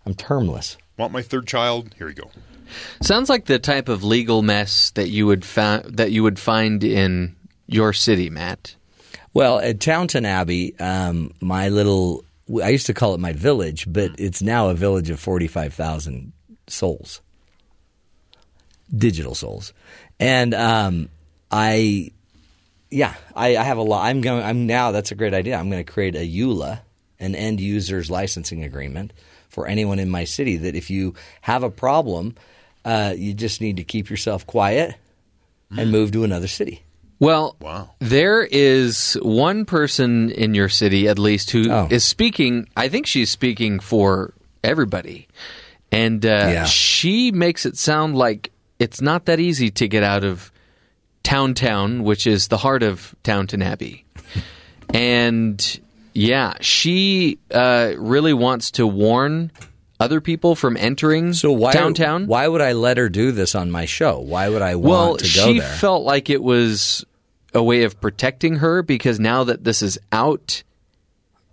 I'm 0.05 0.13
termless. 0.15 0.77
Want 0.97 1.13
my 1.13 1.21
third 1.21 1.47
child? 1.47 1.93
Here 1.97 2.09
you 2.09 2.15
go. 2.15 2.31
Sounds 3.01 3.29
like 3.29 3.45
the 3.45 3.59
type 3.59 3.89
of 3.89 4.03
legal 4.03 4.41
mess 4.41 4.91
that 4.91 5.09
you 5.09 5.27
would 5.27 5.43
fa- 5.43 5.83
that 5.87 6.11
you 6.11 6.23
would 6.23 6.39
find 6.39 6.83
in 6.83 7.35
your 7.67 7.93
city, 7.93 8.29
Matt. 8.29 8.75
Well, 9.33 9.59
at 9.59 9.79
Taunton 9.79 10.25
Abbey, 10.25 10.77
um, 10.79 11.33
my 11.39 11.69
little, 11.69 12.25
I 12.61 12.69
used 12.69 12.87
to 12.87 12.93
call 12.93 13.13
it 13.13 13.19
my 13.19 13.33
village, 13.33 13.85
but 13.91 14.11
it's 14.17 14.41
now 14.41 14.69
a 14.69 14.73
village 14.73 15.09
of 15.09 15.19
45,000 15.19 16.33
souls, 16.67 17.21
digital 18.95 19.33
souls. 19.33 19.73
And 20.19 20.53
um, 20.53 21.09
I, 21.49 22.11
yeah, 22.89 23.15
I, 23.33 23.55
I 23.55 23.63
have 23.63 23.77
a 23.77 23.83
lot. 23.83 24.05
I'm 24.05 24.19
going, 24.19 24.43
I'm 24.43 24.67
now, 24.67 24.91
that's 24.91 25.11
a 25.11 25.15
great 25.15 25.33
idea. 25.33 25.55
I'm 25.55 25.69
going 25.69 25.83
to 25.83 25.89
create 25.89 26.15
a 26.15 26.29
EULA, 26.29 26.81
an 27.19 27.33
end 27.33 27.61
user's 27.61 28.11
licensing 28.11 28.65
agreement 28.65 29.13
for 29.51 29.67
anyone 29.67 29.99
in 29.99 30.09
my 30.09 30.23
city 30.23 30.57
that 30.57 30.75
if 30.75 30.89
you 30.89 31.13
have 31.41 31.61
a 31.63 31.69
problem, 31.69 32.35
uh, 32.85 33.13
you 33.15 33.33
just 33.33 33.61
need 33.61 33.77
to 33.77 33.83
keep 33.83 34.09
yourself 34.09 34.47
quiet 34.47 34.95
and 35.77 35.91
move 35.91 36.11
to 36.11 36.23
another 36.23 36.47
city. 36.47 36.81
Well, 37.19 37.55
Wow. 37.61 37.91
there 37.99 38.43
is 38.43 39.13
one 39.21 39.65
person 39.65 40.31
in 40.31 40.55
your 40.55 40.69
city, 40.69 41.07
at 41.07 41.19
least, 41.19 41.51
who 41.51 41.61
is 41.61 41.69
Oh. 41.69 41.97
speaking. 41.99 42.67
I 42.75 42.87
think 42.89 43.05
she's 43.05 43.29
speaking 43.29 43.79
for 43.79 44.33
everybody, 44.63 45.27
and 45.91 46.25
uh, 46.25 46.29
Yeah. 46.29 46.65
she 46.65 47.31
makes 47.31 47.65
it 47.65 47.77
sound 47.77 48.15
like 48.17 48.49
it's 48.79 49.01
not 49.01 49.25
that 49.25 49.39
easy 49.39 49.69
to 49.69 49.87
get 49.87 50.01
out 50.03 50.23
of 50.23 50.51
Town 51.23 51.53
Town, 51.53 52.03
which 52.03 52.25
is 52.25 52.47
the 52.47 52.57
heart 52.57 52.81
of 52.83 53.13
Downton 53.23 53.61
Abbey. 53.61 54.03
and 54.93 55.79
yeah, 56.13 56.53
she 56.61 57.39
uh, 57.51 57.93
really 57.97 58.33
wants 58.33 58.71
to 58.71 58.85
warn 58.87 59.51
other 59.99 60.19
people 60.21 60.55
from 60.55 60.75
entering 60.77 61.33
So 61.33 61.51
why 61.51 61.73
downtown. 61.73 62.25
Why 62.27 62.47
would 62.47 62.61
I 62.61 62.73
let 62.73 62.97
her 62.97 63.07
do 63.09 63.31
this 63.31 63.53
on 63.55 63.69
my 63.71 63.85
show? 63.85 64.19
Why 64.19 64.49
would 64.49 64.61
I 64.61 64.75
want 64.75 64.89
well, 64.89 65.17
to 65.17 65.23
go 65.23 65.27
she 65.53 65.59
felt 65.59 66.03
like 66.03 66.29
it 66.29 66.41
was 66.41 67.05
a 67.53 67.61
way 67.61 67.83
of 67.83 67.99
protecting 68.01 68.55
her 68.57 68.81
because 68.81 69.19
now 69.19 69.43
that 69.43 69.63
this 69.63 69.81
is 69.81 69.99
out, 70.11 70.63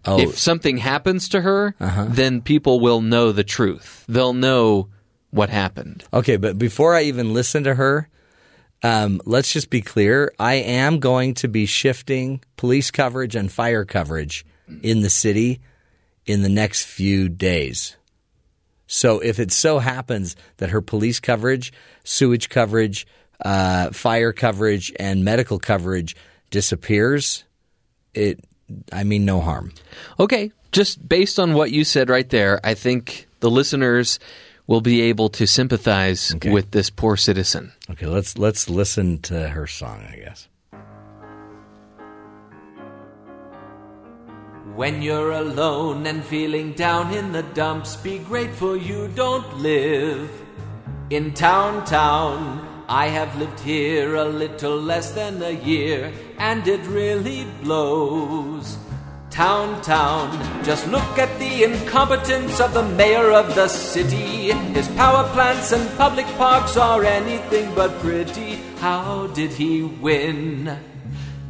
oh, 0.05 0.15
Uh-huh. 0.15 0.29
if 0.31 0.39
something 0.39 0.79
happens 0.79 1.29
to 1.31 1.41
her, 1.43 1.75
then 1.79 2.41
people 2.41 2.81
will 2.81 3.01
know 3.01 3.33
the 3.33 3.45
truth. 3.45 4.05
They'll 4.09 4.33
know 4.33 4.89
what 5.31 5.51
happened. 5.51 6.05
okay, 6.15 6.37
but 6.37 6.57
before 6.59 6.95
I 6.95 7.03
even 7.03 7.35
listen 7.35 7.65
to 7.65 7.75
her, 7.75 8.09
um, 8.83 9.21
let's 9.25 9.53
just 9.53 9.71
be 9.71 9.81
clear. 9.81 10.33
I 10.39 10.55
am 10.55 11.01
going 11.01 11.35
to 11.35 11.49
be 11.49 11.67
shifting 11.67 12.41
police 12.57 12.91
coverage 12.91 13.35
and 13.35 13.51
fire 13.51 13.85
coverage 13.85 14.45
in 14.83 15.01
the 15.01 15.11
city 15.11 15.61
in 16.27 16.43
the 16.43 16.49
next 16.49 16.85
few 16.85 17.29
days. 17.29 17.97
So 18.87 19.19
if 19.21 19.39
it 19.39 19.53
so 19.53 19.79
happens 19.79 20.37
that 20.59 20.71
her 20.71 20.81
police 20.81 21.21
coverage, 21.21 21.73
sewage 22.05 22.49
coverage, 22.49 23.07
uh, 23.45 23.91
fire 23.91 24.33
coverage, 24.33 24.93
and 24.99 25.25
medical 25.25 25.59
coverage 25.59 26.17
disappears, 26.51 27.45
it 28.15 28.41
I 28.93 29.05
mean 29.05 29.25
no 29.25 29.41
harm. 29.41 29.73
Okay, 30.19 30.53
just 30.73 31.07
based 31.07 31.39
on 31.39 31.55
what 31.55 31.71
you 31.71 31.85
said 31.85 32.09
right 32.09 32.29
there, 32.29 32.61
I 32.65 32.75
think 32.75 33.27
the 33.41 33.51
listeners 33.51 34.19
will 34.69 34.81
be 34.83 35.01
able 35.01 35.29
to 35.31 35.47
sympathize 35.47 36.33
Okay. 36.37 36.51
with 36.53 36.71
this 36.71 36.91
poor 36.91 37.17
citizen. 37.17 37.73
Okay, 37.91 38.07
let's 38.07 38.39
let's 38.39 38.69
listen 38.71 39.19
to 39.23 39.49
her 39.49 39.67
song, 39.67 40.07
I 40.13 40.17
guess. 40.25 40.47
When 44.77 45.03
you're 45.03 45.33
alone 45.33 46.07
and 46.07 46.23
feeling 46.23 46.73
down 46.75 47.13
in 47.13 47.33
the 47.33 47.43
dumps, 47.43 47.97
be 47.97 48.19
grateful 48.19 48.77
you 48.77 49.09
don't 49.17 49.59
live 49.59 50.31
in 51.11 51.33
town, 51.35 51.85
town. 51.85 52.65
I 52.89 53.09
have 53.09 53.37
lived 53.39 53.61
here 53.61 54.15
a 54.15 54.25
little 54.25 54.79
less 54.81 55.11
than 55.13 55.43
a 55.43 55.51
year, 55.51 56.13
and 56.39 56.67
it 56.69 56.81
really 56.87 57.45
blows. 57.63 58.79
Town, 59.39 59.81
town, 59.83 60.65
just 60.65 60.89
look 60.89 61.17
at 61.17 61.39
the 61.39 61.63
incompetence 61.63 62.59
of 62.59 62.75
the 62.75 62.83
mayor 62.83 63.31
of 63.31 63.55
the 63.55 63.69
city. 63.69 64.51
His 64.75 64.89
power 64.97 65.23
plants 65.29 65.71
and 65.71 65.89
public 65.97 66.27
parks 66.37 66.77
are 66.77 67.05
anything 67.05 67.73
but 67.73 67.97
pretty. 68.01 68.57
How 68.81 69.29
did 69.29 69.53
he 69.53 69.85
win? 69.85 70.77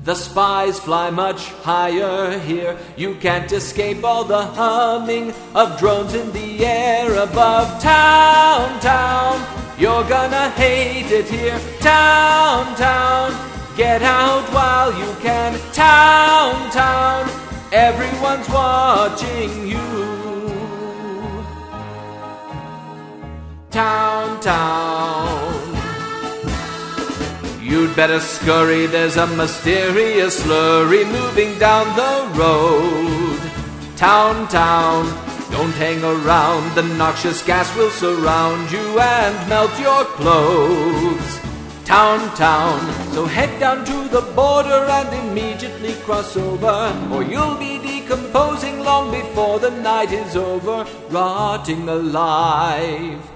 The 0.05 0.15
spies 0.15 0.79
fly 0.79 1.09
much 1.09 1.47
higher 1.65 2.39
here. 2.41 2.77
You 2.99 3.15
can't 3.15 3.51
escape 3.51 4.05
all 4.05 4.25
the 4.25 4.45
humming 4.45 5.33
of 5.55 5.79
drones 5.79 6.13
in 6.13 6.31
the 6.33 6.67
air 6.67 7.11
above 7.15 7.81
town, 7.81 8.79
town. 8.81 9.41
You're 9.79 10.07
gonna 10.07 10.51
hate 10.51 11.11
it 11.11 11.27
here, 11.31 11.59
town, 11.81 12.77
town. 12.77 13.33
Get 13.79 14.03
out 14.03 14.45
while 14.53 14.93
you 14.93 15.11
can, 15.23 15.59
town, 15.73 16.71
town. 16.71 17.48
Everyone's 17.73 18.49
watching 18.49 19.67
you. 19.67 19.79
Town, 23.71 24.41
town. 24.41 25.77
You'd 27.63 27.95
better 27.95 28.21
scurry, 28.21 28.87
there's 28.87 29.19
a 29.19 29.27
mysterious 29.27 30.43
slurry 30.43 31.05
moving 31.13 31.59
down 31.59 31.95
the 31.95 32.39
road. 32.39 33.39
Town, 33.97 34.49
town, 34.49 35.05
don't 35.51 35.73
hang 35.73 36.03
around, 36.03 36.75
the 36.75 36.85
noxious 36.97 37.43
gas 37.43 37.75
will 37.77 37.91
surround 37.91 38.73
you 38.73 38.99
and 38.99 39.49
melt 39.51 39.79
your 39.79 40.07
clothes. 40.17 41.39
Town, 41.89 42.37
town, 42.37 43.13
so 43.15 43.25
head 43.25 43.59
down 43.59 43.83
to 43.87 44.09
the 44.09 44.21
border 44.37 44.69
and 44.69 45.31
immediately 45.31 45.95
cross 46.05 46.37
over, 46.37 46.95
or 47.11 47.23
you'll 47.23 47.57
be 47.57 47.79
decomposing 47.79 48.81
long 48.81 49.11
before 49.11 49.59
the 49.59 49.71
night 49.71 50.13
is 50.13 50.37
over, 50.37 50.85
rotting 51.09 51.89
alive. 51.89 53.27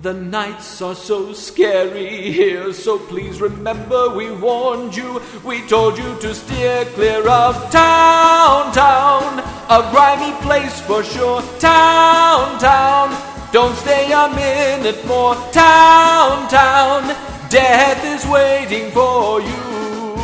The 0.00 0.14
nights 0.14 0.82
are 0.82 0.96
so 0.96 1.32
scary 1.32 2.32
here, 2.32 2.72
so 2.72 2.98
please 2.98 3.40
remember 3.40 4.08
we 4.08 4.32
warned 4.32 4.96
you. 4.96 5.22
We 5.44 5.64
told 5.68 5.96
you 5.96 6.18
to 6.22 6.34
steer 6.34 6.84
clear 6.96 7.28
of 7.28 7.54
town, 7.70 8.72
town, 8.72 9.38
a 9.70 9.88
grimy 9.92 10.32
place 10.42 10.80
for 10.80 11.04
sure. 11.04 11.40
Town, 11.60 12.58
town, 12.58 13.16
don't 13.52 13.76
stay 13.76 14.10
a 14.10 14.28
minute 14.34 15.06
more. 15.06 15.36
Town, 15.52 16.48
town, 16.48 17.14
Death 17.52 18.02
is 18.06 18.26
waiting 18.32 18.90
for 18.92 19.38
you. 19.42 20.16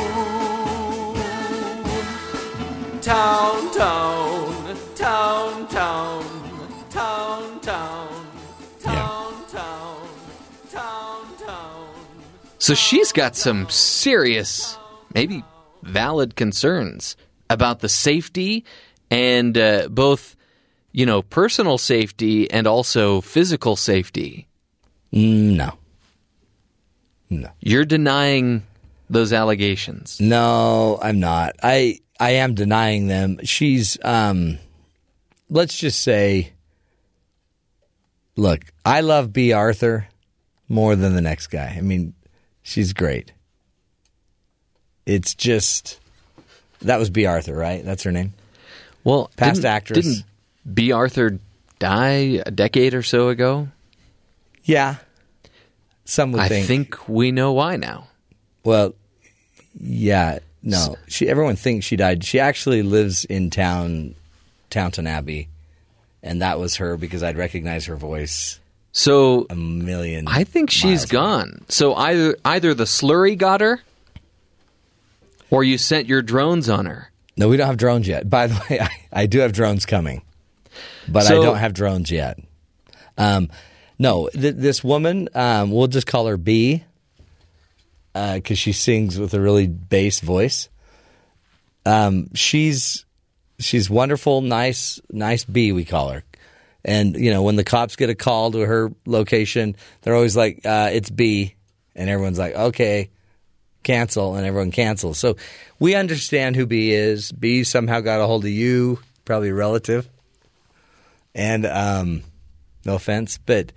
Town, 3.02 3.70
town, 3.74 4.78
town, 4.94 5.68
town, 5.68 6.48
town, 6.88 7.60
town, 7.60 7.60
town, 7.60 8.10
yeah. 8.82 9.44
town, 9.50 10.08
town, 10.70 11.36
town. 11.44 11.88
So 12.56 12.72
she's 12.72 13.12
got 13.12 13.36
some 13.36 13.68
serious, 13.68 14.78
maybe 15.12 15.44
valid 15.82 16.34
concerns 16.34 17.14
about 17.50 17.80
the 17.80 17.90
safety 17.90 18.64
and 19.10 19.58
uh, 19.58 19.88
both, 19.90 20.34
you 20.92 21.04
know, 21.04 21.20
personal 21.20 21.76
safety 21.76 22.50
and 22.50 22.66
also 22.66 23.20
physical 23.20 23.76
safety. 23.76 24.48
Mm, 25.12 25.56
no 25.56 25.78
no, 27.30 27.48
You're 27.60 27.84
denying 27.84 28.62
those 29.10 29.32
allegations. 29.32 30.20
no. 30.20 30.98
I'm 31.02 31.20
not. 31.20 31.56
I 31.62 32.00
I 32.20 32.30
am 32.32 32.54
denying 32.54 33.06
them. 33.06 33.38
She's 33.44 33.96
um, 34.04 34.58
let's 35.48 35.78
just 35.78 36.00
say, 36.00 36.52
look, 38.36 38.60
I 38.84 39.00
love 39.00 39.32
Bea 39.32 39.52
Arthur 39.52 40.08
more 40.68 40.96
than 40.96 41.14
the 41.14 41.20
next 41.22 41.46
guy. 41.48 41.74
I 41.76 41.80
mean, 41.80 42.14
she's 42.62 42.92
great. 42.92 43.32
It's 45.06 45.34
just 45.34 46.00
that 46.82 46.98
was 46.98 47.08
Bea 47.10 47.26
Arthur, 47.26 47.54
right? 47.54 47.84
That's 47.84 48.02
her 48.02 48.12
name. 48.12 48.34
Well, 49.04 49.30
Past 49.36 49.56
didn't, 49.62 49.66
actress. 49.66 50.04
Didn't 50.04 50.24
Bea 50.74 50.92
Arthur 50.92 51.38
die 51.78 52.42
a 52.44 52.50
decade 52.50 52.94
or 52.94 53.02
so 53.02 53.28
ago? 53.28 53.68
Yeah. 54.64 54.96
Some 56.08 56.32
would 56.32 56.40
I 56.40 56.48
think. 56.48 56.66
think 56.66 57.06
we 57.06 57.30
know 57.32 57.52
why 57.52 57.76
now. 57.76 58.08
Well, 58.64 58.94
yeah, 59.78 60.38
no. 60.62 60.96
She 61.06 61.28
everyone 61.28 61.56
thinks 61.56 61.84
she 61.84 61.96
died. 61.96 62.24
She 62.24 62.40
actually 62.40 62.82
lives 62.82 63.26
in 63.26 63.50
town, 63.50 64.14
Townton 64.70 65.06
Abbey, 65.06 65.48
and 66.22 66.40
that 66.40 66.58
was 66.58 66.76
her 66.76 66.96
because 66.96 67.22
I'd 67.22 67.36
recognize 67.36 67.84
her 67.84 67.96
voice. 67.96 68.58
So 68.90 69.46
a 69.50 69.54
million. 69.54 70.26
I 70.28 70.44
think 70.44 70.70
she's 70.70 71.04
gone. 71.04 71.66
So 71.68 71.94
either 71.94 72.38
either 72.42 72.72
the 72.72 72.84
slurry 72.84 73.36
got 73.36 73.60
her, 73.60 73.82
or 75.50 75.62
you 75.62 75.76
sent 75.76 76.06
your 76.06 76.22
drones 76.22 76.70
on 76.70 76.86
her. 76.86 77.10
No, 77.36 77.50
we 77.50 77.58
don't 77.58 77.66
have 77.66 77.76
drones 77.76 78.08
yet. 78.08 78.30
By 78.30 78.46
the 78.46 78.54
way, 78.70 78.80
I, 78.80 78.90
I 79.12 79.26
do 79.26 79.40
have 79.40 79.52
drones 79.52 79.84
coming, 79.84 80.22
but 81.06 81.26
I 81.26 81.34
don't 81.34 81.58
have 81.58 81.74
drones 81.74 82.10
yet. 82.10 82.38
Um, 83.18 83.50
no, 83.98 84.28
th- 84.28 84.54
this 84.56 84.84
woman, 84.84 85.28
um, 85.34 85.70
we'll 85.70 85.88
just 85.88 86.06
call 86.06 86.26
her 86.26 86.36
B, 86.36 86.84
because 88.12 88.58
she 88.58 88.72
sings 88.72 89.18
with 89.18 89.34
a 89.34 89.40
really 89.40 89.66
bass 89.66 90.20
voice. 90.20 90.68
Um, 91.86 92.34
she's 92.34 93.04
she's 93.58 93.88
wonderful, 93.88 94.40
nice, 94.40 95.00
nice 95.10 95.44
B. 95.44 95.72
We 95.72 95.84
call 95.84 96.10
her, 96.10 96.24
and 96.84 97.16
you 97.16 97.30
know 97.30 97.42
when 97.42 97.56
the 97.56 97.64
cops 97.64 97.96
get 97.96 98.10
a 98.10 98.14
call 98.14 98.52
to 98.52 98.60
her 98.60 98.92
location, 99.06 99.76
they're 100.02 100.14
always 100.14 100.36
like, 100.36 100.64
uh, 100.66 100.90
"It's 100.92 101.10
B," 101.10 101.54
and 101.94 102.08
everyone's 102.10 102.38
like, 102.38 102.54
"Okay." 102.54 103.10
cancel 103.88 104.34
and 104.34 104.46
everyone 104.46 104.70
cancels. 104.70 105.18
So 105.18 105.36
we 105.78 105.94
understand 105.94 106.56
who 106.56 106.66
B 106.66 106.92
is. 106.92 107.32
B 107.32 107.64
somehow 107.64 108.00
got 108.00 108.20
a 108.20 108.26
hold 108.26 108.44
of 108.44 108.50
you, 108.50 109.00
probably 109.24 109.48
a 109.48 109.54
relative. 109.54 110.08
And 111.34 111.64
um, 111.64 112.22
no 112.88 112.94
offense, 112.96 113.38
but 113.44 113.72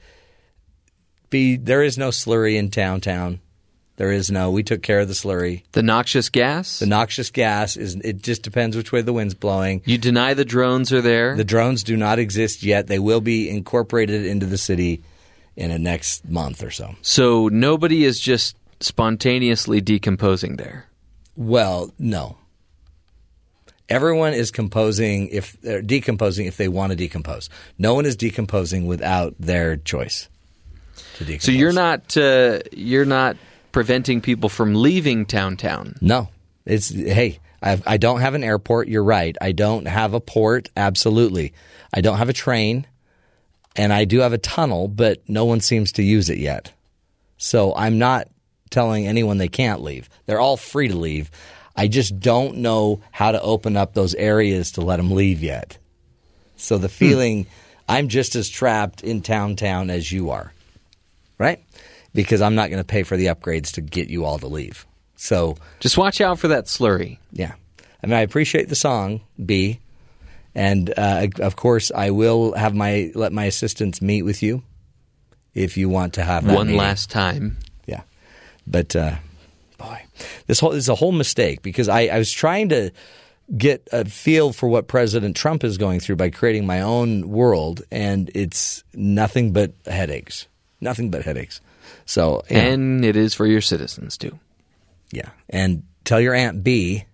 B, 1.29 1.57
there 1.57 1.83
is 1.83 1.97
no 1.97 2.09
slurry 2.09 2.55
in 2.55 2.69
downtown. 2.69 3.41
There 3.97 4.11
is 4.11 4.31
no. 4.31 4.49
We 4.49 4.63
took 4.63 4.81
care 4.81 4.99
of 4.99 5.07
the 5.07 5.13
slurry. 5.13 5.63
The 5.73 5.83
noxious 5.83 6.29
gas. 6.29 6.79
The 6.79 6.87
noxious 6.87 7.29
gas 7.29 7.77
is. 7.77 7.95
It 7.95 8.23
just 8.23 8.41
depends 8.41 8.75
which 8.75 8.91
way 8.91 9.01
the 9.01 9.13
wind's 9.13 9.35
blowing. 9.35 9.81
you 9.85 9.97
deny 9.97 10.33
the 10.33 10.45
drones 10.45 10.91
are 10.91 11.01
there. 11.01 11.35
The 11.35 11.43
drones 11.43 11.83
do 11.83 11.95
not 11.95 12.17
exist 12.17 12.63
yet. 12.63 12.87
They 12.87 12.99
will 12.99 13.21
be 13.21 13.49
incorporated 13.49 14.25
into 14.25 14.45
the 14.47 14.57
city 14.57 15.03
in 15.55 15.69
the 15.69 15.77
next 15.77 16.27
month 16.27 16.63
or 16.63 16.71
so. 16.71 16.95
so 17.01 17.49
nobody 17.49 18.05
is 18.05 18.19
just 18.19 18.55
spontaneously 18.79 19.81
decomposing 19.81 20.55
there. 20.55 20.87
Well, 21.35 21.91
no. 21.99 22.37
Everyone 23.91 24.33
is 24.33 24.51
composing 24.51 25.27
if 25.27 25.59
they're 25.61 25.81
decomposing 25.81 26.45
if 26.47 26.55
they 26.55 26.69
want 26.69 26.91
to 26.91 26.95
decompose. 26.95 27.49
No 27.77 27.93
one 27.93 28.05
is 28.05 28.15
decomposing 28.15 28.87
without 28.87 29.35
their 29.37 29.75
choice 29.75 30.29
to 31.17 31.25
decompose. 31.25 31.43
So 31.43 31.51
you're 31.51 31.73
not 31.73 32.15
uh, 32.15 32.59
you're 32.71 33.05
not 33.05 33.35
preventing 33.73 34.21
people 34.21 34.47
from 34.47 34.75
leaving 34.75 35.25
town 35.25 35.57
town. 35.57 35.95
No, 36.01 36.29
it's 36.65 36.89
hey. 36.89 37.39
I've, 37.61 37.83
I 37.85 37.97
don't 37.97 38.21
have 38.21 38.33
an 38.33 38.43
airport. 38.43 38.87
You're 38.87 39.03
right. 39.03 39.37
I 39.39 39.51
don't 39.51 39.87
have 39.87 40.15
a 40.15 40.19
port. 40.19 40.69
Absolutely. 40.75 41.53
I 41.93 42.01
don't 42.01 42.17
have 42.17 42.29
a 42.29 42.33
train, 42.33 42.87
and 43.75 43.93
I 43.93 44.05
do 44.05 44.21
have 44.21 44.33
a 44.33 44.39
tunnel, 44.39 44.87
but 44.87 45.21
no 45.27 45.45
one 45.45 45.59
seems 45.59 45.91
to 45.93 46.01
use 46.01 46.29
it 46.29 46.39
yet. 46.39 46.71
So 47.37 47.75
I'm 47.75 47.99
not 47.99 48.29
telling 48.71 49.05
anyone 49.05 49.37
they 49.37 49.47
can't 49.47 49.81
leave. 49.81 50.09
They're 50.25 50.39
all 50.39 50.57
free 50.57 50.87
to 50.87 50.95
leave. 50.95 51.29
I 51.75 51.87
just 51.87 52.19
don't 52.19 52.57
know 52.57 53.01
how 53.11 53.31
to 53.31 53.41
open 53.41 53.77
up 53.77 53.93
those 53.93 54.13
areas 54.15 54.71
to 54.73 54.81
let 54.81 54.97
them 54.97 55.11
leave 55.11 55.41
yet. 55.43 55.77
So 56.57 56.77
the 56.77 56.89
feeling 56.89 57.47
I'm 57.87 58.07
just 58.07 58.35
as 58.35 58.49
trapped 58.49 59.03
in 59.03 59.21
town 59.21 59.55
town 59.55 59.89
as 59.89 60.11
you 60.11 60.29
are, 60.31 60.53
right? 61.37 61.63
Because 62.13 62.41
I'm 62.41 62.55
not 62.55 62.69
going 62.69 62.81
to 62.81 62.87
pay 62.87 63.03
for 63.03 63.17
the 63.17 63.27
upgrades 63.27 63.73
to 63.73 63.81
get 63.81 64.09
you 64.09 64.25
all 64.25 64.37
to 64.39 64.47
leave. 64.47 64.85
So 65.15 65.57
Just 65.79 65.97
watch 65.97 66.19
out 66.21 66.39
for 66.39 66.49
that 66.49 66.65
slurry. 66.65 67.17
yeah, 67.31 67.53
I 68.03 68.07
mean 68.07 68.15
I 68.15 68.21
appreciate 68.21 68.69
the 68.69 68.75
song 68.75 69.21
B, 69.43 69.79
and 70.55 70.93
uh, 70.97 71.27
of 71.39 71.55
course 71.55 71.91
I 71.95 72.09
will 72.11 72.53
have 72.53 72.73
my 72.75 73.11
let 73.15 73.31
my 73.31 73.45
assistants 73.45 74.01
meet 74.01 74.23
with 74.23 74.41
you 74.43 74.63
if 75.53 75.77
you 75.77 75.89
want 75.89 76.13
to 76.15 76.23
have 76.23 76.45
that 76.45 76.55
One 76.55 76.67
meeting. 76.67 76.79
last 76.79 77.09
time. 77.09 77.57
Yeah, 77.85 78.01
but 78.67 78.95
uh, 78.95 79.15
this 80.47 80.59
whole 80.59 80.71
this 80.71 80.83
is 80.85 80.89
a 80.89 80.95
whole 80.95 81.11
mistake 81.11 81.61
because 81.61 81.89
I, 81.89 82.01
I 82.07 82.17
was 82.17 82.31
trying 82.31 82.69
to 82.69 82.91
get 83.57 83.87
a 83.91 84.05
feel 84.05 84.53
for 84.53 84.69
what 84.69 84.87
President 84.87 85.35
Trump 85.35 85.63
is 85.63 85.77
going 85.77 85.99
through 85.99 86.15
by 86.15 86.29
creating 86.29 86.65
my 86.65 86.81
own 86.81 87.29
world, 87.29 87.81
and 87.91 88.31
it's 88.33 88.83
nothing 88.93 89.51
but 89.51 89.73
headaches, 89.85 90.47
nothing 90.79 91.11
but 91.11 91.23
headaches. 91.23 91.59
So 92.05 92.43
you 92.49 92.55
know, 92.55 92.61
And 92.61 93.05
it 93.05 93.15
is 93.15 93.33
for 93.33 93.45
your 93.45 93.61
citizens 93.61 94.17
too. 94.17 94.39
yeah, 95.11 95.29
and 95.49 95.83
tell 96.05 96.21
your 96.21 96.33
aunt 96.33 96.63
B 96.63 97.05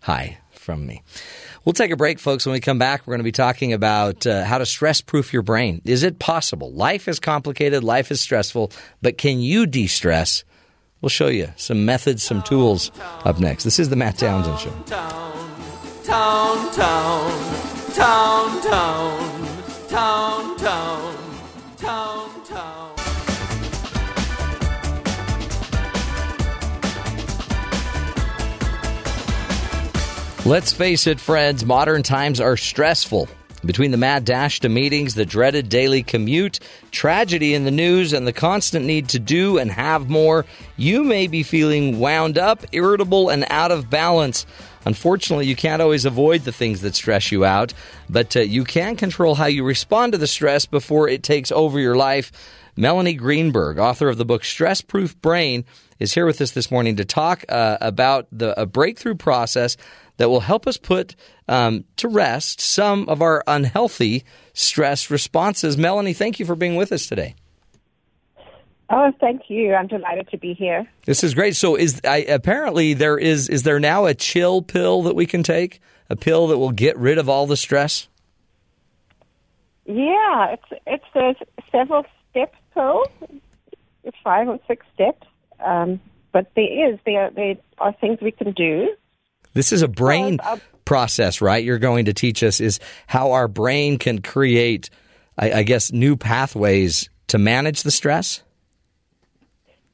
hi 0.00 0.38
from 0.52 0.86
me. 0.86 1.02
We'll 1.64 1.72
take 1.72 1.90
a 1.90 1.96
break, 1.96 2.18
folks. 2.18 2.44
When 2.44 2.52
we 2.52 2.60
come 2.60 2.78
back, 2.78 3.06
we're 3.06 3.12
going 3.12 3.20
to 3.20 3.24
be 3.24 3.32
talking 3.32 3.72
about 3.72 4.26
uh, 4.26 4.44
how 4.44 4.58
to 4.58 4.66
stress 4.66 5.00
proof 5.00 5.32
your 5.32 5.42
brain. 5.42 5.80
Is 5.86 6.02
it 6.02 6.18
possible? 6.18 6.70
Life 6.72 7.08
is 7.08 7.18
complicated, 7.20 7.82
life 7.82 8.10
is 8.10 8.20
stressful, 8.20 8.70
but 9.00 9.16
can 9.16 9.40
you 9.40 9.66
de 9.66 9.86
stress? 9.86 10.44
We'll 11.04 11.10
show 11.10 11.28
you 11.28 11.52
some 11.56 11.84
methods, 11.84 12.22
some 12.22 12.42
tools 12.44 12.90
up 13.26 13.38
next. 13.38 13.64
This 13.64 13.78
is 13.78 13.90
the 13.90 13.94
Matt 13.94 14.16
Townsend 14.16 14.58
Show. 14.58 14.70
Town, 14.86 16.02
town, 16.02 16.72
town, 16.72 17.92
town, 17.92 18.62
town, 18.62 18.62
town, 19.90 20.56
town, 20.56 21.14
town, 21.76 22.44
town. 22.46 22.96
Let's 30.46 30.72
face 30.72 31.06
it, 31.06 31.20
friends, 31.20 31.66
modern 31.66 32.02
times 32.02 32.40
are 32.40 32.56
stressful. 32.56 33.28
Between 33.66 33.92
the 33.92 33.96
mad 33.96 34.24
dash 34.24 34.60
to 34.60 34.68
meetings, 34.68 35.14
the 35.14 35.24
dreaded 35.24 35.68
daily 35.68 36.02
commute, 36.02 36.60
tragedy 36.90 37.54
in 37.54 37.64
the 37.64 37.70
news, 37.70 38.12
and 38.12 38.26
the 38.26 38.32
constant 38.32 38.84
need 38.84 39.08
to 39.10 39.18
do 39.18 39.58
and 39.58 39.70
have 39.70 40.10
more, 40.10 40.44
you 40.76 41.02
may 41.02 41.26
be 41.26 41.42
feeling 41.42 41.98
wound 41.98 42.36
up, 42.36 42.64
irritable, 42.72 43.30
and 43.30 43.46
out 43.48 43.70
of 43.70 43.88
balance. 43.88 44.44
Unfortunately, 44.84 45.46
you 45.46 45.56
can't 45.56 45.80
always 45.80 46.04
avoid 46.04 46.42
the 46.42 46.52
things 46.52 46.82
that 46.82 46.94
stress 46.94 47.32
you 47.32 47.44
out, 47.44 47.72
but 48.10 48.36
uh, 48.36 48.40
you 48.40 48.64
can 48.64 48.96
control 48.96 49.34
how 49.34 49.46
you 49.46 49.64
respond 49.64 50.12
to 50.12 50.18
the 50.18 50.26
stress 50.26 50.66
before 50.66 51.08
it 51.08 51.22
takes 51.22 51.50
over 51.50 51.80
your 51.80 51.96
life. 51.96 52.32
Melanie 52.76 53.14
Greenberg, 53.14 53.78
author 53.78 54.08
of 54.08 54.18
the 54.18 54.24
book 54.24 54.44
Stress 54.44 54.80
Proof 54.80 55.18
Brain, 55.22 55.64
is 56.00 56.12
here 56.12 56.26
with 56.26 56.40
us 56.40 56.50
this 56.50 56.70
morning 56.70 56.96
to 56.96 57.04
talk 57.04 57.44
uh, 57.48 57.78
about 57.80 58.26
the 58.32 58.60
a 58.60 58.66
breakthrough 58.66 59.14
process 59.14 59.76
that 60.16 60.28
will 60.28 60.40
help 60.40 60.66
us 60.66 60.76
put 60.76 61.16
um, 61.48 61.84
to 61.96 62.08
rest 62.08 62.60
some 62.60 63.08
of 63.08 63.20
our 63.20 63.42
unhealthy 63.46 64.24
stress 64.52 65.10
responses. 65.10 65.76
Melanie, 65.76 66.12
thank 66.12 66.38
you 66.38 66.46
for 66.46 66.54
being 66.54 66.76
with 66.76 66.92
us 66.92 67.06
today. 67.06 67.34
Oh, 68.90 69.12
thank 69.18 69.42
you. 69.48 69.74
I'm 69.74 69.86
delighted 69.86 70.28
to 70.30 70.38
be 70.38 70.52
here. 70.52 70.86
This 71.06 71.24
is 71.24 71.34
great. 71.34 71.56
So, 71.56 71.74
is 71.74 72.00
I, 72.04 72.18
apparently 72.18 72.94
there 72.94 73.16
is 73.18 73.48
is 73.48 73.62
there 73.62 73.80
now 73.80 74.04
a 74.04 74.14
chill 74.14 74.60
pill 74.62 75.02
that 75.04 75.14
we 75.14 75.26
can 75.26 75.42
take? 75.42 75.80
A 76.10 76.16
pill 76.16 76.48
that 76.48 76.58
will 76.58 76.70
get 76.70 76.98
rid 76.98 77.16
of 77.16 77.28
all 77.28 77.46
the 77.46 77.56
stress? 77.56 78.08
Yeah, 79.86 80.54
it's 80.54 80.82
it's 80.86 81.04
a 81.14 81.34
several 81.72 82.04
step 82.30 82.54
pill. 82.74 83.04
Five 84.22 84.48
or 84.48 84.58
six 84.68 84.84
steps, 84.94 85.26
um, 85.64 85.98
but 86.30 86.50
there 86.54 86.90
is 86.92 86.98
there 87.06 87.30
there 87.30 87.56
are 87.78 87.92
things 87.94 88.18
we 88.20 88.32
can 88.32 88.52
do. 88.52 88.94
This 89.54 89.72
is 89.72 89.82
a 89.82 89.88
brain 89.88 90.38
Well, 90.44 90.60
process, 90.84 91.40
right? 91.40 91.64
You're 91.64 91.78
going 91.78 92.04
to 92.04 92.12
teach 92.12 92.42
us 92.42 92.60
is 92.60 92.78
how 93.06 93.32
our 93.32 93.48
brain 93.48 93.98
can 93.98 94.20
create, 94.20 94.90
I, 95.38 95.52
I 95.52 95.62
guess, 95.62 95.92
new 95.92 96.16
pathways 96.16 97.08
to 97.28 97.38
manage 97.38 97.82
the 97.82 97.90
stress. 97.90 98.42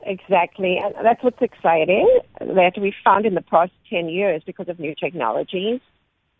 Exactly, 0.02 0.78
and 0.78 0.94
that's 1.04 1.22
what's 1.22 1.42
exciting. 1.42 2.08
That 2.40 2.72
we 2.78 2.94
found 3.04 3.26
in 3.26 3.34
the 3.34 3.42
past 3.42 3.72
ten 3.88 4.08
years 4.08 4.42
because 4.44 4.68
of 4.68 4.80
new 4.80 4.94
technologies 4.94 5.80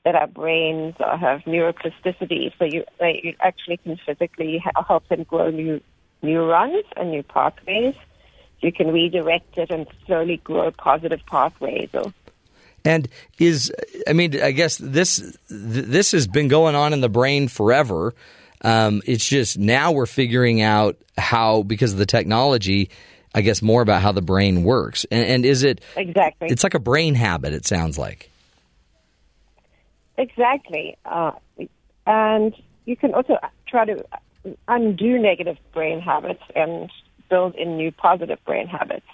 that 0.05 0.15
our 0.15 0.27
brains 0.27 0.95
have 0.99 1.41
neuroplasticity, 1.43 2.53
so 2.59 2.65
you, 2.65 2.85
you 3.01 3.35
actually 3.41 3.77
can 3.77 3.99
physically 4.07 4.63
help 4.89 5.07
them 5.09 5.25
grow 5.25 5.51
new 5.51 5.81
neurons 6.23 6.85
and 6.97 7.11
new 7.11 7.23
pathways. 7.23 7.95
You 8.61 8.73
can 8.73 8.93
redirect 8.93 9.59
it 9.59 9.71
and 9.71 9.87
slowly 10.07 10.39
grow 10.39 10.71
positive 10.71 11.21
pathways. 11.27 11.91
Or 11.93 12.13
And 12.85 13.09
is 13.39 13.73
I 14.07 14.13
mean 14.13 14.41
I 14.41 14.53
guess 14.53 14.79
this 14.79 15.17
th- 15.17 15.37
this 15.49 16.13
has 16.13 16.27
been 16.27 16.49
going 16.49 16.75
on 16.75 16.93
in 16.93 17.01
the 17.01 17.09
brain 17.09 17.49
forever. 17.49 18.15
Um, 18.63 19.03
it's 19.07 19.27
just 19.27 19.59
now 19.59 19.93
we're 19.93 20.07
figuring 20.07 20.61
out 20.63 20.97
how 21.17 21.63
because 21.63 21.93
of 21.93 21.99
the 21.99 22.07
technology. 22.07 22.91
I 23.33 23.43
guess 23.43 23.63
more 23.63 23.81
about 23.81 24.03
how 24.03 24.11
the 24.11 24.23
brain 24.23 24.65
works. 24.65 25.07
And, 25.09 25.25
and 25.25 25.47
is 25.47 25.63
it 25.63 25.81
exactly. 25.97 26.49
It's 26.51 26.65
like 26.65 26.75
a 26.75 26.81
brain 26.81 27.15
habit. 27.15 27.53
It 27.53 27.65
sounds 27.65 27.97
like. 27.97 28.29
Exactly. 30.19 30.97
Uh, 31.05 31.33
and 32.07 32.55
you 32.87 32.97
can 32.97 33.15
also 33.15 33.39
try 33.67 33.85
to 33.85 34.05
undo 34.69 35.19
negative 35.19 35.59
brain 35.73 36.01
habits 36.01 36.43
and 36.57 36.91
build 37.29 37.55
in 37.55 37.77
new 37.77 37.93
positive 37.93 38.39
brain 38.45 38.67
habits 38.67 39.07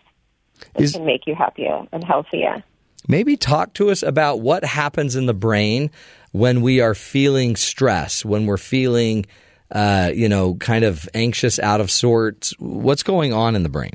that 0.74 0.82
Is- 0.82 0.92
can 0.92 1.04
make 1.04 1.26
you 1.26 1.34
happier 1.34 1.86
and 1.92 2.02
healthier. 2.02 2.64
Maybe 3.08 3.36
talk 3.36 3.74
to 3.74 3.90
us 3.90 4.02
about 4.02 4.40
what 4.40 4.64
happens 4.64 5.16
in 5.16 5.26
the 5.26 5.34
brain 5.34 5.90
when 6.32 6.60
we 6.60 6.80
are 6.80 6.94
feeling 6.94 7.56
stress, 7.56 8.24
when 8.24 8.46
we're 8.46 8.56
feeling 8.56 9.26
uh, 9.70 10.12
you 10.14 10.28
know, 10.28 10.54
kind 10.54 10.84
of 10.84 11.08
anxious, 11.14 11.58
out 11.58 11.80
of 11.80 11.90
sorts. 11.90 12.54
What's 12.58 13.02
going 13.02 13.32
on 13.32 13.56
in 13.56 13.62
the 13.62 13.68
brain? 13.68 13.94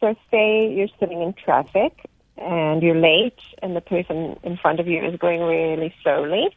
So, 0.00 0.14
say 0.30 0.72
you're 0.72 0.88
sitting 1.00 1.22
in 1.22 1.32
traffic 1.32 1.92
and 2.36 2.82
you're 2.82 2.96
late, 2.96 3.38
and 3.62 3.74
the 3.74 3.80
person 3.80 4.38
in 4.42 4.56
front 4.56 4.78
of 4.78 4.86
you 4.86 5.02
is 5.02 5.18
going 5.18 5.40
really 5.42 5.94
slowly. 6.02 6.54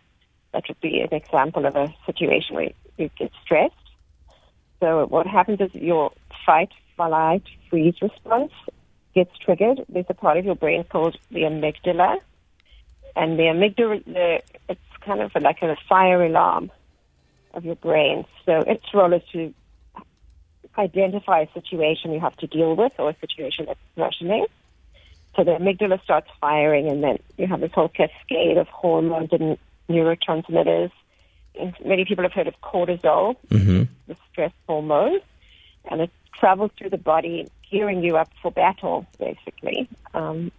That 0.52 0.66
would 0.68 0.80
be 0.82 1.00
an 1.00 1.14
example 1.14 1.66
of 1.66 1.76
a 1.76 1.94
situation 2.06 2.56
where 2.56 2.72
you 2.98 3.10
get 3.18 3.32
stressed. 3.44 3.74
So, 4.80 5.06
what 5.08 5.26
happens 5.26 5.62
is 5.62 5.74
your 5.74 6.12
fight, 6.46 6.72
flight, 6.96 7.44
freeze 7.70 7.96
response 8.02 8.52
gets 9.16 9.38
triggered. 9.40 9.86
There's 9.90 10.06
a 10.10 10.14
part 10.14 10.38
of 10.38 10.46
your 10.46 10.56
brain 10.56 10.84
called 10.84 11.18
the 11.32 11.42
amygdala, 11.42 12.18
and 13.16 13.38
the 13.38 13.44
amygdala, 13.44 14.04
the, 14.06 14.42
it's 14.68 14.82
kind 15.02 15.22
of 15.22 15.32
like 15.42 15.62
a 15.62 15.76
fire 15.88 16.24
alarm 16.24 16.72
of 17.54 17.66
your 17.66 17.76
brain. 17.76 18.26
So, 18.46 18.60
its 18.62 18.86
role 18.94 19.14
is 19.14 19.24
to 19.34 19.54
identify 20.78 21.42
a 21.42 21.52
situation 21.54 22.12
you 22.12 22.20
have 22.20 22.36
to 22.38 22.48
deal 22.48 22.76
with 22.76 22.94
or 23.00 23.10
a 23.10 23.16
situation 23.20 23.66
that's 23.66 23.80
threatening. 23.96 24.46
So 25.36 25.44
the 25.44 25.52
amygdala 25.52 26.02
starts 26.04 26.30
firing, 26.42 26.88
and 26.88 27.04
then 27.04 27.20
you 27.38 27.48
have 27.48 27.62
this 27.62 27.72
whole 27.74 27.90
cascade 27.90 28.58
of 28.58 28.68
hormones 28.68 29.30
and 29.32 29.58
neurotransmitters. 29.90 30.92
And 31.60 31.74
many 31.86 32.06
people 32.06 32.24
have 32.24 32.34
heard 32.34 32.48
of 32.48 32.60
cortisol, 32.62 33.36
Mm-hmm. 33.50 33.84
the 34.08 34.18
stress 34.32 34.52
hormone, 34.68 35.20
and 35.90 36.02
it 36.02 36.12
travels 36.40 36.72
through 36.78 36.90
the 36.90 36.98
body, 36.98 37.48
gearing 37.72 38.04
you 38.04 38.18
up 38.18 38.30
for 38.42 38.52
battle, 38.52 39.06
basically. 39.20 39.88
Um, 40.14 40.52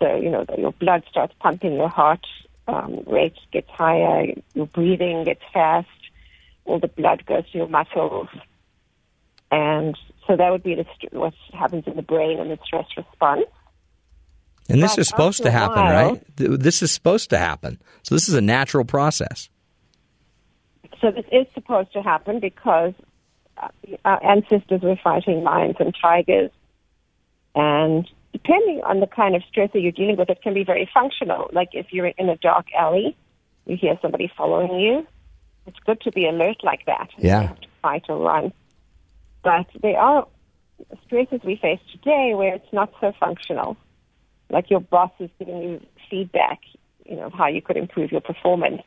so, 0.00 0.16
you 0.16 0.30
know, 0.30 0.44
your 0.56 0.72
blood 0.72 1.04
starts 1.08 1.34
pumping, 1.40 1.74
your 1.74 1.88
heart 1.88 2.26
um, 2.68 3.02
rate 3.06 3.36
gets 3.52 3.70
higher, 3.70 4.26
your 4.54 4.66
breathing 4.66 5.24
gets 5.24 5.42
fast, 5.52 5.88
all 6.64 6.78
the 6.78 6.88
blood 6.88 7.24
goes 7.26 7.48
to 7.50 7.58
your 7.58 7.68
muscles. 7.68 8.28
And 9.50 9.96
so 10.26 10.36
that 10.36 10.50
would 10.50 10.62
be 10.62 10.74
the, 10.74 10.86
what 11.12 11.34
happens 11.52 11.84
in 11.86 11.96
the 11.96 12.02
brain 12.02 12.38
and 12.38 12.50
the 12.50 12.58
stress 12.64 12.86
response. 12.96 13.44
And 14.68 14.82
this 14.82 14.92
But 14.92 15.00
is 15.00 15.08
supposed 15.08 15.42
to 15.42 15.50
happen, 15.50 15.76
while- 15.76 16.12
right? 16.12 16.22
This 16.36 16.82
is 16.82 16.90
supposed 16.90 17.30
to 17.30 17.38
happen. 17.38 17.78
So 18.02 18.14
this 18.14 18.28
is 18.28 18.34
a 18.34 18.40
natural 18.40 18.84
process. 18.84 19.50
So 21.00 21.10
this 21.10 21.26
is 21.30 21.46
supposed 21.52 21.92
to 21.92 22.02
happen 22.02 22.40
because 22.40 22.94
Uh, 23.56 23.68
our 24.04 24.24
ancestors 24.24 24.80
were 24.82 24.96
fighting 25.02 25.42
lions 25.42 25.76
and 25.78 25.94
tigers, 26.00 26.50
and 27.54 28.08
depending 28.32 28.82
on 28.84 29.00
the 29.00 29.06
kind 29.06 29.36
of 29.36 29.42
stress 29.48 29.70
that 29.72 29.80
you're 29.80 29.92
dealing 29.92 30.16
with, 30.16 30.28
it 30.28 30.42
can 30.42 30.54
be 30.54 30.64
very 30.64 30.88
functional. 30.92 31.48
Like 31.52 31.70
if 31.72 31.86
you're 31.92 32.06
in 32.06 32.28
a 32.28 32.36
dark 32.36 32.66
alley, 32.76 33.16
you 33.66 33.76
hear 33.76 33.96
somebody 34.02 34.30
following 34.36 34.80
you. 34.80 35.06
It's 35.66 35.78
good 35.86 36.00
to 36.02 36.12
be 36.12 36.26
alert 36.26 36.58
like 36.62 36.84
that. 36.86 37.08
Yeah. 37.16 37.42
You 37.42 37.48
have 37.48 37.60
to 37.60 37.68
fight 37.80 38.04
or 38.08 38.18
run. 38.18 38.52
But 39.42 39.66
there 39.82 39.98
are 39.98 40.26
stresses 41.06 41.40
we 41.44 41.56
face 41.56 41.80
today 41.92 42.32
where 42.34 42.54
it's 42.54 42.72
not 42.72 42.92
so 43.00 43.12
functional. 43.20 43.76
Like 44.50 44.68
your 44.68 44.80
boss 44.80 45.12
is 45.20 45.30
giving 45.38 45.62
you 45.62 45.80
feedback, 46.10 46.60
you 47.06 47.16
know, 47.16 47.30
how 47.30 47.46
you 47.46 47.62
could 47.62 47.76
improve 47.76 48.10
your 48.10 48.20
performance 48.20 48.82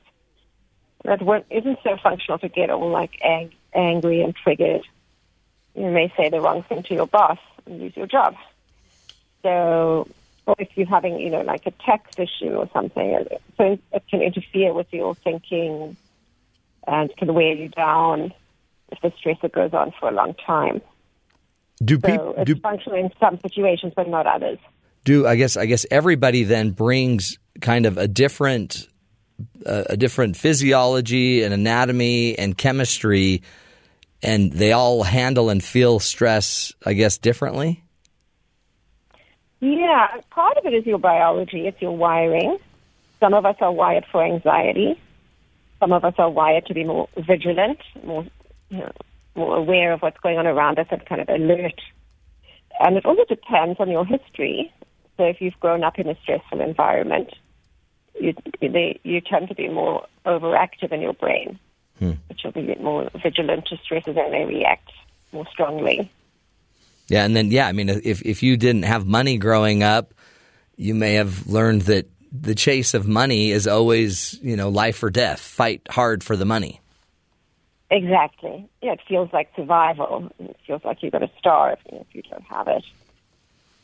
that 1.08 1.22
isn't 1.50 1.80
so 1.84 1.98
functional 2.02 2.38
to 2.40 2.50
get 2.50 2.70
all 2.70 2.90
like 2.90 3.12
ang- 3.24 3.54
angry 3.78 4.22
and 4.22 4.36
triggered. 4.36 4.82
You 5.76 5.92
may 5.92 6.12
say 6.18 6.30
the 6.30 6.42
wrong 6.42 6.64
thing 6.64 6.84
to 6.84 6.94
your 6.94 7.08
boss 7.08 7.38
and 7.66 7.80
lose 7.80 7.96
your 7.96 8.08
job. 8.08 8.36
So, 9.44 10.08
or 10.46 10.56
if 10.58 10.70
you're 10.76 10.88
having, 10.88 11.20
you 11.20 11.30
know, 11.30 11.42
like 11.42 11.66
a 11.68 11.72
tax 11.72 12.18
issue 12.18 12.56
or 12.56 12.70
something, 12.74 13.26
so 13.58 13.78
it 13.94 14.04
can 14.10 14.22
interfere 14.22 14.74
with 14.74 14.92
your 14.92 15.14
thinking 15.16 15.96
and 16.88 17.16
can 17.16 17.34
wear 17.34 17.54
you 17.54 17.70
down 17.70 18.34
if 18.92 19.00
the 19.02 19.12
stressor 19.12 19.52
goes 19.52 19.74
on 19.74 19.94
for 20.00 20.10
a 20.10 20.12
long 20.12 20.34
time. 20.46 20.82
Do 21.84 22.00
people 22.00 22.34
do, 22.44 22.56
functional 22.56 22.98
in 22.98 23.12
some 23.20 23.40
situations, 23.40 23.94
but 23.96 24.10
not 24.10 24.26
others. 24.26 24.58
do 25.04 25.28
I 25.28 25.36
guess 25.36 25.56
I 25.58 25.68
guess 25.68 25.86
everybody 25.92 26.44
then 26.44 26.72
brings 26.72 27.38
kind 27.62 27.86
of 27.86 28.00
a 28.00 28.08
different 28.08 28.88
uh, 29.66 29.84
a 29.90 29.98
different 29.98 30.38
physiology 30.38 31.44
and 31.44 31.54
anatomy 31.54 32.38
and 32.40 32.58
chemistry 32.58 33.44
and 34.24 34.52
they 34.52 34.72
all 34.72 35.04
handle 35.04 35.50
and 35.50 35.64
feel 35.64 36.00
stress 36.00 36.74
I 36.86 36.94
guess 36.94 37.18
differently? 37.18 37.84
Yeah, 39.60 40.08
part 40.30 40.58
of 40.58 40.66
it 40.66 40.74
is 40.74 40.86
your 40.86 41.00
biology, 41.00 41.68
it's 41.68 41.82
your 41.82 41.96
wiring. 41.96 42.58
Some 43.20 43.34
of 43.34 43.46
us 43.46 43.56
are 43.60 43.72
wired 43.72 44.06
for 44.12 44.24
anxiety. 44.24 45.00
Some 45.80 45.92
of 45.92 46.06
us 46.06 46.14
are 46.18 46.30
wired 46.30 46.66
to 46.68 46.74
be 46.74 46.84
more 46.84 47.08
vigilant, 47.18 47.80
more, 48.04 48.26
you 48.70 48.78
know, 48.80 48.92
more 49.36 49.58
aware 49.58 49.94
of 49.94 50.02
what's 50.02 50.20
going 50.20 50.38
on 50.38 50.48
around 50.48 50.80
us 50.80 50.88
and 50.92 51.04
kind 51.06 51.22
of 51.22 51.30
alert. 51.30 51.82
And 52.80 52.98
it 52.98 53.06
also 53.06 53.24
depends 53.28 53.80
on 53.80 53.90
your 53.90 54.06
history. 54.06 54.72
So 55.18 55.24
if 55.24 55.42
you've 55.42 55.60
grown 55.60 55.84
up 55.84 55.98
in 55.98 56.08
a 56.08 56.16
stressful 56.22 56.62
environment, 56.62 57.30
you, 58.20 58.34
they, 58.62 59.00
you 59.04 59.22
tend 59.22 59.48
to 59.50 59.56
be 59.56 59.68
more 59.70 60.06
overactive 60.26 60.92
in 60.92 61.02
your 61.02 61.14
brain, 61.14 61.60
Hmm. 62.00 62.12
will 62.44 62.52
be 62.52 62.62
a 62.62 62.64
bit 62.64 62.82
more 62.82 63.10
vigilant 63.22 63.66
to 63.68 63.78
stresses 63.78 64.16
and 64.18 64.34
they 64.34 64.46
react 64.46 64.92
more 65.32 65.48
strongly. 65.52 66.12
Yeah, 67.08 67.24
and 67.24 67.36
then 67.36 67.52
yeah, 67.52 67.68
I 67.68 67.72
mean, 67.72 67.90
if 67.90 68.22
if 68.26 68.44
you 68.44 68.58
didn't 68.58 68.84
have 68.84 69.06
money 69.06 69.38
growing 69.38 69.82
up, 69.82 70.14
you 70.76 70.94
may 70.94 71.14
have 71.14 71.48
learned 71.48 71.84
that 71.84 72.10
the 72.32 72.54
chase 72.54 72.94
of 72.94 73.08
money 73.08 73.52
is 73.52 73.68
always 73.68 74.38
you 74.42 74.56
know 74.56 74.70
life 74.70 75.02
or 75.04 75.10
death. 75.10 75.40
Fight 75.40 75.82
hard 75.90 76.24
for 76.24 76.36
the 76.36 76.46
money. 76.46 76.82
Exactly. 77.90 78.68
Yeah, 78.82 78.94
it 78.94 79.00
feels 79.08 79.32
like 79.32 79.50
survival. 79.56 80.30
It 80.40 80.58
feels 80.68 80.84
like 80.84 81.02
you're 81.02 81.12
going 81.12 81.26
to 81.26 81.34
starve 81.38 81.80
if 81.86 82.08
you 82.12 82.22
don't 82.24 82.44
have 82.44 82.68
it. 82.68 82.84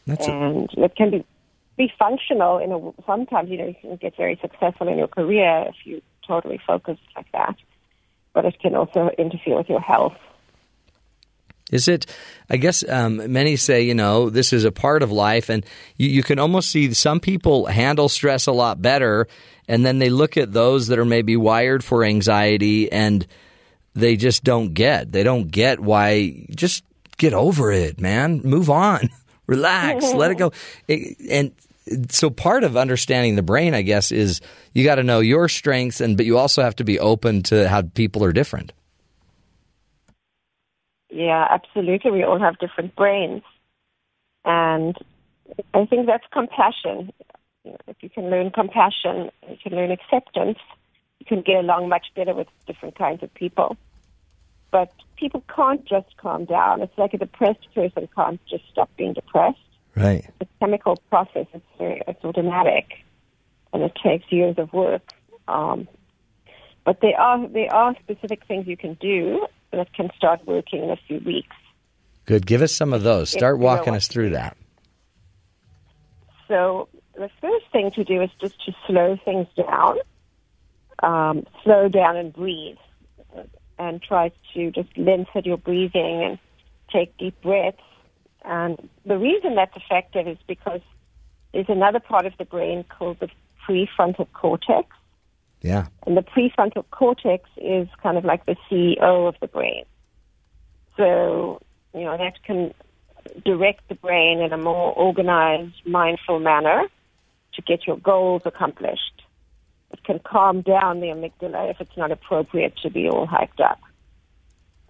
That's 0.05 0.27
a, 0.27 0.31
and 0.31 0.69
it 0.75 0.95
can 0.97 1.09
be 1.09 1.25
be 1.77 1.91
functional 1.97 2.57
in 2.57 2.71
a 2.71 3.03
sometimes 3.05 3.49
you 3.49 3.57
know 3.57 3.67
you 3.67 3.75
can 3.81 3.95
get 3.95 4.15
very 4.17 4.37
successful 4.41 4.87
in 4.87 4.97
your 4.97 5.07
career 5.07 5.65
if 5.69 5.75
you 5.85 6.01
totally 6.27 6.59
focus 6.67 6.97
like 7.15 7.31
that 7.31 7.55
but 8.33 8.45
it 8.45 8.59
can 8.59 8.75
also 8.75 9.09
interfere 9.17 9.57
with 9.57 9.69
your 9.69 9.79
health 9.81 10.13
Is 11.71 11.87
it? 11.87 12.05
I 12.49 12.57
guess 12.57 12.83
um, 12.87 13.31
many 13.31 13.55
say, 13.55 13.81
you 13.83 13.95
know, 13.95 14.29
this 14.29 14.53
is 14.53 14.63
a 14.65 14.71
part 14.71 15.01
of 15.01 15.11
life, 15.11 15.49
and 15.49 15.65
you, 15.97 16.07
you 16.09 16.21
can 16.23 16.37
almost 16.37 16.69
see 16.69 16.93
some 16.93 17.19
people 17.19 17.65
handle 17.67 18.09
stress 18.09 18.47
a 18.47 18.51
lot 18.51 18.81
better, 18.81 19.27
and 19.67 19.85
then 19.85 19.97
they 19.99 20.09
look 20.09 20.37
at 20.37 20.51
those 20.53 20.87
that 20.87 20.99
are 20.99 21.05
maybe 21.05 21.35
wired 21.37 21.83
for 21.83 22.03
anxiety, 22.03 22.91
and 22.91 23.25
they 23.95 24.15
just 24.17 24.43
don't 24.43 24.73
get. 24.73 25.11
They 25.11 25.23
don't 25.23 25.49
get 25.49 25.79
why. 25.79 26.45
Just 26.53 26.83
get 27.17 27.33
over 27.33 27.71
it, 27.71 27.99
man. 27.99 28.41
Move 28.43 28.69
on. 28.69 29.09
Relax. 29.47 30.13
let 30.13 30.31
it 30.31 30.37
go. 30.37 30.51
It- 30.87 31.17
and 31.29 31.51
so 32.09 32.29
part 32.29 32.63
of 32.63 32.77
understanding 32.77 33.35
the 33.35 33.43
brain, 33.43 33.73
I 33.73 33.81
guess, 33.81 34.11
is 34.11 34.41
you 34.73 34.83
got 34.83 34.95
to 34.95 35.03
know 35.03 35.19
your 35.19 35.49
strengths, 35.49 36.01
and 36.01 36.15
but 36.17 36.25
you 36.25 36.37
also 36.37 36.61
have 36.61 36.75
to 36.77 36.83
be 36.83 36.99
open 36.99 37.43
to 37.43 37.67
how 37.67 37.81
people 37.81 38.23
are 38.23 38.33
different. 38.33 38.73
yeah 41.09 41.45
absolutely. 41.49 42.11
We 42.11 42.23
all 42.23 42.39
have 42.39 42.57
different 42.59 42.95
brains. 42.95 43.43
And 44.45 44.97
i 45.73 45.85
think 45.85 46.07
that's 46.07 46.25
compassion. 46.31 47.11
If 47.87 47.97
you 48.01 48.09
can 48.09 48.29
learn 48.29 48.51
compassion 48.51 49.29
you 49.49 49.57
can 49.61 49.73
learn 49.73 49.91
acceptance 49.91 50.59
you 51.19 51.25
can 51.25 51.41
get 51.41 51.57
along 51.57 51.87
much 51.89 52.07
better 52.15 52.33
with 52.33 52.47
different 52.65 52.97
kinds 52.97 53.23
of 53.23 53.33
people. 53.33 53.77
But 54.71 54.91
people 55.15 55.43
can't 55.55 55.85
just 55.85 56.17
calm 56.17 56.45
down. 56.45 56.81
It's 56.81 56.97
like 56.97 57.13
a 57.13 57.17
depressed 57.17 57.67
person 57.73 58.09
can't 58.15 58.41
just 58.47 58.63
stop 58.71 58.89
being 58.97 59.13
depressed 59.13 59.59
Right. 59.95 60.25
it's 60.39 60.49
a 60.49 60.59
chemical 60.59 60.97
process. 61.09 61.45
It's 61.53 61.65
very, 61.77 62.01
it's 62.07 62.23
automatic, 62.23 62.85
and 63.71 63.83
it 63.83 63.93
takes 64.03 64.31
years 64.31 64.55
of 64.57 64.73
work. 64.73 65.03
Um, 65.47 65.87
but 66.83 66.99
there 67.01 67.19
are 67.19 67.47
there 67.47 67.73
are 67.73 67.95
specific 68.01 68.45
things 68.45 68.67
you 68.67 68.77
can 68.77 68.95
do 68.95 69.45
that 69.71 69.93
can 69.93 70.09
start 70.15 70.45
working 70.45 70.83
in 70.83 70.89
a 70.89 70.97
few 71.07 71.19
weeks. 71.19 71.55
Good. 72.25 72.45
Give 72.45 72.61
us 72.61 72.73
some 72.73 72.93
of 72.93 73.03
those. 73.03 73.29
Start 73.29 73.59
walking 73.59 73.95
us 73.95 74.07
through 74.07 74.31
that. 74.31 74.57
So 76.47 76.87
the 77.15 77.29
first 77.41 77.65
thing 77.71 77.91
to 77.91 78.03
do 78.03 78.21
is 78.21 78.29
just 78.39 78.63
to 78.65 78.73
slow 78.87 79.17
things 79.23 79.47
down, 79.55 79.97
um, 81.01 81.45
slow 81.63 81.89
down 81.89 82.15
and 82.17 82.33
breathe, 82.33 82.77
and 83.77 84.01
try 84.01 84.31
to 84.53 84.71
just 84.71 84.97
lengthen 84.97 85.43
your 85.43 85.57
breathing 85.57 86.23
and 86.23 86.39
take 86.91 87.17
deep 87.17 87.39
breaths. 87.41 87.81
And 88.43 88.89
the 89.05 89.17
reason 89.17 89.55
that's 89.55 89.75
effective 89.75 90.27
is 90.27 90.37
because 90.47 90.81
there's 91.53 91.69
another 91.69 91.99
part 91.99 92.25
of 92.25 92.33
the 92.37 92.45
brain 92.45 92.83
called 92.83 93.19
the 93.19 93.29
prefrontal 93.65 94.27
cortex. 94.33 94.87
Yeah. 95.61 95.87
And 96.05 96.17
the 96.17 96.21
prefrontal 96.21 96.83
cortex 96.91 97.49
is 97.57 97.87
kind 98.01 98.17
of 98.17 98.25
like 98.25 98.45
the 98.45 98.57
CEO 98.69 99.27
of 99.27 99.35
the 99.39 99.47
brain. 99.47 99.85
So, 100.97 101.61
you 101.93 102.01
know, 102.01 102.17
that 102.17 102.43
can 102.43 102.73
direct 103.45 103.87
the 103.87 103.95
brain 103.95 104.39
in 104.39 104.51
a 104.51 104.57
more 104.57 104.91
organized, 104.93 105.75
mindful 105.85 106.39
manner 106.39 106.83
to 107.53 107.61
get 107.61 107.87
your 107.87 107.97
goals 107.97 108.41
accomplished. 108.45 109.21
It 109.91 110.03
can 110.03 110.19
calm 110.19 110.61
down 110.61 110.99
the 110.99 111.07
amygdala 111.07 111.69
if 111.69 111.79
it's 111.79 111.95
not 111.95 112.11
appropriate 112.11 112.75
to 112.81 112.89
be 112.89 113.07
all 113.07 113.27
hyped 113.27 113.63
up. 113.63 113.79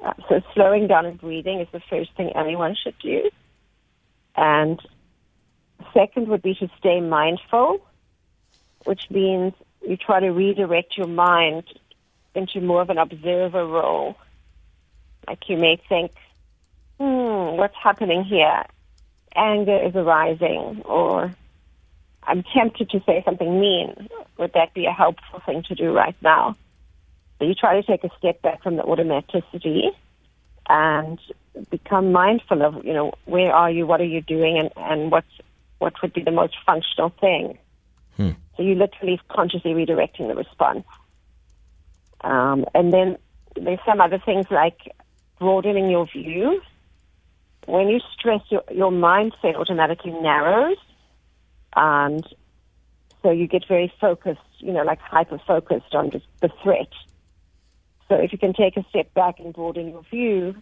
Uh, 0.03 0.13
so 0.27 0.41
slowing 0.53 0.87
down 0.87 1.05
and 1.05 1.19
breathing 1.19 1.59
is 1.59 1.67
the 1.71 1.81
first 1.89 2.15
thing 2.15 2.31
anyone 2.35 2.75
should 2.81 2.97
do. 2.99 3.29
And 4.35 4.79
second 5.93 6.27
would 6.27 6.41
be 6.41 6.55
to 6.55 6.69
stay 6.77 7.01
mindful, 7.01 7.85
which 8.85 9.09
means 9.09 9.53
you 9.87 9.97
try 9.97 10.19
to 10.19 10.29
redirect 10.29 10.97
your 10.97 11.07
mind 11.07 11.65
into 12.35 12.61
more 12.61 12.81
of 12.81 12.89
an 12.89 12.97
observer 12.97 13.65
role. 13.65 14.17
Like 15.27 15.47
you 15.49 15.57
may 15.57 15.81
think, 15.87 16.11
hmm, 16.99 17.57
what's 17.57 17.75
happening 17.81 18.23
here? 18.23 18.63
Anger 19.35 19.77
is 19.83 19.95
arising, 19.95 20.81
or 20.85 21.33
I'm 22.23 22.43
tempted 22.43 22.89
to 22.91 23.01
say 23.05 23.21
something 23.25 23.59
mean. 23.59 24.09
Would 24.37 24.53
that 24.53 24.73
be 24.73 24.85
a 24.85 24.91
helpful 24.91 25.41
thing 25.45 25.63
to 25.63 25.75
do 25.75 25.91
right 25.91 26.15
now? 26.21 26.55
So 27.39 27.45
you 27.45 27.55
try 27.55 27.79
to 27.79 27.83
take 27.85 28.03
a 28.03 28.15
step 28.17 28.41
back 28.41 28.61
from 28.63 28.75
the 28.75 28.83
automaticity 28.83 29.87
and 30.69 31.19
become 31.69 32.11
mindful 32.11 32.61
of, 32.63 32.83
you 32.85 32.93
know, 32.93 33.13
where 33.25 33.53
are 33.53 33.69
you, 33.69 33.85
what 33.85 34.01
are 34.01 34.05
you 34.05 34.21
doing, 34.21 34.57
and, 34.57 34.71
and 34.75 35.11
what's, 35.11 35.27
what 35.79 35.93
would 36.01 36.13
be 36.13 36.21
the 36.21 36.31
most 36.31 36.55
functional 36.65 37.09
thing. 37.09 37.57
Hmm. 38.17 38.31
So 38.55 38.63
you're 38.63 38.75
literally 38.75 39.19
consciously 39.29 39.73
redirecting 39.73 40.27
the 40.27 40.35
response. 40.35 40.85
Um, 42.21 42.65
and 42.73 42.93
then 42.93 43.17
there's 43.55 43.79
some 43.85 44.01
other 44.01 44.19
things 44.19 44.45
like 44.49 44.95
broadening 45.39 45.89
your 45.89 46.07
view. 46.07 46.61
When 47.65 47.87
you 47.89 47.99
stress, 48.13 48.41
your, 48.49 48.63
your 48.71 48.91
mindset 48.91 49.55
automatically 49.55 50.11
narrows. 50.11 50.77
And 51.75 52.25
so 53.21 53.31
you 53.31 53.47
get 53.47 53.67
very 53.67 53.91
focused, 53.99 54.41
you 54.59 54.73
know, 54.73 54.83
like 54.83 54.99
hyper 54.99 55.39
focused 55.45 55.95
on 55.95 56.11
just 56.11 56.25
the 56.41 56.49
threat. 56.61 56.89
So 58.09 58.15
if 58.15 58.31
you 58.31 58.37
can 58.37 58.53
take 58.53 58.77
a 58.77 58.85
step 58.89 59.13
back 59.13 59.39
and 59.39 59.53
broaden 59.53 59.89
your 59.89 60.03
view, 60.03 60.55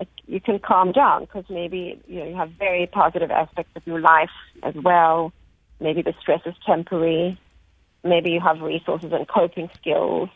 it, 0.00 0.08
you 0.26 0.40
can 0.40 0.58
calm 0.58 0.92
down 0.92 1.22
because 1.22 1.44
maybe 1.48 2.00
you 2.06 2.20
know 2.20 2.26
you 2.26 2.36
have 2.36 2.50
very 2.52 2.86
positive 2.86 3.30
aspects 3.30 3.72
of 3.76 3.86
your 3.86 4.00
life 4.00 4.30
as 4.62 4.74
well. 4.74 5.32
Maybe 5.80 6.02
the 6.02 6.14
stress 6.20 6.40
is 6.46 6.54
temporary. 6.64 7.38
Maybe 8.04 8.30
you 8.30 8.40
have 8.40 8.60
resources 8.60 9.12
and 9.12 9.26
coping 9.28 9.68
skills. 9.78 10.28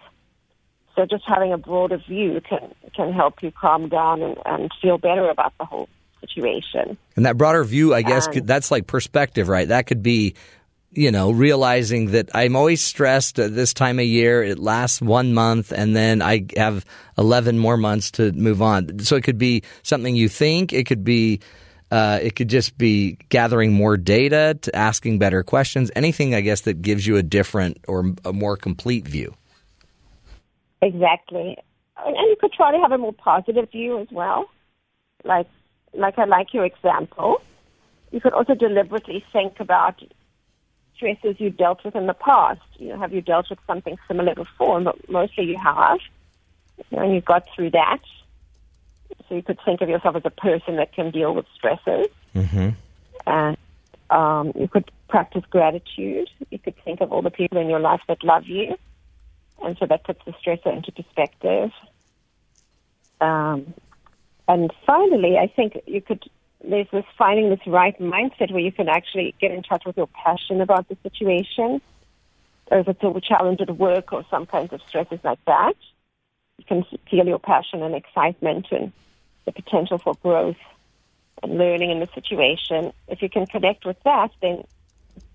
So 0.97 1.07
just 1.07 1.25
having 1.27 1.53
a 1.53 1.59
broader 1.59 1.99
view 1.99 2.41
can 2.49 2.75
can 2.95 3.13
help 3.13 3.43
you 3.43 3.53
calm 3.53 3.89
down 3.89 4.23
and, 4.23 4.37
and 4.45 4.71
feel 4.83 4.99
better 4.99 5.29
about 5.29 5.53
the 5.59 5.65
whole 5.65 5.89
situation. 6.21 6.99
And 7.17 7.27
that 7.27 7.37
broader 7.37 7.65
view, 7.65 7.95
I 7.95 8.03
guess, 8.03 8.27
Um, 8.27 8.33
could, 8.35 8.47
that's 8.47 8.71
like 8.71 8.87
perspective, 8.87 9.49
right? 9.49 9.69
That 9.69 9.87
could 9.87 10.03
be, 10.03 10.35
you 10.93 11.11
know, 11.11 11.31
realizing 11.31 12.11
that 12.11 12.31
I'm 12.35 12.57
always 12.57 12.83
stressed 12.83 13.39
at 13.39 13.55
this 13.55 13.73
time 13.73 13.99
of 13.99 14.07
year. 14.07 14.43
It 14.43 14.59
lasts 14.59 15.01
one 15.01 15.35
month, 15.35 15.73
and 15.73 15.95
then 15.95 16.21
I 16.21 16.47
have 16.57 16.85
11 17.17 17.59
more 17.59 17.77
months 17.77 18.11
to 18.13 18.33
move 18.33 18.61
on. 18.61 18.99
So 19.01 19.17
it 19.17 19.23
could 19.23 19.39
be 19.39 19.63
something 19.83 20.17
you 20.17 20.29
think. 20.29 20.73
It 20.73 20.85
could 20.87 21.05
be. 21.05 21.41
Uh, 21.93 22.21
it 22.23 22.37
could 22.37 22.49
just 22.49 22.79
be 22.79 23.19
gathering 23.31 23.73
more 23.73 23.97
data, 23.97 24.57
to 24.63 24.77
asking 24.77 25.19
better 25.19 25.43
questions, 25.43 25.91
anything 25.97 26.37
I 26.37 26.41
guess 26.41 26.61
that 26.61 26.83
gives 26.83 27.05
you 27.05 27.17
a 27.17 27.23
different 27.23 27.79
or 27.89 28.15
a 28.25 28.33
more 28.33 28.57
complete 28.57 29.09
view. 29.09 29.35
Exactly. 30.83 31.59
And 31.97 32.17
you 32.17 32.37
could 32.41 32.53
try 32.53 32.71
to 32.71 32.79
have 32.79 32.93
a 32.93 32.99
more 32.99 33.13
positive 33.13 33.73
view 33.73 33.99
as 33.99 34.07
well. 34.13 34.49
Like, 35.25 35.49
like 35.93 36.17
I 36.17 36.27
like 36.27 36.55
your 36.55 36.65
example. 36.65 37.43
You 38.13 38.21
could 38.21 38.35
also 38.35 38.55
deliberately 38.55 39.25
think 39.33 39.59
about 39.59 40.01
stresses 41.01 41.41
you 41.41 41.49
dealt 41.49 41.83
with 41.83 41.97
in 41.97 42.07
the 42.07 42.15
past. 42.15 42.61
You 42.77 42.91
know, 42.91 42.99
have 42.99 43.15
you 43.15 43.23
dealt 43.23 43.49
with 43.49 43.59
something 43.67 43.97
similar 44.07 44.35
before? 44.35 44.81
But 44.81 45.09
mostly 45.09 45.45
you 45.45 45.57
have. 45.57 45.99
You 46.91 46.99
know, 46.99 47.05
and 47.05 47.15
you 47.15 47.23
got 47.23 47.47
through 47.55 47.71
that. 47.71 48.01
So 49.29 49.35
you 49.35 49.43
could 49.43 49.59
think 49.65 49.81
of 49.81 49.89
yourself 49.89 50.17
as 50.17 50.23
a 50.27 50.31
person 50.31 50.77
that 50.77 50.93
can 50.93 51.11
deal 51.11 51.35
with 51.35 51.47
stresses. 51.55 52.09
Mm-hmm. 52.35 52.71
And 53.27 53.57
um, 54.11 54.53
you 54.55 54.69
could 54.69 54.91
practice 55.09 55.45
gratitude. 55.49 56.29
You 56.51 56.59
could 56.59 56.77
think 56.85 57.01
of 57.01 57.13
all 57.13 57.23
the 57.23 57.31
people 57.31 57.59
in 57.59 57.69
your 57.69 57.81
life 57.81 58.03
that 58.09 58.23
love 58.23 58.47
you. 58.47 58.77
And 59.63 59.77
so 59.79 59.87
that 59.87 60.05
puts 60.05 60.21
the 60.25 60.33
stressor 60.33 60.75
into 60.75 60.93
perspective. 60.93 61.71
Um, 63.21 63.75
and 64.49 64.73
finally, 64.87 65.39
I 65.39 65.47
think 65.47 65.81
you 65.87 66.01
could, 66.01 66.29
there's 66.63 66.89
this 66.93 67.05
finding 67.17 67.49
this 67.49 67.67
right 67.67 67.99
mindset 68.01 68.51
where 68.51 68.61
you 68.61 68.73
can 68.73 68.89
actually 68.89 69.35
get 69.41 69.51
in 69.51 69.63
touch 69.63 69.85
with 69.87 69.97
your 69.97 70.09
passion 70.09 70.61
about 70.61 70.89
the 70.89 70.97
situation. 71.03 71.81
Or 72.67 72.79
if 72.79 72.89
it's 72.89 73.03
a 73.03 73.21
challenge 73.21 73.61
at 73.61 73.77
work 73.77 74.13
or 74.13 74.25
some 74.31 74.47
kinds 74.47 74.73
of 74.73 74.81
stresses 74.87 75.21
like 75.25 75.45
that, 75.47 75.75
you 76.59 76.65
can 76.65 76.85
feel 77.11 77.27
your 77.27 77.39
passion 77.39 77.83
and 77.83 77.95
excitement 77.95 78.67
and 78.71 78.93
the 79.47 79.53
potential 79.53 79.99
for 79.99 80.15
growth 80.23 80.57
and 81.43 81.57
learning 81.59 81.91
in 81.91 82.01
the 82.01 82.09
situation. 82.15 82.93
If 83.09 83.23
you 83.23 83.31
can 83.31 83.47
connect 83.47 83.85
with 83.87 83.97
that, 84.05 84.31
then 84.43 84.65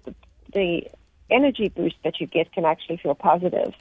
the, 0.06 0.16
the 0.54 0.88
energy 1.30 1.70
boost 1.70 1.96
that 2.04 2.22
you 2.22 2.28
get 2.28 2.52
can 2.52 2.66
actually 2.66 2.98
feel 2.98 3.16
positive. 3.16 3.74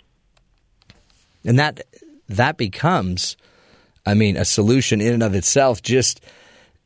and 1.45 1.59
that 1.59 1.83
that 2.27 2.57
becomes 2.57 3.37
i 4.07 4.15
mean 4.15 4.37
a 4.37 4.45
solution 4.45 5.01
in 5.01 5.13
and 5.13 5.23
of 5.23 5.35
itself 5.35 5.83
just 5.83 6.21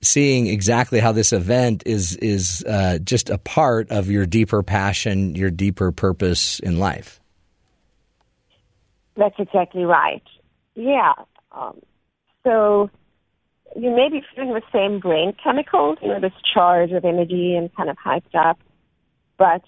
seeing 0.00 0.46
exactly 0.46 1.00
how 1.00 1.12
this 1.12 1.32
event 1.32 1.82
is 1.86 2.16
is 2.16 2.64
uh, 2.68 2.98
just 2.98 3.30
a 3.30 3.38
part 3.38 3.90
of 3.90 4.10
your 4.10 4.26
deeper 4.26 4.62
passion 4.62 5.34
your 5.34 5.50
deeper 5.50 5.92
purpose 5.92 6.60
in 6.60 6.78
life 6.78 7.20
That's 9.18 9.34
exactly 9.38 9.84
right. 9.84 10.22
Yeah. 10.76 11.12
Um, 11.50 11.80
so 12.44 12.88
you 13.76 13.90
may 13.90 14.08
be 14.08 14.22
feeling 14.34 14.54
the 14.54 14.62
same 14.72 15.00
brain 15.00 15.34
chemicals, 15.42 15.98
you 16.00 16.08
know, 16.08 16.20
this 16.20 16.32
charge 16.54 16.92
of 16.92 17.04
energy 17.04 17.56
and 17.56 17.74
kind 17.74 17.90
of 17.90 17.96
hyped 17.96 18.34
up. 18.34 18.58
But 19.36 19.62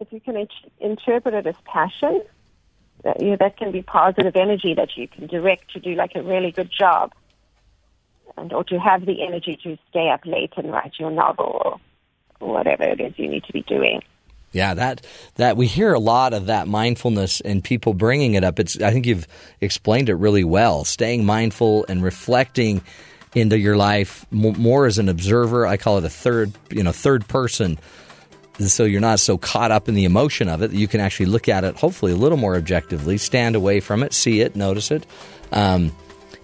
if 0.00 0.12
you 0.12 0.20
can 0.20 0.36
in- 0.36 0.48
interpret 0.80 1.32
it 1.32 1.46
as 1.46 1.54
passion, 1.64 2.22
that, 3.04 3.22
you 3.22 3.30
know, 3.30 3.36
that 3.38 3.56
can 3.56 3.70
be 3.70 3.82
positive 3.82 4.34
energy 4.34 4.74
that 4.74 4.96
you 4.96 5.06
can 5.06 5.28
direct 5.28 5.70
to 5.72 5.80
do 5.80 5.94
like 5.94 6.16
a 6.16 6.22
really 6.22 6.50
good 6.50 6.70
job. 6.76 7.12
And, 8.42 8.52
or 8.52 8.64
to 8.64 8.78
have 8.78 9.06
the 9.06 9.24
energy 9.24 9.56
to 9.62 9.78
stay 9.88 10.10
up 10.10 10.26
late 10.26 10.52
and 10.56 10.72
write 10.72 10.94
your 10.98 11.12
novel 11.12 11.80
or 12.40 12.52
whatever 12.52 12.82
it 12.82 13.00
is 13.00 13.12
you 13.16 13.28
need 13.28 13.44
to 13.44 13.52
be 13.52 13.62
doing. 13.62 14.02
Yeah, 14.50 14.74
that 14.74 15.06
that 15.36 15.56
we 15.56 15.68
hear 15.68 15.94
a 15.94 16.00
lot 16.00 16.34
of 16.34 16.46
that 16.46 16.66
mindfulness 16.66 17.40
and 17.40 17.62
people 17.62 17.94
bringing 17.94 18.34
it 18.34 18.42
up. 18.42 18.58
It's 18.58 18.80
I 18.82 18.90
think 18.90 19.06
you've 19.06 19.28
explained 19.60 20.08
it 20.08 20.16
really 20.16 20.42
well. 20.42 20.84
Staying 20.84 21.24
mindful 21.24 21.86
and 21.88 22.02
reflecting 22.02 22.82
into 23.34 23.56
your 23.58 23.76
life 23.76 24.26
more 24.30 24.86
as 24.86 24.98
an 24.98 25.08
observer. 25.08 25.66
I 25.66 25.76
call 25.76 25.98
it 25.98 26.04
a 26.04 26.10
third, 26.10 26.52
you 26.70 26.82
know, 26.82 26.92
third 26.92 27.26
person. 27.28 27.78
So 28.58 28.84
you're 28.84 29.00
not 29.00 29.20
so 29.20 29.38
caught 29.38 29.70
up 29.70 29.88
in 29.88 29.94
the 29.94 30.04
emotion 30.04 30.48
of 30.48 30.62
it 30.62 30.72
that 30.72 30.76
you 30.76 30.88
can 30.88 31.00
actually 31.00 31.26
look 31.26 31.48
at 31.48 31.64
it, 31.64 31.76
hopefully 31.76 32.12
a 32.12 32.16
little 32.16 32.36
more 32.36 32.56
objectively, 32.56 33.16
stand 33.16 33.56
away 33.56 33.80
from 33.80 34.02
it, 34.02 34.12
see 34.12 34.42
it, 34.42 34.54
notice 34.54 34.90
it. 34.90 35.06
Um, 35.52 35.92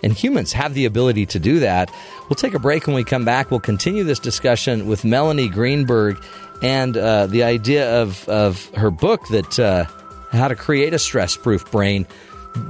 and 0.03 0.13
humans 0.13 0.53
have 0.53 0.75
the 0.75 0.85
ability 0.85 1.27
to 1.27 1.39
do 1.39 1.61
that. 1.61 1.91
We'll 2.29 2.37
take 2.37 2.55
a 2.55 2.59
break 2.59 2.87
when 2.87 2.97
we 2.97 3.05
come 3.05 3.25
back. 3.25 3.51
We'll 3.51 3.61
continue 3.61 4.05
this 4.05 4.19
discussion 4.19 4.87
with 4.87 5.05
Melanie 5.05 5.49
Greenberg 5.49 6.23
and 6.63 6.97
uh, 6.97 7.27
the 7.27 7.43
idea 7.43 8.03
of, 8.03 8.29
of 8.29 8.67
her 8.75 8.91
book 8.91 9.27
that 9.29 9.59
uh, 9.59 9.85
how 10.31 10.49
to 10.49 10.57
create 10.57 10.95
a 10.95 10.99
stress 10.99 11.37
proof 11.37 11.71
brain. 11.71 12.07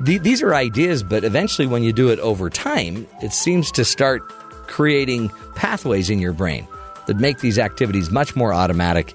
Th- 0.04 0.20
these 0.20 0.42
are 0.42 0.54
ideas, 0.54 1.02
but 1.02 1.24
eventually, 1.24 1.66
when 1.66 1.82
you 1.82 1.92
do 1.92 2.10
it 2.10 2.18
over 2.20 2.50
time, 2.50 3.06
it 3.22 3.32
seems 3.32 3.72
to 3.72 3.84
start 3.84 4.28
creating 4.66 5.30
pathways 5.54 6.10
in 6.10 6.18
your 6.18 6.32
brain 6.32 6.66
that 7.06 7.16
make 7.16 7.40
these 7.40 7.58
activities 7.58 8.10
much 8.10 8.36
more 8.36 8.52
automatic. 8.52 9.14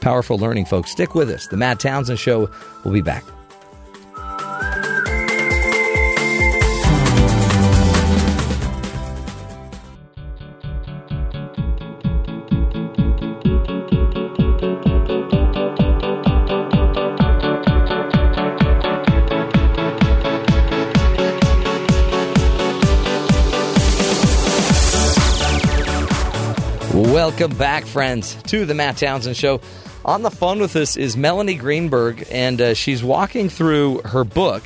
Powerful 0.00 0.38
learning, 0.38 0.66
folks. 0.66 0.90
Stick 0.90 1.14
with 1.14 1.30
us. 1.30 1.46
The 1.48 1.56
Matt 1.56 1.80
Townsend 1.80 2.18
Show 2.18 2.50
will 2.84 2.92
be 2.92 3.02
back. 3.02 3.24
Welcome 27.30 27.56
back, 27.56 27.86
friends, 27.86 28.34
to 28.48 28.66
the 28.66 28.74
Matt 28.74 28.96
Townsend 28.96 29.36
Show. 29.36 29.60
On 30.04 30.22
the 30.22 30.32
phone 30.32 30.58
with 30.58 30.74
us 30.74 30.96
is 30.96 31.16
Melanie 31.16 31.54
Greenberg, 31.54 32.26
and 32.28 32.60
uh, 32.60 32.74
she's 32.74 33.04
walking 33.04 33.48
through 33.48 34.00
her 34.04 34.24
book 34.24 34.64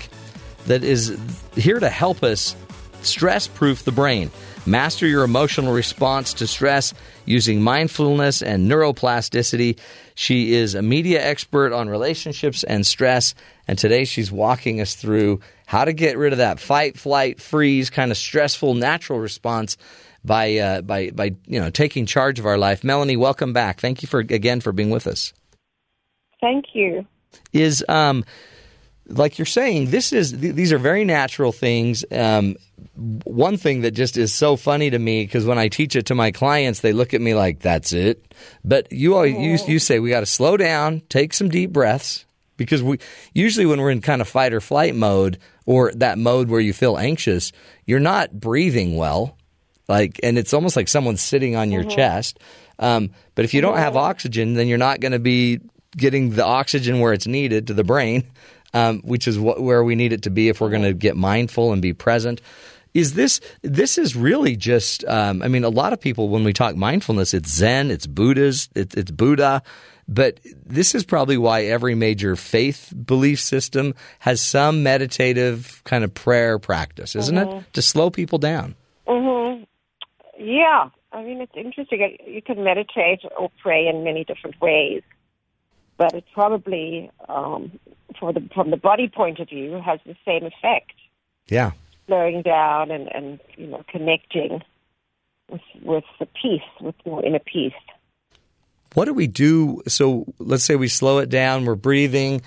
that 0.64 0.82
is 0.82 1.16
here 1.54 1.78
to 1.78 1.90
help 1.90 2.22
us 2.22 2.56
stress 3.02 3.46
proof 3.46 3.84
the 3.84 3.92
brain. 3.92 4.30
Master 4.64 5.06
your 5.06 5.24
emotional 5.24 5.74
response 5.74 6.32
to 6.34 6.46
stress 6.46 6.94
using 7.26 7.60
mindfulness 7.60 8.40
and 8.40 8.68
neuroplasticity. 8.68 9.78
She 10.14 10.54
is 10.54 10.74
a 10.74 10.80
media 10.80 11.22
expert 11.22 11.74
on 11.74 11.90
relationships 11.90 12.64
and 12.64 12.86
stress, 12.86 13.34
and 13.68 13.78
today 13.78 14.06
she's 14.06 14.32
walking 14.32 14.80
us 14.80 14.94
through 14.94 15.40
how 15.66 15.84
to 15.84 15.92
get 15.92 16.16
rid 16.16 16.32
of 16.32 16.38
that 16.38 16.58
fight, 16.58 16.96
flight, 16.96 17.42
freeze 17.42 17.90
kind 17.90 18.10
of 18.10 18.16
stressful 18.16 18.72
natural 18.72 19.18
response 19.18 19.76
by 20.24 20.56
uh, 20.56 20.80
by 20.82 21.10
by 21.10 21.34
you 21.46 21.60
know 21.60 21.70
taking 21.70 22.06
charge 22.06 22.38
of 22.38 22.46
our 22.46 22.59
life. 22.59 22.84
Melanie, 22.84 23.16
welcome 23.16 23.52
back. 23.52 23.80
Thank 23.80 24.02
you 24.02 24.09
for 24.09 24.20
again 24.20 24.60
for 24.60 24.72
being 24.72 24.90
with 24.90 25.06
us. 25.06 25.32
Thank 26.40 26.74
you. 26.74 27.06
Is 27.52 27.84
um 27.88 28.24
like 29.06 29.38
you're 29.38 29.46
saying, 29.46 29.90
this 29.90 30.12
is 30.12 30.32
th- 30.32 30.55
these 30.55 30.72
are 30.72 30.78
very 30.78 31.05
natural 31.05 31.52
things. 31.52 32.05
Um, 32.10 32.56
one 32.94 33.56
thing 33.56 33.82
that 33.82 33.90
just 33.92 34.16
is 34.16 34.32
so 34.32 34.56
funny 34.56 34.90
to 34.90 34.98
me 34.98 35.24
because 35.24 35.44
when 35.44 35.59
I 35.59 35.68
teach 35.68 35.96
it 35.96 36.06
to 36.06 36.14
my 36.14 36.30
clients, 36.30 36.80
they 36.80 36.92
look 36.92 37.14
at 37.14 37.20
me 37.20 37.34
like 37.34 37.60
that's 37.60 37.92
it. 37.92 38.34
But 38.64 38.92
you 38.92 39.14
always 39.14 39.34
you, 39.34 39.74
you 39.74 39.78
say 39.78 39.98
we 39.98 40.10
got 40.10 40.20
to 40.20 40.26
slow 40.26 40.56
down, 40.56 41.02
take 41.09 41.34
some 41.34 41.48
deep 41.48 41.72
breaths 41.72 42.24
because 42.56 42.82
we 42.82 42.98
usually 43.32 43.66
when 43.66 43.80
we're 43.80 43.90
in 43.90 44.01
kind 44.01 44.22
of 44.22 44.28
fight 44.28 44.52
or 44.52 44.60
flight 44.60 44.94
mode 44.94 45.38
or 45.66 45.92
that 45.92 46.18
mode 46.18 46.48
where 46.48 46.60
you 46.60 46.72
feel 46.72 46.96
anxious, 46.96 47.52
you're 47.86 48.01
not 48.01 48.32
breathing 48.32 48.96
well. 48.96 49.36
Like, 49.89 50.19
and 50.23 50.39
it's 50.39 50.55
almost 50.55 50.77
like 50.77 50.89
someone's 50.89 51.20
sitting 51.20 51.56
on 51.56 51.70
your 51.70 51.85
chest. 51.85 52.39
Um, 52.78 53.11
but 53.35 53.44
if 53.44 53.52
you 53.55 53.61
don't 53.61 53.77
have 53.78 53.97
oxygen, 53.97 54.55
then 54.55 54.66
you're 54.66 54.78
not 54.78 55.01
going 55.01 55.12
to 55.12 55.19
be 55.19 55.61
getting 55.97 56.31
the 56.31 56.44
oxygen 56.44 57.01
where 57.01 57.12
it's 57.12 57.27
needed 57.27 57.66
to 57.69 57.74
the 57.74 57.85
brain 57.85 58.24
um, 58.74 59.01
which 59.02 59.27
is 59.28 59.39
what, 59.39 59.62
where 59.62 59.82
we 59.85 59.94
need 59.94 60.12
it 60.12 60.23
to 60.23 60.31
be 60.31 60.48
if 60.48 60.61
we're 60.61 60.69
going 60.70 60.82
to 60.82 60.93
get 60.93 61.16
mindful 61.16 61.73
and 61.73 61.81
be 61.81 61.93
present. 61.94 62.40
Is 62.93 63.15
this 63.15 63.40
this 63.62 63.98
is 63.98 64.15
really 64.15 64.56
just? 64.56 65.05
Um, 65.05 65.43
I 65.43 65.48
mean, 65.48 65.65
a 65.65 65.69
lot 65.69 65.93
of 65.93 66.01
people 66.01 66.28
when 66.28 66.44
we 66.44 66.52
talk 66.52 66.77
mindfulness, 66.77 67.35
it's 67.35 67.52
Zen, 67.55 67.90
it's 67.90 68.06
Buddha's, 68.06 68.69
it's, 68.74 68.94
it's 68.94 69.11
Buddha, 69.11 69.62
but 70.06 70.39
this 70.66 70.94
is 70.94 71.05
probably 71.05 71.36
why 71.36 71.65
every 71.65 71.94
major 71.97 72.36
faith 72.36 72.93
belief 73.05 73.40
system 73.40 73.94
has 74.20 74.40
some 74.40 74.82
meditative 74.85 75.82
kind 75.85 76.05
of 76.05 76.15
prayer 76.15 76.59
practice, 76.59 77.16
isn't 77.16 77.36
Mhm. 77.36 77.61
it? 77.62 77.73
To 77.74 77.82
slow 77.82 78.11
people 78.11 78.39
down. 78.39 78.74
hmm 79.09 79.63
Yeah, 80.39 80.90
I 81.12 81.23
mean 81.23 81.40
it's 81.40 81.52
interesting. 81.56 82.16
You 82.27 82.43
can 82.43 82.62
meditate 82.65 83.20
or 83.39 83.51
pray 83.62 83.86
in 83.86 84.05
many 84.05 84.24
different 84.24 84.61
ways, 84.61 85.02
but 85.97 86.15
it 86.15 86.24
probably, 86.32 87.11
um, 87.28 87.78
for 88.19 88.32
the 88.32 88.48
from 88.55 88.70
the 88.70 88.77
body 88.77 89.09
point 89.09 89.39
of 89.39 89.48
view, 89.48 89.81
has 89.85 90.01
the 90.06 90.16
same 90.24 90.44
effect. 90.44 90.93
Yeah. 91.48 91.73
Slowing 92.06 92.43
down 92.43 92.90
and 92.90 93.09
and 93.15 93.40
you 93.56 93.66
know 93.66 93.85
connecting 93.89 94.62
with 95.51 95.62
with 95.82 96.05
the 96.19 96.27
peace, 96.27 96.62
with 96.81 96.94
your 97.05 97.24
inner 97.24 97.39
peace. 97.39 97.73
What 98.94 99.06
do 99.06 99.15
we 99.15 99.27
do? 99.27 99.82
So 99.89 100.24
let's 100.39 100.65
say 100.65 100.77
we 100.77 100.89
slow 100.89 101.19
it 101.19 101.28
down. 101.28 101.65
We're 101.65 101.74
breathing. 101.74 102.43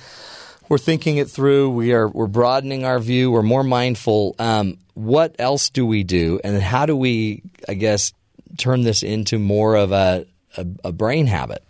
We're 0.70 0.78
thinking 0.78 1.18
it 1.18 1.30
through. 1.30 1.70
We 1.72 1.94
are 1.94 2.08
we're 2.08 2.28
broadening 2.28 2.84
our 2.84 3.00
view. 3.00 3.32
We're 3.32 3.42
more 3.42 3.64
mindful. 3.64 4.36
Um, 4.38 4.78
what 4.94 5.36
else 5.40 5.70
do 5.70 5.86
we 5.86 6.04
do? 6.04 6.40
And 6.44 6.62
how 6.62 6.86
do 6.86 6.96
we, 6.96 7.44
I 7.68 7.76
guess, 7.76 8.14
turn 8.58 8.82
this 8.82 9.04
into 9.04 9.40
more 9.40 9.76
of 9.76 9.92
a 9.92 10.26
a, 10.58 10.66
a 10.86 10.92
brain 10.92 11.28
habit? 11.28 11.64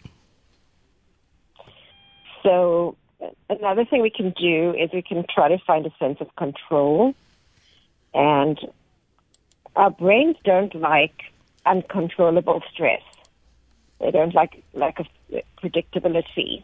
So 2.44 2.96
another 3.50 3.86
thing 3.86 4.02
we 4.02 4.10
can 4.10 4.32
do 4.32 4.74
is 4.74 4.90
we 4.94 5.02
can 5.02 5.26
try 5.34 5.50
to 5.50 5.58
find 5.60 5.86
a 5.86 5.92
sense 6.00 6.20
of 6.22 6.34
control. 6.36 7.14
And 8.14 8.60
our 9.76 9.92
brains 9.92 10.38
don't 10.44 10.74
like 10.74 11.24
uncontrollable 11.66 12.64
stress. 12.72 13.02
They 14.00 14.12
don't 14.12 14.34
like 14.34 14.64
like 14.74 15.00
a 15.00 15.44
predictability. 15.62 16.64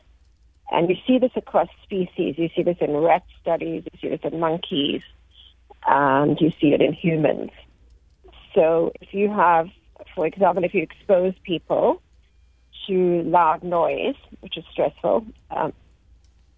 And 0.72 0.90
you 0.90 0.95
see 1.06 1.19
this 1.19 1.31
across 1.35 1.68
species. 1.84 2.35
You 2.38 2.49
see 2.56 2.64
this 2.64 2.77
in 2.81 2.95
rat 2.98 3.23
studies. 3.41 3.84
You 3.91 3.99
see 4.02 4.10
this 4.10 4.31
in 4.31 4.40
monkeys. 4.40 5.02
And 5.85 6.40
you 6.40 6.52
see 6.60 6.73
it 6.73 6.81
in 6.81 6.94
humans. 6.94 7.52
So 8.56 8.91
if 9.02 9.14
you 9.14 9.30
have, 9.30 9.69
for 10.15 10.26
example, 10.26 10.64
if 10.64 10.73
you 10.73 10.81
expose 10.81 11.34
people 11.44 12.02
to 12.88 13.22
loud 13.23 13.64
noise, 13.64 14.15
which 14.41 14.57
is 14.57 14.64
stressful, 14.72 15.26
um, 15.52 15.73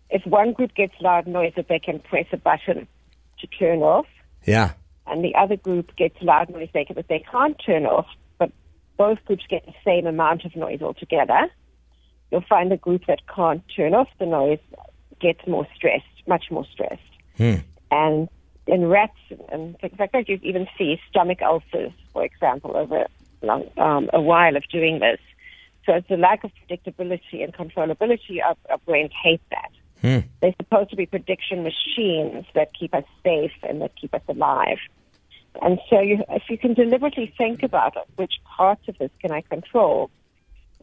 if 0.10 0.26
one 0.26 0.53
group 0.53 0.73
gets 0.76 0.94
loud 1.02 1.27
noise 1.27 1.53
that 1.56 1.68
they 1.68 1.80
can 1.80 1.99
press 1.99 2.26
a 2.32 2.38
button 2.38 2.88
to 3.40 3.48
turn 3.48 3.80
off, 3.80 4.06
Yeah. 4.45 4.73
and 5.07 5.23
the 5.23 5.36
other 5.36 5.56
group 5.56 5.95
gets 5.95 6.22
loud 6.22 6.49
noise 6.49 6.69
they 6.73 6.86
can, 6.86 6.95
that 6.95 7.07
they 7.07 7.19
can't 7.19 7.60
turn 7.64 7.86
off, 7.86 8.07
but 8.38 8.52
both 8.98 9.23
groups 9.26 9.45
get 9.49 9.65
the 9.65 9.73
same 9.84 10.06
amount 10.06 10.45
of 10.45 10.56
noise 10.56 10.82
altogether, 10.82 11.49
you'll 12.31 12.41
find 12.41 12.72
the 12.72 12.77
group 12.77 13.06
that 13.07 13.22
can't 13.34 13.64
turn 13.76 13.93
off 13.93 14.07
the 14.19 14.26
noise 14.26 14.60
gets 15.19 15.45
more 15.47 15.68
stressed, 15.76 16.06
much 16.27 16.45
more 16.52 16.65
stressed. 16.72 17.02
Hmm. 17.38 17.56
And 17.91 18.30
in 18.68 18.88
rats 18.88 19.18
and 19.52 19.77
things 19.80 19.95
like 19.99 20.11
that, 20.11 20.27
you 20.27 20.39
even 20.43 20.68
see 20.77 20.99
stomach 21.10 21.41
ulcers, 21.41 21.91
for 22.14 22.23
example, 22.23 22.76
over 22.76 23.06
um, 23.77 24.10
a 24.14 24.22
while 24.22 24.56
of 24.56 24.64
doing 24.69 24.99
this. 24.99 25.19
So 25.85 25.93
it's 25.93 26.07
the 26.07 26.18
lack 26.18 26.43
of 26.43 26.52
predictability 26.68 27.43
and 27.43 27.53
controllability. 27.53 28.43
Our, 28.43 28.56
our 28.69 28.80
brains 28.80 29.11
hate 29.23 29.41
that. 29.52 29.72
Hmm. 30.02 30.27
They're 30.41 30.56
supposed 30.57 30.89
to 30.89 30.95
be 30.95 31.06
prediction 31.06 31.64
machines 31.64 32.45
that 32.53 32.73
keep 32.77 32.93
us 32.93 33.06
safe 33.23 33.53
and 33.64 33.81
that 33.81 33.95
keep 33.95 34.14
us 34.14 34.22
alive. 34.27 34.77
And 35.61 35.80
so, 35.89 36.02
you, 36.02 36.22
if 36.30 36.43
you 36.49 36.57
can 36.57 36.73
deliberately 36.73 37.34
think 37.38 37.64
about 37.64 37.95
it, 37.95 38.03
which 38.18 38.34
parts 38.43 38.88
of 38.89 38.97
this 38.97 39.11
can 39.22 39.31
I 39.31 39.41
control? 39.41 40.10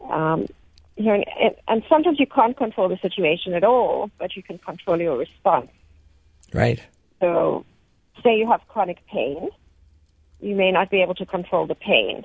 Um, 0.09 0.47
you 0.95 1.05
know, 1.05 1.23
and, 1.41 1.55
and 1.67 1.83
sometimes 1.89 2.19
you 2.19 2.27
can't 2.27 2.55
control 2.55 2.87
the 2.87 2.97
situation 2.97 3.53
at 3.53 3.63
all, 3.63 4.11
but 4.19 4.35
you 4.35 4.43
can 4.43 4.57
control 4.59 4.99
your 4.99 5.17
response. 5.17 5.69
Right. 6.53 6.79
So, 7.19 7.65
say 8.23 8.37
you 8.37 8.49
have 8.49 8.61
chronic 8.67 9.05
pain, 9.07 9.49
you 10.39 10.55
may 10.55 10.71
not 10.71 10.91
be 10.91 11.01
able 11.01 11.15
to 11.15 11.25
control 11.25 11.65
the 11.65 11.75
pain. 11.75 12.23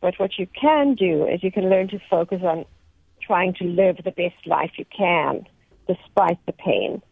But 0.00 0.18
what 0.18 0.38
you 0.38 0.46
can 0.58 0.94
do 0.94 1.26
is 1.26 1.44
you 1.44 1.52
can 1.52 1.68
learn 1.68 1.88
to 1.88 2.00
focus 2.10 2.40
on 2.42 2.64
trying 3.20 3.54
to 3.54 3.64
live 3.64 3.98
the 4.02 4.10
best 4.10 4.46
life 4.46 4.72
you 4.76 4.86
can 4.96 5.46
despite 5.86 6.44
the 6.46 6.52
pain. 6.52 7.02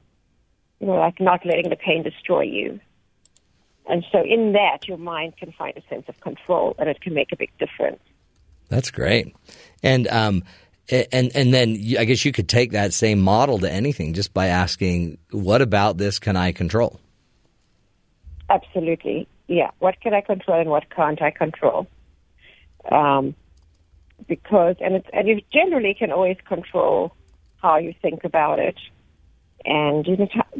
You 0.80 0.86
know, 0.86 0.94
like 0.94 1.20
not 1.20 1.44
letting 1.44 1.68
the 1.68 1.76
pain 1.76 2.02
destroy 2.02 2.43
you. 2.43 2.80
And 3.89 4.05
so 4.12 4.22
in 4.24 4.52
that, 4.52 4.86
your 4.86 4.98
mind 4.98 5.36
can 5.36 5.52
find 5.52 5.76
a 5.76 5.82
sense 5.89 6.05
of 6.09 6.20
control 6.20 6.74
and 6.78 6.89
it 6.89 7.01
can 7.01 7.14
make 7.14 7.32
a 7.32 7.36
big 7.36 7.51
difference. 7.59 8.01
That's 8.69 8.90
great. 8.90 9.35
And 9.82 10.09
um, 10.09 10.45
and 10.90 11.31
and 11.35 11.55
then 11.55 11.73
I 11.99 12.05
guess 12.05 12.24
you 12.24 12.32
could 12.32 12.49
take 12.49 12.73
that 12.73 12.93
same 12.93 13.20
model 13.20 13.59
to 13.61 13.70
anything 13.70 14.15
just 14.15 14.35
by 14.35 14.47
asking, 14.47 15.19
"What 15.31 15.62
about 15.62 15.99
this 15.99 16.19
can 16.19 16.36
I 16.36 16.53
control?" 16.53 17.01
Absolutely. 18.51 19.28
Yeah. 19.47 19.70
What 19.78 20.01
can 20.01 20.15
I 20.15 20.20
control 20.20 20.61
and 20.61 20.70
what 20.70 20.89
can't 20.90 21.20
I 21.20 21.31
control? 21.31 21.86
Um, 22.90 23.35
because, 24.27 24.77
and, 24.81 24.95
it's, 24.97 25.09
and 25.12 25.28
you 25.28 25.40
generally 25.53 25.95
can 25.95 26.12
always 26.12 26.36
control 26.47 27.15
how 27.62 27.77
you 27.77 27.95
think 28.01 28.24
about 28.24 28.59
it 28.59 28.77
and 29.65 30.05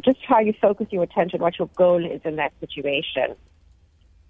just, 0.03 0.19
how 0.27 0.39
you 0.39 0.53
focus 0.53 0.87
your 0.91 1.03
attention, 1.03 1.41
what 1.41 1.57
your 1.57 1.69
goal 1.75 2.03
is 2.03 2.21
in 2.23 2.35
that 2.35 2.53
situation. 2.59 3.35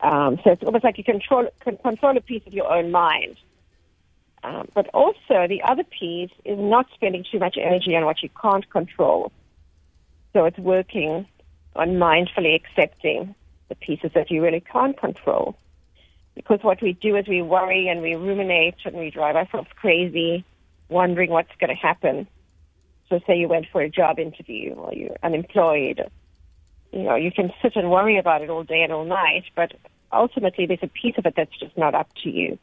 Um, 0.01 0.39
so 0.43 0.51
it's 0.51 0.63
almost 0.63 0.83
like 0.83 0.97
you 0.97 1.03
control, 1.03 1.49
control 1.83 2.17
a 2.17 2.21
piece 2.21 2.45
of 2.47 2.53
your 2.53 2.71
own 2.71 2.91
mind. 2.91 3.35
Um, 4.43 4.69
but 4.73 4.87
also, 4.93 5.47
the 5.47 5.61
other 5.67 5.83
piece 5.83 6.31
is 6.45 6.57
not 6.57 6.87
spending 6.93 7.25
too 7.29 7.39
much 7.39 7.57
energy 7.57 7.95
on 7.95 8.05
what 8.05 8.23
you 8.23 8.29
can't 8.41 8.69
control. 8.69 9.31
So 10.33 10.45
it's 10.45 10.57
working 10.57 11.27
on 11.75 11.89
mindfully 11.91 12.55
accepting 12.55 13.35
the 13.67 13.75
pieces 13.75 14.11
that 14.15 14.31
you 14.31 14.41
really 14.41 14.61
can't 14.61 14.97
control. 14.97 15.57
Because 16.35 16.59
what 16.61 16.81
we 16.81 16.93
do 16.93 17.15
is 17.17 17.27
we 17.27 17.41
worry 17.41 17.89
and 17.89 18.01
we 18.01 18.15
ruminate 18.15 18.75
and 18.85 18.95
we 18.95 19.11
drive 19.11 19.35
ourselves 19.35 19.67
crazy, 19.75 20.45
wondering 20.87 21.31
what's 21.31 21.53
going 21.59 21.69
to 21.69 21.75
happen. 21.75 22.27
So, 23.09 23.19
say 23.27 23.37
you 23.37 23.47
went 23.47 23.65
for 23.71 23.81
a 23.81 23.89
job 23.89 24.19
interview 24.19 24.73
or 24.73 24.93
you're 24.93 25.17
unemployed, 25.21 26.09
you 26.93 27.03
know, 27.03 27.15
you 27.15 27.31
can 27.31 27.51
sit 27.61 27.75
and 27.75 27.91
worry 27.91 28.17
about 28.17 28.41
it 28.41 28.49
all 28.49 28.63
day 28.63 28.83
and 28.83 28.93
all 28.93 29.05
night, 29.05 29.43
but 29.55 29.73
ultimately 30.11 30.65
there's 30.65 30.79
a 30.81 30.87
piece 30.87 31.15
of 31.17 31.25
it 31.25 31.33
that's 31.35 31.57
just 31.59 31.77
not 31.77 31.93
up 31.93 32.09
to 32.23 32.29
you. 32.29 32.57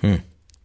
Hmm. 0.00 0.16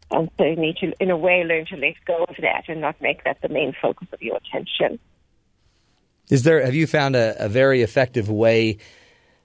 And 0.09 0.29
so 0.37 0.45
you 0.45 0.55
need 0.55 0.77
to, 0.77 0.93
in 0.99 1.09
a 1.09 1.17
way, 1.17 1.43
learn 1.43 1.65
to 1.67 1.75
let 1.75 1.95
go 2.05 2.23
of 2.23 2.35
that 2.39 2.63
and 2.69 2.79
not 2.79 3.01
make 3.01 3.23
that 3.25 3.41
the 3.41 3.49
main 3.49 3.73
focus 3.81 4.07
of 4.13 4.21
your 4.21 4.37
attention. 4.37 4.99
Is 6.29 6.43
there? 6.43 6.63
Have 6.63 6.75
you 6.75 6.87
found 6.87 7.15
a, 7.15 7.45
a 7.45 7.49
very 7.49 7.81
effective 7.81 8.29
way 8.29 8.77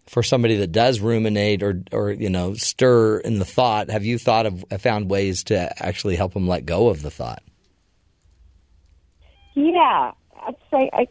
for 0.07 0.23
somebody 0.23 0.57
that 0.57 0.73
does 0.73 1.01
ruminate 1.01 1.63
or 1.63 1.83
or 1.93 2.11
you 2.11 2.29
know 2.29 2.55
stir 2.55 3.19
in 3.19 3.39
the 3.39 3.45
thought? 3.45 3.91
Have 3.91 4.05
you 4.05 4.19
thought 4.19 4.47
of 4.47 4.65
found 4.79 5.11
ways 5.11 5.45
to 5.45 5.85
actually 5.85 6.17
help 6.17 6.35
them 6.35 6.47
let 6.47 6.67
go 6.67 6.89
of 6.89 7.03
the 7.03 7.11
thought? 7.11 7.43
Yeah, 9.55 10.13
I'd 10.47 10.57
say 10.71 10.91
I, 10.93 11.09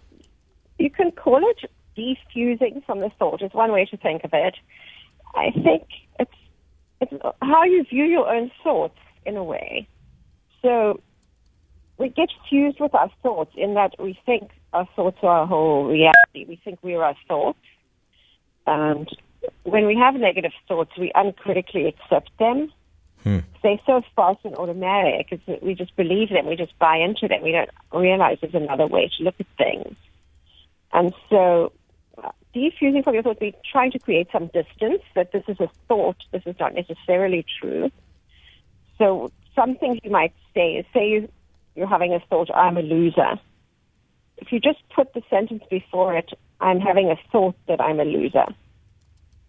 you 0.77 0.89
can 0.89 1.11
call 1.11 1.41
it 1.41 1.71
defusing 1.97 2.85
from 2.85 2.99
the 2.99 3.09
thought 3.19 3.41
is 3.41 3.53
one 3.53 3.71
way 3.71 3.85
to 3.85 3.97
think 3.97 4.23
of 4.23 4.31
it. 4.33 4.55
I 5.35 5.51
think 5.51 5.87
it's 6.19 6.31
it's 6.99 7.13
how 7.41 7.63
you 7.63 7.83
view 7.83 8.05
your 8.05 8.27
own 8.27 8.51
thoughts 8.63 8.97
in 9.25 9.37
a 9.37 9.43
way. 9.43 9.87
So 10.61 10.99
we 11.97 12.09
get 12.09 12.29
fused 12.49 12.79
with 12.79 12.93
our 12.95 13.11
thoughts 13.21 13.51
in 13.55 13.75
that 13.75 13.95
we 13.99 14.19
think 14.25 14.51
our 14.73 14.87
thoughts 14.95 15.17
are 15.21 15.39
our 15.41 15.47
whole 15.47 15.85
reality. 15.85 16.45
We 16.47 16.59
think 16.63 16.79
we're 16.81 17.03
our 17.03 17.15
thoughts. 17.27 17.59
And 18.67 19.07
when 19.63 19.85
we 19.85 19.95
have 19.95 20.15
negative 20.15 20.51
thoughts, 20.67 20.91
we 20.97 21.11
uncritically 21.13 21.87
accept 21.87 22.31
them. 22.39 22.71
Hmm. 23.23 23.39
They're 23.61 23.79
so 23.85 24.01
fast 24.15 24.39
and 24.43 24.55
automatic. 24.55 25.27
It's, 25.31 25.63
we 25.63 25.75
just 25.75 25.95
believe 25.95 26.29
them. 26.29 26.47
We 26.47 26.55
just 26.55 26.77
buy 26.79 26.97
into 26.97 27.27
them. 27.27 27.43
We 27.43 27.51
don't 27.51 27.69
realize 27.93 28.39
there's 28.41 28.55
another 28.55 28.87
way 28.87 29.11
to 29.17 29.23
look 29.23 29.35
at 29.39 29.45
things. 29.57 29.95
And 30.93 31.13
so, 31.29 31.71
uh, 32.17 32.31
defusing 32.55 33.03
from 33.03 33.13
your 33.13 33.23
thoughts, 33.23 33.39
we're 33.39 33.53
trying 33.71 33.91
to 33.91 33.99
create 33.99 34.27
some 34.31 34.47
distance 34.47 35.03
that 35.15 35.31
this 35.31 35.43
is 35.47 35.59
a 35.59 35.69
thought. 35.87 36.17
This 36.31 36.43
is 36.45 36.55
not 36.59 36.73
necessarily 36.73 37.45
true. 37.59 37.91
So, 39.01 39.31
some 39.55 39.77
things 39.77 39.97
you 40.03 40.11
might 40.11 40.33
say 40.53 40.73
is 40.73 40.85
say 40.93 41.09
you, 41.09 41.29
you're 41.75 41.87
having 41.87 42.13
a 42.13 42.19
thought, 42.29 42.51
I'm 42.53 42.77
a 42.77 42.83
loser. 42.83 43.39
If 44.37 44.51
you 44.51 44.59
just 44.59 44.77
put 44.95 45.11
the 45.15 45.23
sentence 45.27 45.63
before 45.71 46.15
it, 46.15 46.31
I'm 46.59 46.79
having 46.79 47.09
a 47.09 47.15
thought 47.31 47.55
that 47.67 47.81
I'm 47.81 47.99
a 47.99 48.05
loser, 48.05 48.45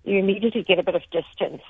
you 0.04 0.18
immediately 0.18 0.62
get 0.62 0.78
a 0.78 0.82
bit 0.82 0.94
of 0.94 1.02
distance. 1.10 1.62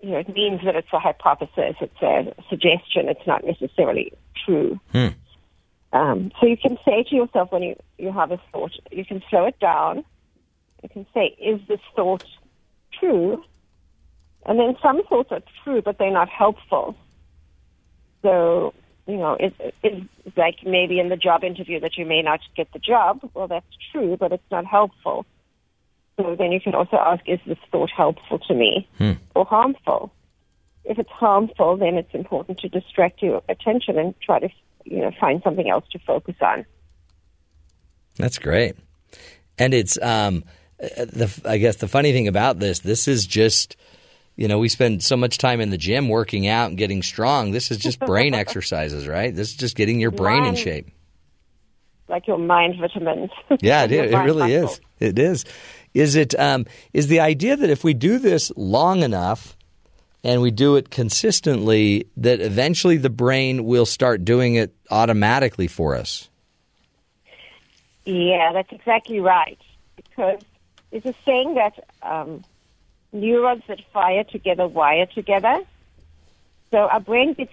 You 0.00 0.10
know, 0.10 0.18
it 0.18 0.28
means 0.28 0.60
that 0.64 0.74
it's 0.74 0.92
a 0.92 0.98
hypothesis, 0.98 1.76
it's 1.80 2.02
a 2.02 2.34
suggestion, 2.48 3.08
it's 3.08 3.26
not 3.28 3.44
necessarily 3.44 4.12
true. 4.44 4.80
Hmm. 4.90 5.08
Um, 5.92 6.32
so 6.40 6.46
you 6.46 6.56
can 6.56 6.78
say 6.84 7.04
to 7.04 7.14
yourself 7.14 7.52
when 7.52 7.62
you, 7.62 7.76
you 7.96 8.10
have 8.10 8.32
a 8.32 8.40
thought, 8.50 8.72
you 8.90 9.04
can 9.04 9.22
slow 9.30 9.46
it 9.46 9.58
down. 9.60 10.04
You 10.82 10.88
can 10.88 11.06
say, 11.14 11.36
is 11.40 11.60
this 11.68 11.80
thought 11.94 12.24
true? 12.98 13.44
And 14.46 14.58
then 14.58 14.76
some 14.82 15.02
thoughts 15.04 15.30
are 15.32 15.42
true, 15.62 15.82
but 15.82 15.98
they're 15.98 16.10
not 16.10 16.28
helpful. 16.28 16.96
So, 18.22 18.74
you 19.06 19.16
know, 19.16 19.36
it, 19.38 19.54
it's 19.82 20.36
like 20.36 20.56
maybe 20.64 20.98
in 20.98 21.08
the 21.08 21.16
job 21.16 21.44
interview 21.44 21.80
that 21.80 21.96
you 21.96 22.06
may 22.06 22.22
not 22.22 22.40
get 22.56 22.72
the 22.72 22.78
job. 22.78 23.20
Well, 23.34 23.48
that's 23.48 23.66
true, 23.92 24.16
but 24.16 24.32
it's 24.32 24.50
not 24.50 24.64
helpful. 24.64 25.26
So 26.16 26.34
then 26.36 26.50
you 26.50 26.60
can 26.60 26.74
also 26.74 26.96
ask, 26.96 27.22
is 27.28 27.38
this 27.46 27.58
thought 27.70 27.90
helpful 27.90 28.38
to 28.40 28.54
me 28.54 28.88
Hmm. 28.98 29.12
or 29.34 29.44
harmful? 29.44 30.12
If 30.84 30.98
it's 30.98 31.10
harmful, 31.10 31.76
then 31.76 31.96
it's 31.96 32.12
important 32.14 32.58
to 32.60 32.68
distract 32.68 33.22
your 33.22 33.42
attention 33.48 33.98
and 33.98 34.18
try 34.20 34.40
to, 34.40 34.48
you 34.84 34.98
know, 34.98 35.12
find 35.20 35.42
something 35.42 35.68
else 35.68 35.84
to 35.92 35.98
focus 35.98 36.36
on. 36.40 36.64
That's 38.16 38.38
great. 38.38 38.74
And 39.58 39.74
it's 39.74 40.00
um 40.02 40.44
uh, 40.82 41.04
the 41.04 41.40
I 41.44 41.58
guess 41.58 41.76
the 41.76 41.88
funny 41.88 42.12
thing 42.12 42.26
about 42.26 42.58
this 42.58 42.80
this 42.80 43.06
is 43.06 43.26
just 43.26 43.76
you 44.38 44.46
know 44.46 44.58
we 44.58 44.68
spend 44.68 45.02
so 45.02 45.16
much 45.16 45.36
time 45.36 45.60
in 45.60 45.70
the 45.70 45.76
gym 45.76 46.08
working 46.08 46.46
out 46.46 46.68
and 46.68 46.78
getting 46.78 47.02
strong. 47.02 47.50
This 47.50 47.70
is 47.70 47.76
just 47.76 47.98
brain 48.12 48.34
exercises, 48.34 49.06
right? 49.06 49.34
This 49.34 49.48
is 49.48 49.56
just 49.56 49.76
getting 49.76 50.00
your 50.00 50.12
brain 50.12 50.44
in 50.44 50.54
shape. 50.54 50.90
Like 52.08 52.26
your 52.26 52.38
mind 52.38 52.76
vitamins. 52.80 53.30
Yeah, 53.60 53.84
it, 53.84 53.92
it 53.92 54.16
really 54.16 54.56
muscle. 54.56 54.70
is. 54.70 54.80
It 55.00 55.18
is. 55.18 55.44
Is 55.92 56.14
it 56.14 56.38
um 56.38 56.66
is 56.94 57.08
the 57.08 57.20
idea 57.20 57.56
that 57.56 57.68
if 57.68 57.82
we 57.82 57.92
do 57.92 58.18
this 58.20 58.52
long 58.56 59.02
enough 59.02 59.56
and 60.22 60.40
we 60.40 60.52
do 60.52 60.76
it 60.76 60.88
consistently 60.88 62.06
that 62.16 62.40
eventually 62.40 62.96
the 62.96 63.10
brain 63.10 63.64
will 63.64 63.86
start 63.86 64.24
doing 64.24 64.54
it 64.54 64.72
automatically 64.88 65.66
for 65.66 65.96
us? 65.96 66.28
Yeah, 68.04 68.52
that's 68.52 68.72
exactly 68.72 69.18
right. 69.18 69.58
Because 69.96 70.40
it's 70.92 71.04
a 71.04 71.14
saying 71.24 71.54
that 71.54 71.74
um, 72.02 72.44
neurons 73.12 73.62
that 73.68 73.80
fire 73.92 74.24
together 74.24 74.66
wire 74.66 75.06
together. 75.06 75.56
So 76.70 76.78
our 76.78 77.00
brain 77.00 77.34
gets 77.34 77.52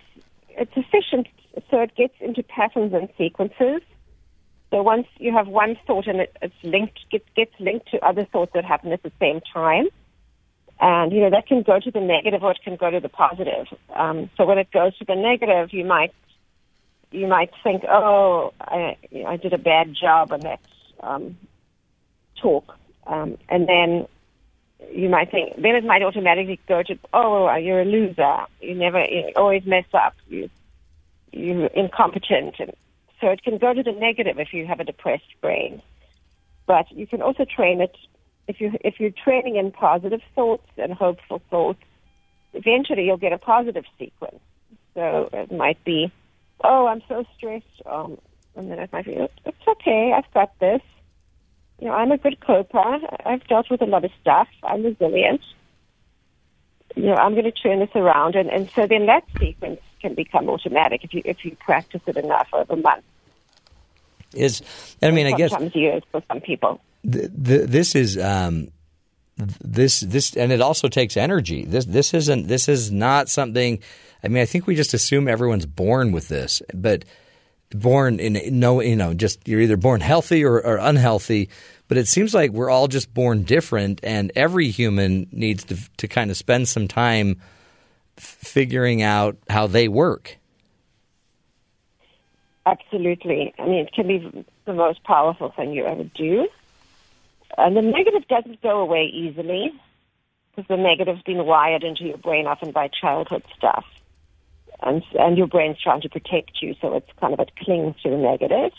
it's 0.50 0.72
efficient, 0.76 1.28
so 1.70 1.82
it 1.82 1.96
gets 1.96 2.16
into 2.20 2.44
patterns 2.44 2.94
and 2.94 3.10
sequences. 3.18 3.82
So 4.72 4.82
once 4.82 5.08
you 5.18 5.34
have 5.34 5.48
one 5.48 5.78
thought 5.86 6.08
and 6.08 6.22
it, 6.22 6.36
it's 6.42 6.56
linked, 6.64 7.00
gets 7.12 7.26
gets 7.36 7.54
linked 7.60 7.90
to 7.92 8.06
other 8.06 8.26
thoughts 8.26 8.52
that 8.54 8.66
happen 8.66 8.92
at 8.92 9.04
the 9.04 9.12
same 9.20 9.42
time, 9.54 9.88
and 10.80 11.12
you 11.12 11.22
know 11.22 11.30
that 11.30 11.48
can 11.48 11.62
go 11.62 11.80
to 11.80 11.92
the 11.92 12.02
negative 12.02 12.44
or 12.44 12.52
it 12.52 12.60
can 12.64 12.76
go 12.76 12.90
to 12.90 13.00
the 13.00 13.10
positive. 13.10 13.68
Um, 13.94 14.30
so 14.38 14.46
when 14.46 14.58
it 14.58 14.72
goes 14.72 14.98
to 14.98 15.06
the 15.06 15.16
negative, 15.16 15.72
you 15.72 15.86
might 15.86 16.14
you 17.12 17.28
might 17.28 17.52
think, 17.64 17.84
oh, 17.90 18.54
I, 18.60 18.98
I 19.26 19.38
did 19.38 19.54
a 19.54 19.58
bad 19.58 19.94
job 19.94 20.32
on 20.32 20.42
that 20.42 20.60
um, 21.02 21.38
talk. 22.42 22.78
Um, 23.08 23.38
and 23.50 23.68
then 23.68 24.08
you 24.92 25.10
might 25.10 25.32
think, 25.32 25.56
then 25.56 25.76
it 25.76 25.84
might 25.84 26.04
automatically 26.04 26.60
go 26.68 26.84
to, 26.84 26.98
oh, 27.14 27.54
you're 27.56 27.82
a 27.82 27.86
loser. 27.86 28.46
You 28.62 28.76
never, 28.76 29.04
you 29.06 29.32
always 29.36 29.66
mess 29.66 29.86
up. 29.94 30.16
You, 30.28 30.50
you're 31.32 31.68
incompetent. 31.68 32.56
And 32.60 32.74
so 33.22 33.28
it 33.28 33.44
can 33.44 33.58
go 33.58 33.74
to 33.74 33.84
the 33.84 33.92
negative 33.92 34.40
if 34.40 34.54
you 34.54 34.66
have 34.66 34.80
a 34.80 34.84
depressed 34.84 35.34
brain. 35.42 35.82
But 36.66 36.92
you 36.92 37.08
can 37.08 37.22
also 37.22 37.46
train 37.46 37.82
it 37.82 37.96
if 38.48 38.62
you 38.62 38.74
if 38.82 39.00
you're 39.00 39.12
training 39.12 39.56
in 39.56 39.72
positive 39.72 40.22
thoughts 40.34 40.68
and 40.78 40.94
hopeful 40.94 41.42
thoughts. 41.50 41.82
Eventually, 42.54 43.06
you'll 43.06 43.18
get 43.18 43.34
a 43.34 43.38
positive 43.38 43.86
sequence. 44.00 44.40
So 44.94 45.30
it 45.34 45.52
might 45.52 45.84
be, 45.84 46.12
oh, 46.64 46.88
I'm 46.88 47.04
so 47.08 47.26
stressed, 47.36 47.66
um, 47.86 48.18
and 48.56 48.72
then 48.72 48.80
it 48.80 48.92
might 48.94 49.06
be, 49.06 49.14
it's 49.14 49.68
okay, 49.68 50.14
I've 50.16 50.32
got 50.34 50.58
this. 50.60 50.82
You 51.80 51.88
know, 51.88 51.94
I'm 51.94 52.12
a 52.12 52.18
good 52.18 52.40
coper. 52.40 53.00
I've 53.26 53.46
dealt 53.48 53.70
with 53.70 53.82
a 53.82 53.86
lot 53.86 54.06
of 54.06 54.12
stuff. 54.22 54.48
I'm 54.64 54.84
resilient. 54.84 55.42
You 56.96 57.08
know, 57.08 57.16
I'm 57.16 57.34
going 57.34 57.46
to 57.46 57.52
turn 57.52 57.80
this 57.80 57.90
around, 57.96 58.36
and, 58.36 58.50
and 58.50 58.70
so 58.72 58.88
then 58.88 59.08
that 59.08 59.24
sequence 59.38 59.82
can 60.02 60.16
become 60.16 60.50
automatic 60.50 61.04
if 61.04 61.14
you 61.14 61.22
if 61.26 61.44
you 61.44 61.56
practice 61.60 62.02
it 62.06 62.16
enough 62.16 62.48
over 62.54 62.76
months. 62.78 63.08
Is 64.34 64.62
I 65.02 65.12
mean, 65.12 65.28
I 65.28 65.34
guess 65.34 65.52
sometimes 65.52 65.76
years 65.76 66.04
for 66.12 66.24
some 66.28 66.40
people. 66.42 66.80
th- 67.04 67.30
th- 67.44 67.70
this 67.70 67.96
is 67.96 68.18
um, 68.18 68.70
this 69.38 70.00
this 70.00 70.36
and 70.38 70.52
it 70.52 70.62
also 70.62 70.88
takes 70.88 71.18
energy. 71.18 71.66
This 71.66 71.86
this 71.86 72.14
isn't 72.14 72.48
this 72.48 72.70
is 72.70 72.92
not 72.92 73.30
something. 73.30 73.80
I 74.24 74.28
mean, 74.28 74.42
I 74.42 74.46
think 74.46 74.66
we 74.66 74.76
just 74.76 74.94
assume 74.94 75.28
everyone's 75.28 75.66
born 75.66 76.12
with 76.12 76.30
this, 76.30 76.62
but 76.74 77.04
born 77.72 78.20
in 78.20 78.60
no 78.60 78.82
you 78.82 78.96
know 78.96 79.14
just 79.14 79.48
you're 79.48 79.62
either 79.62 79.78
born 79.78 80.02
healthy 80.02 80.44
or, 80.44 80.60
or 80.60 80.78
unhealthy. 80.78 81.50
But 81.88 81.98
it 81.98 82.08
seems 82.08 82.34
like 82.34 82.52
we're 82.52 82.72
all 82.72 82.88
just 82.88 83.14
born 83.14 83.44
different, 83.44 84.00
and 84.02 84.32
every 84.36 84.70
human 84.70 85.28
needs 85.32 85.64
to 85.66 85.78
to 85.98 86.08
kind 86.08 86.32
of 86.32 86.38
spend 86.38 86.68
some 86.68 86.88
time 86.88 87.42
figuring 88.18 89.02
out 89.02 89.38
how 89.50 89.68
they 89.68 89.88
work. 89.88 90.38
Absolutely. 92.66 93.54
I 93.60 93.66
mean, 93.66 93.86
it 93.86 93.94
can 93.94 94.08
be 94.08 94.46
the 94.66 94.74
most 94.74 95.04
powerful 95.04 95.52
thing 95.52 95.74
you 95.74 95.86
ever 95.86 96.04
do. 96.04 96.48
And 97.58 97.78
the 97.78 97.82
negative 97.82 98.28
doesn't 98.28 98.62
go 98.62 98.80
away 98.80 99.06
easily 99.06 99.72
because 100.56 100.68
the 100.68 100.78
negative's 100.78 101.22
been 101.22 101.46
wired 101.46 101.84
into 101.84 102.06
your 102.06 102.18
brain 102.18 102.48
often 102.48 102.72
by 102.72 102.90
childhood 102.90 103.44
stuff. 103.56 103.86
And, 104.82 105.04
and 105.18 105.38
your 105.38 105.48
brain's 105.48 105.82
trying 105.82 106.02
to 106.02 106.10
protect 106.10 106.62
you, 106.62 106.76
so 106.82 106.96
it's 106.96 107.10
kind 107.20 107.34
of 107.34 107.40
it 107.40 107.56
clings 107.56 107.96
to 108.04 108.10
the 108.10 108.18
negative. 108.18 108.72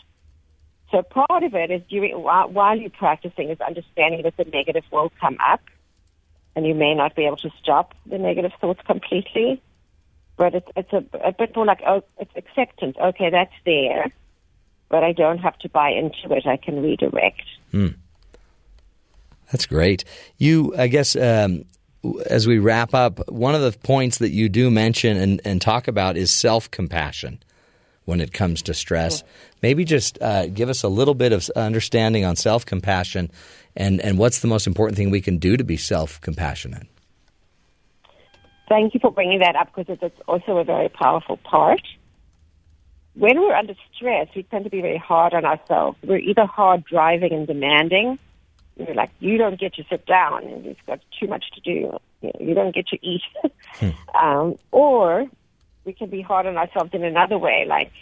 So 0.90 1.02
part 1.02 1.42
of 1.42 1.54
it 1.54 1.70
is 1.70 1.82
during, 1.88 2.12
while, 2.22 2.78
you're 2.78 2.90
practicing 2.90 3.50
is 3.50 3.60
understanding 3.60 4.22
that 4.22 4.36
the 4.36 4.44
negative 4.44 4.84
will 4.92 5.10
come 5.20 5.36
up 5.44 5.60
and 6.54 6.66
you 6.66 6.74
may 6.74 6.94
not 6.94 7.16
be 7.16 7.26
able 7.26 7.36
to 7.38 7.50
stop 7.60 7.94
the 8.06 8.18
negative 8.18 8.52
thoughts 8.60 8.80
completely 8.86 9.60
but 10.36 10.54
it's 10.54 10.68
it's 10.76 10.92
a, 10.92 11.04
a 11.24 11.32
bit 11.32 11.54
more 11.56 11.64
like 11.64 11.80
oh, 11.86 12.02
it's 12.18 12.30
acceptance. 12.36 12.96
Okay, 13.02 13.30
that's 13.30 13.52
there, 13.64 14.12
but 14.88 15.02
I 15.02 15.12
don't 15.12 15.38
have 15.38 15.58
to 15.60 15.68
buy 15.68 15.90
into 15.90 16.34
it. 16.34 16.46
I 16.46 16.56
can 16.56 16.82
redirect. 16.82 17.42
Hmm. 17.70 17.88
That's 19.52 19.66
great. 19.66 20.04
You, 20.38 20.74
I 20.76 20.88
guess, 20.88 21.14
um, 21.14 21.64
as 22.28 22.46
we 22.46 22.58
wrap 22.58 22.94
up, 22.94 23.30
one 23.30 23.54
of 23.54 23.62
the 23.62 23.76
points 23.78 24.18
that 24.18 24.30
you 24.30 24.48
do 24.48 24.70
mention 24.70 25.16
and, 25.16 25.40
and 25.44 25.60
talk 25.60 25.88
about 25.88 26.16
is 26.16 26.30
self 26.30 26.70
compassion 26.70 27.38
when 28.04 28.20
it 28.20 28.32
comes 28.32 28.62
to 28.62 28.74
stress. 28.74 29.22
Maybe 29.62 29.84
just 29.84 30.20
uh, 30.22 30.46
give 30.46 30.68
us 30.68 30.82
a 30.82 30.88
little 30.88 31.14
bit 31.14 31.32
of 31.32 31.48
understanding 31.56 32.24
on 32.24 32.36
self 32.36 32.64
compassion 32.64 33.30
and, 33.76 34.00
and 34.00 34.18
what's 34.18 34.40
the 34.40 34.48
most 34.48 34.66
important 34.66 34.96
thing 34.96 35.10
we 35.10 35.20
can 35.20 35.38
do 35.38 35.56
to 35.56 35.64
be 35.64 35.76
self 35.76 36.20
compassionate. 36.20 36.86
Thank 38.68 38.94
you 38.94 39.00
for 39.00 39.12
bringing 39.12 39.40
that 39.40 39.54
up 39.54 39.68
because 39.74 39.98
it's 40.00 40.20
also 40.26 40.58
a 40.58 40.64
very 40.64 40.88
powerful 40.88 41.36
part. 41.36 41.82
When 43.14 43.40
we're 43.40 43.54
under 43.54 43.74
stress, 43.94 44.28
we 44.34 44.42
tend 44.42 44.64
to 44.64 44.70
be 44.70 44.80
very 44.80 44.98
hard 44.98 45.32
on 45.32 45.44
ourselves. 45.44 45.96
We're 46.02 46.18
either 46.18 46.44
hard 46.44 46.84
driving 46.84 47.32
and 47.32 47.46
demanding. 47.46 48.18
We're 48.76 48.94
like, 48.94 49.10
you 49.20 49.38
don't 49.38 49.58
get 49.58 49.74
to 49.74 49.84
sit 49.88 50.04
down 50.06 50.44
and 50.44 50.64
you've 50.64 50.76
got 50.86 51.00
too 51.18 51.26
much 51.26 51.44
to 51.54 51.60
do. 51.60 51.98
You, 52.20 52.30
know, 52.32 52.32
you 52.40 52.54
don't 52.54 52.74
get 52.74 52.88
to 52.88 52.98
eat. 53.06 53.22
um, 54.20 54.56
or 54.70 55.26
we 55.84 55.92
can 55.92 56.10
be 56.10 56.20
hard 56.20 56.46
on 56.46 56.56
ourselves 56.58 56.90
in 56.92 57.04
another 57.04 57.38
way, 57.38 57.64
like, 57.66 57.92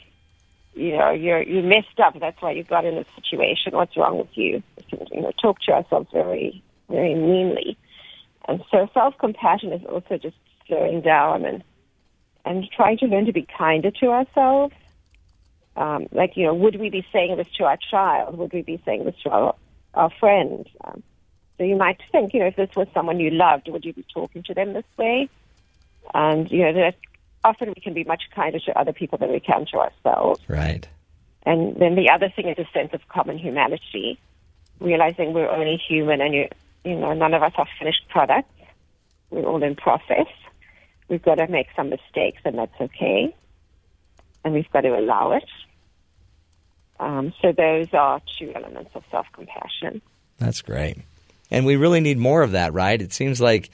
you 0.75 0.97
know, 0.97 1.13
you're 1.13 1.43
you 1.43 1.63
messed 1.63 2.01
up. 2.03 2.19
That's 2.19 2.41
why 2.43 2.51
you 2.51 2.65
got 2.65 2.85
in 2.85 2.97
this 2.97 3.07
situation. 3.15 3.73
What's 3.73 3.97
wrong 3.97 4.19
with 4.19 4.37
you? 4.37 4.63
You 4.91 5.21
know, 5.21 5.33
talk 5.41 5.61
to 5.67 5.73
ourselves 5.73 6.09
very, 6.13 6.63
very 6.89 7.15
meanly. 7.15 7.79
And 8.49 8.61
so 8.71 8.89
self 8.93 9.17
compassion 9.19 9.73
is 9.73 9.85
also 9.85 10.19
just 10.19 10.37
slowing 10.67 11.01
down 11.01 11.45
and 11.45 11.63
and 12.45 12.69
trying 12.75 12.99
to 12.99 13.07
learn 13.07 13.27
to 13.27 13.33
be 13.33 13.47
kinder 13.57 13.91
to 13.91 14.07
ourselves. 14.07 14.75
Um, 15.77 16.07
like, 16.13 16.37
you 16.37 16.47
know, 16.47 16.55
would 16.55 16.79
we 16.79 16.91
be 16.91 17.07
saying 17.13 17.37
this 17.37 17.49
to 17.59 17.65
our 17.65 17.79
child? 17.91 18.37
Would 18.39 18.53
we 18.53 18.63
be 18.63 18.81
saying 18.85 19.05
this 19.05 19.15
to 19.25 19.31
our, 19.31 19.55
our 19.95 20.11
friend? 20.21 20.69
Um, 20.85 21.03
so 21.59 21.65
you 21.65 21.77
might 21.77 22.01
think, 22.11 22.35
you 22.35 22.41
know, 22.41 22.47
if 22.47 22.57
this 22.57 22.75
was 22.77 22.89
someone 22.93 23.21
you 23.21 23.31
loved, 23.31 23.69
would 23.69 23.85
you 23.85 23.93
be 23.93 24.05
talking 24.13 24.43
to 24.45 24.55
them 24.55 24.73
this 24.73 24.85
way? 24.97 25.29
And, 26.13 26.51
you 26.51 26.63
know, 26.63 26.73
that 26.73 26.97
often 27.45 27.69
we 27.69 27.81
can 27.81 27.95
be 27.95 28.05
much 28.05 28.25
kinder 28.35 28.59
to 28.61 28.79
other 28.79 28.93
people 28.93 29.19
than 29.19 29.31
we 29.31 29.41
can 29.41 29.67
to 29.67 29.79
ourselves. 29.79 30.41
Right. 30.49 30.87
And 31.47 31.77
then 31.77 31.95
the 31.95 32.11
other 32.11 32.33
thing 32.35 32.49
is 32.49 32.59
a 32.59 32.69
sense 32.73 32.93
of 32.93 33.07
common 33.09 33.39
humanity, 33.39 34.19
realizing 34.81 35.33
we're 35.33 35.51
only 35.51 35.77
human 35.77 36.21
and 36.21 36.35
you, 36.35 36.49
you 36.85 36.97
know, 36.97 37.13
none 37.13 37.35
of 37.35 37.43
us 37.43 37.53
are 37.57 37.69
finished 37.79 38.09
products. 38.09 38.49
We're 39.31 39.45
all 39.45 39.63
in 39.63 39.77
process. 39.77 40.27
We've 41.09 41.23
got 41.23 41.37
to 41.37 41.47
make 41.49 41.69
some 41.77 41.91
mistakes, 41.91 42.41
and 42.45 42.59
that's 42.59 42.81
okay. 42.81 43.35
And 44.45 44.55
we've 44.55 44.71
got 44.71 44.83
to 44.83 44.99
allow 44.99 45.33
it. 45.33 45.45
Um, 47.01 47.33
so 47.43 47.53
those 47.53 47.93
are 47.93 48.21
two 48.39 48.53
elements 48.55 48.91
of 48.95 49.03
self-compassion. 49.11 50.01
That's 50.39 50.63
great. 50.63 50.99
And 51.51 51.67
we 51.67 51.77
really 51.77 52.01
need 52.01 52.19
more 52.19 52.43
of 52.43 52.53
that, 52.53 52.73
right? 52.73 53.01
It 53.01 53.13
seems 53.13 53.41
like 53.41 53.71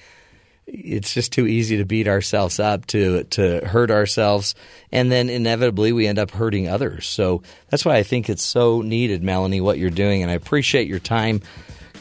it's 0.67 1.15
just 1.15 1.33
too 1.33 1.47
easy 1.47 1.79
to 1.79 1.85
beat 1.85 2.07
ourselves 2.07 2.61
up, 2.61 2.87
to 2.87 3.25
to 3.25 3.67
hurt 3.67 3.91
ourselves, 3.91 4.55
and 4.93 5.11
then 5.11 5.29
inevitably 5.29 5.93
we 5.93 6.07
end 6.07 6.19
up 6.19 6.31
hurting 6.31 6.69
others. 6.69 7.07
So 7.07 7.43
that's 7.69 7.85
why 7.85 7.97
I 7.97 8.03
think 8.03 8.29
it's 8.29 8.45
so 8.45 8.81
needed, 8.81 9.23
Melanie, 9.23 9.61
what 9.61 9.79
you're 9.79 9.91
doing, 9.91 10.23
and 10.23 10.31
I 10.31 10.35
appreciate 10.35 10.87
your 10.87 11.01
time. 11.01 11.41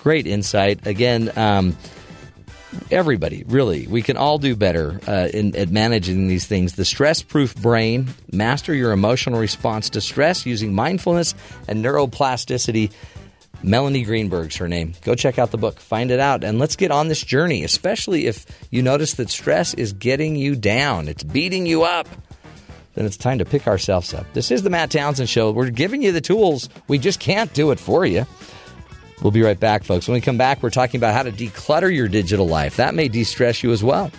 Great 0.04 0.28
insight. 0.28 0.86
Again, 0.86 1.32
um, 1.36 1.76
everybody, 2.92 3.44
really, 3.48 3.88
we 3.88 4.02
can 4.02 4.18
all 4.18 4.38
do 4.38 4.56
better 4.56 5.00
uh, 5.08 5.30
in, 5.34 5.56
at 5.56 5.70
managing 5.70 6.28
these 6.28 6.46
things. 6.46 6.74
The 6.74 6.86
stress 6.86 7.22
proof 7.22 7.56
brain, 7.56 8.10
master 8.32 8.74
your 8.74 8.92
emotional 8.92 9.40
response 9.40 9.90
to 9.92 10.02
stress 10.02 10.46
using 10.46 10.74
mindfulness 10.74 11.36
and 11.68 11.84
neuroplasticity. 11.84 12.92
Melanie 13.62 14.04
Greenberg's 14.04 14.56
her 14.58 14.68
name. 14.68 14.94
Go 15.04 15.16
check 15.16 15.38
out 15.38 15.52
the 15.52 15.58
book, 15.58 15.80
find 15.80 16.12
it 16.12 16.20
out, 16.20 16.44
and 16.44 16.60
let's 16.60 16.76
get 16.76 16.92
on 16.92 17.10
this 17.10 17.22
journey, 17.22 17.64
especially 17.64 18.26
if 18.26 18.46
you 18.72 18.82
notice 18.82 19.16
that 19.16 19.30
stress 19.30 19.74
is 19.74 19.92
getting 19.92 20.36
you 20.36 20.56
down, 20.56 21.08
it's 21.08 21.24
beating 21.24 21.66
you 21.66 21.84
up. 21.84 22.08
Then 22.96 23.06
it's 23.06 23.18
time 23.18 23.38
to 23.40 23.46
pick 23.46 23.68
ourselves 23.68 24.14
up. 24.14 24.26
This 24.34 24.50
is 24.50 24.64
the 24.64 24.70
Matt 24.70 24.92
Townsend 24.92 25.30
Show. 25.30 25.52
We're 25.52 25.70
giving 25.70 26.02
you 26.02 26.12
the 26.12 26.22
tools, 26.22 26.70
we 26.88 26.98
just 26.98 27.20
can't 27.20 27.54
do 27.54 27.72
it 27.72 27.80
for 27.80 28.06
you. 28.06 28.26
We'll 29.22 29.32
be 29.32 29.42
right 29.42 29.60
back, 29.60 29.84
folks. 29.84 30.08
When 30.08 30.14
we 30.14 30.22
come 30.22 30.38
back, 30.38 30.64
we're 30.64 30.70
talking 30.70 31.00
about 31.00 31.14
how 31.14 31.24
to 31.24 31.32
declutter 31.32 31.94
your 31.94 32.08
digital 32.08 32.48
life. 32.48 32.78
That 32.78 32.96
may 32.96 33.08
de 33.08 33.24
stress 33.24 33.64
you 33.64 33.72
as 33.72 33.84
well. 33.84 34.12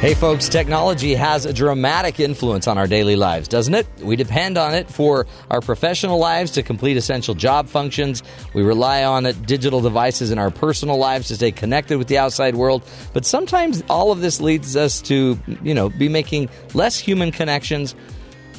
Hey, 0.00 0.14
folks, 0.14 0.48
technology 0.48 1.12
has 1.16 1.44
a 1.44 1.52
dramatic 1.52 2.20
influence 2.20 2.68
on 2.68 2.78
our 2.78 2.86
daily 2.86 3.16
lives, 3.16 3.48
doesn't 3.48 3.74
it? 3.74 3.84
We 4.00 4.14
depend 4.14 4.56
on 4.56 4.72
it 4.72 4.88
for 4.88 5.26
our 5.50 5.60
professional 5.60 6.18
lives 6.18 6.52
to 6.52 6.62
complete 6.62 6.96
essential 6.96 7.34
job 7.34 7.68
functions. 7.68 8.22
We 8.54 8.62
rely 8.62 9.02
on 9.02 9.26
it, 9.26 9.44
digital 9.44 9.80
devices 9.80 10.30
in 10.30 10.38
our 10.38 10.52
personal 10.52 10.98
lives 10.98 11.26
to 11.28 11.34
stay 11.34 11.50
connected 11.50 11.98
with 11.98 12.06
the 12.06 12.16
outside 12.16 12.54
world. 12.54 12.84
But 13.12 13.26
sometimes 13.26 13.82
all 13.90 14.12
of 14.12 14.20
this 14.20 14.40
leads 14.40 14.76
us 14.76 15.02
to, 15.02 15.36
you 15.64 15.74
know, 15.74 15.88
be 15.88 16.08
making 16.08 16.48
less 16.74 16.96
human 16.96 17.32
connections 17.32 17.96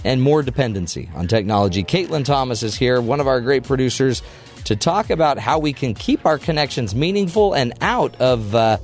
and 0.04 0.22
more 0.22 0.44
dependency 0.44 1.10
on 1.16 1.30
technology. 1.30 1.86
Caitlin 1.86 2.26
Thomas 2.26 2.64
is 2.64 2.76
here, 2.76 3.00
one 3.00 3.22
of 3.22 3.28
our 3.28 3.40
great 3.40 3.64
producers, 3.64 4.22
to 4.66 4.76
talk 4.76 5.10
about 5.10 5.40
how 5.40 5.58
we 5.58 5.72
can 5.72 5.94
keep 5.94 6.26
our 6.26 6.38
connections 6.38 6.94
meaningful 6.94 7.54
and 7.54 7.72
out 7.80 8.14
of. 8.20 8.54
Uh, 8.54 8.78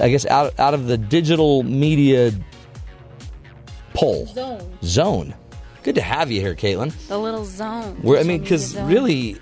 I 0.00 0.08
guess 0.10 0.26
out 0.26 0.58
out 0.58 0.74
of 0.74 0.86
the 0.86 0.98
digital 0.98 1.62
media 1.62 2.32
pole 3.94 4.26
Zone. 4.26 4.78
zone. 4.82 5.34
Good 5.82 5.96
to 5.96 6.02
have 6.02 6.30
you 6.30 6.40
here, 6.40 6.54
Caitlin. 6.54 6.92
The 7.08 7.18
little 7.18 7.44
zone. 7.44 7.96
Where 8.02 8.20
I 8.20 8.22
mean, 8.22 8.40
because 8.40 8.76
really, 8.76 9.36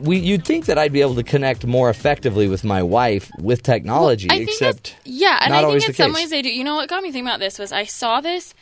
we 0.00 0.18
you'd 0.18 0.44
think 0.44 0.66
that 0.66 0.78
I'd 0.78 0.92
be 0.92 1.00
able 1.00 1.14
to 1.14 1.22
connect 1.22 1.64
more 1.64 1.90
effectively 1.90 2.48
with 2.48 2.64
my 2.64 2.82
wife 2.82 3.30
with 3.38 3.62
technology, 3.62 4.28
I 4.30 4.38
think 4.38 4.48
except 4.50 4.96
Yeah, 5.04 5.38
and 5.42 5.54
I 5.54 5.62
think 5.62 5.88
in 5.88 5.94
some 5.94 6.10
case. 6.12 6.22
ways 6.22 6.30
they 6.30 6.42
do. 6.42 6.50
You 6.50 6.64
know 6.64 6.74
what 6.74 6.88
got 6.88 7.02
me 7.02 7.10
thinking 7.12 7.26
about 7.26 7.40
this 7.40 7.58
was 7.58 7.70
I 7.72 7.84
saw 7.84 8.20
this 8.20 8.52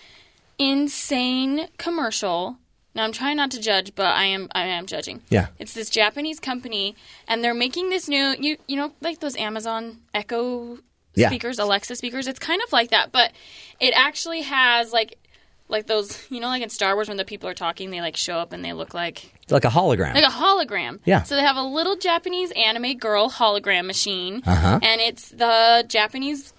insane 0.58 1.68
commercial. 1.78 2.58
Now 2.96 3.04
I'm 3.04 3.12
trying 3.12 3.36
not 3.36 3.50
to 3.52 3.60
judge, 3.60 3.94
but 3.94 4.06
I 4.06 4.24
am 4.24 4.48
I 4.52 4.64
am 4.66 4.86
judging. 4.86 5.20
Yeah. 5.28 5.46
It's 5.58 5.74
this 5.74 5.88
Japanese 5.90 6.40
company 6.40 6.96
and 7.28 7.44
they're 7.44 7.54
making 7.54 7.90
this 7.90 8.08
new 8.08 8.34
you 8.40 8.56
you 8.66 8.76
know 8.76 8.92
like 9.00 9.20
those 9.20 9.36
Amazon 9.36 9.98
Echo 10.14 10.78
Yeah. 11.14 11.28
speakers, 11.28 11.58
Alexa 11.58 11.94
speakers. 11.96 12.26
It's 12.26 12.38
kind 12.40 12.60
of 12.66 12.72
like 12.72 12.90
that, 12.90 13.12
but 13.12 13.32
it 13.80 13.92
actually 13.96 14.42
has 14.42 14.92
like 14.92 15.18
like 15.68 15.86
those 15.86 16.26
you 16.30 16.40
know 16.40 16.46
like 16.48 16.62
in 16.62 16.70
Star 16.70 16.94
Wars 16.94 17.08
when 17.08 17.16
the 17.16 17.24
people 17.24 17.48
are 17.48 17.54
talking 17.54 17.90
they 17.90 18.00
like 18.00 18.16
show 18.16 18.38
up 18.38 18.52
and 18.52 18.64
they 18.64 18.72
look 18.72 18.94
like 18.94 19.32
like 19.50 19.64
a 19.64 19.68
hologram. 19.68 20.14
like 20.14 20.24
a 20.24 20.28
hologram. 20.28 20.98
Yeah. 21.04 21.22
So 21.24 21.36
they 21.36 21.42
have 21.42 21.56
a 21.56 21.62
little 21.62 21.96
Japanese 21.96 22.50
anime 22.52 22.96
girl 22.98 23.28
hologram 23.30 23.84
machine, 23.86 24.42
Uh-huh. 24.46 24.78
and 24.82 25.00
it's 25.00 25.28
the 25.30 25.84
Japanese 25.88 26.52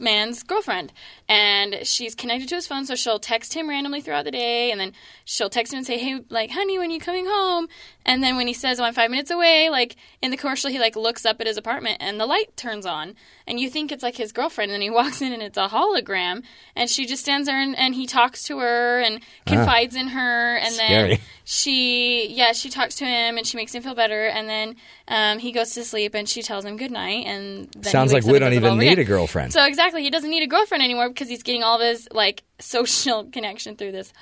man's 0.00 0.42
girlfriend, 0.42 0.92
and 1.28 1.86
she's 1.86 2.14
connected 2.14 2.48
to 2.48 2.54
his 2.56 2.66
phone, 2.66 2.86
so 2.86 2.94
she'll 2.94 3.18
text 3.18 3.54
him 3.54 3.68
randomly 3.68 4.00
throughout 4.00 4.24
the 4.24 4.30
day, 4.30 4.70
and 4.70 4.80
then 4.80 4.92
she'll 5.24 5.50
text 5.50 5.72
him 5.72 5.78
and 5.78 5.86
say, 5.86 5.98
"Hey, 5.98 6.20
like, 6.28 6.50
honey, 6.50 6.78
when 6.78 6.90
you 6.90 7.00
coming 7.00 7.26
home?" 7.26 7.68
And 8.06 8.22
then 8.22 8.36
when 8.36 8.46
he 8.46 8.54
says, 8.54 8.80
"Oh, 8.80 8.84
I'm 8.84 8.94
five 8.94 9.10
minutes 9.10 9.30
away," 9.30 9.68
like 9.70 9.96
in 10.22 10.30
the 10.30 10.36
commercial, 10.36 10.70
he 10.70 10.78
like 10.78 10.96
looks 10.96 11.26
up 11.26 11.40
at 11.40 11.46
his 11.46 11.56
apartment, 11.56 11.98
and 12.00 12.18
the 12.18 12.26
light 12.26 12.56
turns 12.56 12.86
on, 12.86 13.14
and 13.46 13.60
you 13.60 13.68
think 13.68 13.92
it's 13.92 14.02
like 14.02 14.16
his 14.16 14.32
girlfriend, 14.32 14.70
and 14.70 14.76
then 14.76 14.82
he 14.82 14.90
walks 15.00 15.20
in, 15.20 15.32
and 15.32 15.42
it's 15.42 15.58
a 15.58 15.68
hologram, 15.68 16.42
and 16.74 16.88
she 16.88 17.06
just 17.06 17.22
stands 17.22 17.46
there, 17.46 17.60
and, 17.60 17.76
and 17.78 17.94
he 17.94 18.06
talks 18.06 18.44
to 18.44 18.58
her 18.58 19.00
and 19.00 19.20
confides 19.46 19.94
in 19.94 20.08
her, 20.08 20.56
and 20.56 20.74
then 20.76 21.18
she 21.52 22.28
yeah 22.28 22.52
she 22.52 22.70
talks 22.70 22.94
to 22.94 23.04
him 23.04 23.36
and 23.36 23.44
she 23.44 23.56
makes 23.56 23.74
him 23.74 23.82
feel 23.82 23.96
better. 23.96 24.26
And 24.26 24.48
then 24.48 24.76
um, 25.08 25.38
he 25.40 25.50
goes 25.50 25.70
to 25.74 25.84
sleep 25.84 26.14
and 26.14 26.28
she 26.28 26.42
tells 26.42 26.64
him 26.64 26.76
good 26.76 26.92
night. 26.92 27.26
And 27.26 27.68
then 27.72 27.90
Sounds 27.90 28.12
like 28.12 28.22
we 28.24 28.38
don't 28.38 28.52
even 28.52 28.78
need 28.78 28.92
again. 28.92 28.98
a 29.00 29.04
girlfriend. 29.04 29.52
so 29.52 29.64
exactly. 29.64 30.02
He 30.02 30.10
doesn't 30.10 30.30
need 30.30 30.44
a 30.44 30.46
girlfriend 30.46 30.84
anymore 30.84 31.08
because 31.08 31.28
he's 31.28 31.42
getting 31.42 31.64
all 31.64 31.80
of 31.80 31.82
his 31.82 32.08
like 32.12 32.44
social 32.60 33.24
connection 33.24 33.74
through 33.74 33.92
this 33.92 34.12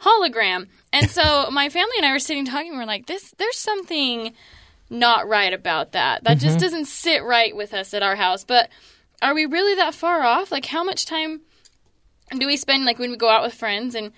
hologram 0.00 0.68
and 0.92 1.08
so 1.10 1.48
my 1.50 1.68
family 1.68 1.94
and 1.98 2.06
i 2.06 2.12
were 2.12 2.18
sitting 2.18 2.44
talking 2.44 2.76
We're 2.76 2.84
like 2.84 3.06
this 3.06 3.32
there's 3.38 3.56
something 3.58 4.32
not 4.92 5.28
right 5.28 5.52
about 5.52 5.92
that. 5.92 6.24
That 6.24 6.38
just 6.38 6.56
Mm-hmm. 6.56 6.62
doesn't 6.64 6.84
sit 6.86 7.22
right 7.22 7.54
with 7.54 7.72
us 7.74 7.94
at 7.94 8.02
our 8.02 8.16
house. 8.16 8.42
But 8.42 8.70
are 9.22 9.34
we 9.34 9.46
really 9.46 9.76
that 9.76 9.94
far 9.94 10.22
off? 10.22 10.50
Like 10.50 10.66
how 10.66 10.82
much 10.82 11.06
time 11.06 11.42
do 12.36 12.44
we 12.44 12.56
spend 12.56 12.84
like 12.86 12.98
when 12.98 13.12
we 13.12 13.16
go 13.16 13.28
out 13.28 13.44
with 13.44 13.54
friends 13.54 13.94
and 13.94 14.10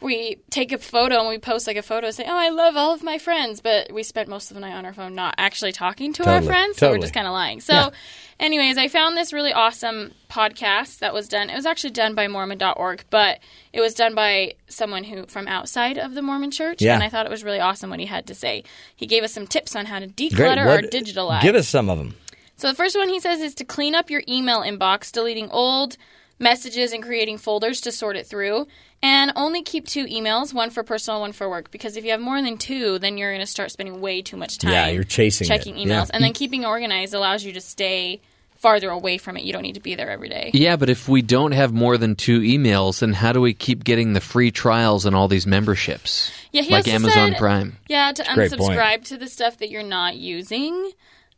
we 0.00 0.36
take 0.50 0.72
a 0.72 0.78
photo 0.78 1.20
and 1.20 1.28
we 1.28 1.38
post 1.38 1.66
like 1.66 1.76
a 1.78 1.82
photo 1.82 2.10
say 2.10 2.24
oh 2.26 2.36
i 2.36 2.50
love 2.50 2.76
all 2.76 2.92
of 2.92 3.02
my 3.02 3.16
friends 3.18 3.60
but 3.62 3.90
we 3.92 4.02
spent 4.02 4.28
most 4.28 4.50
of 4.50 4.54
the 4.54 4.60
night 4.60 4.74
on 4.74 4.84
our 4.84 4.92
phone 4.92 5.14
not 5.14 5.34
actually 5.38 5.72
talking 5.72 6.12
to 6.12 6.28
our 6.28 6.42
friends 6.42 6.76
so 6.76 6.90
we're 6.90 6.98
just 6.98 7.14
kind 7.14 7.26
of 7.26 7.32
lying 7.32 7.60
so 7.60 7.72
Yeah. 7.72 7.90
anyways 8.38 8.76
i 8.76 8.88
found 8.88 9.16
this 9.16 9.32
really 9.32 9.52
awesome 9.54 10.12
podcast 10.30 10.98
that 10.98 11.14
was 11.14 11.28
done 11.28 11.48
it 11.48 11.54
was 11.56 11.64
actually 11.64 11.90
done 11.92 12.14
by 12.14 12.28
mormon.org 12.28 13.04
but 13.08 13.38
it 13.72 13.80
was 13.80 13.94
done 13.94 14.14
by 14.14 14.52
someone 14.68 15.04
who 15.04 15.24
from 15.26 15.48
outside 15.48 15.96
of 15.96 16.12
the 16.14 16.20
mormon 16.22 16.50
church 16.50 16.82
Yeah. 16.82 16.94
and 16.94 17.02
i 17.02 17.08
thought 17.08 17.24
it 17.24 17.30
was 17.30 17.42
really 17.42 17.60
awesome 17.60 17.88
what 17.88 17.98
he 18.00 18.06
had 18.06 18.26
to 18.26 18.34
say 18.34 18.64
he 18.94 19.06
gave 19.06 19.22
us 19.24 19.32
some 19.32 19.46
tips 19.46 19.74
on 19.74 19.86
how 19.86 19.98
to 19.98 20.06
declutter 20.08 20.58
our 20.58 20.66
What- 20.82 20.90
digital 20.90 21.26
lives 21.28 21.42
Give 21.44 21.54
us 21.54 21.68
some 21.68 21.88
of 21.88 21.96
them. 21.96 22.14
so 22.56 22.68
the 22.68 22.74
first 22.74 22.96
one 22.96 23.08
he 23.08 23.18
says 23.20 23.40
is 23.40 23.54
to 23.54 23.64
clean 23.64 23.94
up 23.94 24.10
your 24.10 24.22
email 24.28 24.60
inbox, 24.60 25.10
deleting 25.10 25.48
old 25.50 25.96
messages 26.38 26.92
and 26.92 27.02
creating 27.02 27.38
folders 27.38 27.80
to 27.80 27.90
sort 27.90 28.14
it 28.14 28.26
through. 28.26 28.66
And 29.02 29.32
only 29.36 29.62
keep 29.62 29.86
two 29.86 30.06
emails, 30.06 30.52
one 30.54 30.70
for 30.70 30.82
personal, 30.82 31.20
one 31.20 31.32
for 31.32 31.48
work. 31.48 31.70
Because 31.70 31.96
if 31.96 32.04
you 32.04 32.10
have 32.12 32.20
more 32.20 32.40
than 32.42 32.56
two, 32.58 32.98
then 32.98 33.18
you're 33.18 33.30
going 33.30 33.40
to 33.40 33.46
start 33.46 33.70
spending 33.70 34.00
way 34.00 34.22
too 34.22 34.36
much 34.36 34.58
time. 34.58 34.72
Yeah, 34.72 34.88
you're 34.88 35.04
chasing 35.04 35.44
it. 35.44 35.48
checking 35.48 35.74
emails, 35.76 35.86
Yeah. 35.88 36.06
and 36.14 36.24
then 36.24 36.32
keeping 36.32 36.64
organized 36.64 37.14
allows 37.14 37.44
you 37.44 37.52
to 37.52 37.60
stay 37.60 38.20
farther 38.56 38.88
away 38.88 39.18
from 39.18 39.36
it. 39.36 39.44
You 39.44 39.52
don't 39.52 39.62
need 39.62 39.74
to 39.74 39.80
be 39.80 39.94
there 39.94 40.10
every 40.10 40.30
day. 40.30 40.50
Yeah, 40.54 40.76
but 40.76 40.88
if 40.88 41.08
we 41.08 41.20
don't 41.20 41.52
have 41.52 41.72
more 41.74 41.98
than 41.98 42.16
two 42.16 42.40
emails, 42.40 43.00
then 43.00 43.12
how 43.12 43.32
do 43.32 43.40
we 43.40 43.52
keep 43.52 43.84
getting 43.84 44.14
the 44.14 44.20
free 44.20 44.50
trials 44.50 45.04
and 45.04 45.14
all 45.14 45.28
these 45.28 45.46
memberships? 45.46 46.32
Yeah, 46.52 46.62
he 46.62 46.70
like 46.72 46.86
also 46.86 46.92
Amazon 46.92 47.30
said- 47.32 47.38
Prime. 47.38 47.76
Yeah, 47.88 48.12
to 48.12 48.22
unsubscribe 48.24 49.04
to 49.04 49.18
the 49.18 49.28
stuff 49.28 49.58
that 49.58 49.70
you're 49.70 49.82
not 49.82 50.16
using. 50.16 50.90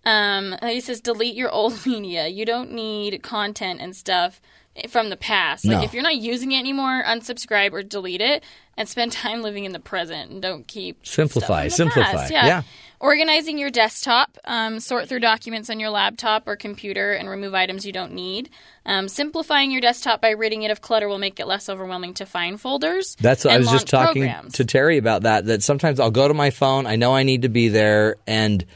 Um, 0.05 0.55
he 0.63 0.81
says 0.81 1.01
delete 1.01 1.35
your 1.35 1.51
old 1.51 1.85
media. 1.87 2.29
You 2.29 2.47
don't 2.47 2.73
need 2.73 3.21
content 3.23 3.81
and 3.81 3.95
stuff 3.97 4.41
from 4.89 5.11
the 5.11 5.17
past. 5.17 5.65
Like 5.65 5.79
No. 5.79 5.83
if 5.85 5.93
you're 5.95 6.03
not 6.03 6.17
using 6.17 6.53
it 6.53 6.59
anymore, 6.59 7.03
unsubscribe 7.07 7.73
or 7.73 7.83
delete 7.83 8.21
it 8.21 8.45
and 8.77 8.89
spend 8.89 9.13
time 9.25 9.43
living 9.43 9.65
in 9.65 9.73
the 9.73 9.81
present 9.81 10.31
and 10.31 10.41
don't 10.43 10.67
keep 10.67 11.05
Simplify, 11.07 11.69
stuff 11.69 11.93
from 11.93 12.03
the 12.03 12.07
simplify. 12.07 12.29
Yeah. 12.33 12.47
Yeah. 12.47 12.63
Organizing 13.01 13.59
your 13.59 13.71
desktop, 13.71 14.37
um, 14.45 14.81
sort 14.81 15.09
through 15.09 15.21
documents 15.21 15.71
on 15.71 15.79
your 15.79 15.91
laptop 15.91 16.49
or 16.49 16.57
computer 16.57 17.13
and 17.13 17.29
remove 17.29 17.55
items 17.55 17.87
you 17.87 17.93
don't 17.93 18.13
need. 18.13 18.51
Um, 18.85 19.07
simplifying 19.07 19.71
your 19.71 19.81
desktop 19.81 20.21
by 20.21 20.31
ridding 20.31 20.65
it 20.65 20.73
of 20.73 20.81
clutter 20.81 21.07
will 21.07 21.19
make 21.19 21.39
it 21.39 21.47
less 21.47 21.69
overwhelming 21.69 22.15
to 22.15 22.27
find 22.27 22.61
folders. 22.61 23.17
That's 23.21 23.47
I 23.47 23.59
was 23.59 23.71
just 23.71 23.87
talking 23.87 24.23
programs. 24.25 24.55
to 24.55 24.65
Terry 24.65 24.99
about 24.99 25.23
that. 25.23 25.45
That 25.47 25.63
sometimes 25.63 26.01
I'll 26.01 26.11
go 26.11 26.27
to 26.27 26.35
my 26.35 26.51
phone. 26.51 26.87
I 26.87 26.97
know 26.97 27.15
I 27.15 27.23
need 27.23 27.43
to 27.43 27.49
be 27.49 27.69
there, 27.69 28.17
and 28.27 28.67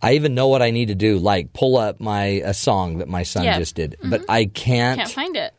I 0.00 0.14
even 0.14 0.34
know 0.34 0.48
what 0.48 0.62
I 0.62 0.70
need 0.70 0.88
to 0.88 0.94
do, 0.94 1.18
like 1.18 1.52
pull 1.52 1.76
up 1.76 1.98
my 2.00 2.24
a 2.44 2.54
song 2.54 2.98
that 2.98 3.08
my 3.08 3.24
son 3.24 3.44
Yeah. 3.44 3.58
just 3.58 3.74
did. 3.74 3.96
But 4.02 4.24
I 4.28 4.44
can't. 4.44 4.98
Can't 4.98 5.10
find 5.10 5.36
it. 5.36 5.52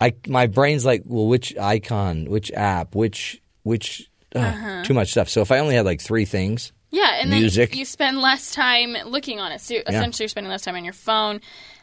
I 0.00 0.14
my 0.26 0.48
brain's 0.48 0.84
like, 0.84 1.02
well, 1.06 1.26
which 1.26 1.56
icon, 1.56 2.24
which 2.28 2.50
app, 2.52 2.94
which 2.94 3.40
which 3.62 4.10
Uh-huh. 4.34 4.82
too 4.82 4.94
much 4.94 5.12
stuff. 5.12 5.28
So 5.28 5.40
if 5.42 5.52
I 5.52 5.60
only 5.60 5.76
had 5.76 5.84
like 5.84 6.00
three 6.00 6.24
things, 6.24 6.72
Yeah, 6.90 7.20
and 7.20 7.30
then 7.32 7.38
Music. 7.40 7.76
you 7.76 7.84
spend 7.84 8.20
less 8.20 8.50
time 8.52 8.96
looking 9.06 9.38
on 9.38 9.52
it. 9.52 9.60
So 9.60 9.76
essentially, 9.86 10.24
you're 10.24 10.28
spending 10.28 10.50
less 10.50 10.62
time 10.62 10.74
on 10.74 10.84
your 10.84 10.92
phone. 10.92 11.40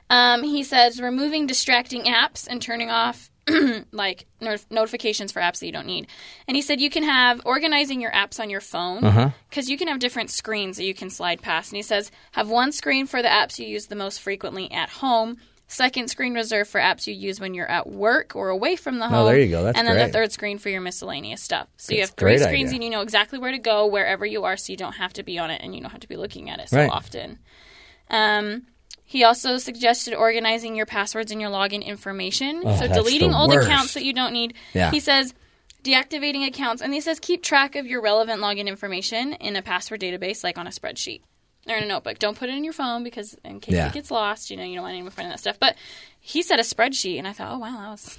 Um, 0.09 0.43
he 0.43 0.63
says 0.63 0.99
removing 1.01 1.47
distracting 1.47 2.03
apps 2.03 2.45
and 2.49 2.61
turning 2.61 2.89
off 2.89 3.30
like 3.91 4.25
not- 4.39 4.65
notifications 4.69 5.31
for 5.31 5.41
apps 5.41 5.59
that 5.59 5.65
you 5.65 5.71
don't 5.71 5.87
need. 5.87 6.07
And 6.47 6.55
he 6.55 6.61
said 6.61 6.79
you 6.79 6.89
can 6.89 7.03
have 7.03 7.41
organizing 7.45 8.01
your 8.01 8.11
apps 8.11 8.39
on 8.39 8.49
your 8.49 8.61
phone 8.61 9.33
because 9.49 9.69
you 9.69 9.77
can 9.77 9.87
have 9.87 9.99
different 9.99 10.29
screens 10.29 10.77
that 10.77 10.85
you 10.85 10.93
can 10.93 11.09
slide 11.09 11.41
past. 11.41 11.71
And 11.71 11.77
he 11.77 11.81
says 11.83 12.11
have 12.33 12.49
one 12.49 12.71
screen 12.71 13.07
for 13.07 13.21
the 13.21 13.27
apps 13.27 13.57
you 13.59 13.67
use 13.67 13.87
the 13.87 13.95
most 13.95 14.21
frequently 14.21 14.71
at 14.71 14.89
home. 14.89 15.37
Second 15.67 16.09
screen 16.09 16.33
reserved 16.33 16.69
for 16.69 16.81
apps 16.81 17.07
you 17.07 17.13
use 17.13 17.39
when 17.39 17.53
you're 17.53 17.65
at 17.69 17.87
work 17.87 18.35
or 18.35 18.49
away 18.49 18.75
from 18.75 18.99
the 18.99 19.07
home. 19.07 19.19
Oh, 19.19 19.25
there 19.25 19.39
you 19.39 19.47
go. 19.49 19.63
That's 19.63 19.77
and 19.77 19.87
then 19.87 19.95
great. 19.95 20.07
the 20.07 20.11
third 20.11 20.31
screen 20.33 20.57
for 20.57 20.67
your 20.67 20.81
miscellaneous 20.81 21.41
stuff. 21.41 21.69
So 21.77 21.93
you 21.93 22.01
have 22.01 22.09
three 22.09 22.37
screens 22.37 22.67
idea. 22.71 22.75
and 22.75 22.83
you 22.83 22.89
know 22.89 22.99
exactly 23.01 23.39
where 23.39 23.51
to 23.51 23.57
go 23.57 23.87
wherever 23.87 24.25
you 24.25 24.43
are, 24.43 24.57
so 24.57 24.73
you 24.73 24.77
don't 24.77 24.93
have 24.95 25.13
to 25.13 25.23
be 25.23 25.39
on 25.39 25.49
it 25.49 25.61
and 25.63 25.73
you 25.73 25.79
don't 25.79 25.91
have 25.91 26.01
to 26.01 26.09
be 26.09 26.17
looking 26.17 26.49
at 26.49 26.59
it 26.59 26.67
so 26.69 26.77
Right. 26.77 26.89
often. 26.91 27.39
Um, 28.09 28.63
he 29.11 29.25
also 29.25 29.57
suggested 29.57 30.13
organizing 30.13 30.73
your 30.73 30.85
passwords 30.85 31.33
and 31.33 31.41
your 31.41 31.49
login 31.49 31.83
information. 31.85 32.61
Oh, 32.63 32.77
so 32.77 32.87
deleting 32.87 33.33
old 33.33 33.49
worst. 33.51 33.67
accounts 33.67 33.93
that 33.95 34.05
you 34.05 34.13
don't 34.13 34.31
need. 34.31 34.53
Yeah. 34.73 34.89
He 34.89 35.01
says 35.01 35.33
deactivating 35.83 36.47
accounts, 36.47 36.81
and 36.81 36.93
he 36.93 37.01
says 37.01 37.19
keep 37.19 37.43
track 37.43 37.75
of 37.75 37.85
your 37.85 38.01
relevant 38.01 38.41
login 38.41 38.67
information 38.67 39.33
in 39.33 39.57
a 39.57 39.61
password 39.61 39.99
database, 39.99 40.45
like 40.45 40.57
on 40.57 40.65
a 40.65 40.69
spreadsheet 40.69 41.19
or 41.67 41.75
in 41.75 41.83
a 41.83 41.87
notebook. 41.87 42.19
Don't 42.19 42.37
put 42.37 42.47
it 42.49 42.55
in 42.55 42.63
your 42.63 42.71
phone 42.71 43.03
because 43.03 43.35
in 43.43 43.59
case 43.59 43.75
Yeah. 43.75 43.87
it 43.87 43.93
gets 43.93 44.11
lost, 44.11 44.49
you 44.49 44.55
know 44.55 44.63
you 44.63 44.75
don't 44.75 44.83
want 44.83 44.93
anyone 44.93 45.11
finding 45.11 45.31
that 45.31 45.39
stuff. 45.41 45.57
But 45.59 45.75
he 46.21 46.41
said 46.41 46.59
a 46.59 46.63
spreadsheet, 46.63 47.17
and 47.17 47.27
I 47.27 47.33
thought, 47.33 47.51
oh 47.53 47.57
wow, 47.59 47.71
that 47.81 47.89
was 47.89 48.17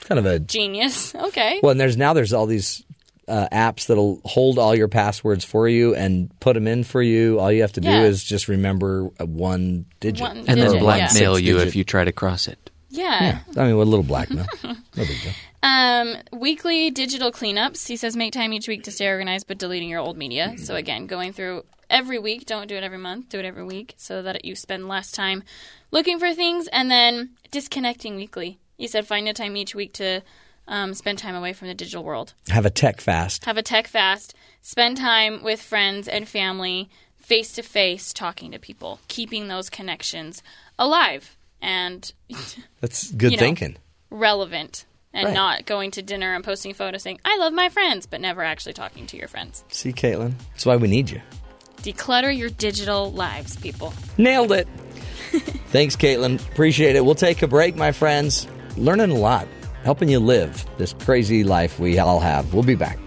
kind 0.00 0.18
of 0.18 0.26
a 0.26 0.40
genius. 0.40 1.14
Okay. 1.28 1.60
well, 1.62 1.70
and 1.70 1.78
there's 1.80 1.96
now 1.96 2.14
there's 2.14 2.32
all 2.32 2.46
these 2.46 2.84
uh, 3.28 3.46
apps 3.52 3.86
that'll 3.86 4.20
hold 4.24 4.58
all 4.58 4.74
your 4.74 4.88
passwords 4.88 5.44
for 5.44 5.68
you 5.68 5.94
and 5.94 6.30
put 6.40 6.54
them 6.54 6.66
in 6.66 6.84
for 6.84 7.00
you. 7.02 7.38
All 7.38 7.50
you 7.52 7.62
have 7.62 7.72
to 7.74 7.80
do 7.80 7.88
Yeah. 7.88 8.02
is 8.02 8.22
just 8.24 8.48
remember 8.48 9.10
uh, 9.20 9.26
one 9.26 9.86
digit, 10.00 10.26
One 10.26 10.38
And 10.38 10.46
Digit, 10.46 10.64
then 10.64 10.74
yeah. 10.74 10.80
blackmail 10.80 11.34
Six 11.36 11.46
you 11.46 11.58
if 11.60 11.76
you 11.76 11.84
try 11.84 12.04
to 12.04 12.12
cross 12.12 12.48
it. 12.48 12.70
yeah. 12.90 13.40
I 13.56 13.64
mean, 13.66 13.76
with 13.76 13.86
a 13.86 13.90
little 13.90 14.04
blackmail. 14.04 14.46
no 14.64 14.74
big 14.96 15.06
deal. 15.22 15.32
Um, 15.62 16.16
weekly 16.32 16.90
digital 16.90 17.30
cleanups. 17.30 17.86
He 17.86 17.96
says 17.96 18.16
make 18.16 18.32
time 18.32 18.52
each 18.52 18.66
week 18.66 18.82
to 18.84 18.90
stay 18.90 19.06
organized, 19.08 19.46
but 19.46 19.58
deleting 19.58 19.88
your 19.88 20.00
old 20.00 20.16
media. 20.18 20.54
So 20.58 20.74
again, 20.74 21.06
going 21.06 21.32
through 21.32 21.64
every 21.88 22.18
week. 22.18 22.46
Don't 22.46 22.66
do 22.66 22.74
it 22.74 22.82
every 22.82 22.98
month. 22.98 23.28
Do 23.28 23.38
it 23.38 23.44
every 23.44 23.62
week, 23.64 23.94
so 23.96 24.22
that 24.22 24.44
you 24.44 24.56
spend 24.56 24.88
less 24.88 25.12
time 25.12 25.44
looking 25.92 26.18
for 26.18 26.34
things, 26.34 26.66
and 26.72 26.90
then 26.90 27.30
disconnecting 27.52 28.16
weekly. 28.16 28.58
He 28.78 28.88
said 28.88 29.06
find 29.06 29.28
a 29.28 29.32
time 29.32 29.56
each 29.56 29.74
week 29.76 29.92
to 29.94 30.22
um, 30.68 30.94
spend 30.94 31.18
time 31.18 31.34
away 31.34 31.52
from 31.52 31.68
the 31.68 31.74
digital 31.74 32.04
world. 32.04 32.34
Have 32.48 32.66
a 32.66 32.70
tech 32.70 33.00
fast. 33.00 33.44
Have 33.44 33.56
a 33.56 33.62
tech 33.62 33.86
fast. 33.88 34.34
Spend 34.62 34.96
time 34.96 35.42
with 35.42 35.60
friends 35.60 36.06
and 36.08 36.28
family, 36.28 36.88
face 37.18 37.52
to 37.54 37.62
face, 37.62 38.12
talking 38.12 38.52
to 38.52 38.58
people, 38.58 39.00
keeping 39.08 39.48
those 39.48 39.68
connections 39.70 40.42
alive 40.78 41.36
and 41.60 42.12
That's 42.80 43.10
good 43.12 43.32
You 43.32 43.36
know. 43.36 43.40
thinking. 43.42 43.76
relevant 44.10 44.84
and 45.14 45.26
Right. 45.26 45.34
not 45.34 45.66
going 45.66 45.90
to 45.92 46.02
dinner 46.02 46.34
and 46.34 46.42
posting 46.44 46.72
photos 46.74 47.02
saying 47.02 47.20
I 47.24 47.36
love 47.38 47.52
my 47.52 47.68
friends, 47.68 48.06
but 48.06 48.20
never 48.20 48.42
actually 48.42 48.72
talking 48.72 49.06
to 49.08 49.16
your 49.16 49.28
friends. 49.28 49.62
See, 49.68 49.92
Caitlin, 49.92 50.34
that's 50.52 50.64
why 50.66 50.76
we 50.76 50.88
need 50.88 51.10
you. 51.10 51.20
Declutter 51.82 52.34
your 52.36 52.48
digital 52.50 53.10
lives, 53.12 53.56
people. 53.56 53.92
Nailed 54.16 54.52
it. 54.52 54.68
Thanks, 55.72 55.96
Caitlin. 55.96 56.40
Appreciate 56.52 56.94
it. 56.96 57.04
We'll 57.04 57.14
take 57.14 57.42
a 57.42 57.48
break, 57.48 57.74
my 57.76 57.92
friends. 57.92 58.46
Learning 58.76 59.10
a 59.10 59.14
lot, 59.18 59.46
helping 59.84 60.08
you 60.08 60.20
live 60.20 60.64
this 60.78 60.92
crazy 60.94 61.44
life 61.44 61.78
we 61.78 61.98
all 61.98 62.20
have. 62.20 62.52
We'll 62.54 62.62
be 62.62 62.74
back. 62.74 62.98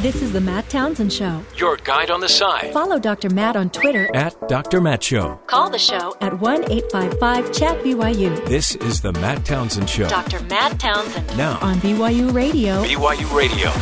This 0.00 0.22
is 0.22 0.30
the 0.30 0.40
Matt 0.40 0.68
Townsend 0.68 1.12
Show. 1.12 1.42
Your 1.56 1.76
guide 1.78 2.08
on 2.08 2.20
the 2.20 2.28
side 2.28 2.72
Follow 2.72 3.00
Dr. 3.00 3.30
Matt 3.30 3.56
on 3.56 3.68
Twitter 3.68 4.08
at 4.14 4.48
Dr. 4.48 4.80
Matt 4.80 5.02
Show. 5.02 5.40
Call 5.48 5.70
the 5.70 5.78
show 5.80 6.16
at 6.20 6.38
1 6.38 6.70
855 6.70 7.52
Chat 7.52 7.82
BYU. 7.82 8.46
This 8.46 8.76
is 8.76 9.00
the 9.00 9.12
Matt 9.14 9.44
Townsend 9.44 9.90
Show. 9.90 10.08
Dr. 10.08 10.38
Matt 10.44 10.78
Townsend 10.78 11.36
Now, 11.36 11.58
on 11.62 11.78
BYU 11.78 12.32
Radio. 12.32 12.84
BYU 12.84 13.36
Radio. 13.36 13.72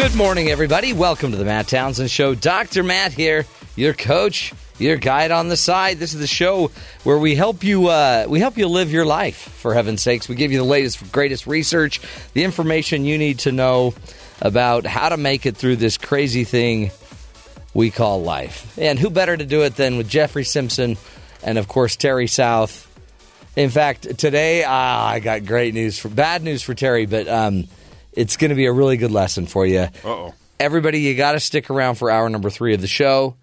Good 0.00 0.16
morning, 0.16 0.48
everybody. 0.48 0.92
Welcome 0.92 1.32
to 1.32 1.36
the 1.36 1.44
Matt 1.44 1.66
Townsend 1.66 2.08
Show. 2.08 2.36
Dr. 2.36 2.84
Matt 2.84 3.10
here, 3.12 3.46
your 3.74 3.94
coach, 3.94 4.54
your 4.78 4.96
guide 4.96 5.32
on 5.32 5.48
the 5.48 5.56
side. 5.56 5.98
This 5.98 6.14
is 6.14 6.20
the 6.20 6.28
show 6.28 6.70
where 7.02 7.18
we 7.18 7.34
help 7.34 7.64
you 7.64 7.88
uh, 7.88 8.26
we 8.28 8.38
help 8.38 8.56
you 8.56 8.68
live 8.68 8.92
your 8.92 9.06
life. 9.06 9.36
For 9.36 9.74
heaven's 9.74 10.02
sakes, 10.02 10.28
we 10.28 10.36
give 10.36 10.52
you 10.52 10.58
the 10.58 10.64
latest, 10.64 11.10
greatest 11.10 11.48
research, 11.48 12.00
the 12.32 12.44
information 12.44 13.04
you 13.04 13.18
need 13.18 13.40
to 13.40 13.50
know 13.50 13.92
about 14.40 14.86
how 14.86 15.08
to 15.08 15.16
make 15.16 15.46
it 15.46 15.56
through 15.56 15.76
this 15.76 15.98
crazy 15.98 16.44
thing 16.44 16.90
we 17.74 17.90
call 17.90 18.22
life. 18.22 18.76
And 18.78 18.98
who 18.98 19.10
better 19.10 19.36
to 19.36 19.44
do 19.44 19.62
it 19.62 19.76
than 19.76 19.96
with 19.96 20.08
Jeffrey 20.08 20.44
Simpson 20.44 20.96
and, 21.42 21.58
of 21.58 21.68
course, 21.68 21.96
Terry 21.96 22.26
South. 22.26 22.84
In 23.56 23.70
fact, 23.70 24.18
today 24.18 24.64
ah, 24.64 25.08
I 25.08 25.20
got 25.20 25.44
great 25.44 25.74
news 25.74 25.98
for 25.98 26.08
bad 26.08 26.42
news 26.42 26.62
for 26.62 26.74
Terry, 26.74 27.06
but 27.06 27.28
um, 27.28 27.64
it's 28.12 28.36
going 28.36 28.50
to 28.50 28.54
be 28.54 28.66
a 28.66 28.72
really 28.72 28.96
good 28.96 29.10
lesson 29.10 29.46
for 29.46 29.66
you. 29.66 29.88
Oh. 30.04 30.34
Everybody, 30.60 31.00
you 31.00 31.14
got 31.14 31.32
to 31.32 31.40
stick 31.40 31.70
around 31.70 31.96
for 31.96 32.10
hour 32.10 32.28
number 32.28 32.50
three 32.50 32.74
of 32.74 32.80
the 32.80 32.88
show 32.88 33.36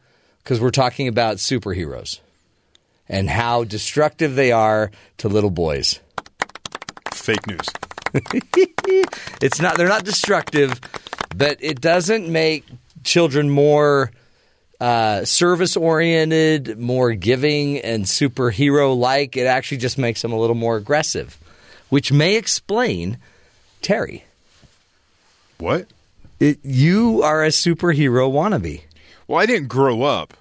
because 0.43 0.59
we're 0.59 0.71
talking 0.71 1.07
about 1.07 1.37
superheroes 1.37 2.19
and 3.07 3.29
how 3.29 3.63
destructive 3.63 4.35
they 4.35 4.51
are 4.51 4.91
to 5.17 5.29
little 5.29 5.49
boys. 5.49 5.99
Fake 7.13 7.47
news. 7.47 7.67
It's 9.41 9.61
not 9.61 9.77
they're 9.77 9.87
not 9.87 10.05
destructive, 10.05 10.79
but 11.35 11.57
it 11.59 11.81
doesn't 11.81 12.29
make 12.29 12.65
children 13.03 13.49
more 13.49 14.11
uh, 14.79 15.25
service 15.25 15.75
oriented, 15.75 16.79
more 16.79 17.13
giving, 17.13 17.79
and 17.79 18.05
superhero 18.05 18.97
like. 18.97 19.37
It 19.37 19.45
actually 19.45 19.77
just 19.77 19.97
makes 19.97 20.21
them 20.21 20.31
a 20.31 20.37
little 20.39 20.55
more 20.55 20.77
aggressive, 20.77 21.37
which 21.89 22.11
may 22.11 22.35
explain 22.35 23.17
Terry. 23.81 24.23
What? 25.57 25.87
It, 26.39 26.59
you 26.63 27.21
are 27.23 27.43
a 27.43 27.49
superhero 27.49 28.31
wannabe. 28.31 28.81
Well, 29.27 29.39
I 29.39 29.45
didn't 29.45 29.67
grow 29.67 30.03
up. 30.03 30.33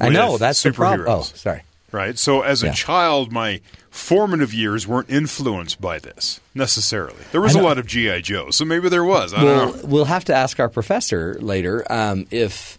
I 0.00 0.08
know 0.08 0.38
that's 0.38 0.62
the 0.62 0.72
problem. 0.72 1.08
Oh, 1.08 1.22
sorry. 1.22 1.62
Right. 1.92 2.18
So 2.18 2.42
as 2.42 2.62
a 2.62 2.66
Yeah. 2.66 2.72
child, 2.74 3.32
my 3.32 3.60
formative 3.90 4.54
years 4.54 4.86
weren't 4.86 5.10
influenced 5.10 5.80
by 5.80 5.98
this 5.98 6.40
necessarily. 6.54 7.18
There 7.32 7.40
was 7.40 7.54
a 7.54 7.60
lot 7.62 7.78
of 7.78 7.86
GI 7.86 8.22
Joe, 8.22 8.50
so 8.50 8.64
maybe 8.64 8.88
there 8.88 9.04
was. 9.04 9.34
I 9.34 9.42
We'll, 9.42 9.56
don't 9.56 9.76
know. 9.76 9.88
we'll 9.88 10.04
have 10.04 10.24
to 10.26 10.34
ask 10.34 10.60
our 10.60 10.68
professor 10.68 11.36
later 11.40 11.84
um, 11.92 12.26
if. 12.30 12.78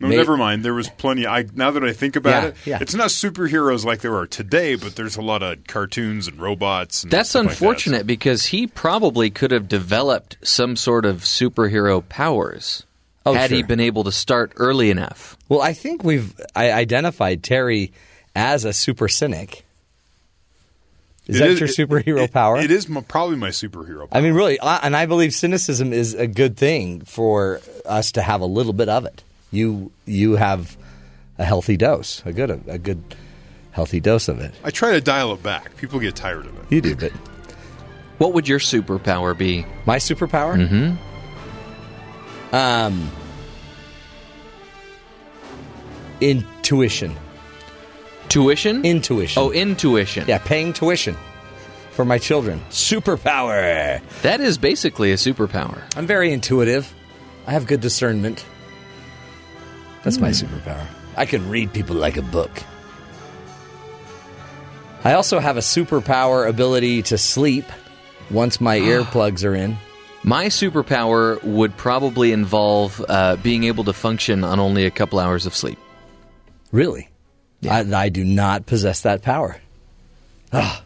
No, 0.00 0.08
may- 0.08 0.16
never 0.16 0.36
mind. 0.38 0.64
There 0.64 0.72
was 0.72 0.88
plenty. 0.88 1.26
I 1.26 1.44
now 1.54 1.70
that 1.72 1.84
I 1.84 1.92
think 1.92 2.16
about 2.16 2.42
Yeah, 2.42 2.48
it, 2.48 2.54
yeah. 2.64 2.78
it's 2.80 2.94
not 2.94 3.10
superheroes 3.10 3.84
like 3.84 4.00
there 4.00 4.16
are 4.16 4.26
today, 4.26 4.74
but 4.74 4.96
there's 4.96 5.18
a 5.18 5.22
lot 5.22 5.42
of 5.42 5.64
cartoons 5.66 6.26
and 6.26 6.40
robots. 6.40 7.02
And 7.02 7.12
That's 7.12 7.28
stuff 7.28 7.40
like 7.44 7.48
that. 7.50 7.54
unfortunate 7.56 8.06
because 8.06 8.46
he 8.46 8.66
probably 8.66 9.28
could 9.28 9.50
have 9.50 9.68
developed 9.68 10.38
some 10.42 10.74
sort 10.76 11.04
of 11.04 11.18
superhero 11.24 12.02
powers 12.08 12.84
Oh, 13.26 13.34
had 13.34 13.50
he 13.50 13.62
been 13.62 13.78
able 13.80 14.04
to 14.04 14.12
start 14.12 14.52
early 14.56 14.90
enough. 14.90 15.36
Well, 15.50 15.60
I 15.60 15.74
think 15.74 16.02
we've 16.02 16.32
I 16.56 16.72
identified 16.72 17.42
Terry 17.42 17.92
as 18.34 18.64
a 18.64 18.72
super 18.72 19.08
cynic. 19.08 19.64
Is 21.26 21.36
It 21.36 21.38
that 21.40 21.50
is- 21.50 21.60
your 21.60 21.68
superhero 21.68 22.22
it- 22.24 22.32
power? 22.32 22.58
It 22.58 22.70
is 22.70 22.88
my, 22.88 23.02
probably 23.02 23.36
my 23.36 23.50
superhero. 23.50 24.08
Power. 24.10 24.18
I 24.18 24.20
mean, 24.20 24.32
really, 24.34 24.58
I- 24.60 24.78
and 24.78 24.96
I 24.96 25.06
believe 25.06 25.32
cynicism 25.34 25.92
is 25.92 26.14
a 26.14 26.26
good 26.26 26.56
thing 26.56 27.02
for 27.02 27.60
us 27.86 28.10
to 28.12 28.22
have 28.22 28.40
a 28.40 28.46
little 28.46 28.72
bit 28.72 28.88
of 28.88 29.04
it. 29.04 29.22
You 29.52 29.90
you 30.06 30.36
have 30.36 30.76
a 31.38 31.44
healthy 31.44 31.76
dose, 31.76 32.22
a 32.24 32.32
good 32.32 32.50
a 32.68 32.78
good 32.78 33.02
healthy 33.72 34.00
dose 34.00 34.28
of 34.28 34.40
it. 34.40 34.52
I 34.64 34.70
try 34.70 34.92
to 34.92 35.00
dial 35.00 35.32
it 35.32 35.42
back. 35.42 35.76
People 35.76 35.98
get 36.00 36.16
tired 36.16 36.46
of 36.46 36.56
it. 36.58 36.64
You 36.70 36.80
do, 36.80 36.96
but 36.96 37.12
What 38.18 38.32
would 38.34 38.46
your 38.48 38.58
superpower 38.58 39.36
be? 39.36 39.64
my 39.86 39.96
superpower, 39.98 40.56
Mm-hmm. 40.68 42.54
um, 42.54 43.10
intuition. 46.20 47.16
Tuition? 48.30 48.84
Intuition. 48.84 49.42
Oh, 49.42 49.50
intuition. 49.50 50.24
Yeah, 50.26 50.38
paying 50.38 50.72
tuition 50.72 51.16
for 51.90 52.04
my 52.04 52.16
children. 52.16 52.60
Superpower. 52.70 54.00
That 54.22 54.40
is 54.40 54.56
basically 54.56 55.10
a 55.10 55.16
superpower. 55.16 55.82
I'm 55.96 56.06
very 56.06 56.32
intuitive. 56.32 56.94
I 57.46 57.50
have 57.50 57.66
good 57.66 57.80
discernment. 57.80 58.46
That's 60.04 60.18
my 60.18 60.30
superpower. 60.30 60.86
I 61.16 61.26
can 61.26 61.50
read 61.50 61.72
people 61.72 61.96
like 61.96 62.16
a 62.16 62.22
book. 62.22 62.50
I 65.02 65.14
also 65.14 65.40
have 65.40 65.56
a 65.56 65.60
superpower 65.60 66.48
ability 66.48 67.02
to 67.02 67.18
sleep 67.18 67.64
once 68.30 68.60
my 68.60 68.78
earplugs 68.78 69.44
are 69.44 69.56
in. 69.56 69.76
My 70.22 70.46
superpower 70.46 71.42
would 71.42 71.76
probably 71.76 72.30
involve 72.30 73.04
uh, 73.08 73.36
being 73.36 73.64
able 73.64 73.84
to 73.84 73.92
function 73.92 74.44
on 74.44 74.60
only 74.60 74.86
a 74.86 74.90
couple 74.90 75.18
hours 75.18 75.46
of 75.46 75.56
sleep. 75.56 75.78
Really? 76.70 77.09
I, 77.68 77.80
I 77.80 78.08
do 78.08 78.24
not 78.24 78.66
possess 78.66 79.02
that 79.02 79.22
power. 79.22 79.56
Ah, 80.52 80.82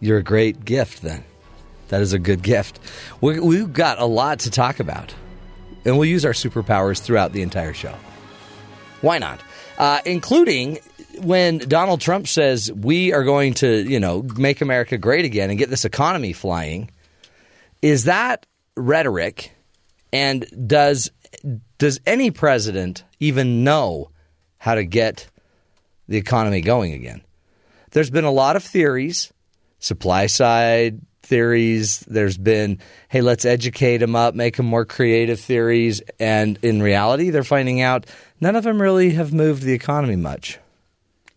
you're 0.00 0.18
a 0.18 0.22
great 0.22 0.64
gift, 0.64 1.02
then. 1.02 1.24
That 1.88 2.00
is 2.00 2.12
a 2.12 2.18
good 2.18 2.42
gift. 2.42 2.80
We, 3.20 3.38
we've 3.38 3.72
got 3.72 4.00
a 4.00 4.06
lot 4.06 4.40
to 4.40 4.50
talk 4.50 4.80
about, 4.80 5.14
and 5.84 5.96
we'll 5.98 6.08
use 6.08 6.24
our 6.24 6.32
superpowers 6.32 7.00
throughout 7.00 7.32
the 7.32 7.42
entire 7.42 7.74
show. 7.74 7.94
Why 9.00 9.18
not? 9.18 9.40
Uh, 9.78 10.00
including 10.06 10.78
when 11.20 11.58
Donald 11.58 12.00
Trump 12.00 12.26
says 12.26 12.72
we 12.72 13.12
are 13.12 13.24
going 13.24 13.54
to, 13.54 13.82
you 13.82 14.00
know, 14.00 14.22
make 14.36 14.60
America 14.60 14.96
great 14.96 15.24
again 15.24 15.50
and 15.50 15.58
get 15.58 15.70
this 15.70 15.84
economy 15.84 16.32
flying. 16.32 16.90
Is 17.82 18.04
that 18.04 18.46
rhetoric? 18.76 19.52
And 20.12 20.46
does 20.68 21.10
does 21.78 22.00
any 22.06 22.30
president 22.30 23.04
even 23.20 23.64
know 23.64 24.10
how 24.58 24.76
to 24.76 24.84
get 24.84 25.26
the 26.08 26.16
economy 26.16 26.60
going 26.60 26.92
again? 26.92 27.22
There's 27.92 28.10
been 28.10 28.24
a 28.24 28.30
lot 28.32 28.56
of 28.56 28.64
theories, 28.64 29.32
supply 29.78 30.26
side 30.26 31.00
theories. 31.22 32.00
There's 32.00 32.36
been, 32.36 32.78
hey, 33.08 33.20
let's 33.22 33.44
educate 33.44 33.98
them 33.98 34.14
up, 34.16 34.34
make 34.34 34.56
them 34.56 34.66
more 34.66 34.84
creative 34.84 35.40
theories. 35.40 36.02
And 36.20 36.58
in 36.62 36.82
reality, 36.82 37.30
they're 37.30 37.44
finding 37.44 37.80
out 37.80 38.06
none 38.40 38.56
of 38.56 38.64
them 38.64 38.80
really 38.82 39.10
have 39.12 39.32
moved 39.32 39.62
the 39.62 39.72
economy 39.72 40.16
much. 40.16 40.58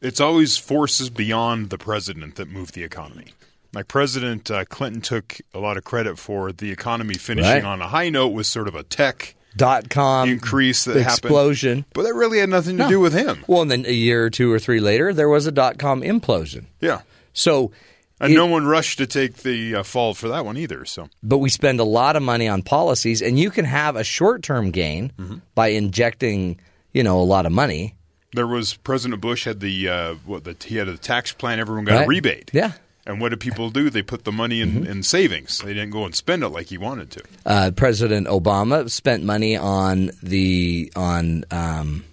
It's 0.01 0.19
always 0.19 0.57
forces 0.57 1.09
beyond 1.09 1.69
the 1.69 1.77
president 1.77 2.35
that 2.35 2.49
move 2.49 2.73
the 2.73 2.83
economy. 2.83 3.27
Like 3.73 3.87
President 3.87 4.49
uh, 4.51 4.65
Clinton 4.65 5.01
took 5.01 5.37
a 5.53 5.59
lot 5.59 5.77
of 5.77 5.83
credit 5.83 6.17
for 6.19 6.51
the 6.51 6.71
economy 6.71 7.15
finishing 7.15 7.51
Right. 7.51 7.63
on 7.65 7.81
a 7.81 7.87
high 7.87 8.09
note 8.09 8.29
with 8.29 8.47
sort 8.47 8.67
of 8.67 8.75
a 8.75 8.83
tech 8.83 9.35
Dot 9.57 9.89
com 9.89 10.29
increase 10.29 10.85
that 10.85 10.95
explosion. 10.97 11.79
happened. 11.79 11.93
But 11.93 12.03
that 12.03 12.13
really 12.13 12.39
had 12.39 12.49
nothing 12.49 12.77
to 12.77 12.83
No. 12.83 12.89
do 12.89 12.99
with 12.99 13.13
him. 13.13 13.43
Well, 13.47 13.61
and 13.63 13.69
then 13.71 13.85
a 13.85 13.91
year 13.91 14.23
or 14.25 14.29
two 14.29 14.51
or 14.51 14.59
three 14.59 14.79
later, 14.79 15.13
there 15.13 15.27
was 15.29 15.45
a 15.47 15.51
dot 15.51 15.77
com 15.77 16.01
implosion. 16.01 16.65
Yeah. 16.79 17.01
So, 17.33 17.71
And 18.19 18.31
it- 18.33 18.35
no 18.35 18.45
one 18.45 18.65
rushed 18.65 18.97
to 18.99 19.07
take 19.07 19.37
the 19.37 19.75
uh, 19.75 19.83
fall 19.83 20.13
for 20.13 20.27
that 20.29 20.45
one 20.45 20.57
either. 20.57 20.85
So 20.85 21.09
but 21.21 21.39
we 21.39 21.49
spend 21.49 21.79
a 21.79 21.83
lot 21.83 22.15
of 22.15 22.23
money 22.23 22.47
on 22.47 22.61
policies, 22.61 23.21
and 23.21 23.37
you 23.37 23.49
can 23.51 23.65
have 23.65 23.95
a 23.95 24.03
short 24.03 24.41
term 24.43 24.71
gain 24.71 25.11
Mm-hmm. 25.19 25.35
by 25.55 25.67
injecting, 25.69 26.59
you 26.93 27.03
know, 27.03 27.19
a 27.19 27.23
lot 27.27 27.45
of 27.45 27.51
money. 27.51 27.95
there 28.33 28.47
was 28.47 28.75
President 28.75 29.19
Bush 29.21 29.45
had 29.45 29.59
the 29.61 29.89
uh, 29.89 30.15
what 30.25 30.43
the 30.43 30.55
he 30.63 30.75
had 30.77 30.87
a 30.87 30.97
tax 30.97 31.31
plan. 31.31 31.59
Everyone 31.59 31.85
got 31.85 31.95
Right. 31.95 32.05
a 32.05 32.07
rebate. 32.07 32.51
Yeah. 32.53 32.73
And 33.07 33.19
what 33.21 33.29
did 33.29 33.39
people 33.39 33.69
do? 33.69 33.89
They 33.89 34.01
put 34.03 34.25
the 34.25 34.31
money 34.33 34.59
in, 34.61 34.69
Mm-hmm. 34.71 34.91
in 34.91 35.01
savings. 35.03 35.59
They 35.59 35.73
didn't 35.73 35.91
go 35.91 36.03
and 36.05 36.13
spend 36.13 36.43
it 36.43 36.49
like 36.49 36.67
he 36.67 36.77
wanted 36.77 37.09
to. 37.11 37.23
Uh, 37.45 37.71
President 37.75 38.27
Obama 38.27 38.89
spent 38.91 39.23
money 39.23 39.55
on 39.57 40.11
the 40.21 40.91
on 40.95 41.45
um, 41.49 42.03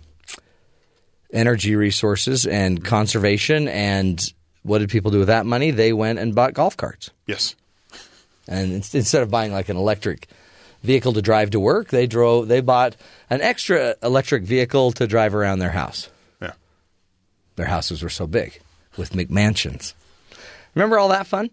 energy 1.33 1.75
resources 1.77 2.47
and 2.47 2.85
conservation, 2.85 3.69
and 3.69 4.33
what 4.63 4.79
did 4.79 4.89
people 4.89 5.11
do 5.11 5.19
with 5.19 5.27
that 5.29 5.47
money? 5.47 5.71
They 5.73 5.93
went 5.93 6.19
and 6.19 6.35
bought 6.35 6.55
golf 6.55 6.77
carts. 6.77 7.11
Yes. 7.27 7.55
And 8.47 8.73
instead 8.73 9.23
of 9.23 9.31
buying 9.31 9.53
like 9.53 9.69
an 9.69 9.77
electric 9.77 10.29
vehicle 10.83 11.13
to 11.15 11.23
drive 11.23 11.51
to 11.51 11.61
work, 11.61 11.89
they 11.89 12.07
drove. 12.07 12.47
They 12.49 12.61
bought 12.61 12.95
an 13.31 13.41
extra 13.41 13.97
electric 14.03 14.45
vehicle 14.45 14.93
to 14.93 15.07
drive 15.07 15.35
around 15.35 15.59
their 15.59 15.71
house. 15.71 16.09
Yeah. 16.41 16.53
Their 17.57 17.67
houses 17.67 18.03
were 18.03 18.11
so 18.11 18.27
big 18.27 18.61
with 18.97 19.13
McMansions. 19.13 19.95
Remember 20.75 20.99
all 20.99 21.09
that 21.09 21.27
fun? 21.27 21.51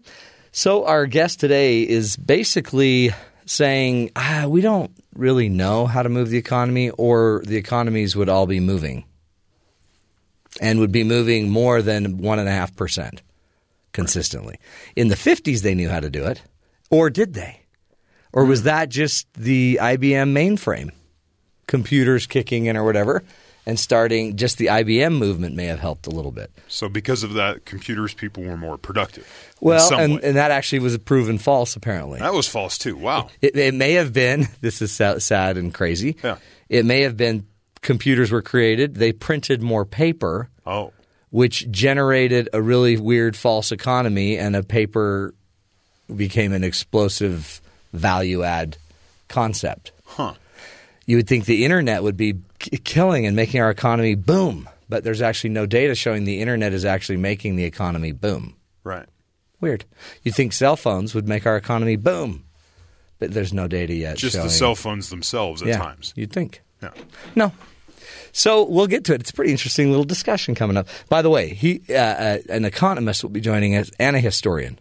So 0.50 0.84
our 0.84 1.06
guest 1.06 1.40
today 1.40 1.82
is 1.82 2.16
basically 2.16 3.10
saying 3.46 4.10
ah, 4.16 4.46
we 4.48 4.60
don't 4.60 4.90
really 5.14 5.48
know 5.48 5.86
how 5.86 6.02
to 6.02 6.08
move 6.08 6.30
the 6.30 6.38
economy, 6.38 6.90
or 6.90 7.42
the 7.44 7.56
economies 7.56 8.16
would 8.16 8.28
all 8.28 8.46
be 8.46 8.60
moving, 8.60 9.04
and 10.60 10.80
would 10.80 10.92
be 10.92 11.04
moving 11.04 11.50
more 11.50 11.82
than 11.82 12.18
one 12.18 12.38
and 12.38 12.48
a 12.48 12.52
half 12.52 12.74
percent 12.76 13.22
consistently. 13.92 14.58
In 14.96 15.08
the 15.08 15.16
fifties, 15.16 15.62
they 15.62 15.74
knew 15.74 15.88
how 15.88 16.00
to 16.00 16.10
do 16.10 16.24
it, 16.24 16.42
or 16.90 17.10
did 17.10 17.34
they? 17.34 17.60
Or 18.32 18.44
was 18.44 18.62
that 18.62 18.88
just 18.88 19.26
the 19.34 19.78
IBM 19.80 20.32
mainframe, 20.32 20.90
computers 21.66 22.26
kicking 22.26 22.66
in 22.66 22.76
or 22.76 22.84
whatever, 22.84 23.22
and 23.66 23.78
starting? 23.78 24.36
Just 24.36 24.58
the 24.58 24.66
IBM 24.66 25.16
movement 25.18 25.54
may 25.56 25.66
have 25.66 25.78
helped 25.80 26.06
a 26.06 26.10
little 26.10 26.32
bit. 26.32 26.50
So 26.68 26.88
because 26.88 27.22
of 27.22 27.34
that, 27.34 27.64
computers 27.64 28.14
people 28.14 28.42
were 28.42 28.56
more 28.56 28.78
productive. 28.78 29.26
Well, 29.60 29.94
and, 29.94 30.22
and 30.24 30.36
that 30.36 30.50
actually 30.50 30.80
was 30.80 30.96
proven 30.98 31.38
false, 31.38 31.76
apparently. 31.76 32.18
that 32.20 32.32
was 32.34 32.48
false 32.48 32.78
too. 32.78 32.96
Wow. 32.96 33.28
It, 33.40 33.56
it 33.56 33.74
may 33.74 33.92
have 33.92 34.12
been, 34.12 34.48
this 34.60 34.82
is 34.82 34.92
sad 34.92 35.56
and 35.56 35.72
crazy. 35.72 36.16
Yeah. 36.22 36.38
It 36.68 36.84
may 36.84 37.02
have 37.02 37.16
been 37.16 37.46
computers 37.80 38.30
were 38.30 38.42
created, 38.42 38.94
they 38.96 39.12
printed 39.12 39.62
more 39.62 39.84
paper, 39.84 40.48
Oh. 40.66 40.92
which 41.30 41.68
generated 41.70 42.48
a 42.52 42.62
really 42.62 42.96
weird 42.96 43.36
false 43.36 43.72
economy, 43.72 44.38
and 44.38 44.54
a 44.54 44.62
paper 44.62 45.34
became 46.14 46.52
an 46.52 46.62
explosive 46.62 47.60
value 47.92 48.42
add 48.44 48.76
concept. 49.28 49.92
Huh. 50.04 50.34
You 51.06 51.16
would 51.16 51.26
think 51.26 51.44
the 51.46 51.64
internet 51.64 52.02
would 52.02 52.16
be 52.16 52.34
k- 52.62 52.78
killing 52.78 53.26
and 53.26 53.36
making 53.36 53.60
our 53.60 53.70
economy 53.70 54.14
boom, 54.14 54.68
but 54.88 55.04
there's 55.04 55.20
actually 55.20 55.50
no 55.50 55.66
data 55.66 55.94
showing 55.94 56.24
the 56.24 56.40
internet 56.40 56.72
is 56.72 56.84
actually 56.84 57.18
making 57.18 57.56
the 57.56 57.64
economy 57.64 58.12
boom. 58.12 58.56
Right. 58.84 59.06
Weird. 59.60 59.84
You'd 60.22 60.34
think 60.34 60.52
cell 60.52 60.76
phones 60.76 61.14
would 61.14 61.28
make 61.28 61.46
our 61.46 61.56
economy 61.56 61.96
boom, 61.96 62.44
but 63.18 63.32
there's 63.32 63.52
no 63.52 63.68
data 63.68 63.92
yet. 63.92 64.16
Just 64.16 64.34
showing. 64.34 64.46
the 64.46 64.50
cell 64.50 64.74
phones 64.74 65.10
themselves 65.10 65.60
at 65.62 65.68
yeah, 65.68 65.78
times. 65.78 66.12
You'd 66.16 66.32
think. 66.32 66.62
Yeah. 66.82 66.90
No. 67.36 67.52
So 68.32 68.64
we'll 68.64 68.86
get 68.86 69.04
to 69.04 69.14
it. 69.14 69.20
It's 69.20 69.30
a 69.30 69.34
pretty 69.34 69.52
interesting 69.52 69.90
little 69.90 70.04
discussion 70.04 70.54
coming 70.54 70.76
up. 70.76 70.88
By 71.08 71.22
the 71.22 71.30
way, 71.30 71.50
he 71.50 71.82
uh, 71.90 71.94
uh, 71.94 72.38
an 72.48 72.64
economist 72.64 73.22
will 73.22 73.30
be 73.30 73.40
joining 73.40 73.76
us 73.76 73.90
and 73.98 74.16
a 74.16 74.20
historian. 74.20 74.78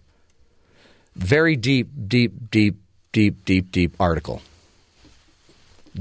Very 1.16 1.58
deep, 1.58 1.90
deep, 2.08 2.50
deep, 2.50 2.78
deep, 3.12 3.44
deep, 3.44 3.72
deep 3.72 3.96
article. 4.00 4.42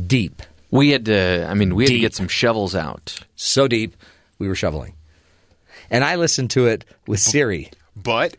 Deep. 0.07 0.43
We 0.70 0.90
had 0.90 1.05
to. 1.06 1.47
I 1.48 1.55
mean, 1.55 1.74
we 1.74 1.84
had 1.84 1.90
to 1.90 1.98
get 1.98 2.14
some 2.14 2.28
shovels 2.28 2.74
out. 2.74 3.18
So 3.36 3.66
deep, 3.68 3.97
we 4.38 4.48
were 4.48 4.55
shoveling. 4.55 4.94
And 5.90 6.05
I 6.05 6.14
listened 6.16 6.51
to 6.52 6.66
it 6.66 6.84
with 7.06 7.18
Siri. 7.20 7.70
But 7.97 8.36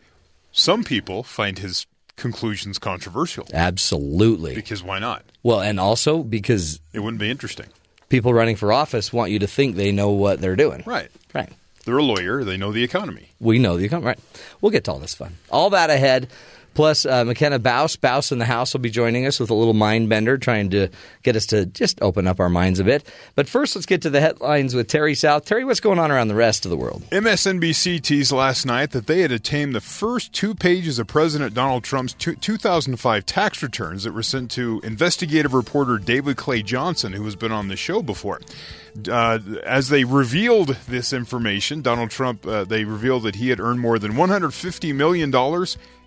some 0.52 0.84
people 0.84 1.22
find 1.22 1.58
his 1.58 1.86
conclusions 2.16 2.78
controversial 2.78 3.46
Absolutely. 3.52 4.54
because 4.54 4.82
why 4.82 4.98
not? 4.98 5.24
Well, 5.42 5.60
and 5.60 5.78
also 5.80 6.22
because 6.22 6.80
It 6.92 7.00
wouldn't 7.00 7.20
be 7.20 7.30
interesting. 7.30 7.66
people 8.08 8.32
running 8.32 8.56
for 8.56 8.72
office 8.72 9.12
want 9.12 9.30
you 9.32 9.38
to 9.40 9.46
think 9.46 9.76
they 9.76 9.92
know 9.92 10.10
what 10.10 10.40
they're 10.40 10.56
doing. 10.56 10.82
Right. 10.86 11.10
Right. 11.34 11.50
They're 11.84 11.98
a 11.98 12.02
lawyer. 12.02 12.44
They 12.44 12.56
know 12.56 12.70
the 12.72 12.84
economy. 12.84 13.28
We 13.40 13.58
know 13.58 13.76
the 13.76 13.84
economy. 13.84 14.06
Right. 14.08 14.18
We'll 14.60 14.70
get 14.72 14.84
to 14.84 14.92
all 14.92 14.98
this 14.98 15.14
fun. 15.14 15.36
All 15.50 15.70
that 15.70 15.90
ahead. 15.90 16.28
Plus, 16.74 17.04
uh, 17.04 17.24
McKenna 17.24 17.58
Baus, 17.58 17.96
Baus 17.96 18.32
in 18.32 18.38
the 18.38 18.44
house, 18.44 18.72
will 18.72 18.80
be 18.80 18.90
joining 18.90 19.26
us 19.26 19.38
with 19.38 19.50
a 19.50 19.54
little 19.54 19.74
mind 19.74 20.08
bender, 20.08 20.38
trying 20.38 20.70
to 20.70 20.88
get 21.22 21.36
us 21.36 21.46
to 21.46 21.66
just 21.66 22.00
open 22.00 22.26
up 22.26 22.40
our 22.40 22.48
minds 22.48 22.80
a 22.80 22.84
bit. 22.84 23.06
But 23.34 23.48
first, 23.48 23.76
let's 23.76 23.86
get 23.86 24.02
to 24.02 24.10
the 24.10 24.20
headlines 24.20 24.74
with 24.74 24.88
Terry 24.88 25.14
South. 25.14 25.44
Terry, 25.44 25.64
what's 25.64 25.80
going 25.80 25.98
on 25.98 26.10
around 26.10 26.28
the 26.28 26.34
rest 26.34 26.64
of 26.64 26.70
the 26.70 26.76
world? 26.76 27.02
MSNBC 27.10 28.00
teased 28.02 28.32
last 28.32 28.64
night 28.64 28.92
that 28.92 29.06
they 29.06 29.20
had 29.20 29.32
obtained 29.32 29.74
the 29.74 29.80
first 29.80 30.32
two 30.32 30.54
pages 30.54 30.98
of 30.98 31.06
President 31.06 31.54
Donald 31.54 31.84
Trump's 31.84 32.14
two- 32.14 32.36
2005 32.36 33.26
tax 33.26 33.62
returns 33.62 34.04
that 34.04 34.12
were 34.12 34.22
sent 34.22 34.50
to 34.52 34.80
investigative 34.82 35.52
reporter 35.54 35.98
David 35.98 36.36
Cay 36.38 36.62
Johnston, 36.62 37.12
who 37.12 37.24
has 37.24 37.36
been 37.36 37.52
on 37.52 37.68
the 37.68 37.76
show 37.76 38.02
before. 38.02 38.40
Uh, 39.10 39.38
as 39.64 39.88
they 39.88 40.04
revealed 40.04 40.76
this 40.86 41.12
information, 41.12 41.80
Donald 41.80 42.10
Trump, 42.10 42.46
uh, 42.46 42.64
they 42.64 42.84
revealed 42.84 43.22
that 43.22 43.36
he 43.36 43.48
had 43.48 43.58
earned 43.58 43.80
more 43.80 43.98
than 43.98 44.12
$150 44.12 44.94
million 44.94 45.30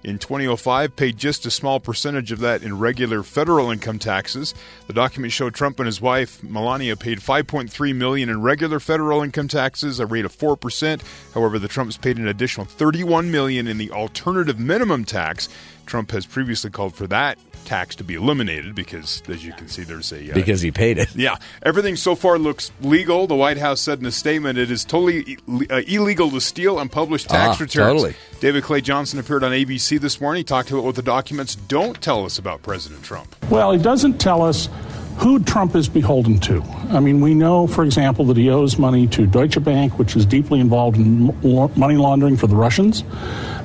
in 0.06 0.20
2005, 0.20 0.96
paid 0.96 1.18
just 1.18 1.46
a 1.46 1.52
small 1.52 1.80
percentage 1.80 2.32
of 2.32 2.40
that 2.40 2.62
in 2.62 2.78
regular 2.78 3.24
federal 3.24 3.72
income 3.72 4.00
taxes. 4.00 4.54
The 4.88 4.94
document 4.94 5.34
showed 5.34 5.56
Trump 5.56 5.80
and 5.80 5.88
his 5.88 6.00
wife 6.00 6.44
Melania 6.44 6.96
paid 6.96 7.20
5.3 7.20 7.96
million 7.96 8.30
in 8.30 8.42
regular 8.42 8.80
federal 8.80 9.24
income 9.24 9.48
taxes, 9.48 10.00
a 10.00 10.06
rate 10.06 10.26
of 10.26 10.38
4%. 10.38 11.02
However, 11.34 11.58
the 11.58 11.68
Trumps 11.68 11.98
paid 11.98 12.18
an 12.18 12.28
additional 12.28 12.68
31 12.68 13.32
million 13.32 13.68
in 13.68 13.78
the 13.78 13.92
alternative 13.92 14.60
minimum 14.60 15.06
tax 15.06 15.50
Trump 15.86 16.12
has 16.12 16.26
previously 16.26 16.70
called 16.70 16.96
for 16.96 17.08
that 17.08 17.38
tax 17.66 17.96
to 17.98 18.04
be 18.04 18.14
eliminated 18.16 18.76
because, 18.76 19.22
as 19.28 19.44
you 19.44 19.52
can 19.54 19.68
see, 19.68 19.84
there's 19.84 20.12
a 20.14 20.32
uh, 20.32 20.34
because 20.34 20.62
he 20.62 20.72
paid 20.72 20.98
it. 20.98 21.14
yeah, 21.16 21.36
everything 21.64 21.96
so 21.96 22.16
far 22.16 22.38
looks 22.40 22.72
legal. 22.82 23.28
The 23.28 23.36
White 23.36 23.58
House 23.58 23.82
said 23.82 24.00
in 24.00 24.06
a 24.06 24.12
statement 24.12 24.58
it 24.58 24.72
is 24.72 24.86
totally 24.86 25.38
i- 25.50 25.66
uh, 25.74 25.82
illegal 25.88 26.30
to 26.32 26.40
steal 26.40 26.80
and 26.80 26.92
publish 26.92 27.24
tax 27.26 27.58
Ah, 27.60 27.64
returns. 27.64 27.74
totally. 28.02 28.16
David 28.40 28.64
Cay 28.66 28.82
Johnston 28.82 29.20
appeared 29.20 29.44
on 29.44 29.52
ABC 29.52 30.00
this 30.00 30.22
morning. 30.22 30.42
He 30.42 30.44
talked 30.44 30.70
about 30.72 30.84
what 30.84 30.96
the 30.96 31.02
documents 31.02 31.56
don't 31.56 32.00
tell 32.02 32.26
us 32.26 32.38
about 32.38 32.62
President 32.62 33.04
Trump. 33.04 33.36
Well, 33.50 33.72
he 33.72 33.80
doesn't 33.82 34.20
tell 34.20 34.42
us 34.42 34.70
who 35.18 35.40
Trump 35.40 35.76
is 35.76 35.88
beholden 35.88 36.40
to. 36.40 36.62
I 36.90 37.00
mean, 37.00 37.22
we 37.22 37.34
know, 37.34 37.68
for 37.68 37.84
example, 37.84 38.26
that 38.26 38.38
he 38.38 38.50
owes 38.50 38.78
money 38.78 39.08
to 39.08 39.26
Deutsche 39.26 39.64
Bank, 39.64 39.98
which 39.98 40.16
is 40.16 40.26
deeply 40.26 40.60
involved 40.60 40.98
in 40.98 41.28
money 41.76 41.96
laundering 41.96 42.38
for 42.38 42.48
the 42.48 42.56
Russians. 42.56 43.04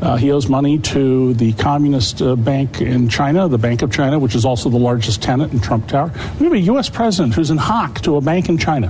Uh, 0.01 0.17
he 0.17 0.31
owes 0.33 0.49
money 0.49 0.79
to 0.79 1.35
the 1.35 1.53
Communist 1.55 2.23
uh, 2.23 2.37
Bank 2.37 2.81
in 2.81 3.09
China, 3.09 3.49
the 3.49 3.59
Bank 3.59 3.83
of 3.83 3.93
China, 3.93 4.19
which 4.19 4.35
is 4.35 4.45
also 4.45 4.71
the 4.71 4.79
largest 4.79 5.23
tenant 5.23 5.53
in 5.53 5.61
Trump 5.61 5.89
Tower. 5.89 6.11
We 6.39 6.45
have 6.45 6.53
a 6.53 6.59
U.S. 6.59 6.89
president 6.89 7.35
who's 7.35 7.51
in 7.51 7.59
hock 7.59 8.01
to 8.03 8.17
a 8.17 8.21
bank 8.21 8.49
in 8.49 8.57
China. 8.57 8.89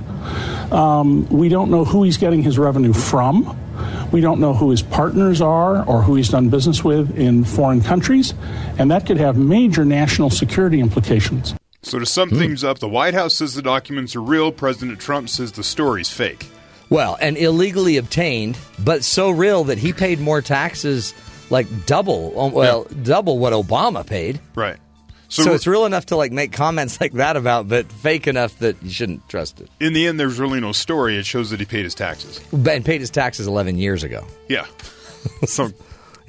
Um, 0.70 1.28
we 1.28 1.48
don't 1.48 1.70
know 1.70 1.84
who 1.84 2.04
he's 2.04 2.18
getting 2.18 2.42
his 2.42 2.58
revenue 2.58 2.92
from. 2.92 3.56
We 4.12 4.20
don't 4.20 4.40
know 4.40 4.54
who 4.54 4.70
his 4.70 4.82
partners 4.82 5.40
are 5.40 5.84
or 5.84 6.02
who 6.02 6.14
he's 6.14 6.28
done 6.28 6.48
business 6.48 6.84
with 6.84 7.16
in 7.16 7.44
foreign 7.44 7.80
countries, 7.80 8.34
and 8.78 8.90
that 8.90 9.06
could 9.06 9.16
have 9.16 9.36
major 9.36 9.84
national 9.84 10.30
security 10.30 10.80
implications. 10.80 11.54
So 11.82 11.98
to 11.98 12.06
sum 12.06 12.30
things 12.30 12.62
up, 12.62 12.78
the 12.78 12.88
White 12.88 13.14
House 13.14 13.34
says 13.34 13.54
the 13.54 13.62
documents 13.62 14.14
are 14.14 14.20
real. 14.20 14.52
President 14.52 15.00
Trump 15.00 15.28
says 15.28 15.52
the 15.52 15.64
story's 15.64 16.10
fake. 16.10 16.46
Well, 16.90 17.16
and 17.20 17.38
illegally 17.38 17.96
obtained, 17.96 18.58
but 18.78 19.02
so 19.02 19.30
real 19.30 19.64
that 19.64 19.78
he 19.78 19.92
paid 19.92 20.20
more 20.20 20.42
taxes, 20.42 21.14
like 21.48 21.86
double, 21.86 22.38
um, 22.38 22.52
well, 22.52 22.84
double 23.02 23.38
what 23.38 23.52
Obama 23.52 24.06
paid. 24.06 24.40
Right. 24.54 24.76
So, 25.28 25.54
it's 25.54 25.68
real 25.68 25.86
enough 25.86 26.06
to 26.06 26.16
like 26.16 26.32
make 26.32 26.50
comments 26.52 27.00
like 27.00 27.12
that 27.12 27.36
about, 27.36 27.68
but 27.68 27.90
fake 27.90 28.26
enough 28.26 28.58
that 28.58 28.82
you 28.82 28.90
shouldn't 28.90 29.26
trust 29.28 29.60
it. 29.60 29.70
In 29.78 29.92
the 29.92 30.08
end, 30.08 30.18
there's 30.18 30.40
really 30.40 30.60
no 30.60 30.72
story. 30.72 31.16
It 31.16 31.24
shows 31.24 31.50
that 31.50 31.60
he 31.60 31.66
paid 31.66 31.84
his 31.84 31.94
taxes. 31.94 32.40
And 32.52 32.84
paid 32.84 33.00
his 33.00 33.10
taxes 33.10 33.46
11 33.46 33.78
years 33.78 34.02
ago. 34.02 34.26
Yeah. 34.48 34.66
so 35.44 35.70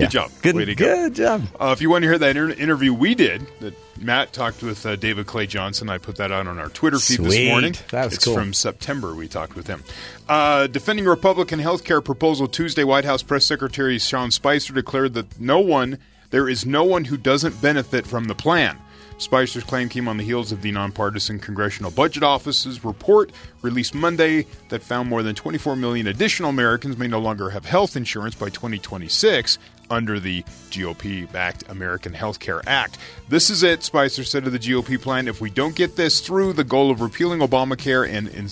good 0.05 0.11
job. 0.11 0.31
Good- 0.41 0.55
Way 0.55 0.65
to 0.65 0.75
go. 0.75 0.85
good 0.85 1.15
job. 1.15 1.43
Uh, 1.59 1.69
if 1.75 1.81
you 1.81 1.89
want 1.89 2.03
to 2.03 2.07
hear 2.09 2.17
that 2.17 2.29
inter- 2.35 2.51
interview 2.51 2.93
we 2.93 3.15
did, 3.15 3.45
that 3.59 3.73
Matt 3.99 4.33
talked 4.33 4.61
with 4.63 4.85
uh, 4.85 4.95
David 4.95 5.27
Cay 5.27 5.45
Johnston, 5.47 5.89
I 5.89 5.97
put 5.97 6.15
that 6.17 6.31
out 6.31 6.47
on 6.47 6.57
our 6.59 6.69
Twitter 6.69 6.97
feed 6.99 7.19
this 7.19 7.33
Sweet. 7.35 7.49
morning. 7.49 7.75
That 7.91 8.05
was 8.05 8.13
it's 8.15 8.25
cool. 8.25 8.33
from 8.33 8.53
September. 8.53 9.13
We 9.15 9.27
talked 9.27 9.55
with 9.55 9.67
him. 9.67 9.83
Uh, 10.27 10.67
defending 10.67 11.05
Republican 11.05 11.59
health 11.59 11.83
care 11.83 12.01
proposal 12.01 12.47
Tuesday, 12.47 12.83
White 12.83 13.05
House 13.05 13.21
Press 13.23 13.45
Secretary 13.45 13.97
Sean 13.99 14.31
Spicer 14.31 14.73
declared 14.73 15.13
that 15.13 15.39
no 15.39 15.59
one, 15.59 15.97
there 16.31 16.47
is 16.49 16.65
no 16.65 16.83
one 16.83 17.05
who 17.05 17.17
doesn't 17.17 17.61
benefit 17.61 18.07
from 18.07 18.25
the 18.25 18.35
plan. 18.35 18.77
Spicer's 19.17 19.63
claim 19.63 19.87
came 19.87 20.07
on 20.07 20.17
the 20.17 20.23
heels 20.23 20.51
of 20.51 20.63
the 20.63 20.71
nonpartisan 20.71 21.37
Congressional 21.37 21.91
Budget 21.91 22.23
Office's 22.23 22.83
report 22.83 23.31
released 23.61 23.93
Monday 23.93 24.47
that 24.69 24.81
found 24.81 25.09
more 25.09 25.21
than 25.21 25.35
24 25.35 25.75
million 25.75 26.07
additional 26.07 26.49
Americans 26.49 26.97
may 26.97 27.05
no 27.07 27.19
longer 27.19 27.51
have 27.51 27.63
health 27.63 27.95
insurance 27.95 28.33
by 28.33 28.47
2026 28.49 29.59
under 29.91 30.19
the 30.19 30.41
GOP 30.71 31.31
backed 31.31 31.69
American 31.69 32.13
Health 32.13 32.39
Care 32.39 32.61
Act. 32.65 32.97
This 33.29 33.49
is 33.49 33.61
it, 33.61 33.83
Spicer 33.83 34.23
said 34.23 34.47
of 34.47 34.53
the 34.53 34.59
GOP 34.59 34.99
plan. 34.99 35.27
If 35.27 35.41
we 35.41 35.49
don't 35.49 35.75
get 35.75 35.95
this 35.95 36.21
through, 36.21 36.53
the 36.53 36.63
goal 36.63 36.89
of 36.89 37.01
repealing 37.01 37.41
Obamacare 37.41 38.09
and 38.09 38.27
in- 38.29 38.49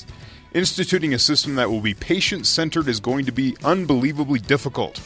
instituting 0.53 1.14
a 1.14 1.20
system 1.20 1.56
that 1.56 1.70
will 1.70 1.82
be 1.82 1.94
patient 1.94 2.45
centered 2.45 2.88
is 2.88 2.99
going 2.99 3.26
to 3.26 3.32
be 3.32 3.56
unbelievably 3.64 4.40
difficult 4.40 4.99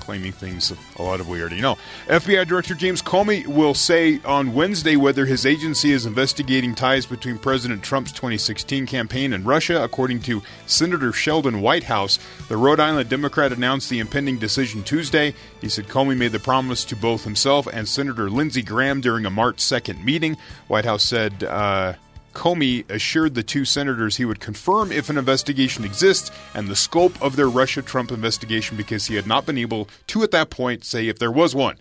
claiming 0.00 0.32
things 0.32 0.72
a 0.96 1.02
lot 1.02 1.20
of 1.20 1.28
we 1.28 1.40
already 1.40 1.60
know. 1.60 1.76
FBI 2.06 2.46
Director 2.46 2.74
James 2.74 3.02
Comey 3.02 3.46
will 3.46 3.74
say 3.74 4.20
on 4.24 4.54
Wednesday 4.54 4.96
whether 4.96 5.26
his 5.26 5.46
agency 5.46 5.92
is 5.92 6.06
investigating 6.06 6.74
ties 6.74 7.06
between 7.06 7.38
President 7.38 7.82
Trump's 7.82 8.12
2016 8.12 8.86
campaign 8.86 9.32
and 9.32 9.46
Russia. 9.46 9.82
According 9.82 10.20
to 10.22 10.42
Senator 10.66 11.12
Sheldon 11.12 11.60
Whitehouse, 11.60 12.18
the 12.48 12.56
Rhode 12.56 12.80
Island 12.80 13.08
Democrat 13.08 13.52
announced 13.52 13.90
the 13.90 13.98
impending 14.00 14.38
decision 14.38 14.82
Tuesday. 14.82 15.34
He 15.60 15.68
said 15.68 15.86
Comey 15.86 16.16
made 16.16 16.32
the 16.32 16.38
promise 16.38 16.84
to 16.86 16.96
both 16.96 17.24
himself 17.24 17.66
and 17.66 17.88
Senator 17.88 18.30
Lindsey 18.30 18.62
Graham 18.62 19.00
during 19.00 19.26
a 19.26 19.30
March 19.30 19.58
2nd 19.58 20.04
meeting. 20.04 20.36
White 20.68 20.84
House 20.84 21.04
said. 21.04 21.44
Uh, 21.44 21.94
Comey 22.40 22.90
assured 22.90 23.34
the 23.34 23.42
two 23.42 23.66
senators 23.66 24.16
he 24.16 24.24
would 24.24 24.40
confirm 24.40 24.90
if 24.92 25.10
an 25.10 25.18
investigation 25.18 25.84
exists 25.84 26.30
and 26.54 26.68
the 26.68 26.74
scope 26.74 27.12
of 27.20 27.36
their 27.36 27.50
Russia 27.50 27.82
Trump 27.82 28.10
investigation 28.10 28.78
because 28.78 29.06
he 29.06 29.14
had 29.14 29.26
not 29.26 29.44
been 29.44 29.58
able 29.58 29.90
to, 30.06 30.22
at 30.22 30.30
that 30.30 30.48
point, 30.48 30.82
say 30.82 31.08
if 31.08 31.18
there 31.18 31.30
was 31.30 31.54
one. 31.54 31.76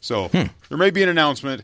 So 0.00 0.28
hmm. 0.28 0.48
there 0.68 0.76
may 0.76 0.90
be 0.90 1.02
an 1.02 1.08
announcement, 1.08 1.62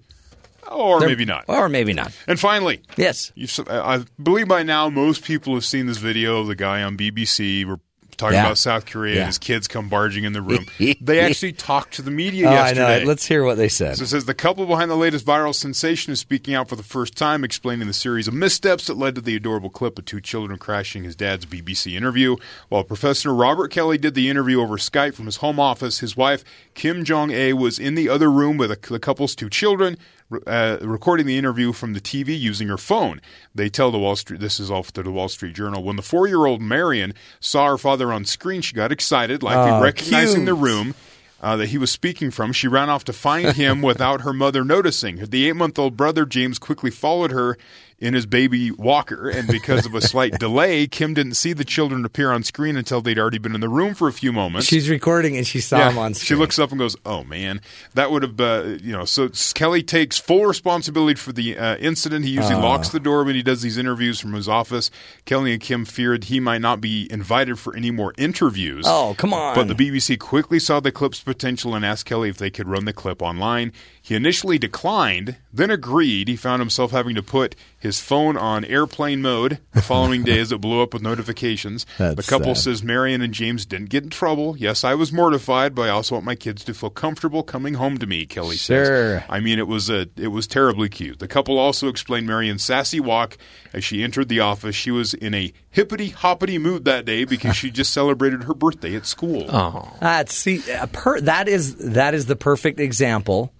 or 0.67 0.99
There- 0.99 1.11
maybe 1.11 1.27
not. 1.27 1.45
Or 1.47 1.69
maybe 1.69 1.93
not. 1.93 2.17
And 2.27 2.41
finally, 2.41 2.81
Yes. 2.97 3.33
I 3.69 4.07
believe 4.23 4.49
by 4.49 4.63
now 4.63 4.89
most 4.89 5.25
people 5.25 5.53
have 5.53 5.67
seen 5.67 5.85
this 5.85 5.99
video 5.99 6.41
of 6.41 6.47
the 6.47 6.57
guy 6.57 6.83
on 6.83 6.97
BBC. 6.97 7.79
Talking 8.19 8.35
Yeah. 8.35 8.47
about 8.47 8.59
South 8.59 8.85
Korea 8.85 9.15
Yeah. 9.15 9.21
and 9.21 9.27
his 9.29 9.39
kids 9.39 9.69
come 9.69 9.89
barging 9.89 10.25
in 10.25 10.33
the 10.33 10.43
room. 10.43 10.67
they 11.01 11.21
actually 11.25 11.53
talked 11.53 11.95
to 11.95 12.03
the 12.03 12.11
media 12.11 12.47
Oh, 12.49 12.51
I 12.51 12.55
yesterday. 12.55 13.01
know. 13.01 13.07
Let's 13.07 13.25
hear 13.27 13.45
what 13.45 13.57
they 13.57 13.69
said. 13.69 13.97
So 13.97 14.03
it 14.03 14.09
says 14.09 14.25
the 14.25 14.35
couple 14.35 14.67
behind 14.67 14.91
the 14.91 14.97
latest 14.97 15.25
viral 15.25 15.55
sensation 15.55 16.13
is 16.13 16.19
speaking 16.19 16.53
out 16.53 16.69
for 16.69 16.75
the 16.77 16.83
first 16.83 17.17
time, 17.17 17.45
explaining 17.45 17.87
the 17.87 17.95
series 17.95 18.27
of 18.27 18.35
missteps 18.35 18.89
that 18.89 18.97
led 18.99 19.15
to 19.15 19.21
the 19.21 19.37
adorable 19.37 19.71
clip 19.71 19.99
of 20.01 20.05
two 20.05 20.21
children 20.21 20.59
crashing 20.59 21.05
his 21.05 21.15
dad's 21.15 21.47
BBC 21.47 21.95
interview. 21.97 22.37
While 22.69 22.83
Professor 22.85 23.33
Robert 23.33 23.71
Kelly 23.71 23.99
did 23.99 24.15
the 24.15 24.29
interview 24.29 24.61
over 24.61 24.77
Skype 24.79 25.15
from 25.15 25.27
his 25.27 25.37
home 25.37 25.61
office, 25.61 26.01
his 26.01 26.17
wife 26.17 26.43
Kim 26.75 27.05
Jung-a 27.07 27.53
was 27.53 27.79
in 27.79 27.95
the 27.95 28.09
other 28.09 28.31
room 28.31 28.57
with 28.57 28.71
the 28.83 28.99
couple's 28.99 29.37
two 29.37 29.49
children. 29.49 29.97
Uh, 30.47 30.77
recording 30.83 31.25
the 31.25 31.39
interview 31.39 31.73
from 31.73 31.95
the 31.95 32.01
TV 32.03 32.39
using 32.39 32.69
her 32.69 32.77
phone. 32.77 33.19
They 33.55 33.71
tell 33.71 33.91
the 33.91 33.99
Wall 33.99 34.15
Street, 34.15 34.41
this 34.41 34.61
is 34.61 34.71
all 34.71 34.83
to 34.83 35.03
the 35.03 35.11
Wall 35.11 35.29
Street 35.31 35.55
Journal. 35.55 35.83
When 35.83 35.97
the 35.97 36.03
four 36.03 36.27
year 36.29 36.45
old 36.45 36.61
Marion 36.61 37.15
saw 37.41 37.67
her 37.69 37.79
father 37.79 38.13
on 38.13 38.27
screen, 38.27 38.61
she 38.61 38.75
got 38.75 38.93
excited, 38.93 39.43
likely 39.43 39.71
Oh, 39.71 39.83
recognizing 39.83 40.45
the 40.45 40.53
room 40.53 40.95
uh, 41.41 41.57
that 41.57 41.69
he 41.71 41.79
was 41.79 41.91
speaking 41.91 42.31
from. 42.31 42.53
She 42.53 42.69
ran 42.69 42.91
off 42.91 43.05
to 43.05 43.13
find 43.15 43.53
him 43.57 43.81
without 43.81 44.21
her 44.21 44.35
mother 44.35 44.65
noticing. 44.65 45.17
The 45.17 45.49
eight 45.49 45.57
month 45.57 45.79
old 45.79 45.97
brother, 45.97 46.27
James, 46.27 46.59
quickly 46.59 46.91
followed 46.91 47.31
her 47.31 47.57
in 48.01 48.15
his 48.15 48.27
baby 48.27 48.71
walker, 48.71 49.29
and 49.29 49.49
because 49.49 49.85
of 49.85 49.95
a 49.95 50.01
slight 50.01 50.33
delay, 50.39 50.87
Kim 50.87 51.15
didn't 51.15 51.35
see 51.35 51.53
the 51.53 51.65
children 51.65 52.05
appear 52.05 52.31
on 52.31 52.43
screen 52.45 52.77
until 52.77 53.01
they'd 53.01 53.19
already 53.19 53.39
been 53.39 53.55
in 53.57 53.61
the 53.61 53.69
room 53.69 53.93
for 53.95 54.07
a 54.07 54.13
few 54.13 54.33
moments. 54.33 54.69
She's 54.69 54.89
recording 54.89 55.37
and 55.37 55.45
she 55.47 55.61
saw 55.61 55.89
him 55.91 55.99
on 55.99 56.15
She 56.15 56.35
looks 56.37 56.59
up 56.59 56.71
and 56.71 56.79
goes, 56.79 56.97
"Oh 57.05 57.25
man, 57.25 57.61
that 57.95 58.11
would 58.13 58.23
have 58.23 58.41
uh, 58.41 58.77
you 58.81 58.93
know." 58.93 59.05
So 59.05 59.29
Kelly 59.55 59.83
takes 59.83 60.17
full 60.19 60.47
responsibility 60.47 61.17
for 61.19 61.33
the 61.33 61.59
uh, 61.59 61.77
incident. 61.79 62.25
He 62.25 62.31
usually 62.31 62.55
Ah. 62.55 62.61
locks 62.63 62.91
the 62.91 63.01
door 63.01 63.25
when 63.25 63.35
he 63.35 63.43
does 63.43 63.63
these 63.63 63.77
interviews 63.79 64.21
from 64.21 64.33
his 64.35 64.49
office. 64.49 64.91
Kelly 65.25 65.53
and 65.53 65.61
Kim 65.61 65.85
feared 65.85 66.25
he 66.25 66.39
might 66.41 66.61
not 66.61 66.81
be 66.81 67.09
invited 67.11 67.59
for 67.59 67.75
any 67.75 67.91
more 67.91 68.15
interviews. 68.17 68.85
Oh, 68.87 69.15
come 69.19 69.35
on. 69.35 69.55
But 69.57 69.67
the 69.69 69.75
BBC 69.75 70.19
quickly 70.19 70.59
saw 70.61 70.79
the 70.79 70.93
clip's 70.93 71.21
potential 71.21 71.75
and 71.75 71.85
asked 71.85 72.05
Kelly 72.07 72.29
if 72.29 72.39
they 72.39 72.51
could 72.51 72.69
run 72.69 72.85
the 72.85 72.93
clip 72.93 73.21
online. 73.23 73.73
He 74.01 74.15
initially 74.15 74.59
declined, 74.59 75.37
then 75.53 75.71
agreed. 75.71 76.29
He 76.29 76.37
found 76.37 76.61
himself 76.61 76.93
having 76.93 77.15
to 77.17 77.23
put 77.23 77.55
his 77.79 78.01
phone 78.01 78.37
on 78.37 78.65
airplane 78.65 79.23
mode 79.23 79.59
the 79.73 79.81
following 79.83 80.23
day 80.25 80.39
as 80.41 80.51
it 80.51 80.61
blew 80.61 80.83
up 80.83 80.93
with 80.93 81.03
notifications. 81.03 81.87
the 81.99 82.25
couple 82.27 82.55
sad. 82.55 82.65
says 82.65 82.83
Marion 82.83 83.23
and 83.23 83.33
James 83.33 83.65
didn't 83.65 83.89
get 83.91 84.03
in 84.05 84.11
trouble. 84.11 84.57
Yes, 84.57 84.83
I 84.83 84.95
was 84.95 85.13
mortified, 85.13 85.75
but 85.75 85.83
I 85.83 85.91
also 85.91 86.17
want 86.17 86.25
my 86.25 86.35
kids 86.35 86.65
to 86.65 86.75
feel 86.75 86.91
comfortable 86.91 87.43
coming 87.43 87.75
home 87.75 87.99
to 87.99 88.07
me. 88.07 88.27
Kelly 88.27 88.57
Sure. 88.57 89.19
says. 89.21 89.23
I 89.29 89.41
mean, 89.41 89.59
it 89.59 89.69
was 89.69 89.89
a 89.89 90.09
it 90.17 90.29
was 90.29 90.47
terribly 90.47 90.89
cute. 90.89 91.19
The 91.21 91.29
couple 91.29 91.59
also 91.59 91.89
explained 91.89 92.27
Marion's 92.27 92.63
sassy 92.65 93.01
walk 93.01 93.39
as 93.73 93.85
she 93.85 94.03
entered 94.03 94.29
the 94.29 94.41
office. 94.41 94.75
She 94.75 94.91
was 94.91 95.15
in 95.15 95.33
a 95.35 95.53
hippity 95.71 96.09
hoppity 96.09 96.59
mood 96.59 96.85
that 96.87 97.05
day 97.05 97.25
because 97.25 97.55
she 97.57 97.71
just 97.71 97.93
celebrated 97.93 98.45
her 98.45 98.55
birthday 98.55 98.97
at 98.97 99.07
school. 99.07 99.47
Oh. 99.49 99.97
That's 100.01 100.35
see, 100.35 100.63
a 100.73 100.87
per, 100.89 101.21
that 101.21 101.47
is 101.49 101.77
that 101.77 102.15
is 102.15 102.27
the 102.27 102.37
perfect 102.37 102.81
example 102.81 103.53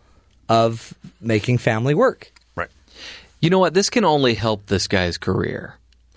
of 0.49 0.93
making 1.21 1.59
family 1.59 1.95
work. 1.95 2.33
Right. 3.41 3.45
You 3.45 3.51
know 3.51 3.59
what? 3.59 3.75
This 3.75 3.91
can 3.91 4.05
only 4.05 4.35
help 4.35 4.67
this 4.67 4.89
guy's 4.89 5.19
career. 5.19 5.75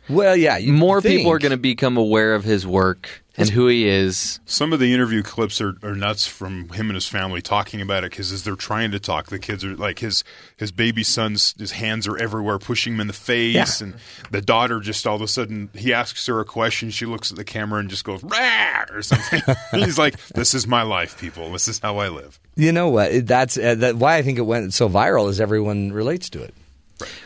Well, 0.09 0.35
yeah, 0.35 0.57
you 0.57 0.73
More 0.73 0.99
think. 1.01 1.19
people 1.19 1.31
are 1.31 1.39
going 1.39 1.51
to 1.51 1.57
become 1.57 1.95
aware 1.95 2.33
of 2.35 2.43
his 2.43 2.65
work 2.67 3.23
and 3.37 3.47
who 3.47 3.67
he 3.67 3.87
is. 3.87 4.39
Some 4.45 4.73
of 4.73 4.79
the 4.79 4.93
interview 4.93 5.21
clips 5.23 5.61
are, 5.61 5.75
are 5.83 5.95
nuts 5.95 6.27
from 6.27 6.67
him 6.69 6.89
and 6.89 6.95
his 6.95 7.07
family 7.07 7.41
talking 7.41 7.79
about 7.79 8.03
it 8.03 8.09
because 8.11 8.31
as 8.33 8.43
they're 8.43 8.55
trying 8.55 8.91
to 8.91 8.99
talk, 8.99 9.27
the 9.27 9.39
kids 9.39 9.63
are 9.63 9.73
like 9.75 9.99
his 9.99 10.25
his 10.57 10.71
baby 10.71 11.03
son's 11.03 11.53
his 11.57 11.71
hands 11.71 12.07
are 12.07 12.17
everywhere, 12.17 12.57
pushing 12.57 12.95
him 12.95 12.99
in 12.99 13.07
the 13.07 13.13
face, 13.13 13.79
Yeah. 13.79 13.87
and 13.87 13.95
the 14.31 14.41
daughter 14.41 14.81
just 14.81 15.07
all 15.07 15.15
of 15.15 15.21
a 15.21 15.29
sudden 15.29 15.69
he 15.75 15.93
asks 15.93 16.25
her 16.25 16.39
a 16.41 16.45
question, 16.45 16.89
she 16.89 17.05
looks 17.05 17.31
at 17.31 17.37
the 17.37 17.45
camera 17.45 17.79
and 17.79 17.89
just 17.89 18.03
goes 18.03 18.21
rah 18.23 18.85
or 18.91 19.01
something. 19.03 19.41
He's 19.71 19.99
like, 19.99 20.17
"This 20.29 20.53
is 20.53 20.67
my 20.67 20.81
life, 20.81 21.17
people. 21.17 21.51
This 21.53 21.67
is 21.69 21.79
how 21.79 21.99
I 21.99 22.09
live." 22.09 22.37
You 22.57 22.73
know 22.73 22.89
what? 22.89 23.27
That's 23.27 23.57
uh, 23.57 23.75
that, 23.75 23.95
why 23.95 24.17
I 24.17 24.23
think 24.23 24.39
it 24.39 24.41
went 24.41 24.73
so 24.73 24.89
viral 24.89 25.29
is 25.29 25.39
everyone 25.39 25.93
relates 25.93 26.29
to 26.31 26.41
it. 26.43 26.53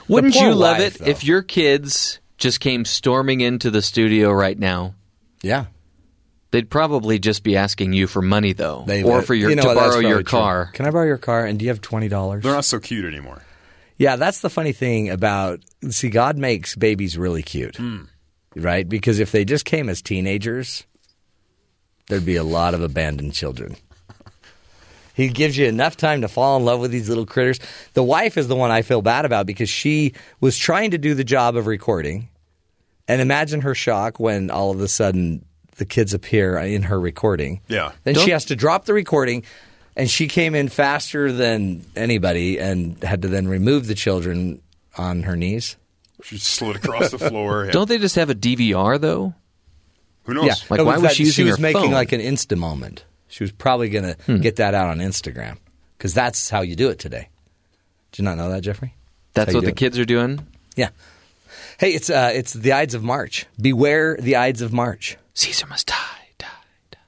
Wouldn't 0.07 0.35
you 0.35 0.53
love 0.53 0.79
wife, 0.79 0.95
it 0.95 0.99
though. 0.99 1.11
if 1.11 1.23
your 1.23 1.41
kids 1.41 2.19
just 2.37 2.59
came 2.59 2.85
storming 2.85 3.41
into 3.41 3.71
the 3.71 3.81
studio 3.81 4.31
right 4.31 4.57
now? 4.57 4.95
Yeah. 5.41 5.65
They'd 6.51 6.69
probably 6.69 7.19
just 7.19 7.43
be 7.43 7.57
asking 7.57 7.93
you 7.93 8.07
for 8.07 8.21
money 8.21 8.53
though, 8.53 8.83
They- 8.87 9.03
or 9.03 9.21
for 9.21 9.33
your 9.33 9.49
you 9.49 9.55
know 9.55 9.63
to 9.63 9.73
borrow 9.75 9.99
your 9.99 10.01
probably 10.01 10.23
true. 10.23 10.23
car. 10.23 10.69
Can 10.73 10.85
I 10.85 10.91
borrow 10.91 11.05
your 11.05 11.17
car? 11.17 11.45
And 11.45 11.59
do 11.59 11.65
you 11.65 11.69
have 11.69 11.81
twenty 11.81 12.07
dollars? 12.07 12.43
They're 12.43 12.53
not 12.53 12.65
so 12.65 12.79
cute 12.79 13.05
anymore. 13.05 13.41
Yeah, 13.97 14.15
that's 14.17 14.41
the 14.41 14.49
funny 14.49 14.73
thing 14.73 15.09
about 15.09 15.61
see, 15.89 16.09
God 16.09 16.37
makes 16.37 16.75
babies 16.75 17.17
really 17.17 17.43
cute, 17.43 17.77
hmm. 17.77 18.03
right? 18.55 18.87
Because 18.87 19.19
if 19.19 19.31
they 19.31 19.45
just 19.45 19.65
came 19.65 19.89
as 19.89 20.01
teenagers, 20.01 20.85
there'd 22.07 22.25
be 22.25 22.35
a 22.35 22.43
lot 22.43 22.73
of 22.73 22.81
abandoned 22.81 23.33
children. 23.33 23.75
He 25.15 25.29
gives 25.29 25.57
you 25.57 25.65
enough 25.65 25.95
time 25.97 26.21
to 26.21 26.27
fall 26.27 26.57
in 26.57 26.65
love 26.65 26.79
with 26.81 26.91
these 26.91 27.07
little 27.09 27.25
critters. 27.25 27.59
The 27.93 28.03
wife 28.03 28.37
is 28.37 28.47
the 28.47 28.55
one 28.55 28.69
I 28.69 28.81
feel 28.81 29.01
bad 29.01 29.23
about 29.25 29.45
because 29.45 29.69
she 29.69 30.13
was 30.41 30.57
trying 30.57 30.91
to 30.91 30.97
do 30.97 31.13
the 31.13 31.23
job 31.23 31.55
of 31.55 31.67
recording. 31.67 32.29
And 33.07 33.21
imagine 33.21 33.61
her 33.61 33.73
shock 33.75 34.19
when 34.19 34.49
all 34.51 34.71
of 34.71 34.81
a 34.81 34.87
sudden 34.87 35.45
the 35.77 35.85
kids 35.85 36.13
appear 36.13 36.57
in 36.57 36.83
her 36.83 36.99
recording. 36.99 37.61
Yeah. 37.67 37.91
Then 38.03 38.15
Don't- 38.15 38.25
she 38.25 38.31
has 38.31 38.45
to 38.45 38.55
drop 38.55 38.85
the 38.85 38.93
recording, 38.93 39.43
and 39.95 40.09
she 40.09 40.27
came 40.27 40.53
in 40.55 40.67
faster 40.69 41.31
than 41.31 41.85
anybody 41.95 42.59
and 42.59 43.01
had 43.03 43.21
to 43.21 43.27
then 43.29 43.47
remove 43.47 43.87
the 43.87 43.95
children 43.95 44.61
on 44.97 45.23
her 45.23 45.35
knees. 45.35 45.77
She 46.23 46.37
slid 46.39 46.77
across 46.77 47.11
the 47.11 47.19
floor. 47.19 47.65
yeah. 47.67 47.71
Don't 47.71 47.87
they 47.87 47.99
just 47.99 48.15
have 48.15 48.29
a 48.29 48.35
DVR 48.35 48.99
though? 48.99 49.33
Who 50.23 50.33
knows? 50.33 50.45
Yeah. 50.47 50.55
Like, 50.69 50.79
No, 50.79 50.85
why 50.85 50.93
was 50.93 51.03
that- 51.03 51.15
she 51.15 51.23
using 51.23 51.45
She 51.45 51.49
was 51.49 51.57
her 51.57 51.61
making 51.61 51.81
phone? 51.83 51.91
like 51.91 52.11
an 52.11 52.19
Insta 52.21 52.57
moment. 52.57 53.05
She 53.27 53.43
was 53.43 53.51
probably 53.51 53.89
going 53.89 54.15
to 54.15 54.37
get 54.39 54.57
that 54.57 54.73
out 54.73 54.89
on 54.89 54.99
Instagram 54.99 55.57
because 55.97 56.13
that's 56.13 56.49
how 56.49 56.61
you 56.61 56.75
do 56.75 56.89
it 56.89 56.99
today. 56.99 57.29
Did 58.11 58.19
you 58.19 58.25
not 58.25 58.37
know 58.37 58.49
that, 58.49 58.61
Jeffrey? 58.61 58.95
That's 59.33 59.51
how 59.51 59.57
what 59.57 59.65
the 59.65 59.71
it. 59.71 59.77
kids 59.77 59.99
are 59.99 60.05
doing. 60.05 60.45
Yeah. 60.75 60.89
Hey, 61.79 61.93
it's 61.93 62.09
uh, 62.09 62.31
it's 62.33 62.53
the 62.53 62.71
Ides 62.71 62.93
of 62.93 63.03
March. 63.03 63.45
Beware 63.59 64.15
the 64.17 64.35
Ides 64.37 64.61
of 64.61 64.71
March. 64.71 65.17
Caesar 65.33 65.67
must 65.67 65.87
die, 65.87 65.95
die, 66.37 66.47
die. 66.91 66.99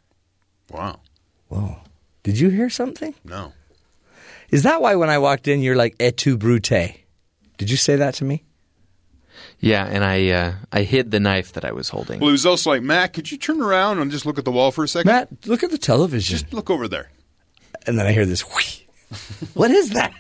Wow. 0.70 1.00
Whoa. 1.48 1.78
Did 2.24 2.40
you 2.40 2.50
hear 2.50 2.70
something? 2.70 3.16
No. 3.24 3.54
Is 4.50 4.64
that 4.64 4.82
why 4.82 4.96
when 4.96 5.10
I 5.10 5.18
walked 5.18 5.48
in, 5.48 5.62
you're 5.62 5.76
like 5.76 5.96
et 6.00 6.18
tu 6.18 6.38
brute? 6.38 6.70
Did 6.70 7.70
you 7.70 7.78
say 7.78 7.96
that 7.96 8.16
to 8.16 8.26
me? 8.26 8.44
Yeah, 9.60 9.86
and 9.86 10.04
I 10.04 10.30
uh, 10.30 10.54
I 10.72 10.84
hid 10.84 11.10
the 11.12 11.20
knife 11.20 11.54
that 11.54 11.66
I 11.66 11.72
was 11.72 11.90
holding. 11.90 12.20
Well, 12.20 12.30
it 12.30 12.34
was 12.34 12.46
also 12.46 12.70
like, 12.70 12.84
Matt, 12.84 13.14
could 13.14 13.32
you 13.32 13.38
turn 13.38 13.62
around 13.62 14.00
and 14.00 14.12
just 14.12 14.26
look 14.26 14.38
at 14.38 14.46
the 14.46 14.52
wall 14.52 14.72
for 14.72 14.84
a 14.84 14.88
second? 14.88 15.12
Matt, 15.12 15.30
look 15.48 15.64
at 15.64 15.72
the 15.72 15.78
television. 15.80 16.38
Just 16.38 16.54
look 16.54 16.70
over 16.70 16.88
there. 16.88 17.10
And 17.88 17.98
then 17.98 18.06
I 18.06 18.12
hear 18.12 18.26
this. 18.26 18.42
Whee. 18.42 18.86
what 19.56 19.72
is 19.72 19.92
that? 19.92 20.14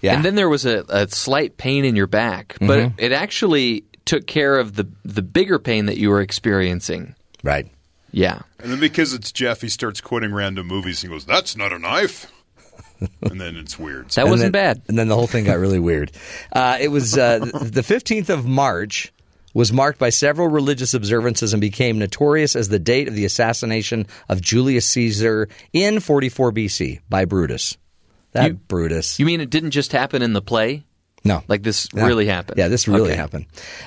yeah. 0.00 0.14
And 0.14 0.24
then 0.24 0.34
there 0.36 0.48
was 0.48 0.64
a, 0.64 0.84
a 0.88 1.08
slight 1.08 1.56
pain 1.58 1.84
in 1.84 1.94
your 1.96 2.06
back, 2.06 2.56
but 2.60 2.78
Mhm. 2.78 2.92
it 2.96 3.12
actually 3.12 3.84
took 4.06 4.26
care 4.26 4.58
of 4.58 4.76
the 4.76 4.86
the 5.04 5.22
bigger 5.22 5.58
pain 5.58 5.86
that 5.86 5.98
you 5.98 6.08
were 6.10 6.20
experiencing. 6.22 7.14
Right. 7.42 7.70
Yeah. 8.12 8.42
And 8.60 8.70
then 8.72 8.80
because 8.80 9.12
it's 9.12 9.30
Jeff, 9.32 9.60
he 9.60 9.68
starts 9.68 10.00
quoting 10.00 10.32
random 10.32 10.66
movies. 10.68 11.02
He 11.02 11.08
goes, 11.08 11.26
"That's 11.26 11.56
not 11.56 11.72
a 11.72 11.78
knife," 11.78 12.32
and 13.22 13.40
then 13.40 13.56
it's 13.56 13.78
weird. 13.78 14.10
And 14.16 14.30
then- 14.42 14.52
bad. 14.52 14.82
And 14.88 14.98
then 14.98 15.08
the 15.08 15.14
whole 15.14 15.26
thing 15.26 15.44
got 15.44 15.58
really 15.58 15.78
weird. 15.78 16.12
Uh, 16.52 16.78
it 16.80 16.88
was 16.88 17.16
uh, 17.18 17.38
the 17.38 17.82
15th 17.82 18.28
of 18.28 18.46
March 18.46 19.12
was 19.52 19.72
marked 19.72 19.98
by 20.00 20.10
several 20.10 20.48
religious 20.48 20.94
observances 20.94 21.52
and 21.54 21.60
became 21.60 21.98
notorious 21.98 22.56
as 22.56 22.68
the 22.68 22.78
date 22.78 23.06
of 23.06 23.14
the 23.14 23.24
assassination 23.24 24.06
of 24.28 24.40
Julius 24.40 24.88
Caesar 24.88 25.48
in 25.72 26.00
44 26.00 26.50
BC 26.52 27.00
by 27.08 27.24
Brutus. 27.24 27.76
That 28.32 28.48
You- 28.48 28.54
Brutus. 28.54 29.18
You 29.20 29.26
mean 29.26 29.40
it 29.40 29.50
didn't 29.50 29.70
just 29.70 29.92
happen 29.92 30.22
in 30.22 30.32
the 30.32 30.42
play? 30.42 30.84
No. 31.24 31.42
Like 31.48 31.62
this 31.62 31.88
Yeah. 31.94 32.06
really 32.06 32.26
happened? 32.26 32.58
Yeah, 32.58 32.68
this 32.68 32.86
really 32.86 33.10
Okay. 33.12 33.16
happened. 33.16 33.46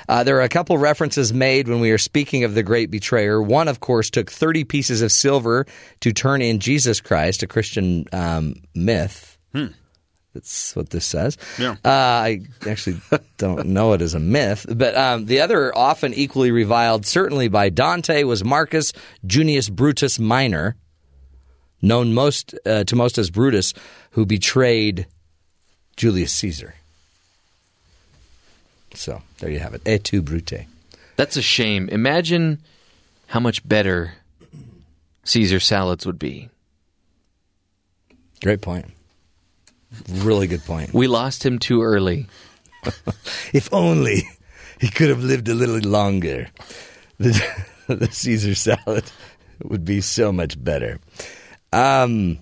Uh, 0.10 0.24
there 0.24 0.38
are 0.38 0.42
a 0.42 0.50
couple 0.50 0.78
references 0.78 1.32
made 1.34 1.68
when 1.68 1.80
we 1.80 1.92
are 1.92 1.98
speaking 2.00 2.44
of 2.44 2.56
the 2.56 2.64
great 2.64 2.90
betrayer. 2.90 3.40
One, 3.42 3.68
of 3.68 3.80
course, 3.80 4.10
took 4.10 4.32
30 4.32 4.64
pieces 4.64 5.02
of 5.04 5.12
silver 5.12 5.66
to 6.02 6.12
turn 6.12 6.42
in 6.42 6.60
Jesus 6.60 7.00
Christ, 7.00 7.44
a 7.44 7.48
Christian 7.48 8.06
um, 8.12 8.56
myth. 8.74 9.38
Hmm. 9.54 9.68
That's 10.34 10.76
what 10.76 10.90
this 10.92 11.06
says. 11.06 11.38
Yeah. 11.60 11.76
Uh, 11.86 11.90
I 11.90 12.42
actually 12.68 13.02
don't 13.38 13.68
know 13.68 13.94
it 13.94 14.02
as 14.02 14.14
a 14.14 14.20
myth, 14.20 14.66
but 14.70 14.96
um, 14.98 15.26
the 15.26 15.40
other 15.42 15.76
often 15.78 16.14
equally 16.14 16.52
reviled, 16.52 17.06
certainly 17.06 17.48
by 17.48 17.70
Dante, 17.70 18.24
was 18.24 18.44
Marcus 18.44 18.94
Junius 19.26 19.70
Brutus 19.70 20.20
Minor, 20.20 20.76
known 21.82 22.14
most 22.14 22.54
uh, 22.66 22.84
to 22.84 22.96
most 22.96 23.18
as 23.18 23.30
Brutus, 23.32 23.74
who 24.12 24.26
betrayed 24.26 25.08
Julius 25.96 26.34
Caesar. 26.34 26.76
So 28.98 29.22
there 29.40 29.50
you 29.50 29.60
have 29.60 29.74
it. 29.74 29.82
Et 29.86 30.04
tu, 30.04 30.22
Brute. 30.22 30.66
That's 31.16 31.38
a 31.38 31.42
shame. 31.42 31.88
Imagine 31.90 32.60
how 33.28 33.40
much 33.40 33.68
better 33.68 34.14
Caesar 35.24 35.60
salads 35.60 36.06
would 36.06 36.20
be. 36.20 36.50
Great 38.44 38.62
point. 38.62 38.86
Really 40.10 40.48
good 40.48 40.64
point. 40.66 40.94
We 40.94 41.08
lost 41.08 41.46
him 41.46 41.60
too 41.60 41.82
early. 41.82 42.28
if 43.54 43.72
only 43.74 44.24
he 44.80 44.90
could 44.90 45.10
have 45.10 45.24
lived 45.24 45.48
a 45.48 45.54
little 45.54 45.80
longer, 45.80 46.50
the, 47.18 47.42
the 47.88 48.12
Caesar 48.12 48.56
salad 48.56 49.12
would 49.64 49.86
be 49.86 50.02
so 50.02 50.32
much 50.32 50.62
better. 50.62 51.00
Um, 51.74 52.40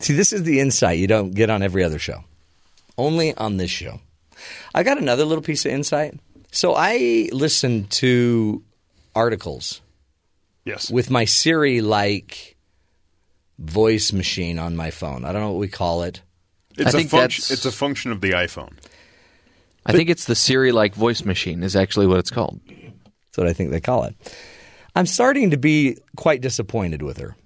see, 0.00 0.14
this 0.14 0.32
is 0.32 0.42
the 0.42 0.60
insight 0.60 0.98
you 0.98 1.06
don't 1.06 1.34
get 1.34 1.50
on 1.50 1.62
every 1.62 1.84
other 1.84 1.98
show. 1.98 2.24
Only 2.96 3.34
on 3.36 3.56
this 3.56 3.70
show. 3.70 4.00
I 4.74 4.82
got 4.82 4.98
another 4.98 5.24
little 5.24 5.42
piece 5.42 5.64
of 5.64 5.72
insight. 5.72 6.18
So 6.50 6.74
I 6.76 7.28
listen 7.32 7.84
to 7.88 8.62
articles. 9.14 9.80
Yes. 10.64 10.90
With 10.90 11.10
my 11.10 11.24
Siri 11.24 11.80
like 11.80 12.56
voice 13.58 14.12
machine 14.12 14.58
on 14.58 14.74
my 14.76 14.90
phone. 14.90 15.24
I 15.24 15.32
don't 15.32 15.42
know 15.42 15.50
what 15.52 15.60
we 15.60 15.68
call 15.68 16.02
it. 16.02 16.22
It's 16.76 16.86
I 16.86 16.88
a 16.88 16.92
think 16.92 17.10
function. 17.10 17.42
that's- 17.42 17.50
It's 17.52 17.64
a 17.66 17.72
function 17.72 18.10
of 18.12 18.20
the 18.20 18.30
iPhone. 18.32 18.72
I 19.86 19.92
think 19.92 20.08
it's 20.10 20.24
the 20.24 20.34
Siri 20.34 20.72
like 20.72 20.94
voice 20.94 21.24
machine 21.24 21.62
is 21.62 21.76
actually 21.76 22.06
what 22.06 22.18
it's 22.18 22.30
called. 22.30 22.60
That's 22.66 23.36
what 23.38 23.46
I 23.46 23.52
think 23.52 23.70
they 23.70 23.80
call 23.80 24.04
it. 24.04 24.16
I'm 24.96 25.06
starting 25.06 25.50
to 25.50 25.56
be 25.56 25.98
quite 26.16 26.40
disappointed 26.40 27.02
with 27.02 27.18
her. 27.18 27.36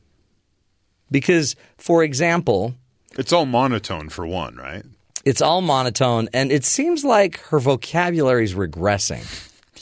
Because, 1.10 1.56
for 1.78 2.05
example, 2.05 2.74
It's 3.18 3.32
all 3.32 3.46
monotone 3.46 4.09
for 4.10 4.26
one, 4.26 4.56
right? 4.56 4.84
It's 5.24 5.43
all 5.43 5.61
monotone, 5.61 6.28
and 6.32 6.51
it 6.53 6.65
seems 6.65 7.05
like 7.05 7.40
her 7.49 7.59
vocabulary 7.59 8.45
is 8.45 8.55
regressing. 8.55 9.24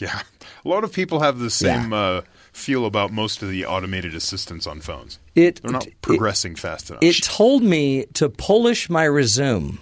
Yeah. 0.01 0.21
A 0.65 0.69
lot 0.69 0.85
of 0.85 0.93
people 0.93 1.21
have 1.21 1.39
the 1.39 1.51
same 1.51 1.93
uh, 1.93 2.23
feel 2.53 2.87
about 2.87 3.13
most 3.13 3.43
of 3.43 3.49
the 3.51 3.65
automated 3.67 4.15
assistants 4.15 4.67
on 4.67 4.81
phones. 4.81 5.19
It- 5.35 5.61
They're 5.63 5.71
not 5.73 5.87
it- 5.87 6.01
progressing 6.03 6.57
fast 6.57 6.91
enough. 6.91 7.03
It 7.03 7.23
told 7.23 7.63
me 7.63 8.07
to 8.15 8.29
polish 8.29 8.91
my 8.91 9.07
resume. 9.07 9.79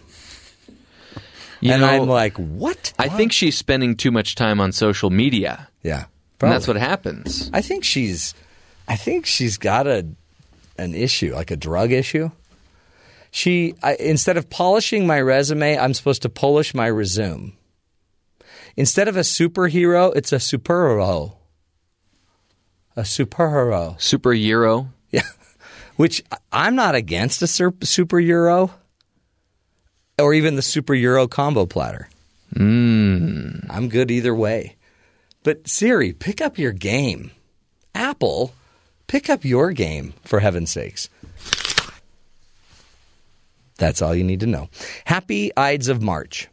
You 1.60 1.72
and 1.72 1.81
know, 1.81 1.89
I'm 1.89 2.09
like, 2.09 2.36
what? 2.36 2.93
I 2.98 3.09
think 3.09 3.32
she's 3.32 3.56
spending 3.56 3.97
too 3.97 4.10
much 4.10 4.35
time 4.35 4.60
on 4.60 4.72
social 4.72 5.09
media. 5.09 5.68
Yeah. 5.82 6.05
And 6.43 6.52
that's 6.52 6.68
what 6.68 6.76
happens. 6.76 7.48
I 7.55 7.62
think 7.62 7.85
she's 7.85 8.35
I 8.86 8.97
think 8.97 9.24
she's 9.24 9.56
got 9.56 9.86
a 9.86 10.06
an 10.76 10.94
issue, 10.94 11.32
like 11.35 11.51
a 11.51 11.56
drug 11.56 11.90
issue. 11.90 12.31
She 13.35 13.74
I, 13.82 13.97
instead 13.97 14.36
of 14.36 14.48
polishing 14.48 15.09
my 15.09 15.20
resume, 15.20 15.77
I'm 15.77 15.93
supposed 15.93 16.23
to 16.23 16.28
polish 16.28 16.73
my 16.73 16.86
resume. 16.89 17.56
Instead 18.77 19.09
of 19.09 19.16
a 19.16 19.27
superhero, 19.27 20.15
it's 20.15 20.32
a 20.32 20.36
superhero. 20.36 21.35
A 22.94 23.02
superhero. 23.02 24.01
Super 24.01 24.32
Euro. 24.32 24.89
Yeah. 25.11 25.23
Which 25.97 26.23
I'm 26.52 26.77
not 26.77 26.94
against 26.94 27.43
a 27.43 27.48
sur- 27.48 27.74
super 27.82 28.19
euro 28.20 28.73
or 30.19 30.35
even 30.35 30.56
the 30.56 30.62
super 30.62 30.94
euro 30.94 31.27
combo 31.28 31.66
platter. 31.66 32.09
Mm. 32.55 33.66
I'm 33.70 33.89
good 33.89 34.11
either 34.11 34.35
way. 34.35 34.77
But 35.44 35.69
Siri, 35.69 36.12
pick 36.12 36.40
up 36.40 36.59
your 36.59 36.73
game. 36.73 37.31
Apple, 37.94 38.55
pick 39.06 39.31
up 39.31 39.44
your 39.44 39.70
game, 39.70 40.15
for 40.24 40.40
heaven's 40.40 40.73
sakes. 40.73 41.09
That's 43.76 44.02
all 44.02 44.14
you 44.14 44.24
need 44.24 44.40
to 44.40 44.46
know. 44.46 44.68
Happy 45.05 45.51
Ides 45.56 45.88
of 45.88 46.02
March. 46.02 46.48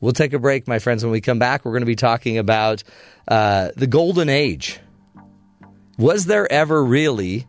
We'll 0.00 0.12
take 0.12 0.32
a 0.32 0.38
break, 0.38 0.66
my 0.66 0.78
friends. 0.78 1.04
When 1.04 1.12
we 1.12 1.20
come 1.20 1.38
back, 1.38 1.64
we're 1.64 1.72
going 1.72 1.82
to 1.82 1.86
be 1.86 1.96
talking 1.96 2.36
about 2.36 2.82
uh, 3.28 3.70
the 3.76 3.86
golden 3.86 4.28
age. 4.28 4.80
Was 5.96 6.26
there 6.26 6.50
ever 6.50 6.82
really 6.82 7.46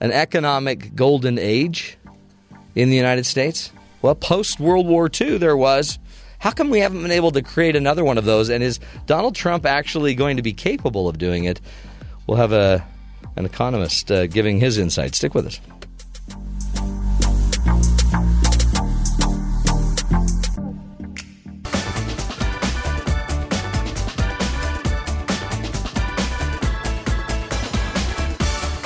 an 0.00 0.10
economic 0.10 0.96
golden 0.96 1.38
age 1.38 1.96
in 2.74 2.90
the 2.90 2.96
United 2.96 3.24
States? 3.24 3.72
Well, 4.02 4.16
post 4.16 4.58
World 4.58 4.88
War 4.88 5.08
II, 5.08 5.38
there 5.38 5.56
was. 5.56 6.00
How 6.40 6.50
come 6.50 6.70
we 6.70 6.80
haven't 6.80 7.02
been 7.02 7.12
able 7.12 7.30
to 7.30 7.42
create 7.42 7.76
another 7.76 8.04
one 8.04 8.18
of 8.18 8.24
those? 8.24 8.48
And 8.48 8.64
is 8.64 8.80
Donald 9.06 9.36
Trump 9.36 9.64
actually 9.64 10.16
going 10.16 10.38
to 10.38 10.42
be 10.42 10.52
capable 10.52 11.08
of 11.08 11.18
doing 11.18 11.44
it? 11.44 11.60
We'll 12.26 12.38
have 12.38 12.52
a, 12.52 12.84
an 13.36 13.44
economist 13.44 14.10
uh, 14.10 14.26
giving 14.26 14.58
his 14.58 14.76
insight. 14.76 15.14
Stick 15.14 15.34
with 15.34 15.46
us. 15.46 15.60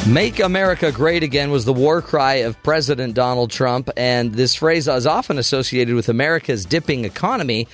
Make 0.09 0.39
America 0.39 0.93
Great 0.93 1.25
Again 1.25 1.51
was 1.51 1.65
the 1.65 1.73
war 1.73 2.01
cry 2.01 2.35
of 2.35 2.63
President 2.63 3.15
Donald 3.15 3.51
Trump, 3.51 3.91
and 3.97 4.33
this 4.33 4.55
phrase 4.55 4.87
is 4.87 5.05
often 5.05 5.37
associated 5.37 5.97
with 5.97 6.09
America's 6.09 6.65
dipping 6.65 7.05
economy. 7.05 7.67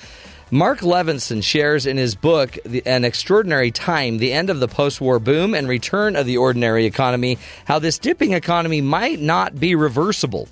Marc 0.49 0.79
Levinson 0.79 1.43
shares 1.43 1.85
in 1.85 1.97
his 1.97 2.15
book, 2.15 2.57
An 2.87 3.05
Extraordinary 3.05 3.69
Time 3.69 4.17
The 4.17 4.33
End 4.33 4.49
of 4.49 4.59
the 4.59 4.67
Post 4.67 4.99
War 4.99 5.19
Boom 5.19 5.53
and 5.53 5.67
Return 5.67 6.15
of 6.15 6.25
the 6.25 6.37
Ordinary 6.37 6.87
Economy, 6.87 7.37
how 7.65 7.77
this 7.77 7.99
dipping 7.99 8.33
economy 8.33 8.81
might 8.81 9.19
not 9.19 9.59
be 9.59 9.75
reversible. 9.75 10.49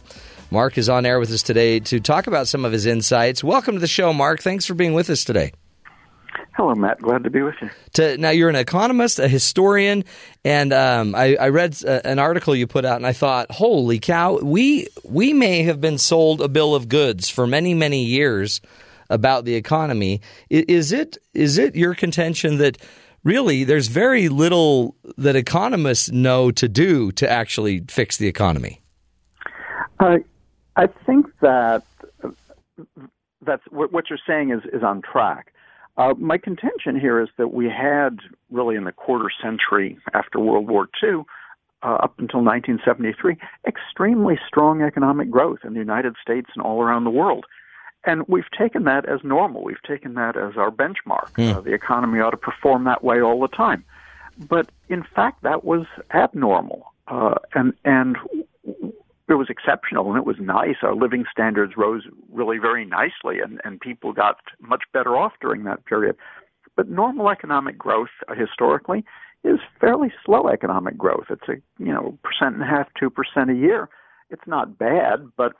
Marc 0.52 0.78
is 0.78 0.88
on 0.88 1.08
air 1.08 1.20
with 1.20 1.32
us 1.32 1.41
today 1.41 1.80
to 1.80 1.99
talk 1.99 2.28
about 2.28 2.48
some 2.48 2.64
of 2.64 2.72
his 2.72 2.86
insights. 2.86 3.44
Welcome 3.44 3.74
to 3.74 3.82
the 3.82 3.88
show, 3.88 4.14
Marc. 4.14 4.44
Thanks 4.44 4.68
for 4.68 4.76
being 4.76 4.94
with 4.94 5.10
us 5.10 5.24
today. 5.24 5.52
Hello, 6.62 6.76
Matt. 6.76 7.02
Glad 7.02 7.24
to 7.24 7.32
be 7.32 7.42
with 7.42 7.56
you. 7.60 7.72
To, 7.94 8.20
now, 8.20 8.30
you're 8.30 8.48
an 8.48 8.56
economist, 8.56 9.18
a 9.18 9.28
historian, 9.28 10.06
and 10.46 10.72
um, 10.72 11.16
I, 11.16 11.36
I, 11.36 11.50
read 11.50 11.76
uh, 11.84 12.02
an 12.06 12.20
article 12.20 12.56
you 12.56 12.68
put 12.68 12.86
out, 12.86 12.98
and 12.98 13.08
I 13.08 13.14
thought, 13.14 13.50
"Holy 13.50 13.98
cow! 13.98 14.38
We 14.44 14.88
we 15.04 15.34
may 15.34 15.64
have 15.64 15.82
been 15.82 15.98
sold 15.98 16.40
a 16.40 16.48
bill 16.48 16.76
of 16.76 16.88
goods 16.88 17.30
for 17.30 17.48
many 17.48 17.74
many 17.74 18.04
years 18.04 18.62
about 19.10 19.44
the 19.44 19.56
economy. 19.56 20.22
Is 20.52 20.92
it 20.92 21.18
is 21.34 21.58
it 21.58 21.76
your 21.76 21.96
contention 21.96 22.60
that?" 22.60 22.78
Really, 23.24 23.64
there's 23.64 23.88
very 23.88 24.30
little 24.30 24.96
that 25.16 25.36
economists 25.36 26.12
know 26.12 26.50
to 26.50 26.68
do 26.68 27.12
to 27.12 27.30
actually 27.30 27.84
fix 27.88 28.18
the 28.18 28.28
economy. 28.28 28.82
Uh, 30.00 30.18
I 30.76 30.88
think 31.06 31.28
that 31.42 31.84
that's 33.44 33.62
what 33.70 34.10
you're 34.10 34.18
saying 34.26 34.50
is, 34.50 34.62
is 34.74 34.82
on 34.82 35.04
track. 35.04 35.54
Uh, 36.02 36.15
my 36.18 36.38
contention 36.38 36.99
here 36.99 37.22
is 37.22 37.30
that 37.38 37.53
we 37.53 37.65
had 37.69 38.18
really 38.49 38.76
in 38.76 38.86
the 38.86 38.91
quarter 38.91 39.30
century 39.41 39.99
after 40.15 40.40
World 40.40 40.68
War 40.68 40.90
II, 41.03 41.26
uh, 41.84 41.98
up 42.02 42.18
until 42.18 42.44
1973, 42.44 43.38
extremely 43.68 44.40
strong 44.48 44.82
economic 44.82 45.30
growth 45.30 45.60
in 45.64 45.73
the 45.73 45.80
United 45.80 46.15
States 46.19 46.49
and 46.56 46.64
all 46.64 46.82
around 46.82 47.03
the 47.03 47.11
world. 47.11 47.45
And 48.03 48.23
we've 48.28 48.49
taken 48.57 48.86
that 48.86 49.07
as 49.07 49.19
normal. 49.23 49.64
We've 49.64 49.84
taken 49.84 50.15
that 50.15 50.36
as 50.36 50.57
our 50.57 50.72
benchmark. 50.72 51.34
Mm. 51.34 51.57
Uh, 51.57 51.61
the 51.61 51.73
economy 51.73 52.19
ought 52.19 52.32
to 52.32 52.38
perform 52.38 52.86
that 52.86 53.03
way 53.03 53.22
all 53.22 53.40
the 53.40 53.48
time. 53.48 53.84
But 54.40 54.69
in 54.90 55.03
fact, 55.03 55.44
that 55.44 55.64
was 55.64 55.86
abnormal. 56.15 56.94
Uh, 57.07 57.36
and, 57.53 57.73
and 57.86 58.18
it 59.32 59.38
was 59.38 59.49
exceptional 59.49 60.10
and 60.10 60.18
it 60.18 60.26
was 60.26 60.38
nice. 60.40 60.78
Our 60.82 60.95
living 60.95 61.26
standards 61.32 61.74
rose 61.78 62.03
really 62.32 62.58
very 62.58 62.86
nicely, 62.86 63.40
and, 63.40 63.60
and 63.64 63.80
people 63.80 64.14
got 64.14 64.38
much 64.60 64.84
better 64.94 65.16
off 65.18 65.34
during 65.41 65.64
that 65.64 65.86
period. 65.86 66.16
But 66.76 66.90
normal 66.90 67.30
economic 67.30 67.78
growth 67.78 68.10
uh, 68.28 68.36
historically 68.36 69.03
is 69.44 69.60
fairly 69.80 70.14
slow 70.26 70.48
economic 70.48 70.98
growth. 70.98 71.26
It's 71.30 71.48
a 71.48 71.56
you 71.84 71.94
know 71.94 72.18
percent 72.24 72.56
and 72.56 72.64
a 72.64 72.68
half, 72.68 72.88
two 72.99 73.10
percent 73.10 73.49
a 73.49 73.56
year. 73.56 73.90
It's 74.30 74.48
not 74.48 74.78
bad, 74.78 75.32
but 75.36 75.53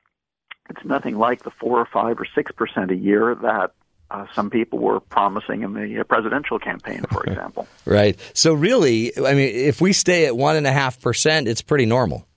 it's 0.70 0.86
nothing 0.86 1.18
like 1.18 1.44
the 1.44 1.52
four 1.52 1.80
or 1.80 1.88
five 1.92 2.20
or 2.20 2.26
six 2.34 2.52
percent 2.52 2.92
a 2.92 2.96
year 2.96 3.36
that 3.42 3.74
uh, 4.12 4.26
some 4.34 4.50
people 4.50 4.80
were 4.80 5.00
promising 5.00 5.64
in 5.64 5.74
the 5.74 6.00
uh, 6.00 6.04
presidential 6.04 6.60
campaign, 6.60 7.04
for 7.12 7.24
example. 7.28 7.68
right. 7.86 8.20
So 8.34 8.54
really, 8.54 9.18
I 9.18 9.34
mean, 9.34 9.56
if 9.56 9.82
we 9.82 9.94
stay 9.94 10.26
at 10.26 10.36
one 10.36 10.56
and 10.56 10.68
a 10.68 10.72
half 10.72 11.02
percent, 11.02 11.48
it's 11.48 11.62
pretty 11.62 11.86
normal. 11.86 12.28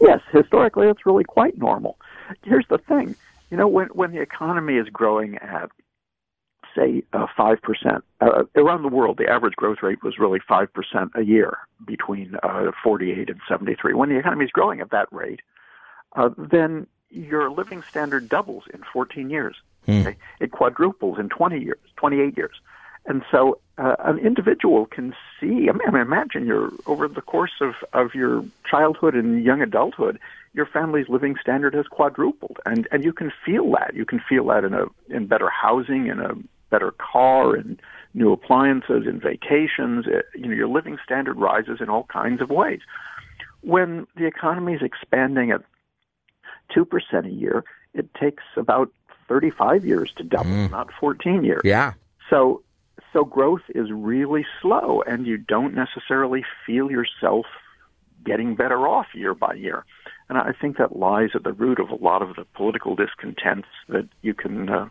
Yes, 0.00 0.20
historically, 0.32 0.88
it's 0.88 1.06
really 1.06 1.24
quite 1.24 1.58
normal. 1.58 1.98
Here's 2.42 2.66
the 2.68 2.78
thing: 2.78 3.14
you 3.50 3.56
know, 3.56 3.68
when 3.68 3.88
when 3.88 4.12
the 4.12 4.20
economy 4.20 4.76
is 4.76 4.88
growing 4.88 5.36
at 5.36 5.70
say 6.76 7.02
uh, 7.12 7.26
five 7.36 7.58
uh, 7.58 7.66
percent 7.66 8.04
uh, 8.20 8.44
around 8.54 8.82
the 8.82 8.88
world, 8.88 9.16
the 9.18 9.28
average 9.28 9.54
growth 9.56 9.78
rate 9.82 10.02
was 10.02 10.18
really 10.18 10.40
five 10.46 10.72
percent 10.72 11.10
a 11.14 11.22
year 11.22 11.58
between 11.86 12.36
uh, 12.42 12.70
48 12.82 13.30
and 13.30 13.40
73. 13.48 13.94
When 13.94 14.10
the 14.10 14.18
economy 14.18 14.44
is 14.44 14.50
growing 14.50 14.80
at 14.80 14.90
that 14.90 15.08
rate, 15.10 15.40
uh, 16.14 16.30
then 16.36 16.86
your 17.08 17.50
living 17.50 17.82
standard 17.88 18.28
doubles 18.28 18.64
in 18.74 18.82
14 18.92 19.30
years. 19.30 19.56
Hmm. 19.86 20.00
Okay? 20.00 20.16
It 20.40 20.50
quadruples 20.50 21.18
in 21.18 21.28
20 21.28 21.60
years, 21.60 21.78
28 21.96 22.36
years. 22.36 22.60
And 23.06 23.22
so 23.30 23.60
uh, 23.78 23.96
an 24.00 24.18
individual 24.18 24.86
can 24.86 25.14
see, 25.38 25.68
I 25.68 25.72
mean, 25.72 26.00
imagine 26.00 26.46
you're 26.46 26.70
over 26.86 27.08
the 27.08 27.20
course 27.20 27.60
of, 27.60 27.74
of 27.92 28.14
your 28.14 28.44
childhood 28.68 29.14
and 29.14 29.44
young 29.44 29.62
adulthood, 29.62 30.18
your 30.54 30.66
family's 30.66 31.08
living 31.08 31.36
standard 31.40 31.74
has 31.74 31.86
quadrupled. 31.86 32.58
And, 32.64 32.88
and 32.90 33.04
you 33.04 33.12
can 33.12 33.32
feel 33.44 33.70
that. 33.72 33.94
You 33.94 34.04
can 34.04 34.20
feel 34.28 34.46
that 34.46 34.64
in 34.64 34.74
a, 34.74 34.86
in 35.08 35.26
better 35.26 35.50
housing, 35.50 36.06
in 36.06 36.20
a 36.20 36.34
better 36.70 36.92
car, 36.92 37.54
and 37.54 37.80
new 38.14 38.32
appliances, 38.32 39.06
in 39.06 39.20
vacations. 39.20 40.06
It, 40.06 40.26
you 40.34 40.48
know, 40.48 40.54
your 40.54 40.68
living 40.68 40.98
standard 41.04 41.36
rises 41.36 41.80
in 41.80 41.88
all 41.88 42.04
kinds 42.04 42.40
of 42.40 42.50
ways. 42.50 42.80
When 43.60 44.06
the 44.16 44.26
economy 44.26 44.72
is 44.74 44.82
expanding 44.82 45.50
at 45.50 45.62
2% 46.74 47.26
a 47.26 47.30
year, 47.30 47.64
it 47.94 48.12
takes 48.14 48.42
about 48.56 48.90
35 49.28 49.84
years 49.84 50.12
to 50.16 50.24
double, 50.24 50.50
mm. 50.50 50.70
not 50.70 50.88
14 50.98 51.44
years. 51.44 51.62
Yeah. 51.64 51.92
So 52.30 52.62
so 53.16 53.24
growth 53.24 53.62
is 53.74 53.90
really 53.90 54.44
slow, 54.60 55.02
and 55.06 55.26
you 55.26 55.38
don't 55.38 55.74
necessarily 55.74 56.44
feel 56.66 56.90
yourself 56.90 57.46
getting 58.26 58.54
better 58.54 58.86
off 58.86 59.06
year 59.14 59.34
by 59.34 59.54
year. 59.54 59.86
And 60.28 60.36
I 60.36 60.52
think 60.52 60.76
that 60.76 60.96
lies 60.96 61.30
at 61.34 61.42
the 61.42 61.54
root 61.54 61.80
of 61.80 61.88
a 61.88 61.94
lot 61.94 62.20
of 62.20 62.36
the 62.36 62.44
political 62.54 62.94
discontents 62.94 63.68
that 63.88 64.06
you 64.20 64.34
can 64.34 64.68
uh, 64.68 64.88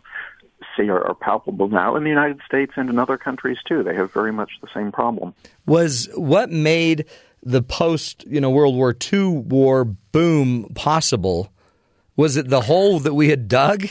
see 0.76 0.88
are, 0.88 1.06
are, 1.06 1.14
palpable 1.14 1.68
now 1.68 1.94
in 1.94 2.02
the 2.02 2.10
United 2.10 2.40
States 2.44 2.72
and 2.74 2.90
in 2.90 2.98
other 2.98 3.16
countries 3.16 3.58
too. 3.64 3.84
They 3.84 3.94
have 3.94 4.12
very 4.12 4.32
much 4.32 4.52
the 4.60 4.68
same 4.74 4.90
problem. 4.90 5.32
Was 5.64 6.08
what 6.16 6.50
made 6.50 7.04
the 7.44 7.62
post, 7.62 8.24
you 8.26 8.40
know, 8.40 8.50
World 8.50 8.74
War 8.74 8.96
II 9.12 9.28
war 9.28 9.84
boom 9.84 10.72
possible? 10.74 11.52
Was 12.16 12.36
it 12.36 12.48
the 12.48 12.62
hole 12.62 12.98
that 12.98 13.14
we 13.14 13.28
had 13.28 13.46
dug? 13.46 13.86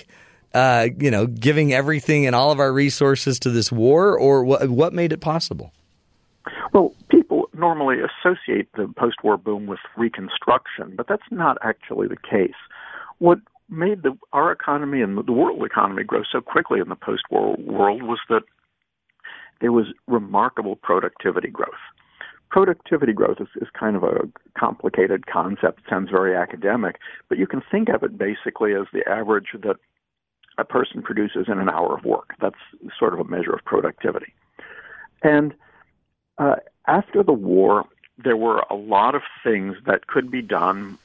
Uh, 0.56 0.88
you 0.98 1.12
know, 1.12 1.28
giving 1.28 1.74
everything 1.74 2.26
and 2.26 2.34
all 2.34 2.50
of 2.50 2.62
our 2.62 2.72
resources 2.72 3.38
to 3.40 3.50
this 3.50 3.74
war, 3.74 4.18
or 4.18 4.46
what, 4.46 4.70
what 4.70 4.94
made 4.94 5.12
it 5.12 5.20
possible? 5.20 5.74
Well, 6.74 6.94
people 7.10 7.50
normally 7.54 7.98
associate 7.98 8.70
the 8.74 8.88
post 8.98 9.18
war 9.22 9.36
boom 9.36 9.68
with 9.68 9.80
Reconstruction, 9.98 10.94
but 10.96 11.08
that's 11.10 11.30
not 11.30 11.58
actually 11.62 12.08
the 12.08 12.16
case. 12.16 12.56
What 13.20 13.40
made 13.70 14.04
the, 14.04 14.18
our 14.32 14.50
economy 14.52 15.02
and 15.02 15.18
the 15.18 15.32
world 15.34 15.62
economy 15.66 16.06
grow 16.06 16.22
so 16.32 16.40
quickly 16.40 16.80
in 16.80 16.88
the 16.88 16.96
post 16.96 17.24
war 17.30 17.58
world 17.58 18.04
was 18.04 18.20
that 18.30 18.44
there 19.60 19.74
was 19.74 19.88
remarkable 20.08 20.78
productivity 20.78 21.50
growth. 21.50 21.84
Productivity 22.50 23.12
growth 23.12 23.38
is, 23.42 23.48
is 23.62 23.68
kind 23.78 23.98
of 23.98 24.04
a 24.04 24.22
complicated 24.58 25.28
concept, 25.28 25.80
it 25.80 25.86
sounds 25.90 26.10
very 26.10 26.34
academic, 26.34 26.98
but 27.28 27.38
you 27.38 27.48
can 27.48 27.62
think 27.70 27.90
of 27.90 28.04
it 28.04 28.18
basically 28.18 28.74
as 28.74 28.86
the 28.94 29.04
average 29.10 29.48
that 29.62 29.78
a 30.58 30.64
person 30.64 31.02
produces 31.02 31.48
in 31.48 31.60
an 31.60 31.70
hour 31.70 31.98
of 31.98 32.06
work. 32.06 32.36
That's 32.40 32.56
sort 32.98 33.14
of 33.14 33.20
a 33.20 33.24
measure 33.24 33.54
of 33.54 33.64
productivity. 33.66 34.34
And 35.22 35.54
uh, 36.38 36.56
after 36.88 37.24
the 37.24 37.34
war, 37.34 37.86
there 38.18 38.38
were 38.38 38.64
a 38.70 38.76
lot 38.76 39.16
of 39.16 39.22
things 39.44 39.76
that 39.86 40.08
could 40.08 40.32
be 40.32 40.42
done 40.42 40.98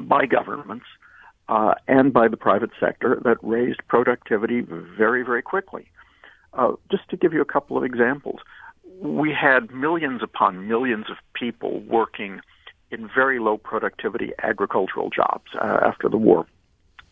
by 0.00 0.26
governments 0.26 0.86
uh, 1.48 1.74
and 1.86 2.12
by 2.12 2.28
the 2.28 2.36
private 2.36 2.70
sector 2.80 3.20
that 3.24 3.36
raised 3.42 3.80
productivity 3.88 4.60
very, 4.60 5.22
very 5.22 5.42
quickly. 5.42 5.86
Uh, 6.54 6.72
just 6.90 7.08
to 7.10 7.16
give 7.16 7.32
you 7.32 7.40
a 7.40 7.46
couple 7.46 7.76
of 7.76 7.84
examples, 7.84 8.40
we 9.00 9.32
had 9.32 9.72
millions 9.72 10.22
upon 10.22 10.68
millions 10.68 11.10
of 11.10 11.16
people 11.34 11.80
working 11.80 12.40
in 12.90 13.10
very 13.12 13.38
low 13.40 13.58
productivity 13.58 14.32
agricultural 14.42 15.10
jobs 15.10 15.50
uh, 15.60 15.80
after 15.82 16.08
the 16.08 16.16
war 16.16 16.46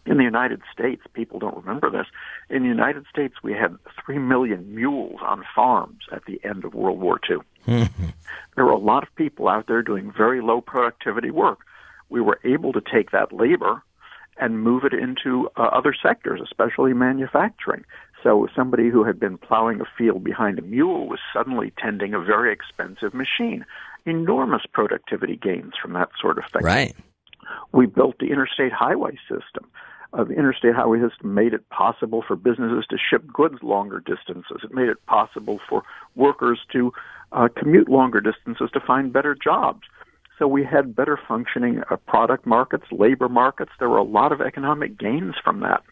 in 0.04 0.16
the 0.16 0.24
United 0.24 0.62
States, 0.72 1.02
people 1.12 1.38
don't 1.38 1.56
remember 1.56 1.90
this. 1.90 2.06
In 2.50 2.62
the 2.62 2.68
United 2.68 3.06
States, 3.08 3.34
we 3.42 3.52
had 3.52 3.76
three 4.04 4.18
million 4.18 4.74
mules 4.74 5.20
on 5.24 5.44
farms 5.54 6.00
at 6.10 6.24
the 6.24 6.40
end 6.44 6.64
of 6.64 6.74
World 6.74 7.00
War 7.00 7.20
II. 7.30 7.38
there 8.56 8.64
were 8.64 8.72
a 8.72 8.78
lot 8.78 9.04
of 9.04 9.14
people 9.14 9.48
out 9.48 9.68
there 9.68 9.82
doing 9.82 10.12
very 10.16 10.42
low 10.42 10.60
productivity 10.60 11.30
work. 11.30 11.60
We 12.08 12.20
were 12.20 12.40
able 12.44 12.72
to 12.72 12.80
take 12.80 13.12
that 13.12 13.32
labor 13.32 13.82
and 14.38 14.62
move 14.62 14.84
it 14.84 14.92
into 14.92 15.48
uh, 15.56 15.62
other 15.62 15.94
sectors, 15.94 16.40
especially 16.42 16.94
manufacturing. 16.94 17.84
So 18.22 18.48
somebody 18.56 18.88
who 18.88 19.04
had 19.04 19.20
been 19.20 19.38
plowing 19.38 19.80
a 19.80 19.84
field 19.96 20.24
behind 20.24 20.58
a 20.58 20.62
mule 20.62 21.08
was 21.08 21.20
suddenly 21.32 21.72
tending 21.78 22.14
a 22.14 22.20
very 22.20 22.52
expensive 22.52 23.14
machine. 23.14 23.64
Enormous 24.04 24.62
productivity 24.72 25.36
gains 25.36 25.74
from 25.80 25.92
that 25.92 26.08
sort 26.20 26.38
of 26.38 26.44
thing. 26.52 26.62
Right. 26.62 26.94
We 27.72 27.86
built 27.86 28.18
the 28.18 28.30
interstate 28.30 28.72
highway 28.72 29.18
system 29.28 29.70
of 30.12 30.30
interstate 30.30 30.74
highway 30.74 31.00
system 31.00 31.34
made 31.34 31.54
it 31.54 31.68
possible 31.70 32.22
for 32.26 32.36
businesses 32.36 32.84
to 32.90 32.96
ship 32.98 33.24
goods 33.32 33.62
longer 33.62 34.00
distances. 34.00 34.60
It 34.62 34.72
made 34.72 34.88
it 34.88 35.04
possible 35.06 35.58
for 35.68 35.82
workers 36.14 36.60
to 36.72 36.92
uh, 37.32 37.48
commute 37.56 37.88
longer 37.88 38.20
distances 38.20 38.70
to 38.74 38.80
find 38.80 39.12
better 39.12 39.34
jobs. 39.34 39.82
So 40.38 40.46
we 40.46 40.64
had 40.64 40.94
better 40.94 41.18
functioning 41.28 41.82
uh, 41.90 41.96
product 41.96 42.46
markets, 42.46 42.84
labor 42.90 43.28
markets. 43.28 43.72
There 43.78 43.88
were 43.88 43.98
a 43.98 44.02
lot 44.02 44.32
of 44.32 44.40
economic 44.40 44.98
gains 44.98 45.34
from 45.42 45.60
that. 45.60 45.82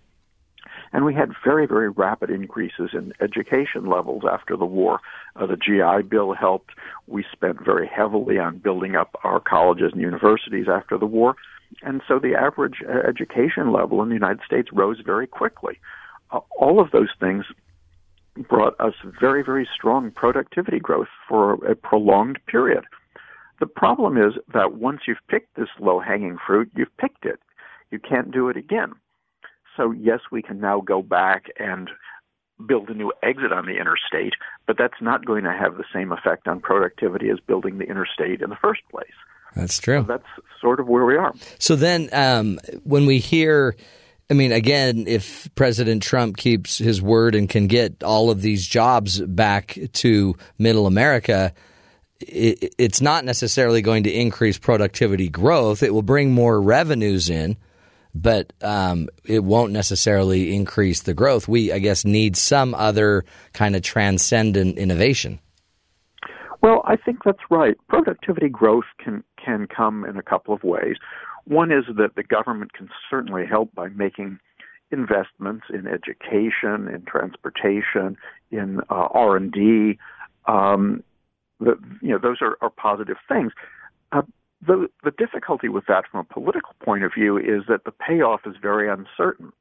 And 0.93 1.05
we 1.05 1.15
had 1.15 1.31
very, 1.45 1.67
very 1.67 1.89
rapid 1.89 2.31
increases 2.31 2.91
in 2.93 3.13
education 3.21 3.87
levels 3.87 4.25
after 4.31 4.57
the 4.57 4.67
war. 4.67 5.01
Uh, 5.37 5.47
the 5.47 5.57
GI 5.57 6.09
Bill 6.09 6.35
helped. 6.35 6.71
We 7.07 7.25
spent 7.33 7.65
very 7.65 7.87
heavily 7.87 8.39
on 8.39 8.59
building 8.59 8.97
up 8.97 9.17
our 9.23 9.41
colleges 9.41 9.93
and 9.93 10.01
universities 10.01 10.67
after 10.69 10.99
the 10.99 11.07
war. 11.07 11.37
And 11.83 12.03
so 12.07 12.19
the 12.19 12.35
average 12.35 12.83
uh, 12.89 13.09
education 13.09 13.73
level 13.73 14.03
in 14.03 14.09
the 14.09 14.15
United 14.15 14.41
States 14.45 14.69
rose 14.73 15.01
very 15.05 15.27
quickly. 15.27 15.79
Uh, 16.31 16.41
all 16.59 16.81
of 16.81 16.91
those 16.91 17.11
things 17.19 17.45
brought 18.49 18.79
us 18.81 18.95
very, 19.21 19.43
very 19.43 19.69
strong 19.75 20.11
productivity 20.11 20.79
growth 20.79 21.09
for 21.29 21.55
a 21.67 21.75
prolonged 21.75 22.39
period. 22.47 22.85
The 23.59 23.67
problem 23.67 24.17
is 24.17 24.35
that 24.53 24.75
once 24.75 25.03
you've 25.07 25.27
picked 25.29 25.57
this 25.57 25.69
low 25.79 26.01
hanging 26.01 26.39
fruit, 26.45 26.71
you've 26.75 26.97
picked 26.97 27.27
it. 27.27 27.41
You 27.91 27.99
can't 27.99 28.31
do 28.31 28.49
it 28.49 28.57
again. 28.57 28.93
So, 29.77 29.91
yes, 29.93 30.21
we 30.31 30.43
can 30.43 30.61
now 30.61 30.81
go 30.81 31.03
back 31.03 31.47
and 31.59 31.91
build 32.67 32.89
a 32.89 32.95
new 32.95 33.13
exit 33.23 33.53
on 33.53 33.67
the 33.67 33.79
interstate, 33.79 34.35
but 34.67 34.77
that's 34.79 35.01
not 35.01 35.25
going 35.25 35.45
to 35.45 35.53
have 35.53 35.77
the 35.77 35.85
same 35.93 36.13
effect 36.13 36.47
on 36.47 36.61
productivity 36.61 37.31
as 37.31 37.39
building 37.41 37.79
the 37.79 37.85
interstate 37.85 38.43
in 38.43 38.51
the 38.51 38.57
first 38.61 38.83
place. 38.91 39.09
That's 39.57 39.79
true. 39.79 40.01
So 40.01 40.07
that's 40.07 40.27
sort 40.61 40.81
of 40.81 40.89
where 40.89 41.05
we 41.05 41.17
are. 41.17 41.33
So 41.59 41.77
then, 41.77 42.09
um, 42.13 42.59
when 42.85 43.07
we 43.07 43.19
hear, 43.19 43.77
I 44.31 44.35
mean, 44.35 44.53
again, 44.53 45.05
if 45.07 45.49
President 45.55 46.03
Trump 46.03 46.37
keeps 46.37 46.79
his 46.79 47.03
word 47.03 47.35
and 47.35 47.49
can 47.49 47.67
get 47.67 48.03
all 48.03 48.31
of 48.31 48.43
these 48.43 48.67
jobs 48.67 49.21
back 49.21 49.79
to 49.95 50.37
middle 50.59 50.87
America, 50.87 51.53
it, 52.21 52.75
it's 52.79 53.01
not 53.01 53.25
necessarily 53.25 53.83
going 53.83 54.05
to 54.05 54.13
increase 54.13 54.59
productivity 54.59 55.29
growth. 55.29 55.83
It 55.83 55.93
will 55.93 56.03
bring 56.03 56.33
more 56.33 56.61
revenues 56.61 57.31
in, 57.31 57.57
but 58.15 58.53
um, 58.63 59.09
it 59.25 59.43
won't 59.43 59.73
necessarily 59.73 60.55
increase 60.55 61.03
the 61.03 61.15
growth. 61.15 61.49
We, 61.49 61.73
I 61.73 61.79
guess, 61.79 62.05
need 62.05 62.37
some 62.37 62.75
other 62.75 63.25
kind 63.53 63.75
of 63.75 63.83
transcendent 63.83 64.79
innovation. 64.79 65.41
Well, 66.63 66.83
I 66.85 66.97
think 66.97 67.21
that's 67.25 67.51
right. 67.51 67.77
Productivity 67.89 68.49
growth 68.49 68.85
can 69.03 69.25
can 69.43 69.67
come 69.67 70.05
in 70.05 70.17
a 70.17 70.23
couple 70.23 70.55
of 70.55 70.63
ways. 70.63 70.97
One 71.45 71.73
is 71.73 71.85
that 71.97 72.17
the 72.17 72.23
government 72.23 72.73
can 72.75 72.89
certainly 73.11 73.47
help 73.47 73.75
by 73.75 73.89
making 73.89 74.39
investments 74.91 75.67
in 75.73 75.87
education, 75.87 76.89
in 76.89 77.05
transportation, 77.07 78.17
in 78.51 78.81
uh, 78.91 79.09
R 79.13 79.37
and 79.37 79.51
D. 79.53 79.99
Um, 80.47 81.03
you 81.61 81.77
know, 82.03 82.19
those 82.19 82.39
are, 82.41 82.57
are 82.61 82.71
positive 82.71 83.17
things. 83.29 83.53
Uh, 84.13 84.23
the 84.67 84.89
the 85.03 85.13
difficulty 85.13 85.69
with 85.69 85.85
that, 85.89 86.05
from 86.11 86.21
a 86.21 86.25
political 86.35 86.75
point 86.85 87.05
of 87.05 87.13
view, 87.15 87.39
is 87.39 87.65
that 87.69 87.85
the 87.85 87.93
payoff 87.93 88.41
is 88.47 88.55
very 88.61 88.91
uncertain. 88.91 89.53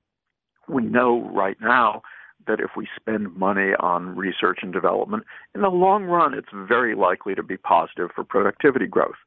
We 0.68 0.84
know 0.84 1.30
right 1.34 1.58
now 1.62 2.02
that 2.48 2.60
if 2.60 2.72
we 2.76 2.88
spend 2.96 3.36
money 3.36 3.74
on 3.80 4.16
research 4.16 4.60
and 4.62 4.74
development, 4.74 5.24
in 5.54 5.62
the 5.62 5.70
long 5.70 6.06
run, 6.06 6.34
it's 6.34 6.50
very 6.54 6.96
likely 6.96 7.36
to 7.36 7.44
be 7.44 7.58
positive 7.58 8.10
for 8.16 8.24
productivity 8.24 8.88
growth. 8.88 9.18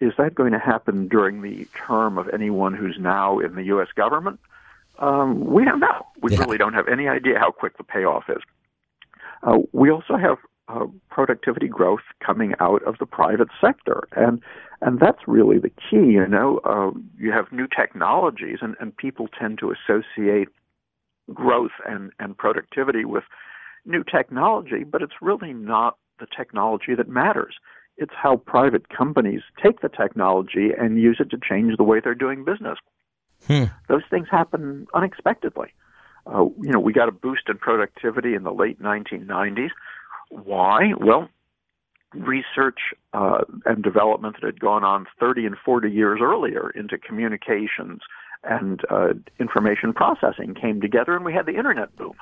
Is 0.00 0.12
that 0.18 0.34
going 0.34 0.52
to 0.52 0.58
happen 0.58 1.08
during 1.08 1.42
the 1.42 1.66
term 1.86 2.18
of 2.18 2.28
anyone 2.30 2.74
who's 2.74 2.96
now 2.98 3.38
in 3.38 3.54
the 3.54 3.62
U.S. 3.64 3.88
government? 3.94 4.40
Um, 4.98 5.44
we 5.44 5.64
don't 5.64 5.80
know. 5.80 6.06
We 6.20 6.32
yeah. 6.32 6.40
really 6.40 6.58
don't 6.58 6.74
have 6.74 6.88
any 6.88 7.08
idea 7.08 7.38
how 7.38 7.50
quick 7.50 7.76
the 7.78 7.84
payoff 7.84 8.24
is. 8.28 8.42
Uh, 9.42 9.58
we 9.72 9.90
also 9.90 10.16
have 10.16 10.38
uh, 10.68 10.86
productivity 11.10 11.68
growth 11.68 12.00
coming 12.24 12.54
out 12.60 12.82
of 12.84 12.98
the 12.98 13.06
private 13.06 13.48
sector, 13.60 14.08
and 14.16 14.40
and 14.80 15.00
that's 15.00 15.20
really 15.26 15.58
the 15.58 15.70
key. 15.70 16.12
You 16.12 16.26
know, 16.26 16.60
uh, 16.64 16.90
you 17.18 17.32
have 17.32 17.52
new 17.52 17.66
technologies, 17.66 18.58
and, 18.62 18.74
and 18.80 18.96
people 18.96 19.28
tend 19.28 19.58
to 19.58 19.72
associate 19.72 20.48
growth 21.32 21.72
and, 21.86 22.12
and 22.18 22.36
productivity 22.36 23.04
with 23.04 23.24
new 23.84 24.04
technology, 24.04 24.84
but 24.84 25.02
it's 25.02 25.14
really 25.20 25.52
not 25.52 25.96
the 26.18 26.26
technology 26.36 26.94
that 26.96 27.08
matters. 27.08 27.56
It's 27.96 28.12
how 28.14 28.36
private 28.36 28.88
companies 28.88 29.42
take 29.62 29.80
the 29.80 29.88
technology 29.88 30.70
and 30.76 31.00
use 31.00 31.18
it 31.20 31.30
to 31.30 31.38
change 31.38 31.76
the 31.76 31.84
way 31.84 32.00
they're 32.00 32.14
doing 32.14 32.44
business. 32.44 32.78
Hmm. 33.46 33.64
Those 33.88 34.02
things 34.10 34.28
happen 34.30 34.86
unexpectedly. 34.94 35.68
Uh, 36.26 36.46
you 36.60 36.72
know, 36.72 36.80
we 36.80 36.92
got 36.92 37.08
a 37.08 37.12
boost 37.12 37.42
in 37.48 37.58
productivity 37.58 38.34
in 38.34 38.42
the 38.42 38.52
late 38.52 38.80
1990s. 38.80 39.70
Why? 40.30 40.92
Well, 40.98 41.28
research 42.14 42.78
uh, 43.12 43.42
and 43.66 43.82
development 43.82 44.36
that 44.40 44.46
had 44.46 44.60
gone 44.60 44.84
on 44.84 45.06
30 45.20 45.46
and 45.46 45.56
40 45.64 45.90
years 45.90 46.20
earlier 46.22 46.70
into 46.70 46.96
communications 46.96 48.00
and 48.44 48.80
uh, 48.90 49.14
information 49.38 49.92
processing 49.92 50.54
came 50.54 50.80
together, 50.80 51.14
and 51.16 51.24
we 51.24 51.32
had 51.32 51.46
the 51.46 51.56
internet 51.56 51.94
boom. 51.96 52.14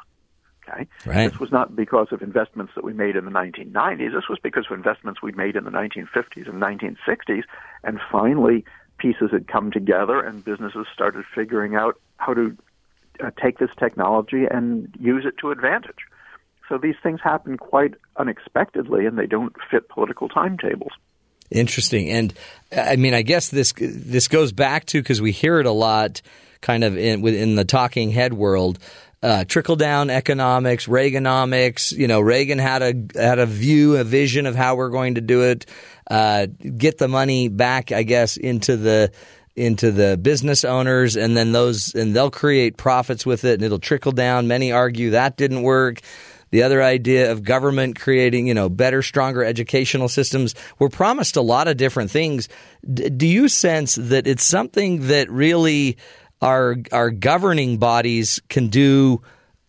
Okay, 0.68 0.86
right. 1.06 1.30
this 1.30 1.40
was 1.40 1.50
not 1.50 1.74
because 1.74 2.08
of 2.12 2.22
investments 2.22 2.72
that 2.76 2.84
we 2.84 2.92
made 2.92 3.16
in 3.16 3.24
the 3.24 3.32
1990s. 3.32 4.12
This 4.14 4.28
was 4.28 4.38
because 4.40 4.66
of 4.70 4.76
investments 4.76 5.20
we 5.20 5.32
made 5.32 5.56
in 5.56 5.64
the 5.64 5.70
1950s 5.70 6.48
and 6.48 6.62
1960s, 6.62 7.42
and 7.82 7.98
finally 8.10 8.64
pieces 8.98 9.30
had 9.32 9.48
come 9.48 9.72
together, 9.72 10.20
and 10.20 10.44
businesses 10.44 10.86
started 10.92 11.24
figuring 11.34 11.74
out 11.74 12.00
how 12.18 12.32
to 12.34 12.56
uh, 13.22 13.30
take 13.42 13.58
this 13.58 13.70
technology 13.76 14.44
and 14.48 14.94
use 15.00 15.24
it 15.26 15.36
to 15.38 15.50
advantage. 15.50 16.06
So 16.68 16.78
these 16.78 16.94
things 17.02 17.20
happen 17.22 17.56
quite 17.56 17.94
unexpectedly, 18.16 19.04
and 19.04 19.18
they 19.18 19.26
don't 19.26 19.54
fit 19.70 19.88
political 19.88 20.28
timetables. 20.28 20.92
Interesting, 21.52 22.10
and 22.10 22.34
I 22.74 22.96
mean, 22.96 23.14
I 23.14 23.22
guess 23.22 23.48
this 23.48 23.72
this 23.78 24.28
goes 24.28 24.52
back 24.52 24.86
to 24.86 25.02
because 25.02 25.20
we 25.20 25.32
hear 25.32 25.60
it 25.60 25.66
a 25.66 25.72
lot, 25.72 26.22
kind 26.60 26.82
of 26.82 26.96
in 26.96 27.20
within 27.20 27.54
the 27.56 27.64
talking 27.64 28.10
head 28.10 28.32
world. 28.32 28.78
Uh, 29.22 29.44
trickle 29.44 29.76
down 29.76 30.10
economics, 30.10 30.86
Reaganomics. 30.86 31.92
You 31.92 32.08
know, 32.08 32.20
Reagan 32.20 32.58
had 32.58 32.82
a 32.82 33.20
had 33.20 33.38
a 33.38 33.46
view, 33.46 33.96
a 33.96 34.04
vision 34.04 34.46
of 34.46 34.56
how 34.56 34.74
we're 34.74 34.90
going 34.90 35.14
to 35.14 35.20
do 35.20 35.42
it. 35.42 35.66
Uh, 36.10 36.46
get 36.76 36.98
the 36.98 37.06
money 37.06 37.48
back, 37.48 37.92
I 37.92 38.02
guess, 38.02 38.36
into 38.36 38.76
the 38.76 39.12
into 39.54 39.92
the 39.92 40.16
business 40.16 40.64
owners, 40.64 41.16
and 41.16 41.36
then 41.36 41.52
those 41.52 41.94
and 41.94 42.16
they'll 42.16 42.30
create 42.30 42.76
profits 42.76 43.26
with 43.26 43.44
it, 43.44 43.54
and 43.54 43.62
it'll 43.62 43.78
trickle 43.78 44.12
down. 44.12 44.48
Many 44.48 44.72
argue 44.72 45.10
that 45.10 45.36
didn't 45.36 45.62
work 45.62 46.00
the 46.52 46.62
other 46.62 46.82
idea 46.82 47.32
of 47.32 47.42
government 47.42 47.98
creating, 47.98 48.46
you 48.46 48.54
know, 48.54 48.68
better, 48.68 49.02
stronger 49.02 49.42
educational 49.42 50.08
systems. 50.08 50.54
We're 50.78 50.90
promised 50.90 51.36
a 51.36 51.42
lot 51.42 51.66
of 51.66 51.76
different 51.76 52.12
things. 52.12 52.48
D- 52.88 53.10
do 53.10 53.26
you 53.26 53.48
sense 53.48 53.96
that 53.96 54.28
it's 54.28 54.44
something 54.44 55.08
that 55.08 55.28
really 55.30 55.96
our 56.40 56.76
our 56.92 57.10
governing 57.10 57.78
bodies 57.78 58.40
can 58.48 58.68
do 58.68 59.22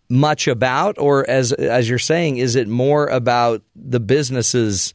much 0.09 0.47
about, 0.47 0.99
or 0.99 1.27
as 1.27 1.53
as 1.53 1.89
you're 1.89 1.99
saying, 1.99 2.37
is 2.37 2.55
it 2.55 2.67
more 2.67 3.07
about 3.07 3.63
the 3.75 3.99
businesses 3.99 4.93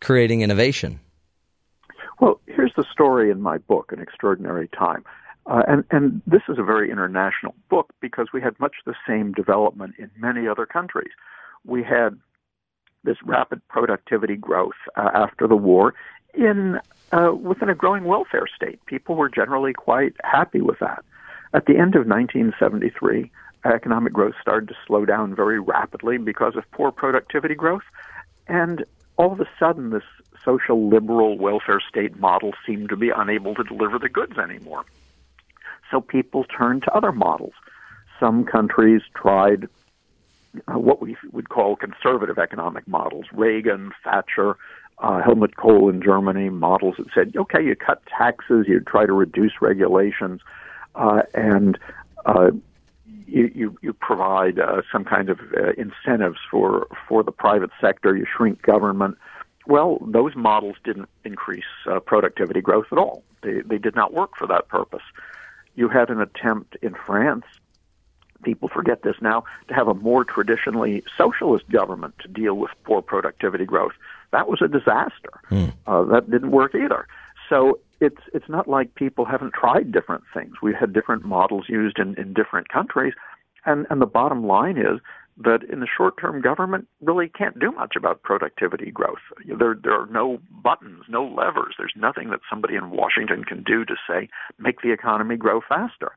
creating 0.00 0.42
innovation? 0.42 1.00
Well, 2.20 2.40
here's 2.46 2.72
the 2.76 2.84
story 2.92 3.30
in 3.30 3.40
my 3.40 3.58
book, 3.58 3.92
An 3.92 4.00
Extraordinary 4.00 4.68
Time. 4.76 5.04
Uh, 5.48 5.62
and, 5.66 5.84
and 5.90 6.22
this 6.26 6.42
is 6.48 6.58
a 6.58 6.62
very 6.62 6.90
international 6.90 7.54
book 7.70 7.92
because 8.00 8.28
we 8.34 8.40
had 8.40 8.58
much 8.60 8.76
the 8.84 8.94
same 9.06 9.32
development 9.32 9.94
in 9.98 10.10
many 10.18 10.46
other 10.46 10.66
countries. 10.66 11.10
We 11.64 11.82
had 11.82 12.18
this 13.02 13.16
rapid 13.24 13.66
productivity 13.68 14.36
growth 14.36 14.76
uh, 14.94 15.08
after 15.14 15.48
the 15.48 15.56
war 15.56 15.94
in 16.34 16.78
uh, 17.12 17.32
within 17.34 17.70
a 17.70 17.74
growing 17.74 18.04
welfare 18.04 18.46
state. 18.54 18.84
People 18.84 19.14
were 19.14 19.30
generally 19.30 19.72
quite 19.72 20.14
happy 20.22 20.60
with 20.60 20.78
that. 20.80 21.02
At 21.54 21.64
the 21.64 21.78
end 21.78 21.94
of 21.94 22.06
1973, 22.06 23.30
economic 23.64 24.12
growth 24.12 24.34
started 24.42 24.68
to 24.68 24.74
slow 24.86 25.06
down 25.06 25.34
very 25.34 25.58
rapidly 25.58 26.18
because 26.18 26.56
of 26.56 26.70
poor 26.72 26.92
productivity 26.92 27.54
growth, 27.54 27.84
and 28.46 28.84
all 29.16 29.32
of 29.32 29.40
a 29.40 29.48
sudden, 29.58 29.90
this 29.90 30.02
social 30.44 30.88
liberal 30.88 31.38
welfare 31.38 31.80
state 31.80 32.18
model 32.18 32.52
seemed 32.66 32.90
to 32.90 32.96
be 32.96 33.08
unable 33.08 33.54
to 33.54 33.64
deliver 33.64 33.98
the 33.98 34.10
goods 34.10 34.36
anymore. 34.36 34.84
So 35.90 36.00
people 36.00 36.44
turned 36.44 36.82
to 36.84 36.92
other 36.94 37.12
models. 37.12 37.54
Some 38.20 38.44
countries 38.44 39.02
tried 39.14 39.68
uh, 40.66 40.78
what 40.78 41.00
we 41.00 41.16
would 41.32 41.48
call 41.48 41.76
conservative 41.76 42.38
economic 42.38 42.86
models. 42.88 43.26
Reagan, 43.32 43.92
Thatcher, 44.02 44.56
uh, 44.98 45.22
Helmut 45.22 45.56
Kohl 45.56 45.88
in 45.88 46.02
Germany, 46.02 46.48
models 46.48 46.96
that 46.98 47.06
said, 47.14 47.34
okay, 47.36 47.62
you 47.62 47.76
cut 47.76 48.02
taxes, 48.06 48.66
you 48.66 48.80
try 48.80 49.06
to 49.06 49.12
reduce 49.12 49.60
regulations, 49.60 50.40
uh, 50.94 51.22
and 51.34 51.78
uh, 52.26 52.50
you, 53.26 53.50
you, 53.54 53.78
you 53.82 53.92
provide 53.92 54.58
uh, 54.58 54.82
some 54.90 55.04
kind 55.04 55.28
of 55.28 55.38
incentives 55.76 56.38
for, 56.50 56.88
for 57.08 57.22
the 57.22 57.32
private 57.32 57.70
sector, 57.80 58.16
you 58.16 58.26
shrink 58.36 58.62
government. 58.62 59.16
Well, 59.66 59.98
those 60.00 60.34
models 60.34 60.76
didn't 60.82 61.10
increase 61.24 61.64
productivity 62.06 62.62
growth 62.62 62.86
at 62.90 62.98
all. 62.98 63.22
They, 63.42 63.60
they 63.60 63.78
did 63.78 63.94
not 63.94 64.14
work 64.14 64.34
for 64.36 64.46
that 64.46 64.68
purpose. 64.68 65.02
You 65.78 65.88
had 65.88 66.10
an 66.10 66.20
attempt 66.20 66.76
in 66.82 66.94
France, 67.06 67.44
people 68.42 68.68
forget 68.68 69.02
this 69.02 69.14
now, 69.20 69.44
to 69.68 69.74
have 69.74 69.86
a 69.86 69.94
more 69.94 70.24
traditionally 70.24 71.04
socialist 71.16 71.70
government 71.70 72.14
to 72.18 72.26
deal 72.26 72.54
with 72.54 72.72
poor 72.82 73.00
productivity 73.00 73.64
growth. 73.64 73.92
That 74.32 74.48
was 74.48 74.60
a 74.60 74.66
disaster. 74.66 75.34
Hmm. 75.48 75.66
Uh, 75.86 76.02
that 76.02 76.28
didn't 76.28 76.50
work 76.50 76.74
either. 76.74 77.06
So 77.48 77.78
it's 78.00 78.20
it's 78.34 78.48
not 78.48 78.66
like 78.66 78.96
people 78.96 79.24
haven't 79.24 79.54
tried 79.54 79.92
different 79.92 80.24
things. 80.34 80.54
We've 80.60 80.74
had 80.74 80.92
different 80.92 81.24
models 81.24 81.66
used 81.68 82.00
in, 82.00 82.16
in 82.16 82.34
different 82.34 82.68
countries, 82.70 83.14
and 83.64 83.86
and 83.88 84.02
the 84.02 84.06
bottom 84.06 84.44
line 84.48 84.78
is 84.78 84.98
that 85.44 85.62
in 85.70 85.80
the 85.80 85.86
short 85.86 86.14
term, 86.20 86.40
government 86.40 86.88
really 87.00 87.28
can't 87.28 87.58
do 87.58 87.70
much 87.70 87.94
about 87.96 88.22
productivity 88.22 88.90
growth. 88.90 89.18
There, 89.46 89.76
there 89.80 90.00
are 90.00 90.06
no 90.06 90.38
buttons, 90.62 91.04
no 91.08 91.24
levers. 91.24 91.74
There's 91.78 91.92
nothing 91.96 92.30
that 92.30 92.40
somebody 92.50 92.74
in 92.74 92.90
Washington 92.90 93.44
can 93.44 93.62
do 93.62 93.84
to 93.84 93.94
say, 94.08 94.28
make 94.58 94.80
the 94.82 94.92
economy 94.92 95.36
grow 95.36 95.60
faster. 95.66 96.12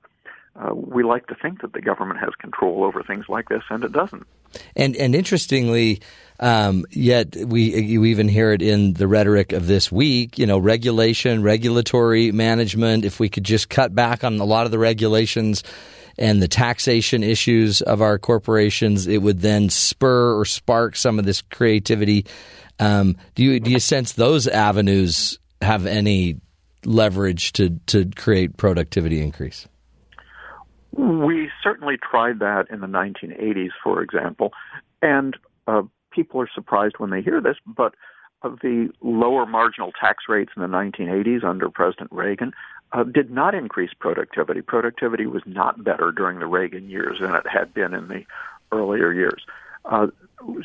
Uh, 0.53 0.73
we 0.75 1.03
like 1.03 1.27
to 1.27 1.35
think 1.35 1.61
that 1.61 1.71
the 1.71 1.81
government 1.81 2.19
has 2.19 2.31
control 2.39 2.83
over 2.83 3.01
things 3.03 3.25
like 3.29 3.47
this, 3.47 3.63
and 3.69 3.85
it 3.85 3.93
doesn't. 3.93 4.27
And 4.75 4.97
and 4.97 5.15
interestingly, 5.15 6.01
um, 6.41 6.85
yet 6.89 7.37
we 7.37 7.73
you 7.81 8.03
even 8.03 8.27
hear 8.27 8.51
it 8.51 8.61
in 8.61 8.95
the 8.95 9.07
rhetoric 9.07 9.53
of 9.53 9.67
this 9.67 9.89
week. 9.93 10.37
You 10.37 10.45
know, 10.45 10.57
regulation, 10.57 11.41
regulatory 11.41 12.33
management. 12.33 13.05
If 13.05 13.17
we 13.17 13.29
could 13.29 13.45
just 13.45 13.69
cut 13.69 13.95
back 13.95 14.25
on 14.25 14.39
a 14.39 14.43
lot 14.43 14.65
of 14.65 14.71
the 14.71 14.79
regulations 14.79 15.63
and 16.17 16.41
the 16.41 16.47
taxation 16.47 17.23
issues 17.23 17.81
of 17.81 18.01
our 18.01 18.17
corporations, 18.19 19.07
it 19.07 19.19
would 19.19 19.39
then 19.39 19.69
spur 19.69 20.37
or 20.39 20.45
spark 20.45 20.95
some 20.95 21.19
of 21.19 21.25
this 21.25 21.41
creativity. 21.41 22.25
Um, 22.79 23.17
do 23.35 23.43
you 23.43 23.59
do 23.59 23.71
you 23.71 23.79
sense 23.79 24.13
those 24.13 24.47
avenues 24.47 25.39
have 25.61 25.85
any 25.85 26.37
leverage 26.85 27.53
to 27.53 27.79
to 27.87 28.09
create 28.15 28.57
productivity 28.57 29.21
increase? 29.21 29.67
We 30.93 31.49
certainly 31.63 31.95
tried 31.97 32.39
that 32.39 32.65
in 32.69 32.81
the 32.81 32.87
1980s, 32.87 33.69
for 33.81 34.01
example, 34.01 34.51
and 35.01 35.37
uh, 35.67 35.83
people 36.11 36.41
are 36.41 36.49
surprised 36.53 36.95
when 36.97 37.11
they 37.11 37.21
hear 37.21 37.39
this, 37.39 37.55
but 37.65 37.95
of 38.43 38.59
the 38.61 38.89
lower 39.01 39.45
marginal 39.45 39.91
tax 39.99 40.23
rates 40.27 40.51
in 40.55 40.61
the 40.61 40.67
1980s 40.67 41.43
under 41.43 41.69
President 41.69 42.11
Reagan 42.11 42.51
uh, 42.93 43.03
did 43.03 43.31
not 43.31 43.55
increase 43.55 43.91
productivity. 43.93 44.61
Productivity 44.61 45.25
was 45.25 45.43
not 45.45 45.83
better 45.83 46.11
during 46.11 46.39
the 46.39 46.47
Reagan 46.47 46.89
years 46.89 47.19
than 47.19 47.33
it 47.35 47.47
had 47.47 47.73
been 47.73 47.93
in 47.93 48.07
the 48.07 48.25
earlier 48.71 49.11
years. 49.11 49.45
Uh, 49.85 50.07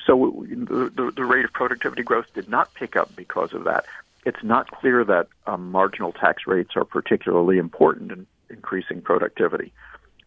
so 0.04 0.44
the, 0.48 1.12
the, 1.14 1.24
rate 1.24 1.44
of 1.44 1.52
productivity 1.52 2.02
growth 2.02 2.26
did 2.34 2.48
not 2.48 2.72
pick 2.74 2.96
up 2.96 3.14
because 3.16 3.52
of 3.52 3.64
that. 3.64 3.86
It's 4.24 4.42
not 4.42 4.70
clear 4.70 5.04
that 5.04 5.28
um, 5.46 5.70
marginal 5.70 6.12
tax 6.12 6.46
rates 6.46 6.72
are 6.76 6.84
particularly 6.84 7.58
important 7.58 8.12
in 8.12 8.26
increasing 8.50 9.00
productivity. 9.00 9.72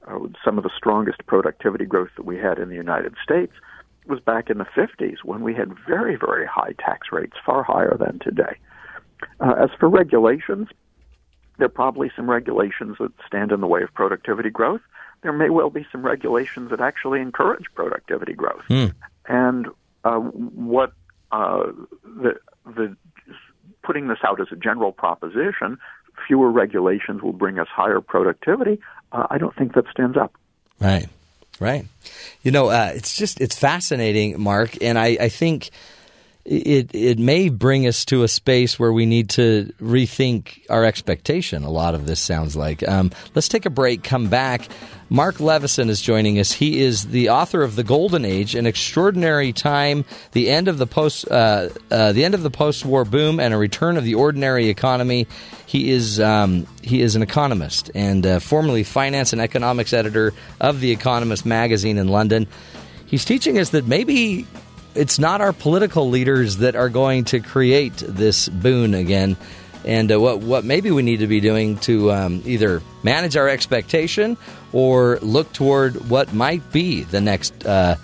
Uh, 0.07 0.19
some 0.43 0.57
of 0.57 0.63
the 0.63 0.71
strongest 0.75 1.25
productivity 1.25 1.85
growth 1.85 2.09
that 2.15 2.25
we 2.25 2.37
had 2.37 2.57
in 2.57 2.69
the 2.69 2.75
United 2.75 3.15
States 3.23 3.53
was 4.07 4.19
back 4.19 4.49
in 4.49 4.57
the 4.57 4.65
50s 4.65 5.17
when 5.23 5.41
we 5.41 5.53
had 5.53 5.73
very, 5.87 6.15
very 6.15 6.45
high 6.45 6.73
tax 6.79 7.11
rates, 7.11 7.35
far 7.45 7.63
higher 7.63 7.95
than 7.99 8.19
today. 8.19 8.57
Uh, 9.39 9.53
as 9.63 9.69
for 9.79 9.89
regulations, 9.89 10.69
there 11.59 11.67
are 11.67 11.69
probably 11.69 12.11
some 12.15 12.29
regulations 12.29 12.97
that 12.99 13.11
stand 13.27 13.51
in 13.51 13.61
the 13.61 13.67
way 13.67 13.83
of 13.83 13.93
productivity 13.93 14.49
growth. 14.49 14.81
There 15.21 15.33
may 15.33 15.49
well 15.49 15.69
be 15.69 15.85
some 15.91 16.01
regulations 16.01 16.71
that 16.71 16.79
actually 16.79 17.19
encourage 17.21 17.65
productivity 17.75 18.33
growth. 18.33 18.63
Mm. 18.69 18.93
And 19.27 19.67
uh, 20.03 20.19
what 20.19 20.93
uh, 21.31 21.67
the 22.03 22.39
the 22.65 22.95
putting 23.83 24.07
this 24.07 24.19
out 24.23 24.39
as 24.39 24.47
a 24.51 24.55
general 24.55 24.91
proposition, 24.91 25.77
fewer 26.27 26.49
regulations 26.51 27.21
will 27.21 27.33
bring 27.33 27.59
us 27.59 27.67
higher 27.67 28.01
productivity. 28.01 28.79
Uh, 29.11 29.27
I 29.29 29.37
don't 29.37 29.55
think 29.55 29.73
that 29.73 29.85
stands 29.91 30.17
up. 30.17 30.33
Right, 30.79 31.07
right. 31.59 31.85
You 32.41 32.51
know, 32.51 32.69
uh, 32.69 32.91
it's 32.95 33.17
just 33.17 33.41
it's 33.41 33.57
fascinating, 33.57 34.39
Marc, 34.39 34.81
and 34.81 34.97
I, 34.97 35.17
I 35.19 35.29
think 35.29 35.71
it 36.49 36.95
it 36.95 37.19
may 37.19 37.49
bring 37.49 37.85
us 37.85 38.05
to 38.05 38.23
a 38.23 38.27
space 38.27 38.79
where 38.79 38.91
we 38.91 39.05
need 39.05 39.29
to 39.29 39.71
rethink 39.79 40.65
our 40.67 40.83
expectation. 40.83 41.63
A 41.63 41.69
lot 41.69 41.93
of 41.93 42.07
this 42.07 42.19
sounds 42.19 42.55
like. 42.55 42.85
Um, 42.87 43.11
let's 43.35 43.47
take 43.47 43.67
a 43.67 43.69
break. 43.69 44.03
Come 44.03 44.29
back. 44.29 44.67
Marc 45.11 45.35
Levinson 45.35 45.89
is 45.89 46.01
joining 46.01 46.39
us. 46.39 46.51
He 46.51 46.81
is 46.81 47.07
the 47.07 47.29
author 47.29 47.61
of 47.61 47.75
The 47.75 47.83
Golden 47.83 48.25
Age: 48.25 48.55
An 48.55 48.65
Extraordinary 48.65 49.53
Time, 49.53 50.05
the 50.31 50.49
end 50.49 50.67
of 50.67 50.79
the 50.79 50.87
post, 50.87 51.29
uh, 51.29 51.69
uh, 51.91 52.13
the 52.13 52.25
end 52.25 52.33
of 52.33 52.41
the 52.41 52.49
post-war 52.49 53.05
boom, 53.05 53.39
and 53.39 53.53
a 53.53 53.57
return 53.57 53.95
of 53.95 54.03
the 54.03 54.15
ordinary 54.15 54.69
economy. 54.69 55.27
He 55.67 55.91
is 55.91 56.19
um, 56.19 56.65
he 56.81 57.01
is 57.01 57.15
an 57.15 57.21
economist 57.21 57.91
and 57.93 58.25
uh, 58.25 58.39
formerly 58.39 58.83
finance 58.83 59.33
and 59.33 59.41
economics 59.41 59.93
editor 59.93 60.33
of 60.59 60.79
The 60.79 60.89
Economist 60.89 61.45
magazine 61.45 61.99
in 61.99 62.07
London. 62.07 62.47
He's 63.05 63.23
teaching 63.23 63.59
us 63.59 63.69
that 63.69 63.85
maybe 63.85 64.47
it's 64.95 65.19
not 65.19 65.41
our 65.41 65.53
political 65.53 66.09
leaders 66.09 66.57
that 66.57 66.75
are 66.75 66.89
going 66.89 67.25
to 67.25 67.39
create 67.39 67.95
this 67.97 68.49
boon 68.49 68.93
again. 68.93 69.37
And 69.85 70.11
uh, 70.11 70.19
what 70.19 70.39
what 70.39 70.65
maybe 70.65 70.91
we 70.91 71.03
need 71.03 71.17
to 71.17 71.27
be 71.27 71.39
doing 71.39 71.77
to 71.79 72.11
um, 72.11 72.41
either 72.45 72.81
manage 73.01 73.37
our 73.37 73.47
expectation 73.47 74.37
or 74.73 75.19
look 75.21 75.51
toward 75.53 76.09
what 76.09 76.33
might 76.33 76.71
be 76.71 77.03
the 77.03 77.21
next 77.21 77.65
uh, 77.65 77.95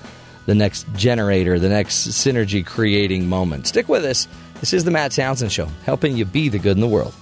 the 0.46 0.56
next 0.56 0.86
generator, 0.96 1.60
the 1.60 1.70
next 1.70 2.08
synergy 2.08 2.66
creating 2.66 3.28
moment. 3.28 3.68
Stick 3.68 3.90
with 3.90 4.06
us. 4.06 4.28
This 4.62 4.74
is 4.74 4.84
the 4.86 4.92
Matt 4.92 5.12
Townsend 5.12 5.52
Show, 5.52 5.66
helping 5.86 6.16
you 6.16 6.24
be 6.24 6.50
the 6.50 6.60
good 6.60 6.78
in 6.78 6.82
the 6.82 6.88
world. 6.88 7.14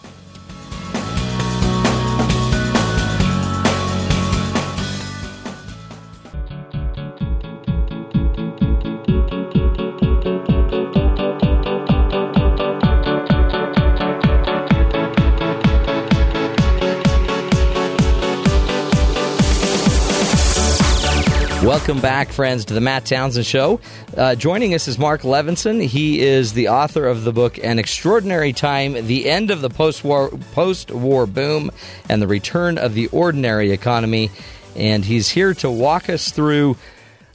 Welcome 21.84 22.02
back, 22.02 22.32
friends, 22.32 22.64
to 22.66 22.74
the 22.74 22.80
Matt 22.80 23.04
Townsend 23.04 23.46
Show. 23.46 23.82
Uh, 24.16 24.36
joining 24.36 24.74
us 24.74 24.88
is 24.88 24.98
Marc 24.98 25.24
Levinson. 25.24 25.84
He 25.84 26.22
is 26.22 26.54
the 26.54 26.70
author 26.70 27.06
of 27.06 27.26
the 27.26 27.34
book 27.34 27.60
An 27.62 27.78
Extraordinary 27.78 28.54
Time 28.54 28.94
The 28.94 29.30
End 29.30 29.52
of 29.52 29.60
the 29.60 29.70
Post-War, 29.70 30.30
Post-War 30.54 31.26
Boom 31.26 31.72
and 32.08 32.22
the 32.22 32.28
Return 32.28 32.78
of 32.78 32.94
the 32.94 33.08
Ordinary 33.08 33.72
Economy. 33.72 34.32
And 34.78 35.04
he's 35.04 35.28
here 35.28 35.54
to 35.56 35.70
walk 35.70 36.10
us 36.10 36.32
through 36.32 36.78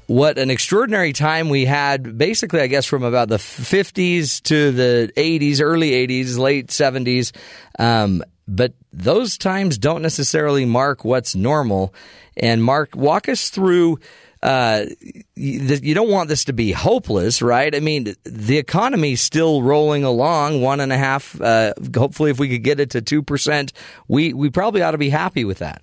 what 0.06 0.38
an 0.38 0.48
extraordinary 0.48 1.12
time 1.12 1.50
we 1.50 1.66
had, 1.66 2.16
basically, 2.16 2.62
I 2.62 2.68
guess, 2.68 2.86
from 2.86 3.02
about 3.02 3.28
the 3.28 3.36
50s 3.36 4.42
to 4.44 4.72
the 4.72 5.12
80s, 5.14 5.60
early 5.60 5.90
80s, 5.90 6.38
late 6.38 6.68
70s. 6.68 7.32
Um, 7.78 8.22
but 8.46 8.72
those 8.94 9.36
times 9.36 9.76
don't 9.76 10.00
necessarily 10.00 10.64
mark 10.64 11.04
what's 11.04 11.34
normal. 11.34 11.92
And 12.34 12.64
Marc, 12.64 12.96
walk 12.96 13.28
us 13.28 13.50
through. 13.50 13.98
Uh, 14.42 14.86
you 15.34 15.94
don't 15.94 16.10
want 16.10 16.28
this 16.28 16.44
to 16.44 16.52
be 16.52 16.70
hopeless, 16.72 17.42
right? 17.42 17.74
I 17.74 17.80
mean, 17.80 18.14
the 18.24 18.58
economy's 18.58 19.20
still 19.20 19.62
rolling 19.62 20.04
along, 20.04 20.62
one 20.62 20.80
and 20.80 20.92
a 20.92 20.98
half. 20.98 21.40
Uh, 21.40 21.74
hopefully, 21.94 22.30
if 22.30 22.38
we 22.38 22.48
could 22.48 22.62
get 22.62 22.78
it 22.78 22.90
to 22.90 23.02
two 23.02 23.22
percent, 23.22 23.72
we 24.06 24.32
we 24.32 24.50
probably 24.50 24.82
ought 24.82 24.92
to 24.92 24.98
be 24.98 25.10
happy 25.10 25.44
with 25.44 25.58
that. 25.58 25.82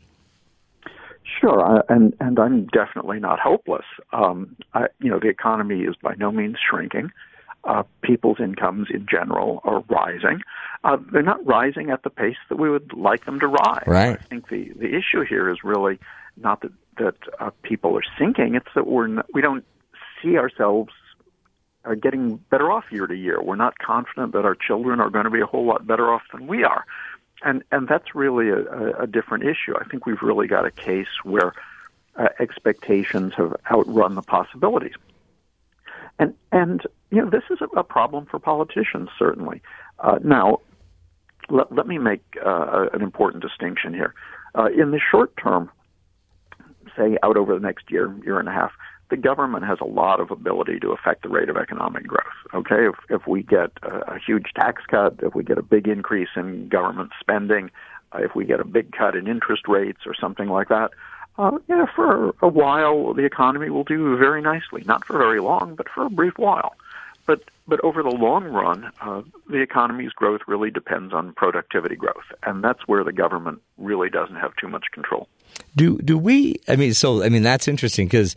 Sure, 1.41 1.83
and 1.89 2.15
and 2.21 2.39
I'm 2.39 2.67
definitely 2.67 3.19
not 3.19 3.39
hopeless. 3.39 3.85
Um, 4.13 4.55
I, 4.73 4.87
you 4.99 5.09
know, 5.09 5.19
the 5.19 5.27
economy 5.27 5.81
is 5.81 5.95
by 6.01 6.15
no 6.15 6.31
means 6.31 6.55
shrinking. 6.69 7.11
Uh, 7.65 7.83
people's 8.03 8.37
incomes 8.39 8.87
in 8.93 9.07
general 9.09 9.59
are 9.63 9.83
rising. 9.89 10.41
Uh, 10.83 10.97
they're 11.11 11.23
not 11.23 11.43
rising 11.45 11.89
at 11.89 12.03
the 12.03 12.11
pace 12.11 12.37
that 12.49 12.57
we 12.57 12.69
would 12.69 12.93
like 12.93 13.25
them 13.25 13.39
to 13.39 13.47
rise. 13.47 13.83
Right. 13.87 14.17
I 14.19 14.23
think 14.23 14.49
the 14.49 14.71
the 14.77 14.95
issue 14.95 15.25
here 15.27 15.49
is 15.49 15.57
really 15.63 15.99
not 16.37 16.61
that 16.61 16.71
that 16.97 17.15
uh, 17.39 17.51
people 17.63 17.97
are 17.97 18.03
sinking. 18.17 18.55
It's 18.55 18.67
that 18.75 18.87
we're 18.87 19.07
not, 19.07 19.25
we 19.33 19.41
don't 19.41 19.65
see 20.21 20.37
ourselves 20.37 20.91
uh, 21.85 21.95
getting 21.95 22.37
better 22.49 22.71
off 22.71 22.85
year 22.91 23.07
to 23.07 23.15
year. 23.15 23.41
We're 23.41 23.55
not 23.55 23.77
confident 23.77 24.33
that 24.33 24.45
our 24.45 24.55
children 24.55 24.99
are 24.99 25.09
going 25.09 25.25
to 25.25 25.31
be 25.31 25.41
a 25.41 25.45
whole 25.45 25.65
lot 25.65 25.85
better 25.85 26.11
off 26.11 26.23
than 26.31 26.47
we 26.47 26.63
are, 26.63 26.85
and 27.43 27.63
and 27.71 27.87
that's 27.87 28.15
really 28.15 28.49
a, 28.49 28.59
a, 28.59 29.03
a 29.03 29.07
different 29.07 29.43
issue. 29.43 29.75
I 29.79 29.85
think 29.85 30.05
we've 30.05 30.21
really 30.21 30.47
got 30.47 30.65
a 30.65 30.71
case 30.71 31.07
where 31.23 31.53
uh, 32.15 32.29
expectations 32.39 33.33
have 33.37 33.55
outrun 33.71 34.15
the 34.15 34.21
possibilities, 34.21 34.95
and 36.17 36.33
and 36.51 36.81
you 37.11 37.21
know 37.21 37.29
this 37.29 37.43
is 37.49 37.59
a, 37.61 37.79
a 37.79 37.83
problem 37.83 38.25
for 38.25 38.39
politicians 38.39 39.09
certainly. 39.17 39.61
Uh, 39.99 40.19
now, 40.23 40.59
let, 41.49 41.71
let 41.71 41.87
me 41.87 41.97
make 41.97 42.23
uh, 42.43 42.87
an 42.93 43.01
important 43.01 43.41
distinction 43.43 43.93
here. 43.93 44.13
Uh, 44.57 44.67
in 44.67 44.91
the 44.91 44.99
short 44.99 45.35
term, 45.37 45.69
say 46.97 47.17
out 47.23 47.37
over 47.37 47.53
the 47.53 47.59
next 47.59 47.91
year, 47.91 48.13
year 48.23 48.39
and 48.39 48.47
a 48.47 48.51
half, 48.51 48.71
the 49.09 49.17
government 49.17 49.65
has 49.65 49.77
a 49.81 49.85
lot 49.85 50.19
of 50.19 50.31
ability 50.31 50.79
to 50.79 50.89
affect 50.91 51.21
the 51.21 51.29
rate 51.29 51.49
of 51.49 51.57
economic 51.57 52.07
growth. 52.07 52.23
Okay, 52.53 52.87
if 52.87 52.95
if 53.09 53.27
we 53.27 53.43
get 53.43 53.71
a, 53.83 54.15
a 54.15 54.19
huge 54.19 54.51
tax 54.55 54.83
cut, 54.87 55.19
if 55.21 55.35
we 55.35 55.43
get 55.43 55.57
a 55.57 55.63
big 55.63 55.87
increase 55.87 56.29
in 56.35 56.67
government 56.69 57.11
spending, 57.19 57.69
uh, 58.13 58.19
if 58.23 58.33
we 58.35 58.45
get 58.45 58.59
a 58.59 58.65
big 58.65 58.91
cut 58.91 59.15
in 59.15 59.27
interest 59.27 59.67
rates 59.67 60.01
or 60.07 60.15
something 60.15 60.49
like 60.49 60.69
that, 60.69 60.91
uh, 61.37 61.57
yeah, 61.67 61.85
for 61.95 62.33
a 62.41 62.47
while 62.47 63.13
the 63.13 63.25
economy 63.25 63.69
will 63.69 63.83
do 63.83 64.17
very 64.17 64.41
nicely. 64.41 64.83
Not 64.85 65.05
for 65.05 65.17
very 65.17 65.39
long, 65.39 65.75
but 65.75 65.87
for 65.89 66.05
a 66.05 66.09
brief 66.09 66.37
while. 66.37 66.75
but 67.25 67.41
but 67.67 67.79
over 67.83 68.03
the 68.03 68.09
long 68.09 68.45
run, 68.45 68.91
uh, 69.01 69.21
the 69.49 69.61
economy's 69.61 70.11
growth 70.11 70.41
really 70.47 70.69
depends 70.69 71.13
on 71.13 71.33
productivity 71.33 71.95
growth, 71.95 72.25
and 72.43 72.63
that's 72.63 72.87
where 72.87 73.03
the 73.03 73.11
government 73.13 73.61
really 73.77 74.09
doesn't 74.09 74.35
have 74.35 74.55
too 74.55 74.67
much 74.67 74.85
control. 74.91 75.27
Do 75.75 75.97
do 75.97 76.17
we? 76.17 76.55
I 76.67 76.75
mean, 76.75 76.93
so 76.93 77.23
I 77.23 77.29
mean 77.29 77.43
that's 77.43 77.67
interesting 77.67 78.07
because 78.07 78.35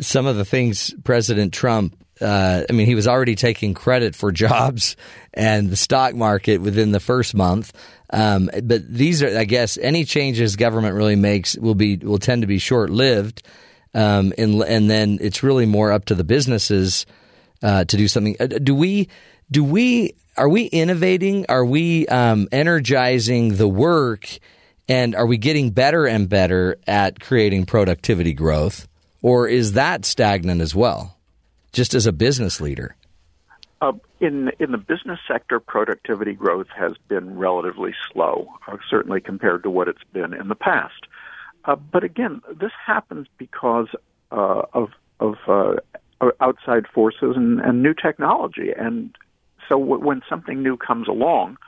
some 0.00 0.26
of 0.26 0.36
the 0.36 0.44
things 0.44 0.94
President 1.04 1.52
Trump. 1.52 1.96
Uh, 2.18 2.62
I 2.68 2.72
mean, 2.72 2.86
he 2.86 2.94
was 2.94 3.06
already 3.06 3.34
taking 3.34 3.74
credit 3.74 4.14
for 4.14 4.32
jobs 4.32 4.96
and 5.34 5.68
the 5.68 5.76
stock 5.76 6.14
market 6.14 6.62
within 6.62 6.92
the 6.92 7.00
first 7.00 7.34
month. 7.34 7.74
Um, 8.10 8.48
but 8.62 8.88
these 8.88 9.22
are, 9.22 9.36
I 9.36 9.44
guess, 9.44 9.76
any 9.76 10.04
changes 10.04 10.56
government 10.56 10.94
really 10.94 11.16
makes 11.16 11.56
will 11.56 11.74
be 11.74 11.96
will 11.96 12.18
tend 12.18 12.42
to 12.42 12.46
be 12.46 12.58
short 12.58 12.90
lived, 12.90 13.42
um, 13.94 14.32
and 14.38 14.62
and 14.62 14.88
then 14.88 15.18
it's 15.20 15.42
really 15.42 15.66
more 15.66 15.92
up 15.92 16.06
to 16.06 16.14
the 16.14 16.24
businesses 16.24 17.04
uh, 17.62 17.84
to 17.84 17.96
do 17.96 18.08
something. 18.08 18.36
Uh, 18.38 18.46
do 18.46 18.74
we? 18.74 19.08
Do 19.50 19.64
we? 19.64 20.14
Are 20.36 20.48
we 20.48 20.66
innovating? 20.66 21.46
Are 21.48 21.64
we 21.64 22.06
um, 22.06 22.48
energizing 22.52 23.56
the 23.56 23.68
work? 23.68 24.38
And 24.88 25.16
are 25.16 25.26
we 25.26 25.36
getting 25.36 25.70
better 25.70 26.06
and 26.06 26.28
better 26.28 26.78
at 26.86 27.18
creating 27.20 27.66
productivity 27.66 28.32
growth? 28.32 28.86
Or 29.20 29.48
is 29.48 29.72
that 29.72 30.04
stagnant 30.04 30.60
as 30.60 30.74
well, 30.74 31.16
just 31.72 31.94
as 31.94 32.06
a 32.06 32.12
business 32.12 32.60
leader? 32.60 32.94
Uh, 33.80 33.92
in 34.20 34.52
in 34.58 34.70
the 34.70 34.78
business 34.78 35.18
sector, 35.26 35.58
productivity 35.60 36.32
growth 36.32 36.68
has 36.74 36.92
been 37.08 37.36
relatively 37.36 37.94
slow, 38.10 38.48
uh, 38.68 38.76
certainly 38.88 39.20
compared 39.20 39.64
to 39.64 39.70
what 39.70 39.88
it's 39.88 40.04
been 40.12 40.32
in 40.32 40.48
the 40.48 40.54
past. 40.54 41.06
Uh, 41.64 41.76
but 41.76 42.04
again, 42.04 42.40
this 42.54 42.70
happens 42.86 43.26
because 43.36 43.88
uh, 44.30 44.62
of 44.72 44.90
of 45.20 45.34
uh, 45.48 45.74
outside 46.40 46.86
forces 46.86 47.34
and, 47.36 47.60
and, 47.60 47.82
new 47.82 47.92
technology, 47.92 48.70
and 48.70 49.16
so 49.68 49.78
w- 49.78 50.02
when 50.02 50.22
something 50.28 50.62
new 50.62 50.76
comes 50.76 51.08
along, 51.08 51.58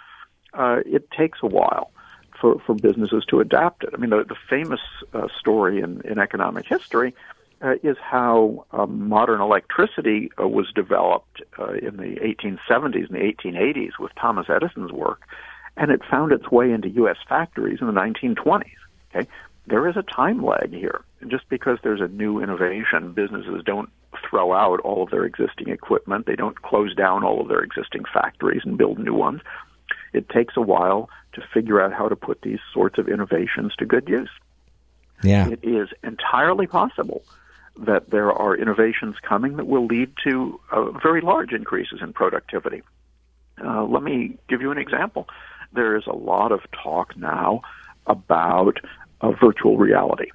uh, 0.54 0.78
it 0.86 1.10
takes 1.10 1.40
a 1.42 1.46
while 1.46 1.90
for, 2.40 2.58
for 2.60 2.74
businesses 2.74 3.24
to 3.28 3.40
adapt 3.40 3.84
it. 3.84 3.90
I 3.92 3.96
mean, 3.96 4.10
the, 4.10 4.24
the 4.24 4.36
famous 4.48 4.80
story 5.38 5.80
in, 5.80 6.00
in 6.02 6.18
economic 6.18 6.66
history 6.66 7.14
uh, 7.60 7.74
is 7.82 7.96
how 8.00 8.64
um, 8.72 9.08
modern 9.08 9.40
electricity 9.40 10.30
uh, 10.40 10.46
was 10.46 10.70
developed 10.74 11.42
uh, 11.58 11.72
in 11.72 11.96
the 11.96 12.16
1870s 12.20 13.08
and 13.08 13.16
the 13.16 13.34
1880s 13.34 13.98
with 13.98 14.12
Thomas 14.14 14.46
Edison's 14.48 14.92
work, 14.92 15.22
and 15.76 15.90
it 15.90 16.00
found 16.08 16.32
its 16.32 16.50
way 16.50 16.70
into 16.70 16.88
U.S. 16.90 17.16
factories 17.28 17.78
in 17.80 17.86
the 17.86 17.92
1920s. 17.92 18.64
Okay, 19.14 19.28
there 19.66 19.88
is 19.88 19.96
a 19.96 20.02
time 20.02 20.44
lag 20.44 20.72
here. 20.72 21.02
Just 21.26 21.48
because 21.48 21.78
there's 21.82 22.00
a 22.00 22.08
new 22.08 22.40
innovation, 22.40 23.12
businesses 23.12 23.62
don't 23.64 23.90
throw 24.28 24.52
out 24.52 24.80
all 24.80 25.02
of 25.02 25.10
their 25.10 25.24
existing 25.24 25.68
equipment. 25.68 26.26
They 26.26 26.36
don't 26.36 26.62
close 26.62 26.94
down 26.94 27.24
all 27.24 27.40
of 27.40 27.48
their 27.48 27.62
existing 27.62 28.04
factories 28.12 28.62
and 28.64 28.78
build 28.78 28.98
new 28.98 29.14
ones. 29.14 29.40
It 30.12 30.28
takes 30.28 30.56
a 30.56 30.60
while 30.60 31.10
to 31.34 31.42
figure 31.52 31.80
out 31.80 31.92
how 31.92 32.08
to 32.08 32.16
put 32.16 32.42
these 32.42 32.60
sorts 32.72 32.98
of 32.98 33.08
innovations 33.08 33.74
to 33.76 33.86
good 33.86 34.08
use. 34.08 34.30
Yeah. 35.22 35.48
It 35.48 35.60
is 35.62 35.88
entirely 36.02 36.66
possible 36.66 37.22
that 37.78 38.10
there 38.10 38.32
are 38.32 38.56
innovations 38.56 39.16
coming 39.22 39.56
that 39.56 39.66
will 39.66 39.86
lead 39.86 40.12
to 40.24 40.60
uh, 40.72 40.90
very 40.90 41.20
large 41.20 41.52
increases 41.52 42.00
in 42.02 42.12
productivity. 42.12 42.82
Uh, 43.62 43.84
let 43.84 44.02
me 44.02 44.36
give 44.48 44.60
you 44.60 44.70
an 44.70 44.78
example. 44.78 45.28
There 45.72 45.96
is 45.96 46.06
a 46.06 46.14
lot 46.14 46.52
of 46.52 46.60
talk 46.70 47.16
now 47.16 47.62
about 48.06 48.78
uh, 49.20 49.32
virtual 49.32 49.76
reality. 49.76 50.30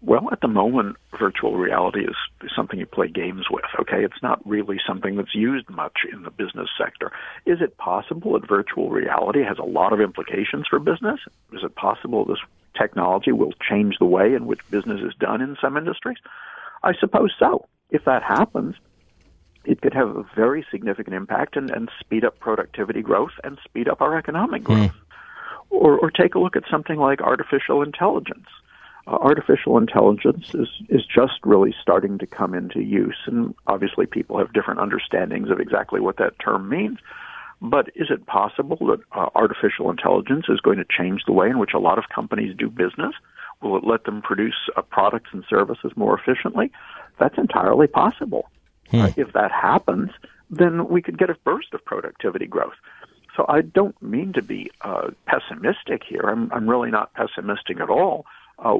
Well, 0.00 0.28
at 0.30 0.40
the 0.40 0.48
moment, 0.48 0.96
virtual 1.18 1.56
reality 1.56 2.04
is 2.04 2.14
something 2.54 2.78
you 2.78 2.86
play 2.86 3.08
games 3.08 3.46
with, 3.50 3.64
okay? 3.80 4.04
It's 4.04 4.22
not 4.22 4.40
really 4.46 4.78
something 4.86 5.16
that's 5.16 5.34
used 5.34 5.68
much 5.68 5.98
in 6.12 6.22
the 6.22 6.30
business 6.30 6.68
sector. 6.78 7.10
Is 7.46 7.60
it 7.60 7.76
possible 7.78 8.32
that 8.34 8.48
virtual 8.48 8.90
reality 8.90 9.42
has 9.42 9.58
a 9.58 9.64
lot 9.64 9.92
of 9.92 10.00
implications 10.00 10.66
for 10.70 10.78
business? 10.78 11.18
Is 11.52 11.64
it 11.64 11.74
possible 11.74 12.24
this 12.24 12.38
technology 12.78 13.32
will 13.32 13.52
change 13.68 13.96
the 13.98 14.06
way 14.06 14.34
in 14.34 14.46
which 14.46 14.60
business 14.70 15.00
is 15.00 15.14
done 15.18 15.40
in 15.40 15.56
some 15.60 15.76
industries? 15.76 16.18
I 16.84 16.92
suppose 17.00 17.34
so. 17.36 17.66
If 17.90 18.04
that 18.04 18.22
happens, 18.22 18.76
it 19.64 19.80
could 19.80 19.94
have 19.94 20.16
a 20.16 20.24
very 20.36 20.64
significant 20.70 21.16
impact 21.16 21.56
and, 21.56 21.70
and 21.70 21.90
speed 21.98 22.24
up 22.24 22.38
productivity 22.38 23.02
growth 23.02 23.32
and 23.42 23.58
speed 23.64 23.88
up 23.88 24.00
our 24.00 24.16
economic 24.16 24.62
growth. 24.62 24.92
Mm. 24.92 24.94
Or, 25.70 25.98
or 25.98 26.10
take 26.10 26.34
a 26.34 26.38
look 26.38 26.56
at 26.56 26.62
something 26.70 26.98
like 26.98 27.20
artificial 27.20 27.82
intelligence. 27.82 28.46
Uh, 29.08 29.16
artificial 29.22 29.78
intelligence 29.78 30.54
is, 30.54 30.68
is 30.90 31.02
just 31.06 31.34
really 31.42 31.74
starting 31.80 32.18
to 32.18 32.26
come 32.26 32.52
into 32.52 32.82
use, 32.82 33.16
and 33.26 33.54
obviously 33.66 34.04
people 34.04 34.36
have 34.36 34.52
different 34.52 34.80
understandings 34.80 35.50
of 35.50 35.60
exactly 35.60 35.98
what 35.98 36.18
that 36.18 36.38
term 36.38 36.68
means. 36.68 36.98
But 37.62 37.88
is 37.94 38.08
it 38.10 38.26
possible 38.26 38.76
that 38.88 39.00
uh, 39.12 39.30
artificial 39.34 39.90
intelligence 39.90 40.44
is 40.50 40.60
going 40.60 40.76
to 40.76 40.84
change 40.84 41.22
the 41.26 41.32
way 41.32 41.48
in 41.48 41.58
which 41.58 41.72
a 41.74 41.78
lot 41.78 41.96
of 41.96 42.04
companies 42.14 42.54
do 42.56 42.68
business? 42.68 43.14
Will 43.62 43.78
it 43.78 43.84
let 43.84 44.04
them 44.04 44.20
produce 44.20 44.68
uh, 44.76 44.82
products 44.82 45.30
and 45.32 45.42
services 45.48 45.92
more 45.96 46.18
efficiently? 46.18 46.70
That's 47.18 47.38
entirely 47.38 47.86
possible. 47.86 48.50
Hmm. 48.90 49.00
Uh, 49.00 49.10
if 49.16 49.32
that 49.32 49.50
happens, 49.50 50.10
then 50.50 50.86
we 50.86 51.00
could 51.00 51.18
get 51.18 51.30
a 51.30 51.36
burst 51.44 51.72
of 51.72 51.82
productivity 51.84 52.46
growth. 52.46 52.76
So 53.36 53.46
I 53.48 53.62
don't 53.62 54.00
mean 54.02 54.34
to 54.34 54.42
be 54.42 54.70
uh, 54.82 55.10
pessimistic 55.26 56.02
here. 56.06 56.22
I'm, 56.26 56.52
I'm 56.52 56.68
really 56.68 56.90
not 56.90 57.14
pessimistic 57.14 57.80
at 57.80 57.88
all. 57.88 58.26
Uh, 58.58 58.78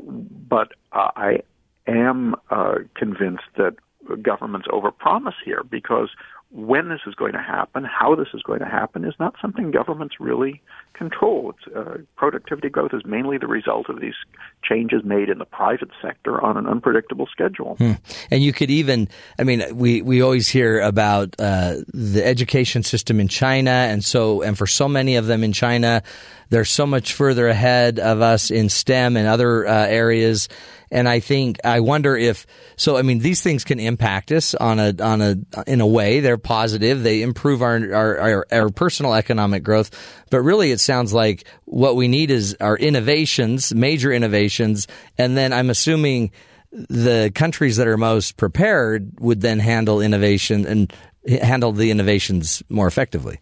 but 0.49 0.73
I 0.93 1.43
am 1.87 2.35
uh, 2.51 2.77
convinced 2.95 3.45
that 3.57 3.77
governments 4.23 4.67
overpromise 4.69 5.35
here 5.45 5.63
because 5.69 6.11
when 6.51 6.89
this 6.89 7.01
is 7.07 7.15
going 7.15 7.33
to 7.33 7.43
happen, 7.43 7.85
how 7.85 8.15
this 8.15 8.29
is 8.33 8.43
going 8.43 8.61
to 8.61 8.67
happen, 8.67 9.05
is 9.05 9.13
not 9.21 9.35
something 9.41 9.71
governments 9.71 10.15
really 10.19 10.63
control. 10.95 11.53
Uh, 11.77 11.99
productivity 12.17 12.71
growth 12.71 12.95
is 12.95 13.03
mainly 13.05 13.37
the 13.37 13.47
result 13.47 13.91
of 13.91 14.01
these 14.01 14.15
changes 14.63 15.05
made 15.05 15.29
in 15.29 15.39
the 15.39 15.45
private 15.45 15.91
sector 16.01 16.43
on 16.43 16.57
an 16.57 16.67
unpredictable 16.67 17.27
schedule. 17.31 17.77
Hmm. 17.77 17.93
And 18.31 18.43
you 18.43 18.55
could 18.55 18.71
even, 18.71 19.09
I 19.39 19.45
mean, 19.45 19.63
we, 19.77 20.01
we 20.01 20.23
always 20.23 20.49
hear 20.49 20.81
about 20.81 21.35
uh, 21.39 21.77
the 21.93 22.23
education 22.25 22.83
system 22.83 23.21
in 23.21 23.29
China, 23.29 23.71
and 23.71 24.03
so 24.03 24.41
and 24.41 24.57
for 24.57 24.67
so 24.67 24.89
many 24.89 25.17
of 25.17 25.27
them 25.27 25.45
in 25.45 25.53
China, 25.53 26.03
they're 26.51 26.65
so 26.65 26.87
much 26.87 27.13
further 27.13 27.49
ahead 27.49 27.99
of 27.99 28.21
us 28.21 28.51
in 28.51 28.69
STEM 28.69 29.17
and 29.17 29.27
other 29.27 29.67
uh, 29.67 29.87
areas 29.87 30.49
and 30.91 31.09
I 31.09 31.21
think 31.21 31.59
I 31.65 31.81
wonder 31.81 32.17
if 32.17 32.47
so. 32.77 32.97
I 32.97 33.03
mean, 33.03 33.19
these 33.19 33.43
things 33.43 33.65
can 33.65 33.79
impact 33.79 34.33
us 34.33 34.55
on 34.55 34.79
a 34.79 34.95
on 35.03 35.21
a 35.21 35.37
in 35.67 35.81
a 35.81 35.87
way. 35.87 36.21
They're 36.21 36.39
positive. 36.39 37.03
They 37.03 37.23
improve 37.23 37.63
our 37.63 37.77
our, 37.95 38.19
our, 38.19 38.47
our 38.51 38.69
personal 38.71 39.15
economic 39.15 39.63
growth. 39.63 39.91
But 40.31 40.43
really, 40.43 40.71
it 40.71 40.81
sounds 40.81 41.13
like 41.13 41.47
what 41.65 41.97
we 41.97 42.09
need 42.09 42.31
is 42.31 42.57
our 42.61 42.77
innovations, 42.77 43.75
major 43.75 44.13
innovations, 44.13 44.87
and 45.17 45.37
then 45.37 45.53
I'm 45.53 45.71
assuming 45.71 46.31
the 46.73 47.33
countries 47.35 47.77
that 47.77 47.87
are 47.87 47.97
most 47.97 48.37
prepared 48.37 49.21
would 49.21 49.41
then 49.41 49.59
handle 49.59 50.01
innovation 50.01 50.67
and 50.67 50.93
handle 51.27 51.73
the 51.73 51.91
innovations 51.91 52.63
more 52.69 52.87
effectively 52.87 53.41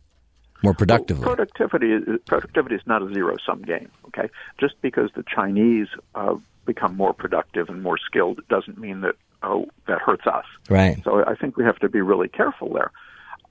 more 0.67 0.75
productively. 0.75 1.25
Well, 1.27 1.37
productivity, 1.37 2.19
productivity 2.27 2.75
is 2.75 2.83
not 2.87 3.03
a 3.03 3.13
zero 3.15 3.37
sum 3.45 3.63
game. 3.63 3.91
Okay, 4.09 4.29
just 4.59 4.75
because 4.83 5.11
the 5.15 5.25
Chinese 5.33 5.89
uh, 6.15 6.35
become 6.65 6.97
more 6.97 7.15
productive 7.15 7.69
and 7.69 7.83
more 7.83 7.99
skilled 7.99 8.41
doesn't 8.49 8.79
mean 8.79 9.01
that 9.03 9.15
oh 9.43 9.67
that 9.87 10.01
hurts 10.01 10.27
us. 10.27 10.45
Right. 10.69 11.03
So 11.05 11.25
I 11.25 11.35
think 11.35 11.57
we 11.57 11.65
have 11.65 11.79
to 11.79 11.89
be 11.89 12.01
really 12.01 12.29
careful 12.29 12.73
there. 12.75 12.91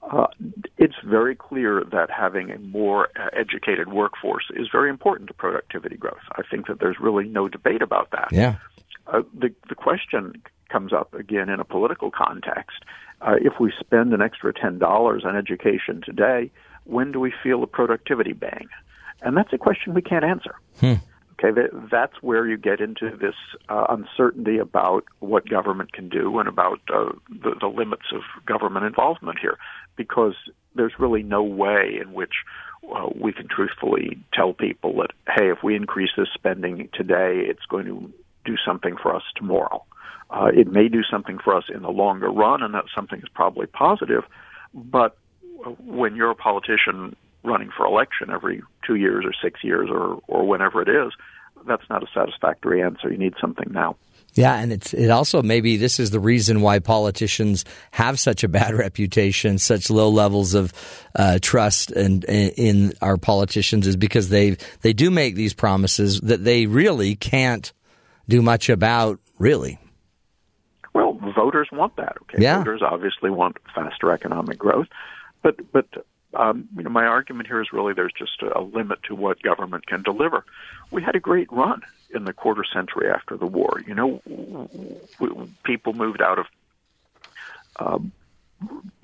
Uh, 0.08 0.28
it's 0.78 0.94
very 1.04 1.34
clear 1.34 1.82
that 1.90 2.10
having 2.10 2.52
a 2.52 2.58
more 2.58 3.08
uh, 3.18 3.28
educated 3.32 3.92
workforce 3.92 4.44
is 4.54 4.68
very 4.70 4.88
important 4.88 5.26
to 5.28 5.34
productivity 5.34 5.96
growth. 5.96 6.26
I 6.32 6.42
think 6.48 6.68
that 6.68 6.78
there's 6.78 7.00
really 7.00 7.26
no 7.26 7.48
debate 7.48 7.82
about 7.82 8.12
that. 8.12 8.28
Yeah. 8.30 8.56
Uh, 9.06 9.22
the 9.36 9.52
the 9.68 9.74
question 9.74 10.42
comes 10.68 10.92
up 10.92 11.14
again 11.14 11.48
in 11.48 11.60
a 11.60 11.64
political 11.64 12.10
context. 12.10 12.84
Uh, 13.20 13.36
if 13.40 13.54
we 13.58 13.72
spend 13.80 14.12
an 14.12 14.20
extra 14.20 14.52
ten 14.52 14.78
dollars 14.78 15.24
on 15.24 15.36
education 15.36 16.02
today, 16.04 16.50
when 16.86 17.12
do 17.12 17.20
we 17.20 17.32
feel 17.42 17.62
a 17.62 17.66
productivity 17.66 18.32
bang? 18.32 18.68
And 19.22 19.36
that's 19.36 19.52
a 19.52 19.58
question 19.58 19.94
we 19.94 20.02
can't 20.02 20.24
answer. 20.24 20.54
Hmm. 20.80 20.94
Okay, 21.38 21.50
that, 21.50 21.88
that's 21.90 22.22
where 22.22 22.46
you 22.46 22.56
get 22.56 22.80
into 22.80 23.14
this 23.14 23.34
uh, 23.68 23.86
uncertainty 23.90 24.56
about 24.56 25.04
what 25.18 25.46
government 25.46 25.92
can 25.92 26.08
do 26.08 26.38
and 26.38 26.48
about 26.48 26.80
uh, 26.88 27.12
the, 27.28 27.54
the 27.60 27.66
limits 27.66 28.06
of 28.14 28.22
government 28.46 28.86
involvement 28.86 29.38
here, 29.38 29.58
because 29.96 30.34
there's 30.74 30.94
really 30.98 31.22
no 31.22 31.42
way 31.42 31.98
in 32.00 32.14
which 32.14 32.32
uh, 32.94 33.08
we 33.14 33.32
can 33.32 33.48
truthfully 33.48 34.18
tell 34.32 34.54
people 34.54 34.96
that, 34.96 35.10
hey, 35.36 35.50
if 35.50 35.62
we 35.62 35.76
increase 35.76 36.10
this 36.16 36.28
spending 36.32 36.88
today, 36.94 37.42
it's 37.46 37.66
going 37.68 37.84
to 37.84 38.10
do 38.46 38.56
something 38.64 38.96
for 38.96 39.14
us 39.14 39.22
tomorrow. 39.34 39.84
Uh, 40.30 40.50
it 40.54 40.72
may 40.72 40.88
do 40.88 41.02
something 41.02 41.38
for 41.38 41.54
us 41.54 41.64
in 41.72 41.82
the 41.82 41.90
longer 41.90 42.30
run, 42.30 42.62
and 42.62 42.72
that 42.72 42.84
something 42.94 43.18
is 43.18 43.28
probably 43.34 43.66
positive, 43.66 44.24
but 44.72 45.18
when 45.84 46.16
you're 46.16 46.30
a 46.30 46.36
politician 46.36 47.16
running 47.44 47.70
for 47.76 47.86
election 47.86 48.30
every 48.30 48.62
two 48.86 48.96
years 48.96 49.24
or 49.24 49.32
six 49.42 49.62
years 49.62 49.88
or, 49.90 50.20
or 50.26 50.46
whenever 50.46 50.82
it 50.82 50.88
is, 50.88 51.12
that's 51.66 51.88
not 51.88 52.02
a 52.02 52.06
satisfactory 52.12 52.82
answer. 52.82 53.10
You 53.10 53.18
need 53.18 53.34
something 53.40 53.72
now. 53.72 53.96
Yeah, 54.34 54.54
and 54.56 54.70
it's 54.70 54.92
it 54.92 55.10
also 55.10 55.42
maybe 55.42 55.78
this 55.78 55.98
is 55.98 56.10
the 56.10 56.20
reason 56.20 56.60
why 56.60 56.78
politicians 56.78 57.64
have 57.90 58.20
such 58.20 58.44
a 58.44 58.48
bad 58.48 58.74
reputation, 58.78 59.58
such 59.58 59.88
low 59.88 60.10
levels 60.10 60.52
of 60.52 60.74
uh, 61.14 61.38
trust 61.40 61.90
and 61.90 62.22
in 62.24 62.92
our 63.00 63.16
politicians 63.16 63.86
is 63.86 63.96
because 63.96 64.28
they 64.28 64.58
they 64.82 64.92
do 64.92 65.10
make 65.10 65.36
these 65.36 65.54
promises 65.54 66.20
that 66.20 66.44
they 66.44 66.66
really 66.66 67.16
can't 67.16 67.72
do 68.28 68.42
much 68.42 68.68
about. 68.68 69.18
Really, 69.38 69.78
well, 70.92 71.18
voters 71.34 71.68
want 71.72 71.96
that. 71.96 72.16
Okay, 72.22 72.42
yeah. 72.42 72.58
voters 72.58 72.82
obviously 72.82 73.30
want 73.30 73.56
faster 73.74 74.12
economic 74.12 74.58
growth, 74.58 74.88
but 75.46 75.72
but 75.72 76.04
um, 76.34 76.68
you 76.76 76.82
know 76.82 76.90
my 76.90 77.06
argument 77.06 77.46
here 77.46 77.60
is 77.60 77.72
really 77.72 77.94
there's 77.94 78.12
just 78.12 78.42
a 78.42 78.60
limit 78.60 79.02
to 79.04 79.14
what 79.14 79.40
government 79.42 79.86
can 79.86 80.02
deliver. 80.02 80.44
We 80.90 81.02
had 81.02 81.14
a 81.14 81.20
great 81.20 81.50
run 81.52 81.82
in 82.12 82.24
the 82.24 82.32
quarter 82.32 82.64
century 82.64 83.08
after 83.08 83.36
the 83.36 83.46
war. 83.46 83.80
You 83.86 83.94
know, 83.94 84.68
people 85.62 85.92
moved 85.92 86.20
out 86.20 86.40
of 86.40 86.46
um, 87.78 88.10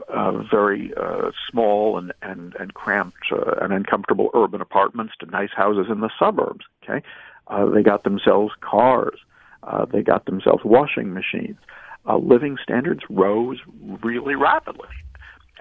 uh, 0.09 0.43
very 0.43 0.93
uh, 0.95 1.31
small 1.49 1.97
and 1.97 2.13
and 2.23 2.57
and 2.59 2.75
cramped 2.75 3.31
uh, 3.31 3.55
and 3.61 3.73
uncomfortable 3.73 4.31
urban 4.35 4.61
apartments 4.61 5.15
to 5.21 5.27
nice 5.27 5.53
houses 5.55 5.87
in 5.89 6.01
the 6.01 6.11
suburbs. 6.19 6.65
Okay, 6.83 7.07
uh, 7.47 7.67
they 7.67 7.85
got 7.85 8.03
themselves 8.03 8.53
cars. 8.61 9.19
Uh, 9.63 9.85
they 9.85 10.03
got 10.03 10.25
themselves 10.25 10.65
washing 10.65 11.15
machines. 11.15 11.59
Uh, 12.05 12.17
living 12.17 12.59
standards 12.61 13.03
rose 13.09 13.61
really 14.03 14.35
rapidly, 14.35 14.89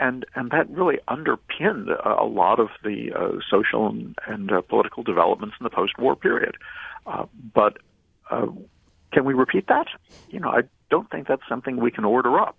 and 0.01 0.25
and 0.35 0.51
that 0.51 0.69
really 0.69 0.97
underpinned 1.07 1.89
a, 1.89 2.21
a 2.21 2.25
lot 2.25 2.59
of 2.59 2.69
the 2.83 3.11
uh, 3.15 3.39
social 3.49 3.87
and, 3.87 4.15
and 4.27 4.51
uh, 4.51 4.61
political 4.61 5.03
developments 5.03 5.55
in 5.59 5.63
the 5.63 5.69
post-war 5.69 6.15
period. 6.15 6.57
Uh, 7.05 7.25
but 7.53 7.77
uh, 8.29 8.47
can 9.13 9.23
we 9.23 9.33
repeat 9.33 9.67
that? 9.67 9.87
You 10.29 10.39
know, 10.39 10.49
I 10.49 10.63
don't 10.89 11.09
think 11.09 11.27
that's 11.27 11.47
something 11.47 11.77
we 11.77 11.91
can 11.91 12.03
order 12.03 12.39
up. 12.39 12.57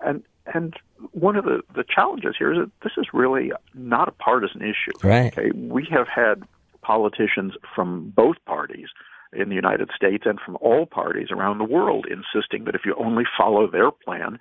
And 0.00 0.22
and 0.54 0.74
one 1.12 1.36
of 1.36 1.44
the, 1.44 1.62
the 1.74 1.84
challenges 1.84 2.34
here 2.38 2.52
is 2.52 2.58
that 2.58 2.70
this 2.82 2.92
is 2.96 3.06
really 3.12 3.52
not 3.74 4.08
a 4.08 4.12
partisan 4.12 4.62
issue. 4.62 4.92
Right. 5.02 5.36
Okay, 5.36 5.50
we 5.54 5.86
have 5.90 6.06
had 6.06 6.44
politicians 6.82 7.54
from 7.74 8.12
both 8.14 8.36
parties 8.46 8.88
in 9.32 9.48
the 9.48 9.54
United 9.54 9.90
States 9.94 10.24
and 10.26 10.38
from 10.40 10.56
all 10.60 10.86
parties 10.86 11.28
around 11.30 11.58
the 11.58 11.64
world 11.64 12.06
insisting 12.10 12.64
that 12.64 12.74
if 12.74 12.82
you 12.84 12.94
only 12.98 13.24
follow 13.36 13.70
their 13.70 13.90
plan, 13.90 14.38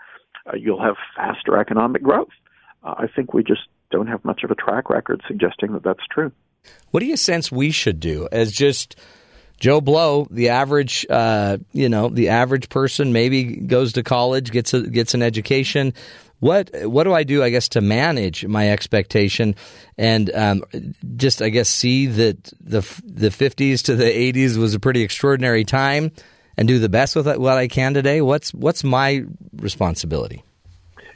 uh, 0.48 0.56
you'll 0.56 0.82
have 0.82 0.96
faster 1.16 1.58
economic 1.58 2.04
growth. 2.04 2.30
Uh, 2.84 2.96
I 2.98 3.08
think 3.08 3.34
we 3.34 3.44
just 3.44 3.62
don't 3.92 4.08
have 4.08 4.24
much 4.26 4.44
of 4.44 4.52
a 4.52 4.56
track 4.56 4.90
record 4.90 5.22
suggesting 5.28 5.74
that 5.74 5.84
that's 5.84 6.06
true. 6.12 6.32
What 6.92 7.00
do 7.00 7.06
you 7.06 7.18
sense 7.18 7.52
we 7.52 7.72
should 7.72 8.00
do 8.00 8.28
as 8.32 8.52
just 8.52 8.98
Joe 9.60 9.82
Blow, 9.82 10.28
the 10.30 10.50
average, 10.50 11.06
uh, 11.10 11.58
you 11.72 11.90
know, 11.90 12.10
the 12.10 12.30
average 12.30 12.70
person 12.70 13.14
maybe 13.14 13.44
goes 13.44 13.94
to 13.94 14.04
college, 14.04 14.52
gets 14.52 14.74
a, 14.74 14.82
gets 14.82 15.14
an 15.14 15.22
education. 15.22 15.94
What 16.40 16.70
what 16.84 17.06
do 17.06 17.14
I 17.14 17.24
do? 17.24 17.42
I 17.42 17.50
guess 17.50 17.70
to 17.70 17.82
manage 17.82 18.46
my 18.46 18.70
expectation 18.70 19.56
and 19.98 20.30
um, 20.36 20.64
just 21.16 21.42
I 21.42 21.50
guess 21.50 21.68
see 21.68 22.06
that 22.06 22.44
the 22.62 22.82
the 23.04 23.32
fifties 23.32 23.82
to 23.84 23.96
the 23.96 24.06
eighties 24.06 24.56
was 24.56 24.76
a 24.76 24.80
pretty 24.80 25.02
extraordinary 25.02 25.64
time, 25.64 26.12
and 26.58 26.68
do 26.68 26.80
the 26.80 26.90
best 26.90 27.16
with 27.16 27.28
what 27.28 27.58
I 27.58 27.68
can 27.68 27.94
today. 27.94 28.22
What's 28.22 28.54
what's 28.54 28.84
my 28.84 29.24
responsibility? 29.58 30.44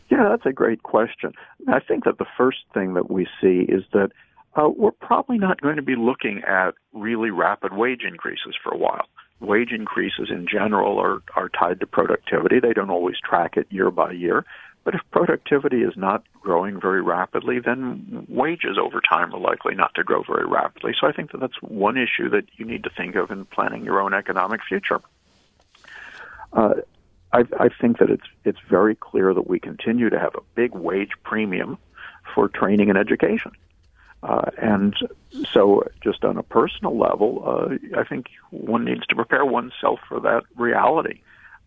Yeah, 0.10 0.28
that's 0.30 0.46
a 0.46 0.52
great 0.52 0.84
question. 0.84 1.34
I 1.68 1.80
think 1.80 2.04
that 2.04 2.18
the 2.18 2.26
first 2.38 2.60
thing 2.74 2.94
that 2.96 3.10
we 3.10 3.28
see 3.40 3.62
is 3.62 3.84
that 3.94 4.12
uh, 4.56 4.70
we're 4.70 4.92
probably 4.92 5.38
not 5.38 5.62
going 5.62 5.78
to 5.78 5.82
be 5.82 5.96
looking 5.96 6.42
at 6.46 6.74
really 6.94 7.32
rapid 7.32 7.74
wage 7.74 8.04
increases 8.04 8.56
for 8.62 8.74
a 8.74 8.78
while. 8.78 9.08
Wage 9.40 9.72
increases 9.72 10.30
in 10.30 10.46
general 10.46 11.00
are, 11.00 11.22
are 11.36 11.50
tied 11.50 11.80
to 11.80 11.88
productivity. 11.88 12.60
They 12.60 12.74
don't 12.74 12.90
always 12.90 13.16
track 13.24 13.56
it 13.56 13.68
year 13.70 13.90
by 13.90 14.12
year. 14.12 14.46
But 14.84 14.96
if 14.96 15.02
productivity 15.12 15.84
is 15.84 15.94
not 15.96 16.24
growing 16.42 16.80
very 16.82 17.02
rapidly, 17.02 17.60
then 17.60 18.26
wages 18.28 18.78
over 18.82 19.00
time 19.00 19.34
are 19.34 19.40
likely 19.40 19.76
not 19.76 19.94
to 19.96 20.04
grow 20.04 20.24
very 20.24 20.46
rapidly. 20.46 20.94
So 21.00 21.08
I 21.08 21.12
think 21.12 21.32
that 21.32 21.40
that's 21.40 21.62
one 21.62 21.98
issue 21.98 22.30
that 22.30 22.46
you 22.58 22.66
need 22.66 22.84
to 22.84 22.90
think 22.90 23.16
of 23.16 23.32
in 23.32 23.46
planning 23.46 23.86
your 23.86 24.02
own 24.02 24.14
economic 24.14 24.62
future. 24.68 25.00
Uh, 26.54 26.74
I, 27.34 27.46
I 27.60 27.70
think 27.70 28.00
that 28.00 28.10
it's 28.10 28.28
it's 28.44 28.60
very 28.70 28.96
clear 28.96 29.34
that 29.34 29.48
we 29.48 29.60
continue 29.60 30.10
to 30.10 30.20
have 30.20 30.36
a 30.36 30.42
big 30.56 30.74
wage 30.74 31.12
premium 31.24 31.78
for 32.34 32.50
training 32.50 32.90
and 32.90 32.98
education. 32.98 33.52
Uh, 34.24 34.52
and 34.58 34.96
so, 35.52 35.84
just 36.04 36.24
on 36.24 36.38
a 36.38 36.44
personal 36.44 36.98
level, 36.98 37.44
uh, 37.46 38.00
I 38.00 38.04
think 38.04 38.28
one 38.52 38.86
needs 38.86 39.06
to 39.08 39.16
prepare 39.16 39.46
oneself 39.46 40.00
for 40.08 40.20
that 40.20 40.44
reality. 40.58 41.22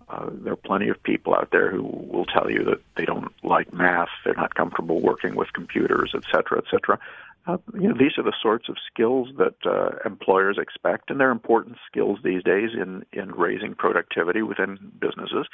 Uh, 0.08 0.28
there 0.30 0.52
are 0.52 0.56
plenty 0.56 0.88
of 0.88 1.02
people 1.02 1.34
out 1.34 1.50
there 1.50 1.70
who 1.70 1.82
will 1.82 2.26
tell 2.26 2.50
you 2.50 2.62
that 2.64 2.80
they 2.96 3.06
don't 3.06 3.32
like 3.42 3.72
math, 3.72 4.10
they're 4.24 4.34
not 4.34 4.54
comfortable 4.54 5.00
working 5.00 5.34
with 5.34 5.52
computers, 5.52 6.12
et 6.14 6.22
cetera, 6.30 6.58
et 6.58 6.64
cetera. 6.70 6.98
Uh, 7.46 7.58
you 7.74 7.88
know, 7.88 7.94
these 7.98 8.16
are 8.16 8.22
the 8.22 8.32
sorts 8.42 8.68
of 8.68 8.76
skills 8.90 9.28
that 9.36 9.54
uh, 9.66 9.96
employers 10.06 10.56
expect, 10.58 11.10
and 11.10 11.20
they're 11.20 11.30
important 11.30 11.76
skills 11.86 12.18
these 12.24 12.42
days 12.42 12.70
in 12.74 13.04
in 13.12 13.30
raising 13.32 13.74
productivity 13.74 14.42
within 14.42 14.78
businesses. 14.98 15.46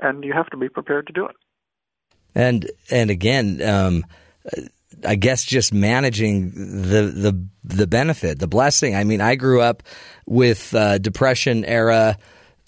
And 0.00 0.24
you 0.24 0.32
have 0.32 0.48
to 0.50 0.56
be 0.56 0.68
prepared 0.68 1.06
to 1.08 1.12
do 1.12 1.26
it. 1.26 1.36
And 2.34 2.70
and 2.90 3.10
again. 3.10 3.62
Um, 3.62 4.04
I 5.04 5.16
guess 5.16 5.44
just 5.44 5.72
managing 5.72 6.50
the 6.50 7.02
the 7.02 7.46
the 7.64 7.86
benefit, 7.86 8.38
the 8.38 8.46
blessing. 8.46 8.94
I 8.94 9.04
mean, 9.04 9.20
I 9.20 9.34
grew 9.34 9.60
up 9.60 9.82
with 10.26 10.74
uh, 10.74 10.98
depression 10.98 11.64
era 11.64 12.16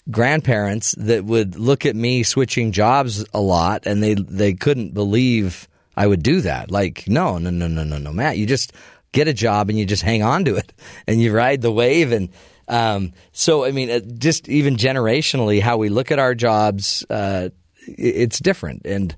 grandparents 0.09 0.95
that 0.97 1.25
would 1.25 1.57
look 1.57 1.85
at 1.85 1.95
me 1.95 2.23
switching 2.23 2.71
jobs 2.71 3.25
a 3.33 3.41
lot, 3.41 3.85
and 3.85 4.01
they 4.01 4.13
they 4.13 4.53
couldn't 4.53 4.93
believe 4.93 5.67
I 5.97 6.05
would 6.05 6.21
do 6.21 6.41
that. 6.41 6.69
Like, 6.69 7.05
no, 7.07 7.39
no, 7.39 7.49
no, 7.49 7.67
no, 7.67 7.83
no, 7.83 7.97
no, 7.97 8.13
Matt, 8.13 8.37
you 8.37 8.45
just 8.45 8.71
get 9.11 9.27
a 9.27 9.33
job 9.33 9.69
and 9.69 9.79
you 9.79 9.85
just 9.85 10.03
hang 10.03 10.21
on 10.21 10.45
to 10.45 10.55
it, 10.55 10.71
and 11.07 11.19
you 11.19 11.33
ride 11.33 11.61
the 11.61 11.71
wave. 11.71 12.11
And 12.11 12.29
um, 12.67 13.13
so, 13.33 13.65
I 13.65 13.71
mean, 13.71 14.19
just 14.19 14.47
even 14.47 14.77
generationally, 14.77 15.59
how 15.59 15.77
we 15.77 15.89
look 15.89 16.11
at 16.11 16.19
our 16.19 16.35
jobs, 16.35 17.03
uh, 17.09 17.49
it's 17.87 18.39
different, 18.39 18.85
and 18.85 19.15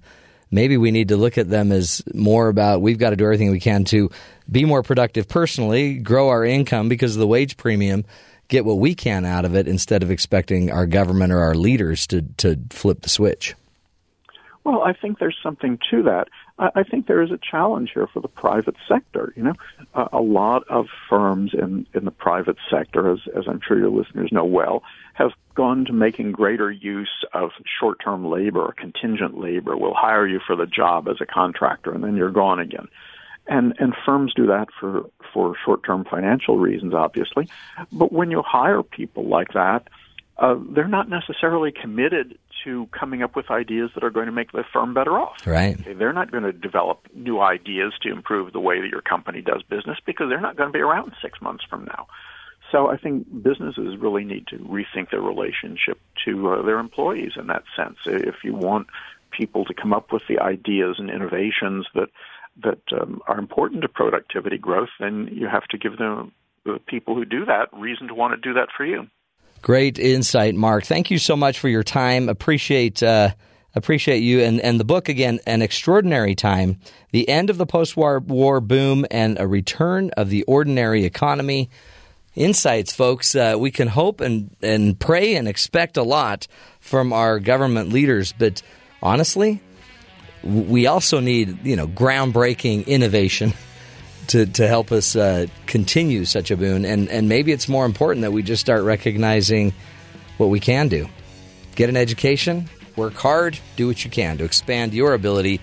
maybe 0.51 0.77
we 0.77 0.91
need 0.91 1.09
to 1.09 1.17
look 1.17 1.37
at 1.37 1.49
them 1.49 1.71
as 1.71 2.01
more 2.13 2.47
about 2.47 2.81
we've 2.81 2.97
got 2.97 3.09
to 3.09 3.15
do 3.15 3.25
everything 3.25 3.51
we 3.51 3.59
can 3.59 3.83
to 3.85 4.09
be 4.49 4.63
more 4.63 4.81
productive 4.81 5.27
personally, 5.27 5.95
grow 5.95 6.29
our 6.29 6.45
income 6.45 6.87
because 6.87 7.15
of 7.15 7.19
the 7.19 7.27
wage 7.27 7.57
premium, 7.57 8.05
get 8.47 8.63
what 8.63 8.77
we 8.77 8.95
can 8.95 9.25
out 9.25 9.43
of 9.43 9.55
it 9.55 9.67
instead 9.67 10.01
of 10.01 10.11
expecting 10.11 10.71
our 10.71 10.85
government 10.85 11.33
or 11.33 11.39
our 11.39 11.55
leaders 11.55 12.07
to, 12.07 12.21
to 12.37 12.57
flip 12.69 13.01
the 13.01 13.09
switch. 13.09 13.55
Well, 14.63 14.83
I 14.83 14.93
think 14.93 15.19
there's 15.19 15.37
something 15.41 15.79
to 15.89 16.03
that. 16.03 16.27
I, 16.59 16.83
think 16.83 17.07
there 17.07 17.21
is 17.21 17.31
a 17.31 17.37
challenge 17.37 17.91
here 17.93 18.07
for 18.07 18.19
the 18.19 18.27
private 18.27 18.75
sector. 18.87 19.33
You 19.35 19.43
know, 19.43 19.53
uh, 19.93 20.09
a 20.11 20.21
lot 20.21 20.63
of 20.69 20.87
firms 21.09 21.53
in 21.53 21.85
in 21.93 22.05
the 22.05 22.11
private 22.11 22.57
sector, 22.69 23.11
as 23.11 23.19
as 23.35 23.45
I'm 23.47 23.61
sure 23.65 23.77
your 23.77 23.89
listeners 23.89 24.31
know 24.31 24.45
well, 24.45 24.83
have 25.13 25.31
gone 25.55 25.85
to 25.85 25.93
making 25.93 26.33
greater 26.33 26.69
use 26.69 27.25
of 27.33 27.51
short-term 27.79 28.25
labor 28.29 28.61
or 28.61 28.73
contingent 28.73 29.39
labor. 29.39 29.75
We'll 29.77 29.93
hire 29.93 30.27
you 30.27 30.39
for 30.45 30.55
the 30.55 30.65
job 30.65 31.07
as 31.07 31.17
a 31.21 31.25
contractor, 31.25 31.93
and 31.93 32.03
then 32.03 32.15
you're 32.15 32.31
gone 32.31 32.59
again. 32.59 32.87
And 33.47 33.73
and 33.79 33.95
firms 34.05 34.33
do 34.35 34.47
that 34.47 34.67
for 34.79 35.09
for 35.33 35.55
short-term 35.63 36.05
financial 36.05 36.57
reasons, 36.57 36.93
obviously. 36.93 37.47
But 37.91 38.11
when 38.11 38.31
you 38.31 38.41
hire 38.45 38.83
people 38.83 39.27
like 39.27 39.53
that, 39.53 39.87
uh, 40.37 40.55
they're 40.71 40.87
not 40.87 41.09
necessarily 41.09 41.71
committed 41.71 42.37
to 42.63 42.87
coming 42.87 43.23
up 43.23 43.35
with 43.35 43.49
ideas 43.49 43.91
that 43.95 44.03
are 44.03 44.09
going 44.09 44.25
to 44.25 44.31
make 44.31 44.51
the 44.51 44.63
firm 44.71 44.93
better 44.93 45.17
off. 45.17 45.45
Right. 45.45 45.79
Okay, 45.79 45.93
they're 45.93 46.13
not 46.13 46.31
going 46.31 46.43
to 46.43 46.53
develop 46.53 47.07
new 47.13 47.39
ideas 47.39 47.93
to 48.01 48.11
improve 48.11 48.53
the 48.53 48.59
way 48.59 48.81
that 48.81 48.89
your 48.89 49.01
company 49.01 49.41
does 49.41 49.63
business 49.63 49.97
because 50.05 50.29
they're 50.29 50.41
not 50.41 50.55
going 50.55 50.69
to 50.69 50.73
be 50.73 50.81
around 50.81 51.13
six 51.21 51.41
months 51.41 51.63
from 51.69 51.85
now. 51.85 52.07
So 52.71 52.87
I 52.87 52.97
think 52.97 53.27
businesses 53.41 53.97
really 53.97 54.23
need 54.23 54.47
to 54.47 54.57
rethink 54.57 55.11
their 55.11 55.21
relationship 55.21 55.99
to 56.25 56.51
uh, 56.51 56.61
their 56.61 56.79
employees 56.79 57.31
in 57.35 57.47
that 57.47 57.63
sense. 57.75 57.97
If 58.05 58.43
you 58.43 58.53
want 58.53 58.87
people 59.31 59.65
to 59.65 59.73
come 59.73 59.93
up 59.93 60.11
with 60.11 60.23
the 60.27 60.39
ideas 60.39 60.97
and 60.99 61.09
innovations 61.09 61.87
that 61.95 62.09
that 62.61 62.81
um, 62.91 63.21
are 63.27 63.39
important 63.39 63.81
to 63.81 63.87
productivity 63.87 64.57
growth, 64.57 64.89
then 64.99 65.29
you 65.31 65.47
have 65.47 65.63
to 65.67 65.77
give 65.77 65.97
them 65.97 66.33
the 66.65 66.79
people 66.87 67.15
who 67.15 67.23
do 67.23 67.45
that 67.45 67.69
reason 67.71 68.07
to 68.07 68.13
want 68.13 68.33
to 68.33 68.49
do 68.49 68.53
that 68.53 68.67
for 68.75 68.85
you. 68.85 69.07
Great 69.61 69.99
insight, 69.99 70.55
Marc. 70.55 70.85
Thank 70.85 71.11
you 71.11 71.17
so 71.17 71.35
much 71.35 71.59
for 71.59 71.67
your 71.67 71.83
time. 71.83 72.29
Appreciate 72.29 73.03
uh, 73.03 73.31
appreciate 73.75 74.19
you 74.19 74.41
and 74.41 74.61
and 74.61 74.79
the 74.79 74.85
book 74.85 75.09
again. 75.09 75.39
An 75.45 75.61
extraordinary 75.61 76.35
time, 76.35 76.79
the 77.11 77.27
end 77.27 77.49
of 77.49 77.57
the 77.57 77.65
post-war 77.65 78.19
war 78.19 78.61
boom, 78.61 79.05
and 79.11 79.39
a 79.39 79.47
return 79.47 80.11
of 80.11 80.29
the 80.29 80.43
ordinary 80.43 81.03
economy. 81.05 81.69
Insights, 82.35 82.93
folks. 82.93 83.35
Uh, 83.35 83.55
we 83.59 83.69
can 83.69 83.87
hope 83.87 84.21
and 84.21 84.55
and 84.61 84.97
pray 84.97 85.35
and 85.35 85.47
expect 85.47 85.97
a 85.97 86.03
lot 86.03 86.47
from 86.79 87.11
our 87.11 87.39
government 87.39 87.89
leaders, 87.89 88.33
but 88.37 88.61
honestly, 89.01 89.61
we 90.43 90.87
also 90.87 91.19
need 91.19 91.65
you 91.65 91.75
know 91.75 91.87
groundbreaking 91.87 92.87
innovation 92.87 93.53
to, 94.29 94.45
to 94.45 94.67
help 94.67 94.91
us 94.91 95.15
uh, 95.15 95.45
continue 95.67 96.25
such 96.25 96.49
a 96.49 96.57
boon. 96.57 96.85
And, 96.85 97.09
and 97.09 97.29
maybe 97.29 97.51
it's 97.51 97.67
more 97.67 97.85
important 97.85 98.23
that 98.23 98.31
we 98.31 98.41
just 98.41 98.61
start 98.61 98.83
recognizing 98.83 99.73
what 100.37 100.47
we 100.47 100.59
can 100.59 100.87
do. 100.87 101.07
get 101.75 101.89
an 101.89 101.95
education, 101.97 102.69
work 102.97 103.13
hard, 103.13 103.57
do 103.77 103.87
what 103.87 104.03
you 104.03 104.11
can 104.11 104.37
to 104.37 104.43
expand 104.43 104.93
your 104.93 105.13
ability 105.13 105.61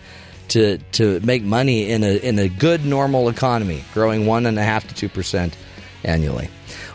to 0.48 0.78
to 0.92 1.20
make 1.20 1.42
money 1.42 1.90
in 1.90 2.02
a 2.04 2.16
in 2.16 2.38
a 2.38 2.48
good 2.48 2.84
normal 2.84 3.28
economy, 3.28 3.84
growing 3.92 4.26
one 4.26 4.46
and 4.46 4.58
a 4.58 4.62
half 4.62 4.88
to 4.88 4.94
two 4.94 5.08
percent 5.08 5.56
annually. 6.04 6.48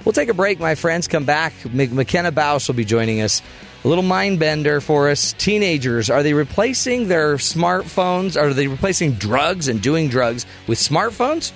We'll 0.03 0.13
take 0.13 0.29
a 0.29 0.33
break, 0.33 0.59
my 0.59 0.75
friends. 0.75 1.07
Come 1.07 1.25
back. 1.25 1.53
McKenna 1.71 2.31
Baus 2.31 2.67
will 2.67 2.75
be 2.75 2.85
joining 2.85 3.21
us. 3.21 3.41
A 3.83 3.87
little 3.87 4.03
mind 4.03 4.39
bender 4.39 4.79
for 4.79 5.09
us. 5.09 5.33
Teenagers, 5.33 6.11
are 6.11 6.21
they 6.21 6.35
replacing 6.35 7.07
their 7.07 7.37
smartphones? 7.37 8.39
Are 8.39 8.53
they 8.53 8.67
replacing 8.67 9.13
drugs 9.13 9.67
and 9.67 9.81
doing 9.81 10.07
drugs 10.07 10.45
with 10.67 10.77
smartphones? 10.77 11.51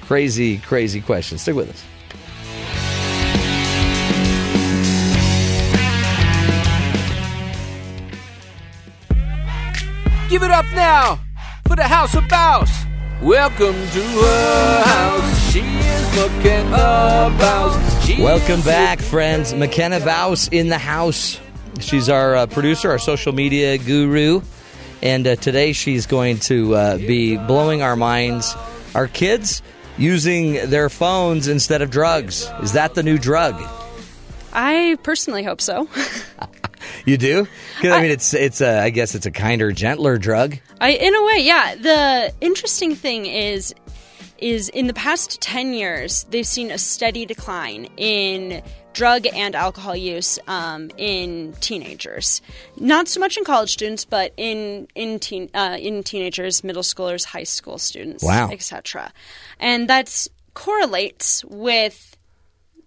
Crazy, 0.00 0.58
crazy 0.58 1.00
question. 1.00 1.38
Stick 1.38 1.54
with 1.54 1.70
us. 1.70 1.84
Give 10.28 10.42
it 10.42 10.50
up 10.50 10.66
now 10.74 11.20
for 11.68 11.76
the 11.76 11.84
House 11.84 12.16
of 12.16 12.24
Baus. 12.24 12.68
Welcome 13.22 13.74
to 13.74 14.02
her 14.02 14.82
house. 14.84 15.52
She 15.52 15.60
is 15.60 16.16
looking. 16.16 16.64
She 18.04 18.20
Welcome 18.20 18.60
back, 18.62 19.00
friends. 19.00 19.54
McKenna 19.54 20.00
Baus 20.00 20.48
in 20.52 20.68
the 20.68 20.78
house. 20.78 21.38
She's 21.80 22.08
our 22.08 22.36
uh, 22.36 22.46
producer, 22.46 22.90
our 22.90 22.98
social 22.98 23.32
media 23.32 23.78
guru. 23.78 24.40
And 25.02 25.26
uh, 25.26 25.36
today 25.36 25.72
she's 25.72 26.06
going 26.06 26.38
to 26.40 26.74
uh, 26.74 26.96
be 26.98 27.36
blowing 27.36 27.82
our 27.82 27.96
minds. 27.96 28.54
Our 28.94 29.06
kids 29.08 29.62
using 29.98 30.54
their 30.70 30.88
phones 30.88 31.46
instead 31.48 31.82
of 31.82 31.90
drugs. 31.90 32.48
Is 32.62 32.72
that 32.72 32.94
the 32.94 33.02
new 33.02 33.18
drug? 33.18 33.62
I 34.52 34.96
personally 35.02 35.42
hope 35.42 35.60
so. 35.60 35.88
You 37.06 37.18
do? 37.18 37.46
'Cause, 37.82 37.92
I, 37.92 38.00
mean, 38.00 38.10
it's 38.10 38.32
it's 38.32 38.60
a, 38.62 38.80
I 38.80 38.88
guess 38.90 39.14
it's 39.14 39.26
a 39.26 39.30
kinder, 39.30 39.72
gentler 39.72 40.16
drug. 40.16 40.56
I, 40.80 40.90
in 40.92 41.14
a 41.14 41.22
way, 41.24 41.38
yeah. 41.40 41.74
The 41.74 42.32
interesting 42.40 42.94
thing 42.94 43.26
is, 43.26 43.74
is 44.38 44.70
in 44.70 44.86
the 44.86 44.94
past 44.94 45.40
ten 45.42 45.74
years, 45.74 46.24
they've 46.30 46.46
seen 46.46 46.70
a 46.70 46.78
steady 46.78 47.26
decline 47.26 47.88
in 47.98 48.62
drug 48.94 49.26
and 49.26 49.54
alcohol 49.54 49.94
use 49.94 50.38
um, 50.48 50.90
in 50.96 51.52
teenagers. 51.60 52.40
Not 52.78 53.08
so 53.08 53.20
much 53.20 53.36
in 53.36 53.44
college 53.44 53.70
students, 53.72 54.04
but 54.06 54.32
in 54.36 54.88
in 54.94 55.18
teen 55.18 55.50
uh, 55.52 55.76
in 55.78 56.02
teenagers, 56.02 56.64
middle 56.64 56.82
schoolers, 56.82 57.24
high 57.24 57.44
school 57.44 57.76
students, 57.78 58.24
Wow. 58.24 58.48
etc. 58.50 59.12
And 59.60 59.88
that 59.88 60.26
correlates 60.54 61.44
with 61.44 62.16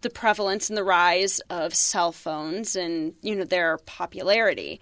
the 0.01 0.09
prevalence 0.09 0.69
and 0.69 0.77
the 0.77 0.83
rise 0.83 1.39
of 1.49 1.73
cell 1.75 2.11
phones 2.11 2.75
and 2.75 3.13
you 3.21 3.35
know 3.35 3.43
their 3.43 3.77
popularity. 3.79 4.79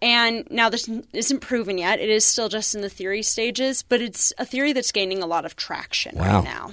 And 0.00 0.48
now 0.50 0.68
this 0.68 0.88
isn't 1.12 1.40
proven 1.40 1.78
yet. 1.78 2.00
It 2.00 2.10
is 2.10 2.24
still 2.24 2.48
just 2.48 2.74
in 2.74 2.80
the 2.80 2.88
theory 2.88 3.22
stages, 3.22 3.84
but 3.84 4.00
it's 4.02 4.32
a 4.36 4.44
theory 4.44 4.72
that's 4.72 4.90
gaining 4.90 5.22
a 5.22 5.26
lot 5.26 5.44
of 5.44 5.54
traction 5.54 6.16
Wow. 6.16 6.36
right 6.36 6.44
now. 6.44 6.72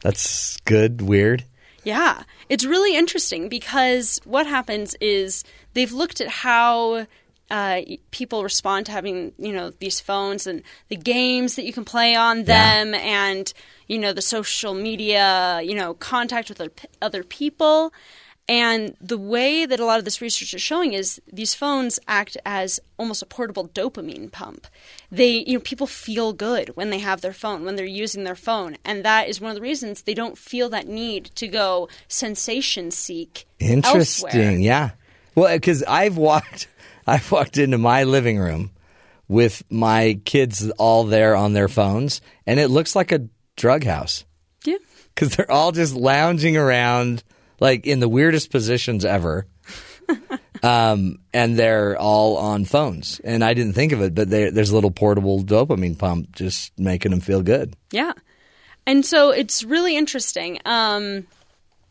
That's 0.00 0.56
good, 0.64 1.02
weird. 1.02 1.44
Yeah, 1.84 2.22
it's 2.48 2.64
really 2.64 2.96
interesting 2.96 3.48
because 3.48 4.20
what 4.24 4.46
happens 4.46 4.94
is 5.00 5.44
they've 5.74 5.92
looked 5.92 6.20
at 6.20 6.28
how 6.28 7.06
uh, 7.50 7.80
people 8.10 8.42
respond 8.42 8.86
to 8.86 8.92
having 8.92 9.32
you 9.38 9.52
know 9.52 9.70
these 9.80 10.00
phones 10.00 10.46
and 10.46 10.62
the 10.88 10.96
games 10.96 11.56
that 11.56 11.64
you 11.64 11.72
can 11.72 11.84
play 11.84 12.14
on 12.14 12.44
them, 12.44 12.94
and 12.94 13.52
you 13.86 13.98
know 13.98 14.12
the 14.12 14.22
social 14.22 14.74
media, 14.74 15.60
you 15.62 15.74
know 15.74 15.94
contact 15.94 16.48
with 16.48 16.60
other, 16.60 16.72
other 17.00 17.22
people. 17.22 17.92
And 18.48 18.96
the 18.98 19.18
way 19.18 19.66
that 19.66 19.78
a 19.78 19.84
lot 19.84 19.98
of 19.98 20.06
this 20.06 20.22
research 20.22 20.54
is 20.54 20.62
showing 20.62 20.94
is 20.94 21.20
these 21.30 21.54
phones 21.54 21.98
act 22.08 22.38
as 22.46 22.80
almost 22.98 23.20
a 23.20 23.26
portable 23.26 23.68
dopamine 23.68 24.32
pump. 24.32 24.66
They, 25.12 25.44
you 25.46 25.54
know, 25.54 25.60
people 25.60 25.86
feel 25.86 26.32
good 26.32 26.70
when 26.74 26.88
they 26.88 26.98
have 27.00 27.20
their 27.20 27.34
phone, 27.34 27.66
when 27.66 27.76
they're 27.76 27.84
using 27.84 28.24
their 28.24 28.34
phone, 28.34 28.78
and 28.86 29.04
that 29.04 29.28
is 29.28 29.40
one 29.40 29.50
of 29.50 29.54
the 29.54 29.60
reasons 29.60 30.02
they 30.02 30.14
don't 30.14 30.38
feel 30.38 30.70
that 30.70 30.88
need 30.88 31.26
to 31.34 31.46
go 31.46 31.88
sensation 32.08 32.90
seek 32.90 33.46
Interesting. 33.58 34.28
elsewhere. 34.30 34.52
Yeah. 34.52 34.90
Well, 35.34 35.54
because 35.54 35.82
I've 35.84 36.16
walked, 36.16 36.68
I've 37.06 37.30
walked 37.30 37.58
into 37.58 37.76
my 37.76 38.04
living 38.04 38.38
room 38.38 38.70
with 39.28 39.62
my 39.70 40.20
kids 40.24 40.70
all 40.78 41.04
there 41.04 41.36
on 41.36 41.52
their 41.52 41.68
phones, 41.68 42.22
and 42.46 42.58
it 42.58 42.68
looks 42.68 42.96
like 42.96 43.12
a 43.12 43.28
drug 43.56 43.84
house. 43.84 44.24
Yeah. 44.64 44.78
Because 45.14 45.36
they're 45.36 45.50
all 45.50 45.72
just 45.72 45.94
lounging 45.94 46.56
around, 46.56 47.22
like 47.60 47.86
in 47.86 48.00
the 48.00 48.08
weirdest 48.08 48.50
positions 48.50 49.04
ever. 49.04 49.46
um, 50.62 51.18
and 51.32 51.58
they're 51.58 51.96
all 51.98 52.36
on 52.36 52.64
phones. 52.64 53.20
And 53.24 53.44
I 53.44 53.54
didn't 53.54 53.74
think 53.74 53.92
of 53.92 54.00
it, 54.02 54.14
but 54.14 54.30
there- 54.30 54.50
there's 54.50 54.70
a 54.70 54.74
little 54.74 54.90
portable 54.90 55.42
dopamine 55.42 55.98
pump 55.98 56.32
just 56.34 56.72
making 56.78 57.10
them 57.10 57.20
feel 57.20 57.42
good. 57.42 57.74
Yeah. 57.90 58.12
And 58.86 59.04
so 59.04 59.30
it's 59.30 59.64
really 59.64 59.96
interesting. 59.96 60.58
Um, 60.64 61.26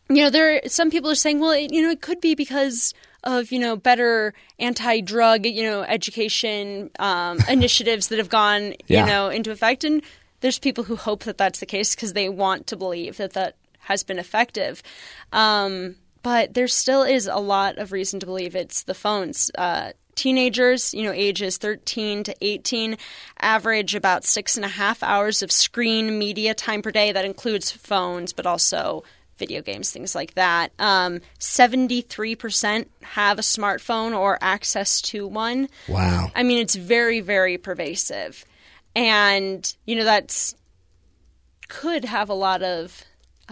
you 0.09 0.23
know, 0.23 0.29
there 0.29 0.61
some 0.67 0.89
people 0.89 1.11
are 1.11 1.15
saying, 1.15 1.39
well, 1.39 1.51
it, 1.51 1.71
you 1.71 1.81
know, 1.81 1.89
it 1.91 2.01
could 2.01 2.21
be 2.21 2.33
because 2.33 2.93
of 3.23 3.51
you 3.51 3.59
know 3.59 3.75
better 3.75 4.33
anti-drug 4.59 5.45
you 5.45 5.63
know 5.63 5.81
education 5.81 6.89
um, 6.99 7.39
initiatives 7.49 8.07
that 8.07 8.19
have 8.19 8.29
gone 8.29 8.73
Yeah. 8.87 9.01
you 9.01 9.05
know 9.11 9.29
into 9.29 9.51
effect, 9.51 9.83
and 9.83 10.01
there's 10.39 10.59
people 10.59 10.83
who 10.85 10.95
hope 10.95 11.23
that 11.25 11.37
that's 11.37 11.59
the 11.59 11.65
case 11.65 11.93
because 11.93 12.13
they 12.13 12.29
want 12.29 12.67
to 12.67 12.77
believe 12.77 13.17
that 13.17 13.33
that 13.33 13.55
has 13.88 14.03
been 14.03 14.19
effective. 14.19 14.83
Um, 15.32 15.95
but 16.24 16.53
there 16.53 16.67
still 16.67 17.03
is 17.03 17.25
a 17.27 17.38
lot 17.38 17.77
of 17.77 17.93
reason 17.93 18.19
to 18.19 18.25
believe 18.25 18.53
it's 18.53 18.83
the 18.83 18.93
phones. 18.93 19.49
Uh, 19.57 19.93
teenagers, 20.16 20.93
you 20.93 21.03
know, 21.03 21.14
ages 21.14 21.57
13 21.57 22.25
to 22.25 22.35
18, 22.41 22.98
average 23.40 23.95
about 23.95 24.25
six 24.25 24.57
and 24.57 24.66
a 24.66 24.69
half 24.69 25.01
hours 25.03 25.41
of 25.41 25.53
screen 25.53 26.19
media 26.19 26.53
time 26.53 26.82
per 26.82 26.91
day. 26.91 27.14
That 27.14 27.24
includes 27.24 27.72
phones, 27.72 28.33
but 28.33 28.45
also 28.45 29.06
video 29.38 29.61
games, 29.61 29.91
things 29.91 30.16
like 30.16 30.33
that. 30.33 30.74
Um, 30.80 31.22
73% 31.40 32.88
have 33.03 33.40
a 33.40 33.43
smartphone 33.43 34.17
or 34.17 34.38
access 34.41 35.01
to 35.03 35.25
one. 35.27 35.69
Wow. 35.88 36.30
I 36.35 36.43
mean, 36.43 36.57
it's 36.57 36.75
very, 36.75 37.22
very 37.22 37.57
pervasive. 37.57 38.43
And, 38.95 39.74
you 39.85 39.95
know, 39.95 40.03
that's 40.03 40.56
could 41.67 42.06
have 42.06 42.30
a 42.30 42.33
lot 42.33 42.64
of 42.64 43.03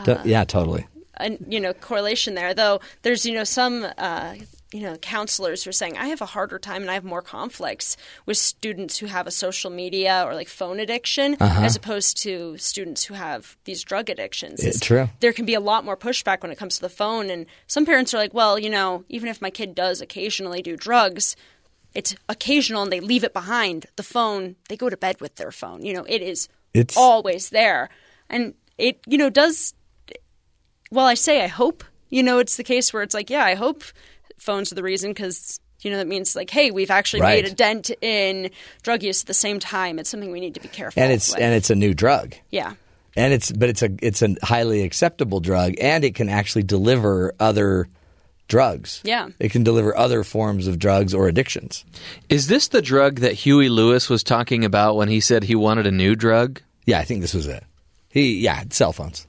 To- 0.03 0.21
yeah, 0.25 0.43
totally. 0.43 0.87
And 1.17 1.45
you 1.47 1.61
know 1.61 1.73
correlation 1.73 2.35
there 2.35 2.53
though 2.53 2.81
there's 3.03 3.25
you 3.25 3.33
know 3.33 3.45
some 3.45 3.87
uh, 3.97 4.35
you 4.73 4.81
know 4.81 4.97
counselors 4.97 5.63
who 5.63 5.69
are 5.69 5.73
saying 5.81 5.97
i 5.97 6.07
have 6.07 6.19
a 6.19 6.25
harder 6.25 6.59
time 6.59 6.81
and 6.81 6.91
i 6.91 6.93
have 6.93 7.05
more 7.05 7.21
conflicts 7.21 7.95
with 8.25 8.35
students 8.35 8.97
who 8.97 9.05
have 9.05 9.25
a 9.25 9.31
social 9.31 9.71
media 9.71 10.23
or 10.25 10.33
like 10.35 10.49
phone 10.49 10.77
addiction 10.77 11.37
Uh-huh. 11.39 11.63
as 11.63 11.77
opposed 11.77 12.17
to 12.23 12.57
students 12.57 13.05
who 13.05 13.13
have 13.13 13.55
these 13.63 13.81
drug 13.81 14.09
addictions 14.09 14.59
It's- 14.59 14.81
true. 14.81 15.07
there 15.21 15.31
can 15.31 15.45
be 15.45 15.53
a 15.53 15.61
lot 15.61 15.85
more 15.85 15.95
pushback 15.95 16.41
when 16.41 16.51
it 16.51 16.57
comes 16.57 16.75
to 16.75 16.81
the 16.81 16.89
phone 16.89 17.29
and 17.29 17.45
some 17.67 17.85
parents 17.85 18.13
are 18.13 18.17
like 18.17 18.33
well 18.33 18.59
you 18.59 18.69
know 18.69 19.05
even 19.07 19.29
if 19.29 19.41
my 19.41 19.49
kid 19.49 19.73
does 19.73 20.01
occasionally 20.01 20.61
do 20.61 20.75
drugs 20.75 21.37
it's 21.93 22.13
occasional 22.27 22.83
and 22.83 22.91
they 22.91 22.99
leave 22.99 23.23
it 23.23 23.31
behind 23.31 23.85
the 23.95 24.03
phone 24.03 24.57
they 24.67 24.75
go 24.75 24.89
to 24.89 24.97
bed 24.97 25.21
with 25.21 25.35
their 25.35 25.51
phone 25.51 25.85
you 25.85 25.93
know 25.93 26.03
it 26.09 26.21
is 26.21 26.49
It's- 26.73 26.97
always 26.97 27.51
there 27.51 27.87
and 28.29 28.53
it 28.77 28.99
you 29.07 29.17
know 29.17 29.29
does 29.29 29.73
well, 30.91 31.05
I 31.05 31.13
say 31.15 31.43
I 31.43 31.47
hope. 31.47 31.83
You 32.09 32.23
know, 32.23 32.39
it's 32.39 32.55
the 32.57 32.63
case 32.63 32.93
where 32.93 33.03
it's 33.03 33.13
like, 33.13 33.29
yeah, 33.29 33.43
I 33.43 33.55
hope 33.55 33.83
phones 34.37 34.71
are 34.71 34.75
the 34.75 34.83
reason 34.83 35.11
because 35.11 35.59
you 35.81 35.91
know 35.91 35.97
that 35.97 36.07
means 36.07 36.35
like, 36.35 36.49
hey, 36.49 36.71
we've 36.71 36.91
actually 36.91 37.21
Right. 37.21 37.43
made 37.43 37.51
a 37.51 37.55
dent 37.55 37.91
in 38.01 38.49
drug 38.83 39.03
use 39.03 39.21
at 39.23 39.27
the 39.27 39.33
same 39.33 39.59
time. 39.59 39.99
It's 39.99 40.09
something 40.09 40.31
we 40.31 40.39
need 40.39 40.53
to 40.55 40.59
be 40.61 40.67
careful. 40.67 41.01
And 41.01 41.11
it's 41.11 41.31
with. 41.31 41.41
and 41.41 41.53
it's 41.53 41.69
a 41.69 41.75
new 41.75 41.93
drug. 41.93 42.35
yeah, 42.51 42.73
And 43.15 43.33
it's 43.33 43.51
but 43.51 43.69
it's 43.69 43.81
a 43.81 43.89
it's 44.01 44.21
a 44.21 44.35
highly 44.43 44.83
acceptable 44.83 45.39
drug 45.39 45.73
and 45.81 46.03
it 46.03 46.15
can 46.15 46.29
actually 46.29 46.63
deliver 46.63 47.33
other 47.39 47.87
drugs. 48.47 49.01
Yeah. 49.03 49.29
It 49.39 49.51
can 49.51 49.63
deliver 49.63 49.95
other 49.97 50.23
forms 50.23 50.67
of 50.67 50.77
drugs 50.79 51.13
or 51.13 51.27
addictions. 51.27 51.83
Is 52.29 52.47
this 52.47 52.67
the 52.69 52.81
drug 52.81 53.19
that 53.21 53.33
Huey 53.33 53.69
Lewis 53.69 54.09
was 54.09 54.23
talking 54.23 54.63
about 54.63 54.95
when 54.95 55.07
he 55.07 55.19
said 55.19 55.43
he 55.43 55.55
wanted 55.55 55.87
a 55.87 55.91
new 55.91 56.15
drug? 56.15 56.61
Yeah, 56.85 56.99
I 56.99 57.03
think 57.03 57.21
this 57.21 57.33
was 57.33 57.47
it. 57.47 57.63
He 58.09 58.39
yeah, 58.39 58.63
cell 58.69 58.93
phones. 58.93 59.25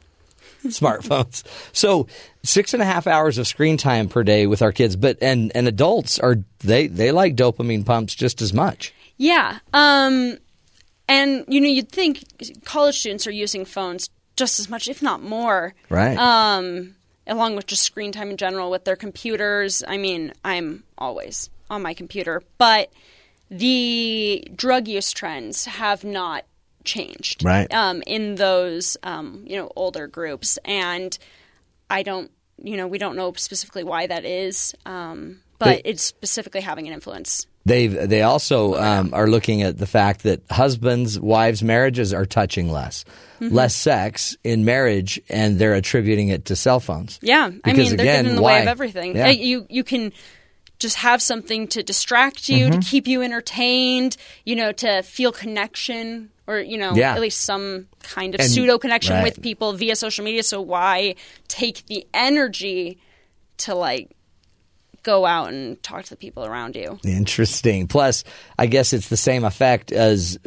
Smartphones. 0.71 1.45
So 1.73 2.07
six 2.43 2.75
and 2.75 2.83
a 2.83 2.87
half 2.87 3.07
hours 3.07 3.39
of 3.39 3.47
screen 3.47 3.77
time 3.77 4.09
per 4.09 4.23
day 4.23 4.47
with 4.47 4.63
our 4.63 4.73
kids, 4.73 4.97
but 4.97 5.19
and, 5.21 5.53
and 5.55 5.69
adults 5.69 6.19
are 6.19 6.37
they 6.61 6.87
they 6.87 7.11
like 7.13 7.37
dopamine 7.37 7.85
pumps 7.85 8.15
just 8.15 8.43
as 8.43 8.53
much. 8.53 8.93
yeah. 9.17 9.59
Um, 9.73 10.39
and 11.09 11.45
you 11.49 11.61
know, 11.61 11.69
you'd 11.69 11.91
think 11.91 12.25
college 12.65 12.99
students 12.99 13.27
are 13.27 13.33
using 13.33 13.65
phones 13.65 14.11
just 14.37 14.61
as 14.61 14.69
much, 14.69 14.89
if 14.89 15.03
not 15.03 15.23
more. 15.23 15.75
Right. 15.89 16.17
Um, 16.19 16.95
along 17.27 17.57
with 17.57 17.67
just 17.67 17.83
screen 17.83 18.13
time 18.13 18.31
in 18.31 18.37
general 18.37 18.71
with 18.71 18.85
their 18.85 18.97
computers. 18.97 19.83
I 19.87 19.97
mean, 19.97 20.33
I'm 20.45 20.85
always 20.99 21.51
on 21.71 21.83
my 21.83 21.95
computer, 21.95 22.43
but 22.59 22.91
the 23.51 24.47
drug 24.55 24.89
use 24.89 25.13
trends 25.13 25.65
have 25.65 26.05
not 26.05 26.45
changed 26.87 27.45
Right. 27.45 27.73
um, 27.75 28.03
in 28.07 28.37
those 28.37 28.97
um, 29.03 29.45
you 29.47 29.57
know 29.57 29.71
older 29.77 30.07
groups, 30.07 30.59
and 30.65 31.17
I 31.91 32.03
don't 32.03 32.31
you 32.63 32.77
know 32.79 32.87
we 32.87 32.97
don't 32.99 33.17
know 33.17 33.33
specifically 33.37 33.85
why 33.85 34.07
that 34.07 34.25
is, 34.25 34.75
um, 34.87 35.41
but 35.59 35.67
They- 35.85 35.91
it's 35.91 36.03
specifically 36.03 36.63
having 36.63 36.87
an 36.87 36.95
influence. 36.95 37.47
They 37.67 37.89
they 37.89 38.23
also 38.23 38.77
um, 38.77 39.11
are 39.13 39.27
looking 39.27 39.63
at 39.63 39.77
the 39.77 39.87
fact 39.89 40.23
that 40.23 40.41
husbands, 40.51 41.19
wives, 41.19 41.65
marriages 41.65 42.13
are 42.15 42.25
touching 42.25 42.71
less, 42.71 43.05
Mhm. 43.41 43.51
less 43.53 43.75
sex 43.75 44.37
in 44.45 44.65
marriage, 44.65 45.21
and 45.29 45.59
they're 45.59 45.75
attributing 45.75 46.29
it 46.29 46.45
to 46.45 46.55
cell 46.55 46.79
phones. 46.79 47.19
Yeah, 47.23 47.47
I 47.47 47.51
Because 47.73 47.77
mean 47.89 47.97
they're 47.97 48.07
again, 48.07 48.15
getting 48.25 48.31
in 48.31 48.37
the 48.37 48.43
why? 48.43 48.53
way 48.59 48.63
of 48.63 48.69
everything. 48.69 49.17
Yeah. 49.17 49.31
You 49.31 49.67
you 49.69 49.83
can 49.83 50.13
just 50.79 50.97
have 50.97 51.21
something 51.21 51.67
to 51.69 51.83
distract 51.83 52.49
you, 52.49 52.69
Mhm. 52.69 52.73
to 52.73 52.79
keep 52.89 53.09
you 53.09 53.23
entertained, 53.23 54.17
you 54.45 54.55
know, 54.55 54.71
to 54.73 55.03
feel 55.03 55.33
connection 55.33 56.31
or 56.47 56.61
you 56.61 56.79
know 56.79 56.93
Yeah. 56.95 57.15
at 57.15 57.21
least 57.21 57.43
some 57.43 57.89
kind 58.03 58.35
of 58.35 58.41
And- 58.41 58.51
pseudo 58.51 58.79
connection 58.79 59.15
right. 59.15 59.25
with 59.25 59.43
people 59.43 59.73
via 59.73 59.97
social 59.97 60.25
media. 60.25 60.43
So 60.43 60.61
why 60.61 61.17
take 61.49 61.87
the 61.87 62.07
energy 62.15 62.99
to 63.59 63.75
like 63.75 64.11
go 65.03 65.25
out 65.25 65.49
and 65.53 65.81
talk 65.83 66.05
to 66.05 66.11
the 66.11 66.17
people 66.17 66.45
around 66.45 66.77
you? 66.77 66.99
Interesting. 67.05 67.87
Plus, 67.87 68.25
I 68.59 68.67
guess 68.67 68.93
it's 68.93 69.09
the 69.09 69.17
same 69.17 69.45
effect 69.45 69.93
as 69.93 70.39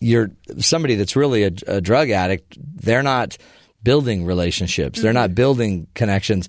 you're 0.00 0.30
somebody 0.58 0.94
that's 0.94 1.16
really 1.16 1.44
a, 1.44 1.52
a 1.66 1.80
drug 1.80 2.10
addict. 2.10 2.56
They're 2.58 3.02
not 3.02 3.36
building 3.82 4.24
relationships. 4.24 5.00
They're 5.00 5.12
not 5.12 5.28
mm-hmm. 5.28 5.34
building 5.34 5.86
connections. 5.94 6.48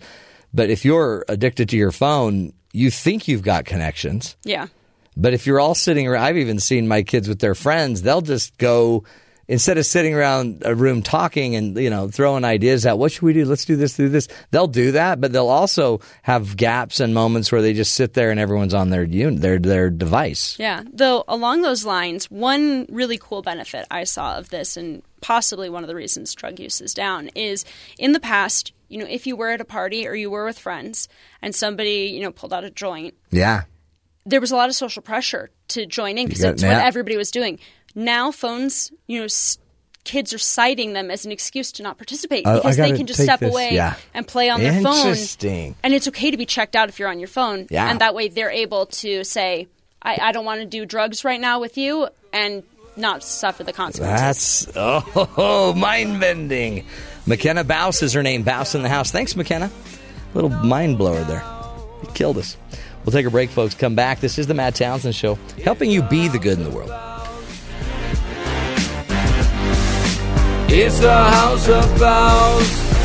But 0.53 0.69
if 0.69 0.85
you're 0.85 1.25
addicted 1.27 1.69
to 1.69 1.77
your 1.77 1.91
phone, 1.91 2.53
you 2.73 2.89
think 2.89 3.27
you've 3.27 3.43
got 3.43 3.65
connections. 3.65 4.35
Yeah. 4.43 4.67
But 5.19 5.33
if 5.33 5.47
you're 5.47 5.59
all 5.59 5.75
sitting 5.75 6.07
around, 6.07 6.23
I've 6.23 6.37
even 6.37 6.59
seen 6.59 6.87
my 6.87 7.01
kids 7.01 7.27
with 7.27 7.39
their 7.39 7.55
friends, 7.55 8.03
they'll 8.03 8.21
just 8.21 8.57
go, 8.57 9.03
instead 9.47 9.77
of 9.79 9.85
sitting 9.85 10.13
around 10.13 10.61
a 10.63 10.75
room 10.75 11.01
talking 11.01 11.55
and, 11.55 11.75
you 11.75 11.89
know, 11.89 12.07
throwing 12.07 12.45
ideas 12.45 12.85
out, 12.85 12.99
what 12.99 13.11
should 13.11 13.23
we 13.23 13.33
do? 13.33 13.43
Let's 13.45 13.65
do 13.65 13.75
this, 13.75 13.95
do 13.95 14.09
this. 14.09 14.27
They'll 14.51 14.67
do 14.67 14.91
that, 14.91 15.19
but 15.19 15.33
they'll 15.33 15.47
also 15.47 16.01
have 16.21 16.55
gaps 16.55 16.99
and 16.99 17.15
moments 17.15 17.51
where 17.51 17.63
they 17.63 17.73
just 17.73 17.95
sit 17.95 18.13
there 18.13 18.29
and 18.29 18.39
everyone's 18.39 18.75
on 18.75 18.91
their 18.91 19.03
unit, 19.03 19.41
their, 19.41 19.57
their 19.57 19.89
device. 19.89 20.55
Yeah. 20.59 20.83
Though 20.93 21.23
along 21.27 21.63
those 21.63 21.83
lines, 21.83 22.29
one 22.29 22.85
really 22.89 23.17
cool 23.17 23.41
benefit 23.41 23.87
I 23.89 24.03
saw 24.03 24.37
of 24.37 24.49
this 24.49 24.77
and 24.77 25.01
possibly 25.21 25.67
one 25.67 25.83
of 25.83 25.87
the 25.87 25.95
reasons 25.95 26.35
drug 26.35 26.59
use 26.59 26.79
is 26.79 26.93
down 26.93 27.29
is 27.29 27.65
in 27.97 28.11
the 28.11 28.19
past, 28.19 28.71
you 28.87 28.99
know, 28.99 29.07
if 29.09 29.25
you 29.25 29.35
were 29.35 29.49
at 29.49 29.61
a 29.61 29.65
party 29.65 30.07
or 30.07 30.13
you 30.13 30.29
were 30.29 30.45
with 30.45 30.59
friends 30.59 31.09
and 31.41 31.55
somebody, 31.55 32.11
you 32.13 32.21
know, 32.21 32.31
pulled 32.31 32.53
out 32.53 32.63
a 32.63 32.69
joint, 32.69 33.15
Yeah. 33.31 33.63
There 34.27 34.41
was 34.41 34.51
a 34.51 34.56
lot 34.56 34.69
of 34.69 34.75
social 34.75 35.01
pressure 35.01 35.49
to 35.69 35.85
join 35.85 36.17
in 36.17 36.27
because 36.27 36.41
that's 36.41 36.61
what 36.61 36.72
everybody 36.72 37.17
was 37.17 37.31
doing. 37.31 37.59
Now 37.95 38.31
phones, 38.31 38.91
you 39.07 39.19
know, 39.19 39.25
s- 39.25 39.57
kids 40.03 40.33
are 40.33 40.38
citing 40.38 40.93
them 40.93 41.09
as 41.09 41.25
an 41.25 41.31
excuse 41.31 41.72
to 41.73 41.83
not 41.83 41.97
participate 41.97 42.45
I 42.45 42.56
because 42.56 42.77
they 42.77 42.95
can 42.95 43.07
just 43.07 43.22
step 43.22 43.39
this, 43.39 43.51
away 43.51 43.73
yeah. 43.73 43.95
and 44.14 44.27
play 44.27 44.49
on 44.49 44.61
their 44.61 44.81
phone. 44.81 44.95
Interesting. 44.97 45.75
And 45.83 45.93
it's 45.93 46.07
okay 46.09 46.31
to 46.31 46.38
be 46.38 46.45
checked 46.45 46.75
out 46.75 46.89
if 46.89 46.99
you're 46.99 47.09
on 47.09 47.19
your 47.19 47.27
phone. 47.27 47.67
Yeah. 47.69 47.89
And 47.89 48.01
that 48.01 48.14
way 48.14 48.27
they're 48.27 48.51
able 48.51 48.85
to 48.88 49.23
say, 49.23 49.67
I, 50.01 50.17
I 50.22 50.31
don't 50.31 50.45
want 50.45 50.61
to 50.61 50.65
do 50.65 50.85
drugs 50.85 51.23
right 51.25 51.39
now 51.39 51.59
with 51.59 51.77
you 51.77 52.07
and 52.31 52.64
not 52.95 53.23
suffer 53.23 53.64
the 53.64 53.73
consequences. 53.73 54.67
That's, 54.67 54.72
oh, 54.75 55.73
mind 55.77 56.19
bending. 56.19 56.85
McKenna 57.25 57.64
Bouse 57.64 58.01
is 58.01 58.14
her 58.14 58.23
name. 58.23 58.43
Bouse 58.43 58.75
in 58.75 58.83
the 58.83 58.89
house. 58.89 59.11
Thanks, 59.11 59.35
McKenna. 59.35 59.72
Little 60.33 60.49
mind 60.49 60.97
blower 60.97 61.23
there. 61.23 61.43
You 62.03 62.09
killed 62.14 62.38
us. 62.38 62.57
We'll 63.07 63.13
take 63.13 63.25
a 63.25 63.31
break, 63.31 63.49
folks. 63.49 63.73
Come 63.73 63.95
back. 63.95 64.19
This 64.19 64.37
is 64.37 64.47
the 64.47 64.53
Matt 64.53 64.75
Townsend 64.75 65.15
Show, 65.15 65.35
helping 65.63 65.89
you 65.89 66.01
be 66.01 66.27
the 66.27 66.37
good 66.37 66.57
in 66.57 66.65
the 66.65 66.69
world. 66.69 66.91
It's 70.69 70.99
the 70.99 71.13
house 71.13 71.69
of 71.69 71.99
Bows. 72.01 72.97